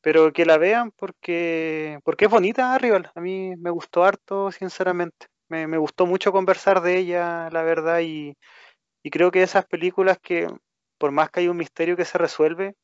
pero 0.00 0.32
que 0.32 0.44
la 0.44 0.58
vean 0.58 0.92
porque, 0.92 1.98
porque 2.04 2.26
es 2.26 2.30
bonita 2.30 2.74
Arrival. 2.74 3.10
A 3.14 3.20
mí 3.20 3.54
me 3.56 3.70
gustó 3.70 4.04
harto, 4.04 4.52
sinceramente 4.52 5.26
me, 5.48 5.78
gustó 5.78 6.06
mucho 6.06 6.32
conversar 6.32 6.80
de 6.82 6.98
ella, 6.98 7.48
la 7.50 7.62
verdad, 7.62 8.00
y, 8.00 8.36
creo 9.10 9.30
que 9.30 9.42
esas 9.42 9.64
películas 9.64 10.18
que, 10.18 10.48
por 10.98 11.10
más 11.12 11.30
que 11.30 11.40
hay 11.40 11.48
un 11.48 11.56
misterio 11.56 11.96
que 11.96 12.04
se 12.04 12.18
resuelve, 12.18 12.74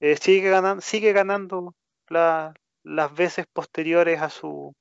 eh, 0.00 0.16
sigue, 0.16 0.50
ganando, 0.50 0.82
sigue 0.82 1.12
ganando 1.12 1.74
las 2.08 3.14
veces 3.14 3.46
posteriores 3.52 4.20
a 4.20 4.28
su, 4.28 4.74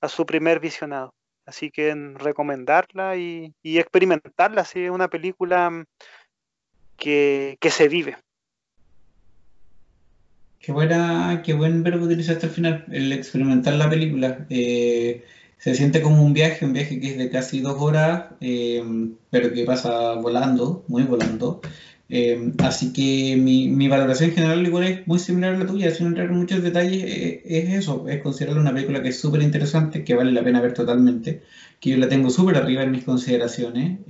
a 0.00 0.08
su 0.08 0.24
primer 0.26 0.60
visionado. 0.60 1.14
Así 1.44 1.70
que 1.70 1.94
recomendarla 2.14 3.16
y, 3.16 3.52
experimentarla, 3.64 4.64
si 4.64 4.84
es 4.84 4.90
una 4.90 5.08
película 5.08 5.70
mm, 5.70 5.84
que, 6.96 7.58
se 7.70 7.88
vive. 7.88 8.16
Qué 10.60 10.70
buena, 10.70 11.42
qué 11.44 11.54
buen 11.54 11.82
verbo 11.82 12.04
utilizaste 12.04 12.46
al 12.46 12.52
final, 12.52 12.84
el 12.92 13.12
experimentar 13.12 13.74
la 13.74 13.90
película. 13.90 14.46
Eh, 14.48 15.24
se 15.62 15.76
siente 15.76 16.02
como 16.02 16.24
un 16.24 16.32
viaje, 16.32 16.66
un 16.66 16.72
viaje 16.72 16.98
que 16.98 17.12
es 17.12 17.18
de 17.18 17.30
casi 17.30 17.60
dos 17.60 17.76
horas, 17.80 18.24
eh, 18.40 18.82
pero 19.30 19.52
que 19.52 19.64
pasa 19.64 20.14
volando, 20.14 20.84
muy 20.88 21.04
volando. 21.04 21.60
Eh, 22.08 22.52
así 22.58 22.92
que 22.92 23.36
mi, 23.36 23.68
mi, 23.68 23.86
valoración 23.86 24.32
general 24.32 24.66
igual 24.66 24.84
es 24.84 25.06
muy 25.06 25.20
similar 25.20 25.54
a 25.54 25.58
la 25.58 25.66
tuya, 25.66 25.94
sin 25.94 26.08
entrar 26.08 26.26
en 26.30 26.36
muchos 26.36 26.64
detalles, 26.64 27.04
eh, 27.04 27.42
es 27.44 27.74
eso, 27.74 28.08
es 28.08 28.20
considerarla 28.22 28.60
una 28.60 28.74
película 28.74 29.02
que 29.02 29.10
es 29.10 29.20
súper 29.20 29.40
interesante, 29.42 30.02
que 30.02 30.16
vale 30.16 30.32
la 30.32 30.42
pena 30.42 30.60
ver 30.60 30.74
totalmente, 30.74 31.42
que 31.78 31.90
yo 31.90 31.96
la 31.96 32.08
tengo 32.08 32.30
súper 32.30 32.56
arriba 32.56 32.82
en 32.82 32.90
mis 32.90 33.04
consideraciones, 33.04 34.00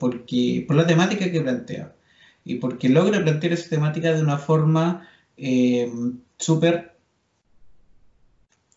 porque, 0.00 0.64
por 0.66 0.76
la 0.76 0.86
temática 0.86 1.30
que 1.30 1.40
plantea, 1.40 1.94
y 2.44 2.56
porque 2.56 2.88
logra 2.88 3.22
plantear 3.22 3.52
esa 3.52 3.70
temática 3.70 4.12
de 4.12 4.22
una 4.22 4.38
forma 4.38 5.08
súper 6.38 6.96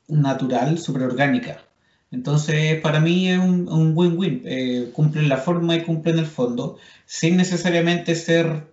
natural, 0.07 0.77
súper 0.77 1.03
orgánica. 1.03 1.70
Entonces, 2.11 2.79
para 2.81 2.99
mí 2.99 3.29
es 3.29 3.39
un 3.39 3.93
win-win. 3.95 4.41
Eh, 4.45 4.91
cumplen 4.93 5.29
la 5.29 5.37
forma 5.37 5.75
y 5.75 5.83
cumplen 5.83 6.19
el 6.19 6.25
fondo, 6.25 6.77
sin 7.05 7.37
necesariamente 7.37 8.15
ser 8.15 8.67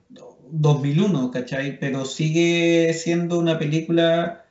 2001, 0.51 1.31
¿cachai? 1.31 1.78
Pero 1.78 2.05
sigue 2.05 2.93
siendo 2.94 3.39
una 3.39 3.59
película 3.59 4.44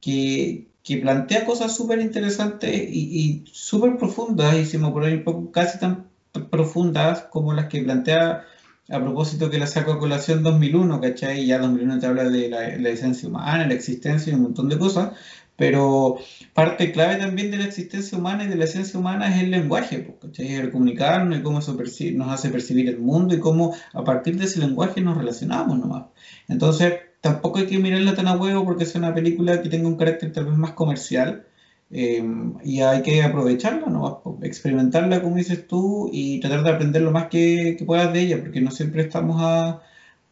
que, 0.00 0.66
plantea 1.02 1.44
cosas 1.44 1.76
súper 1.76 2.00
interesantes 2.00 2.70
y, 2.72 3.44
súper 3.52 3.96
profundas, 3.96 4.56
y 4.56 4.64
si 4.66 4.78
me 4.78 4.86
un 4.86 5.24
poco, 5.24 5.50
casi 5.52 5.78
tan 5.78 6.06
profundas 6.50 7.22
como 7.30 7.52
las 7.54 7.66
que 7.66 7.82
plantea 7.82 8.44
a 8.88 9.00
propósito 9.00 9.50
que 9.50 9.58
la 9.58 9.66
saco 9.66 9.92
a 9.92 9.98
colación 9.98 10.42
2001, 10.42 11.00
¿cachai? 11.00 11.46
Ya 11.46 11.58
2001 11.58 11.98
te 11.98 12.06
habla 12.06 12.24
de 12.24 12.48
la, 12.48 12.76
la 12.76 13.28
humana, 13.28 13.66
la 13.66 13.74
existencia 13.74 14.32
y 14.32 14.36
un 14.36 14.42
montón 14.42 14.68
de 14.68 14.78
cosas, 14.78 15.12
pero 15.56 16.18
parte 16.54 16.92
clave 16.92 17.16
también 17.16 17.50
de 17.50 17.56
la 17.58 17.64
existencia 17.64 18.18
humana 18.18 18.44
y 18.44 18.48
de 18.48 18.56
la 18.56 18.64
esencia 18.64 18.98
humana 19.00 19.34
es 19.34 19.42
el 19.42 19.50
lenguaje, 19.50 20.06
¿cachai? 20.20 20.54
el 20.54 20.70
comunicarnos 20.70 21.38
y 21.38 21.42
cómo 21.42 21.60
eso 21.60 21.76
nos 22.14 22.28
hace 22.30 22.50
percibir 22.50 22.88
el 22.88 22.98
mundo 22.98 23.34
y 23.34 23.40
cómo 23.40 23.74
a 23.92 24.04
partir 24.04 24.38
de 24.38 24.44
ese 24.44 24.60
lenguaje 24.60 25.00
nos 25.00 25.16
relacionamos 25.16 25.78
nomás. 25.78 26.06
Entonces, 26.48 26.94
tampoco 27.20 27.58
hay 27.58 27.66
que 27.66 27.78
mirarla 27.78 28.14
tan 28.14 28.28
a 28.28 28.36
huevo 28.36 28.64
porque 28.64 28.84
es 28.84 28.94
una 28.94 29.14
película 29.14 29.62
que 29.62 29.68
tenga 29.68 29.88
un 29.88 29.96
carácter 29.96 30.32
tal 30.32 30.46
vez 30.46 30.56
más 30.56 30.72
comercial 30.72 31.46
eh, 31.90 32.22
y 32.64 32.80
hay 32.80 33.02
que 33.02 33.22
aprovecharla, 33.22 33.86
¿no? 33.86 34.22
experimentarla 34.42 35.22
como 35.22 35.36
dices 35.36 35.66
tú 35.66 36.10
y 36.12 36.40
tratar 36.40 36.64
de 36.64 36.70
aprender 36.70 37.02
lo 37.02 37.12
más 37.12 37.28
que, 37.28 37.76
puedas 37.86 38.12
de 38.12 38.20
ella, 38.22 38.40
porque 38.40 38.60
no 38.60 38.70
siempre 38.70 39.02
estamos 39.02 39.40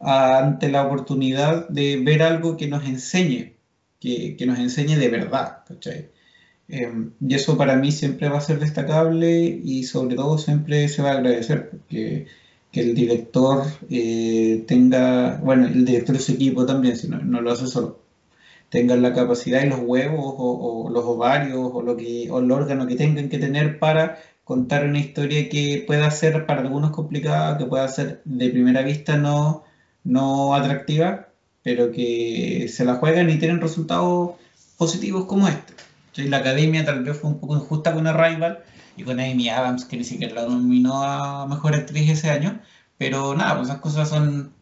ante 0.01 0.69
la 0.71 0.87
oportunidad 0.87 1.69
de 1.69 1.99
ver 2.05 2.23
algo 2.23 2.57
que 2.57 2.69
nos 2.69 2.85
enseñe 2.85 3.54
que, 4.37 4.47
nos 4.47 4.59
enseñe 4.59 4.97
de 4.97 5.09
verdad, 5.09 5.65
em, 6.69 7.13
y 7.21 7.35
eso 7.35 7.57
para 7.57 7.77
mí 7.77 7.93
siempre 7.93 8.29
va 8.29 8.39
a 8.39 8.41
ser 8.41 8.59
destacable 8.59 9.43
y 9.65 9.85
sobre 9.85 10.17
todo 10.17 10.39
siempre 10.39 10.89
se 10.89 11.03
va 11.03 11.11
a 11.11 11.15
agradecer, 11.15 11.71
porque 11.71 12.27
que 12.75 12.81
el 12.81 12.95
director 12.95 13.65
eh, 13.89 14.65
tenga, 14.67 15.37
bueno, 15.37 15.67
el 15.67 15.85
director 15.85 16.17
de 16.17 16.23
su 16.23 16.33
equipo 16.33 16.67
también, 16.67 16.97
si 16.97 17.09
no, 17.09 17.19
no 17.19 17.41
lo 17.41 17.53
hace 17.53 17.69
solo, 17.69 18.01
tengan 18.69 19.03
la 19.03 19.15
capacidad 19.15 19.63
y 19.63 19.69
los 19.69 19.81
huevos 19.81 20.35
o, 20.39 20.91
los 20.91 21.05
ovarios 21.05 21.71
o, 21.73 21.83
lo 21.83 21.97
que, 21.97 22.29
o 22.31 22.41
el 22.41 22.51
órgano 22.51 22.87
que 22.89 22.97
tengan 22.97 23.29
que 23.29 23.39
tener 23.39 23.79
para 23.79 24.19
contar 24.43 24.87
una 24.87 24.99
historia 24.99 25.49
que 25.49 25.85
pueda 25.87 26.11
ser 26.11 26.47
para 26.47 26.63
algunos 26.63 26.91
complicada, 26.91 27.59
que 27.59 27.67
pueda 27.67 27.87
ser 27.89 28.23
de 28.25 28.51
primera 28.51 28.83
vista 28.83 29.17
no, 29.17 29.65
no 30.03 30.55
atractiva, 30.55 31.29
pero 31.65 31.91
que 31.91 32.69
se 32.69 32.85
la 32.85 32.97
juegan 32.97 33.31
y 33.31 33.39
tienen 33.39 33.61
resultados 33.61 34.33
positivos 34.77 35.25
como 35.25 35.49
este. 35.49 35.75
La 36.17 36.37
academia 36.37 36.85
tal 36.85 37.03
vez 37.03 37.19
fue 37.19 37.31
un 37.31 37.41
poco 37.41 37.57
injusta 37.57 37.93
con 37.93 38.07
Arrival 38.07 38.61
y 38.97 39.03
con 39.03 39.19
Amy 39.19 39.49
Adams, 39.49 39.85
que 39.87 39.97
ni 39.97 40.05
siquiera 40.05 40.35
la 40.35 40.49
nominó 40.49 41.03
a 41.03 41.47
Mejor 41.49 41.75
Actriz 41.75 42.09
ese 42.09 42.31
año, 42.31 42.61
pero 42.99 43.35
nada, 43.35 43.57
pues 43.57 43.69
esas 43.69 43.81
cosas 43.81 44.09
son 44.09 44.53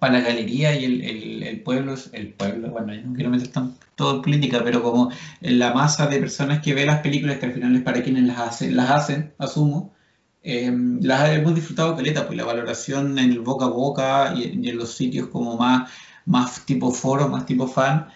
para 0.00 0.14
la 0.14 0.20
galería 0.20 0.78
y 0.78 0.84
el, 0.84 1.42
el, 1.44 1.60
pueblo, 1.62 1.94
el 2.12 2.32
pueblo, 2.32 2.70
bueno, 2.70 2.92
yo 2.92 3.02
no 3.02 3.14
quiero 3.14 3.30
meter 3.30 3.48
todo 3.94 4.16
en 4.16 4.22
política, 4.22 4.60
pero 4.64 4.82
como 4.82 5.10
la 5.40 5.72
masa 5.72 6.08
de 6.08 6.18
personas 6.18 6.60
que 6.60 6.74
ve 6.74 6.84
las 6.84 7.00
películas, 7.00 7.38
que 7.38 7.46
al 7.46 7.52
final 7.52 7.76
es 7.76 7.82
para 7.82 8.02
quienes 8.02 8.24
las 8.24 8.38
hacen, 8.38 8.76
las 8.76 8.90
hacen 8.90 9.32
asumo, 9.38 9.94
eh, 10.42 10.72
las 11.00 11.30
hemos 11.30 11.54
disfrutado 11.54 11.96
caleta, 11.96 12.26
pues 12.26 12.36
la 12.36 12.44
valoración 12.44 13.18
en 13.18 13.30
el 13.30 13.40
boca 13.40 13.66
a 13.66 13.68
boca 13.68 14.34
y, 14.36 14.68
en 14.68 14.76
los 14.76 14.92
sitios 14.92 15.28
como 15.28 15.56
más, 15.56 15.90
más 16.26 16.66
tipo 16.66 16.92
foro, 16.92 17.28
más 17.28 17.46
tipo 17.46 17.68
fan, 17.68 18.08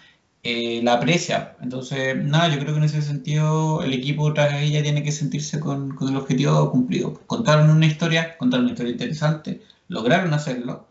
eh, 0.43 0.81
la 0.83 0.95
aprecia. 0.95 1.57
Entonces, 1.61 2.17
nada, 2.25 2.49
yo 2.49 2.59
creo 2.61 2.73
que 2.75 2.79
en 2.79 2.85
ese 2.85 3.03
sentido 3.03 3.83
el 3.83 3.93
equipo 3.93 4.33
tras 4.35 4.55
ella 4.63 4.83
tiene 4.83 5.03
que 5.03 5.13
sentirse 5.13 5.61
con, 5.61 5.95
con 5.95 6.09
el 6.09 6.17
objetivo 6.17 6.71
cumplido. 6.71 7.15
Contaron 7.27 7.71
una 7.71 7.87
historia, 7.87 8.37
contaron 8.39 8.65
una 8.67 8.73
historia 8.73 8.93
interesante, 8.93 9.63
lograron 9.89 10.35
hacerlo 10.35 10.89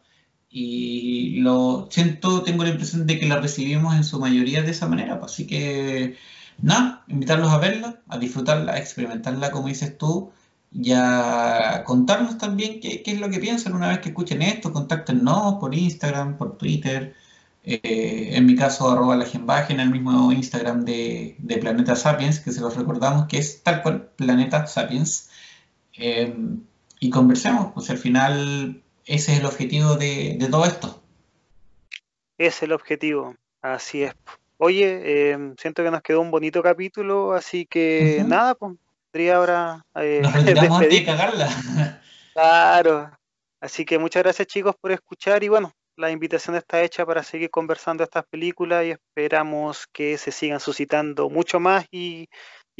y 0.49 1.39
lo 1.41 1.87
siento, 1.91 2.43
tengo 2.43 2.63
la 2.63 2.71
impresión 2.71 3.05
de 3.07 3.19
que 3.19 3.27
la 3.27 3.39
recibimos 3.39 3.95
en 3.95 4.03
su 4.03 4.19
mayoría 4.19 4.63
de 4.63 4.71
esa 4.71 4.87
manera. 4.87 5.19
Pues, 5.19 5.33
así 5.33 5.47
que, 5.47 6.17
nada, 6.61 7.03
invitarlos 7.07 7.51
a 7.51 7.57
verla, 7.59 8.01
a 8.07 8.17
disfrutarla, 8.17 8.73
a 8.73 8.77
experimentarla 8.79 9.51
como 9.51 9.67
dices 9.67 9.97
tú, 9.97 10.31
y 10.71 10.91
a 10.93 11.83
contarnos 11.85 12.37
también 12.37 12.79
qué, 12.79 13.01
qué 13.01 13.11
es 13.11 13.19
lo 13.19 13.29
que 13.29 13.39
piensan 13.39 13.73
una 13.73 13.89
vez 13.89 13.99
que 13.99 14.09
escuchen 14.09 14.41
esto. 14.41 14.71
Contáctenos 14.71 15.55
por 15.59 15.73
Instagram, 15.73 16.37
por 16.37 16.57
Twitter. 16.57 17.15
Eh, 17.63 18.31
en 18.33 18.45
mi 18.45 18.55
caso, 18.55 18.89
arroba 18.89 19.15
la 19.15 19.25
en 19.69 19.79
el 19.79 19.89
mismo 19.89 20.31
Instagram 20.31 20.85
de, 20.85 21.35
de, 21.39 21.57
Planeta 21.57 21.95
Sapiens, 21.95 22.39
que 22.39 22.51
se 22.51 22.61
los 22.61 22.75
recordamos 22.75 23.27
que 23.27 23.37
es 23.37 23.63
tal 23.63 23.81
cual, 23.81 24.09
Planeta 24.15 24.65
Sapiens. 24.67 25.29
Eh, 25.97 26.33
y 26.99 27.09
conversemos, 27.09 27.71
pues 27.73 27.89
al 27.89 27.97
final 27.97 28.81
ese 29.05 29.33
es 29.33 29.39
el 29.39 29.45
objetivo 29.45 29.95
de, 29.95 30.37
todo 30.49 30.65
esto. 30.65 31.01
Es 32.37 32.61
el 32.63 32.71
objetivo, 32.71 33.35
así 33.61 34.03
es. 34.03 34.13
Oye, 34.57 35.31
em, 35.31 35.55
siento 35.57 35.83
que 35.83 35.91
nos 35.91 36.01
quedó 36.01 36.21
un 36.21 36.31
bonito 36.31 36.61
capítulo, 36.61 37.33
así 37.33 37.65
que 37.65 38.23
nada, 38.27 38.55
pues, 38.55 38.75
podría 39.11 39.35
ahora... 39.35 39.85
Eh, 39.95 40.19
nos 40.23 40.33
retiramos 40.33 40.79
de 40.89 41.05
cagarla. 41.05 41.49
Claro, 42.31 43.11
así 43.59 43.83
que 43.83 43.99
muchas 43.99 44.23
gracias 44.23 44.47
chicos 44.47 44.73
por 44.79 44.93
escuchar 44.93 45.43
y 45.43 45.49
bueno, 45.49 45.73
la 45.97 46.09
invitación 46.09 46.55
está 46.55 46.81
hecha 46.81 47.05
para 47.05 47.21
seguir 47.21 47.49
conversando 47.49 48.01
estas 48.01 48.23
películas 48.27 48.85
y 48.85 48.91
esperamos 48.91 49.87
que 49.91 50.17
se 50.17 50.31
sigan 50.31 50.61
suscitando 50.61 51.29
mucho 51.29 51.59
más 51.59 51.85
y, 51.91 52.29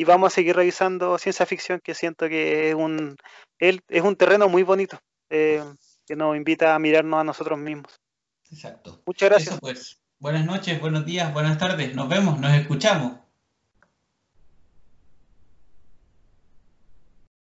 vamos 0.06 0.32
a 0.32 0.36
seguir 0.36 0.56
revisando 0.56 1.18
ciencia 1.18 1.46
ficción 1.46 1.82
que 1.84 1.94
siento 1.94 2.30
que 2.30 2.70
es 2.70 2.76
un, 2.76 3.18
es 3.60 4.02
un 4.02 4.16
terreno 4.16 4.48
muy 4.48 4.64
bonito. 4.64 4.98
Eh, 5.30 5.62
que 6.10 6.16
nos 6.16 6.36
invita 6.36 6.74
a 6.74 6.80
mirarnos 6.80 7.20
a 7.20 7.24
nosotros 7.24 7.60
mismos. 7.60 8.00
Exacto. 8.50 9.02
Muchas 9.06 9.30
gracias. 9.30 9.60
pues. 9.60 10.02
Buenas 10.18 10.44
noches, 10.44 10.82
buenos 10.82 11.06
días, 11.06 11.32
buenas 11.32 11.58
tardes. 11.58 11.94
Nos 11.96 12.10
vemos, 12.10 12.40
nos 12.40 12.52
escuchamos. 12.54 13.20